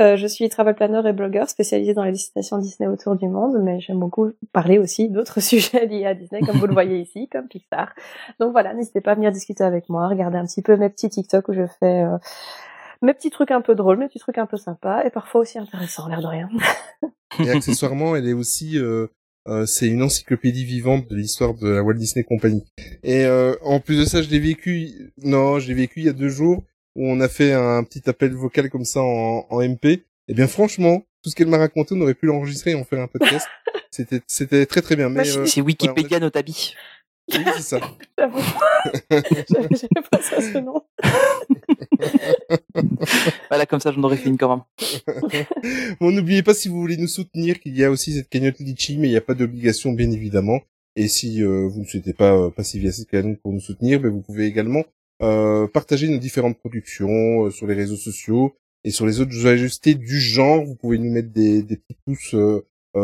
Euh, 0.00 0.16
je 0.16 0.26
suis 0.26 0.48
travel 0.48 0.74
planner 0.74 1.02
et 1.08 1.12
blogueur 1.12 1.48
spécialisée 1.48 1.94
dans 1.94 2.04
les 2.04 2.12
destinations 2.12 2.58
Disney 2.58 2.88
autour 2.88 3.16
du 3.16 3.28
monde, 3.28 3.58
mais 3.62 3.80
j'aime 3.80 4.02
beaucoup 4.06 4.30
parler 4.52 4.78
aussi 4.78 5.08
d'autres 5.08 5.40
sujets 5.50 5.86
liés 5.86 6.06
à 6.06 6.14
Disney, 6.14 6.40
comme 6.40 6.58
vous 6.58 6.66
le 6.66 6.72
voyez 6.72 7.00
ici, 7.00 7.28
comme 7.28 7.48
Pixar. 7.48 7.94
Donc 8.40 8.52
voilà, 8.52 8.74
n'hésitez 8.74 9.00
pas 9.00 9.12
à 9.12 9.14
venir 9.14 9.32
discuter 9.32 9.64
avec 9.64 9.88
moi, 9.88 10.08
regarder 10.08 10.38
un 10.38 10.46
petit 10.46 10.62
peu 10.62 10.76
mes 10.76 10.88
petits 10.88 11.08
TikTok 11.08 11.48
où 11.48 11.52
je 11.52 11.66
fais 11.80 12.04
euh, 12.04 12.16
mes 13.02 13.14
petits 13.14 13.30
trucs 13.30 13.50
un 13.50 13.60
peu 13.60 13.74
drôles, 13.74 13.98
mes 13.98 14.08
petits 14.08 14.18
trucs 14.18 14.38
un 14.38 14.46
peu 14.46 14.56
sympas 14.56 15.04
et 15.04 15.10
parfois 15.10 15.40
aussi 15.42 15.58
intéressants, 15.58 16.08
l'air 16.08 16.20
de 16.20 16.26
rien. 16.26 16.48
Et 17.44 17.50
accessoirement, 17.50 18.16
elle 18.16 18.26
est 18.26 18.32
aussi, 18.32 18.78
euh, 18.78 19.08
euh, 19.48 19.66
c'est 19.66 19.88
une 19.88 20.02
encyclopédie 20.02 20.64
vivante 20.64 21.10
de 21.10 21.16
l'histoire 21.16 21.54
de 21.54 21.68
la 21.68 21.82
Walt 21.82 21.94
Disney 21.94 22.24
Company. 22.24 22.64
Et 23.02 23.26
en 23.62 23.80
plus 23.80 23.98
de 23.98 24.04
ça, 24.04 24.22
je 24.22 24.30
l'ai 24.30 24.38
vécu, 24.38 25.12
non, 25.18 25.58
je 25.58 25.68
l'ai 25.68 25.74
vécu 25.74 26.00
il 26.00 26.06
y 26.06 26.08
a 26.08 26.14
deux 26.14 26.30
jours 26.30 26.62
où 26.94 27.06
on 27.06 27.20
a 27.20 27.28
fait 27.28 27.52
un 27.52 27.84
petit 27.84 28.08
appel 28.08 28.32
vocal 28.32 28.70
comme 28.70 28.84
ça 28.84 29.02
en, 29.02 29.44
en 29.50 29.60
MP. 29.60 30.04
Et 30.28 30.34
bien 30.34 30.46
franchement, 30.46 31.02
tout 31.26 31.30
ce 31.30 31.34
qu'elle 31.34 31.48
m'a 31.48 31.58
raconté, 31.58 31.92
on 31.96 32.00
aurait 32.02 32.14
pu 32.14 32.26
l'enregistrer 32.26 32.70
et 32.70 32.74
en 32.76 32.84
faire 32.84 33.00
un 33.00 33.08
podcast. 33.08 33.48
C'était, 33.96 34.20
c'était 34.26 34.66
très 34.66 34.82
très 34.82 34.94
bien. 34.94 35.08
Mais 35.08 35.26
euh, 35.36 35.46
C'est 35.46 35.62
Wikipédia 35.62 36.20
Notabi. 36.20 36.74
oui, 37.32 37.40
c'est 37.56 37.62
ça. 37.62 37.80
J'avoue. 38.18 38.38
J'avais 39.10 40.02
pas 40.10 40.20
ça 40.20 40.40
ce 40.42 40.58
nom. 40.58 40.82
Voilà, 43.48 43.64
comme 43.64 43.80
ça, 43.80 43.92
j'en 43.92 44.02
aurais 44.02 44.18
fait 44.18 44.28
une 44.28 44.36
quand 44.36 44.54
même. 44.54 44.64
bon, 46.00 46.10
n'oubliez 46.10 46.42
pas 46.42 46.52
si 46.52 46.68
vous 46.68 46.78
voulez 46.78 46.98
nous 46.98 47.08
soutenir 47.08 47.58
qu'il 47.58 47.76
y 47.76 47.84
a 47.84 47.90
aussi 47.90 48.12
cette 48.12 48.28
cagnotte 48.28 48.58
Litchi, 48.58 48.98
mais 48.98 49.08
il 49.08 49.12
n'y 49.12 49.16
a 49.16 49.22
pas 49.22 49.34
d'obligation 49.34 49.92
bien 49.92 50.10
évidemment. 50.10 50.60
Et 50.94 51.08
si 51.08 51.42
euh, 51.42 51.66
vous 51.66 51.80
ne 51.80 51.86
souhaitez 51.86 52.12
pas 52.12 52.34
euh, 52.34 52.50
passer 52.50 52.78
via 52.78 52.92
cette 52.92 53.08
cagnotte 53.08 53.40
pour 53.40 53.52
nous 53.52 53.60
soutenir, 53.60 54.00
ben, 54.00 54.10
vous 54.10 54.20
pouvez 54.20 54.46
également 54.46 54.84
euh, 55.22 55.66
partager 55.68 56.08
nos 56.08 56.18
différentes 56.18 56.58
productions 56.58 57.46
euh, 57.46 57.50
sur 57.50 57.66
les 57.66 57.74
réseaux 57.74 57.96
sociaux 57.96 58.54
et 58.84 58.90
sur 58.90 59.06
les 59.06 59.20
autres 59.20 59.46
ajustés 59.46 59.94
du 59.94 60.20
genre. 60.20 60.64
Vous 60.64 60.74
pouvez 60.74 60.98
nous 60.98 61.10
mettre 61.10 61.30
des, 61.30 61.62
des 61.62 61.76
petits 61.76 61.96
pouces 62.04 62.34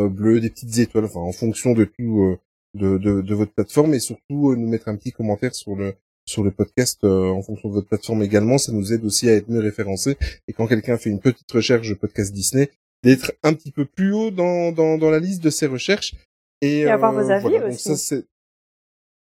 bleus, 0.09 0.41
des 0.41 0.51
petites 0.51 0.79
étoiles, 0.79 1.05
enfin 1.05 1.21
en 1.21 1.33
fonction 1.33 1.73
de 1.75 1.85
tout 1.85 2.21
euh, 2.23 2.39
de, 2.75 2.99
de, 2.99 3.21
de 3.21 3.35
votre 3.35 3.53
plateforme 3.53 3.95
et 3.95 4.01
surtout 4.01 4.51
euh, 4.51 4.57
nous 4.57 4.69
mettre 4.69 4.89
un 4.89 4.97
petit 4.97 5.13
commentaire 5.13 5.55
sur 5.55 5.77
le 5.77 5.95
sur 6.25 6.43
le 6.45 6.51
podcast 6.53 7.03
euh, 7.05 7.31
en 7.31 7.43
fonction 7.43 7.69
de 7.69 7.75
votre 7.75 7.89
plateforme 7.89 8.23
également. 8.23 8.57
Ça 8.59 8.73
nous 8.73 8.93
aide 8.93 9.05
aussi 9.05 9.29
à 9.29 9.35
être 9.35 9.49
mieux 9.49 9.61
référencés 9.61 10.17
et 10.49 10.53
quand 10.53 10.67
quelqu'un 10.67 10.97
fait 10.97 11.11
une 11.11 11.21
petite 11.21 11.51
recherche 11.51 11.89
de 11.89 11.95
podcast 11.95 12.33
Disney, 12.33 12.71
d'être 13.03 13.33
un 13.43 13.53
petit 13.55 13.73
peu 13.73 13.85
plus 13.85 14.13
haut 14.15 14.31
dans, 14.31 14.71
dans, 14.73 14.99
dans 14.99 15.11
la 15.11 15.19
liste 15.19 15.43
de 15.43 15.51
ses 15.51 15.67
recherches. 15.67 16.15
Et, 16.61 16.81
Et 16.83 16.89
avoir 16.89 17.13
euh, 17.19 17.23
vos 17.23 17.31
avis 17.31 17.43
voilà. 17.43 17.59
Donc 17.59 17.69
aussi. 17.71 17.83
ça, 17.83 17.97
c'est... 17.97 18.25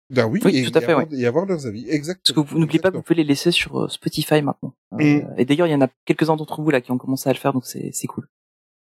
Ben 0.10 0.26
oui, 0.26 0.42
Oui, 0.44 0.58
et, 0.58 0.64
tout 0.64 0.78
à 0.78 0.82
et 0.82 0.86
fait, 0.86 0.92
avoir, 0.92 1.08
et 1.14 1.26
avoir 1.26 1.46
leurs 1.46 1.68
avis, 1.68 1.84
Parce 1.84 1.96
exactement. 1.96 2.44
que 2.44 2.50
vous 2.50 2.60
n'oubliez 2.60 2.80
pas 2.80 2.90
que 2.92 2.98
vous 2.98 3.04
pouvez 3.04 3.16
les 3.16 3.24
laisser 3.24 3.52
sur 3.52 3.80
euh, 3.84 3.88
Spotify 3.88 4.42
maintenant. 4.42 4.74
Euh, 4.94 4.98
Mm. 4.98 5.36
Et 5.38 5.46
d'ailleurs, 5.46 5.68
il 5.68 5.72
y 5.72 5.76
en 5.76 5.82
a 5.82 5.88
quelques-uns 6.06 6.36
d'entre 6.36 6.62
vous 6.62 6.70
là 6.72 6.82
qui 6.82 6.92
ont 6.92 6.98
commencé 6.98 7.30
à 7.30 7.34
le 7.34 7.38
faire, 7.38 7.54
donc 7.54 7.66
c'est 7.66 7.92
c'est 7.94 8.08
cool. 8.08 8.28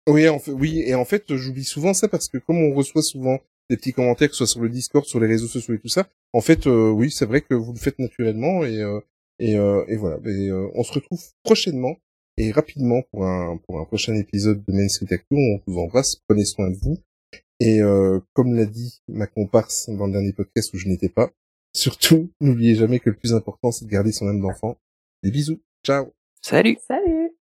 Oui, 0.09 0.29
en 0.29 0.39
fait, 0.39 0.53
oui, 0.53 0.83
et 0.87 0.95
en 0.95 1.05
fait, 1.05 1.35
j'oublie 1.35 1.65
souvent 1.65 1.95
ça 1.95 2.09
parce 2.09 2.29
que 2.29 2.39
comme 2.39 2.59
on 2.59 2.75
reçoit 2.75 3.03
souvent 3.03 3.41
des 3.69 3.77
petits 3.77 3.93
commentaires, 3.93 4.29
que 4.29 4.35
ce 4.35 4.47
soit 4.47 4.53
sur 4.53 4.63
le 4.63 4.69
Discord, 4.69 5.05
sur 5.05 5.19
les 5.19 5.27
réseaux 5.27 5.49
sociaux 5.49 5.75
et 5.75 5.79
tout 5.79 5.89
ça, 5.89 6.09
en 6.33 6.41
fait, 6.41 6.67
euh, 6.67 6.91
oui, 6.91 7.11
c'est 7.11 7.27
vrai 7.27 7.41
que 7.41 7.55
vous 7.55 7.73
le 7.73 7.79
faites 7.79 7.99
naturellement 7.99 8.65
et 8.65 8.81
euh, 8.81 9.01
et, 9.39 9.57
euh, 9.57 9.85
et 9.89 9.97
voilà. 9.97 10.19
Et, 10.25 10.49
euh, 10.49 10.69
on 10.75 10.83
se 10.83 10.93
retrouve 10.93 11.23
prochainement 11.43 11.97
et 12.37 12.53
rapidement 12.53 13.03
pour 13.11 13.27
un 13.27 13.59
pour 13.59 13.81
un 13.81 13.85
prochain 13.85 14.15
épisode 14.15 14.65
de 14.65 14.73
Main 14.73 14.89
Street 14.89 15.13
Actu. 15.13 15.35
On 15.35 15.61
vous 15.67 15.79
embrasse, 15.79 16.17
prenez 16.29 16.45
soin 16.45 16.71
de 16.71 16.77
vous. 16.77 16.99
Et 17.61 17.81
euh, 17.81 18.21
comme 18.35 18.55
l'a 18.55 18.67
dit 18.67 19.01
ma 19.09 19.27
comparse 19.27 19.89
dans 19.89 20.07
le 20.07 20.13
dernier 20.13 20.33
podcast 20.33 20.73
où 20.75 20.79
je 20.79 20.89
n'étais 20.89 21.09
pas, 21.09 21.31
surtout 21.75 22.31
n'oubliez 22.41 22.75
jamais 22.75 23.01
que 23.01 23.11
le 23.11 23.17
plus 23.17 23.35
important 23.35 23.71
c'est 23.73 23.87
de 23.87 23.91
garder 23.91 24.13
son 24.13 24.29
âme 24.29 24.41
d'enfant. 24.41 24.79
Des 25.23 25.31
bisous, 25.31 25.61
ciao. 25.85 26.13
Salut 26.43 26.79
Salut 26.87 27.36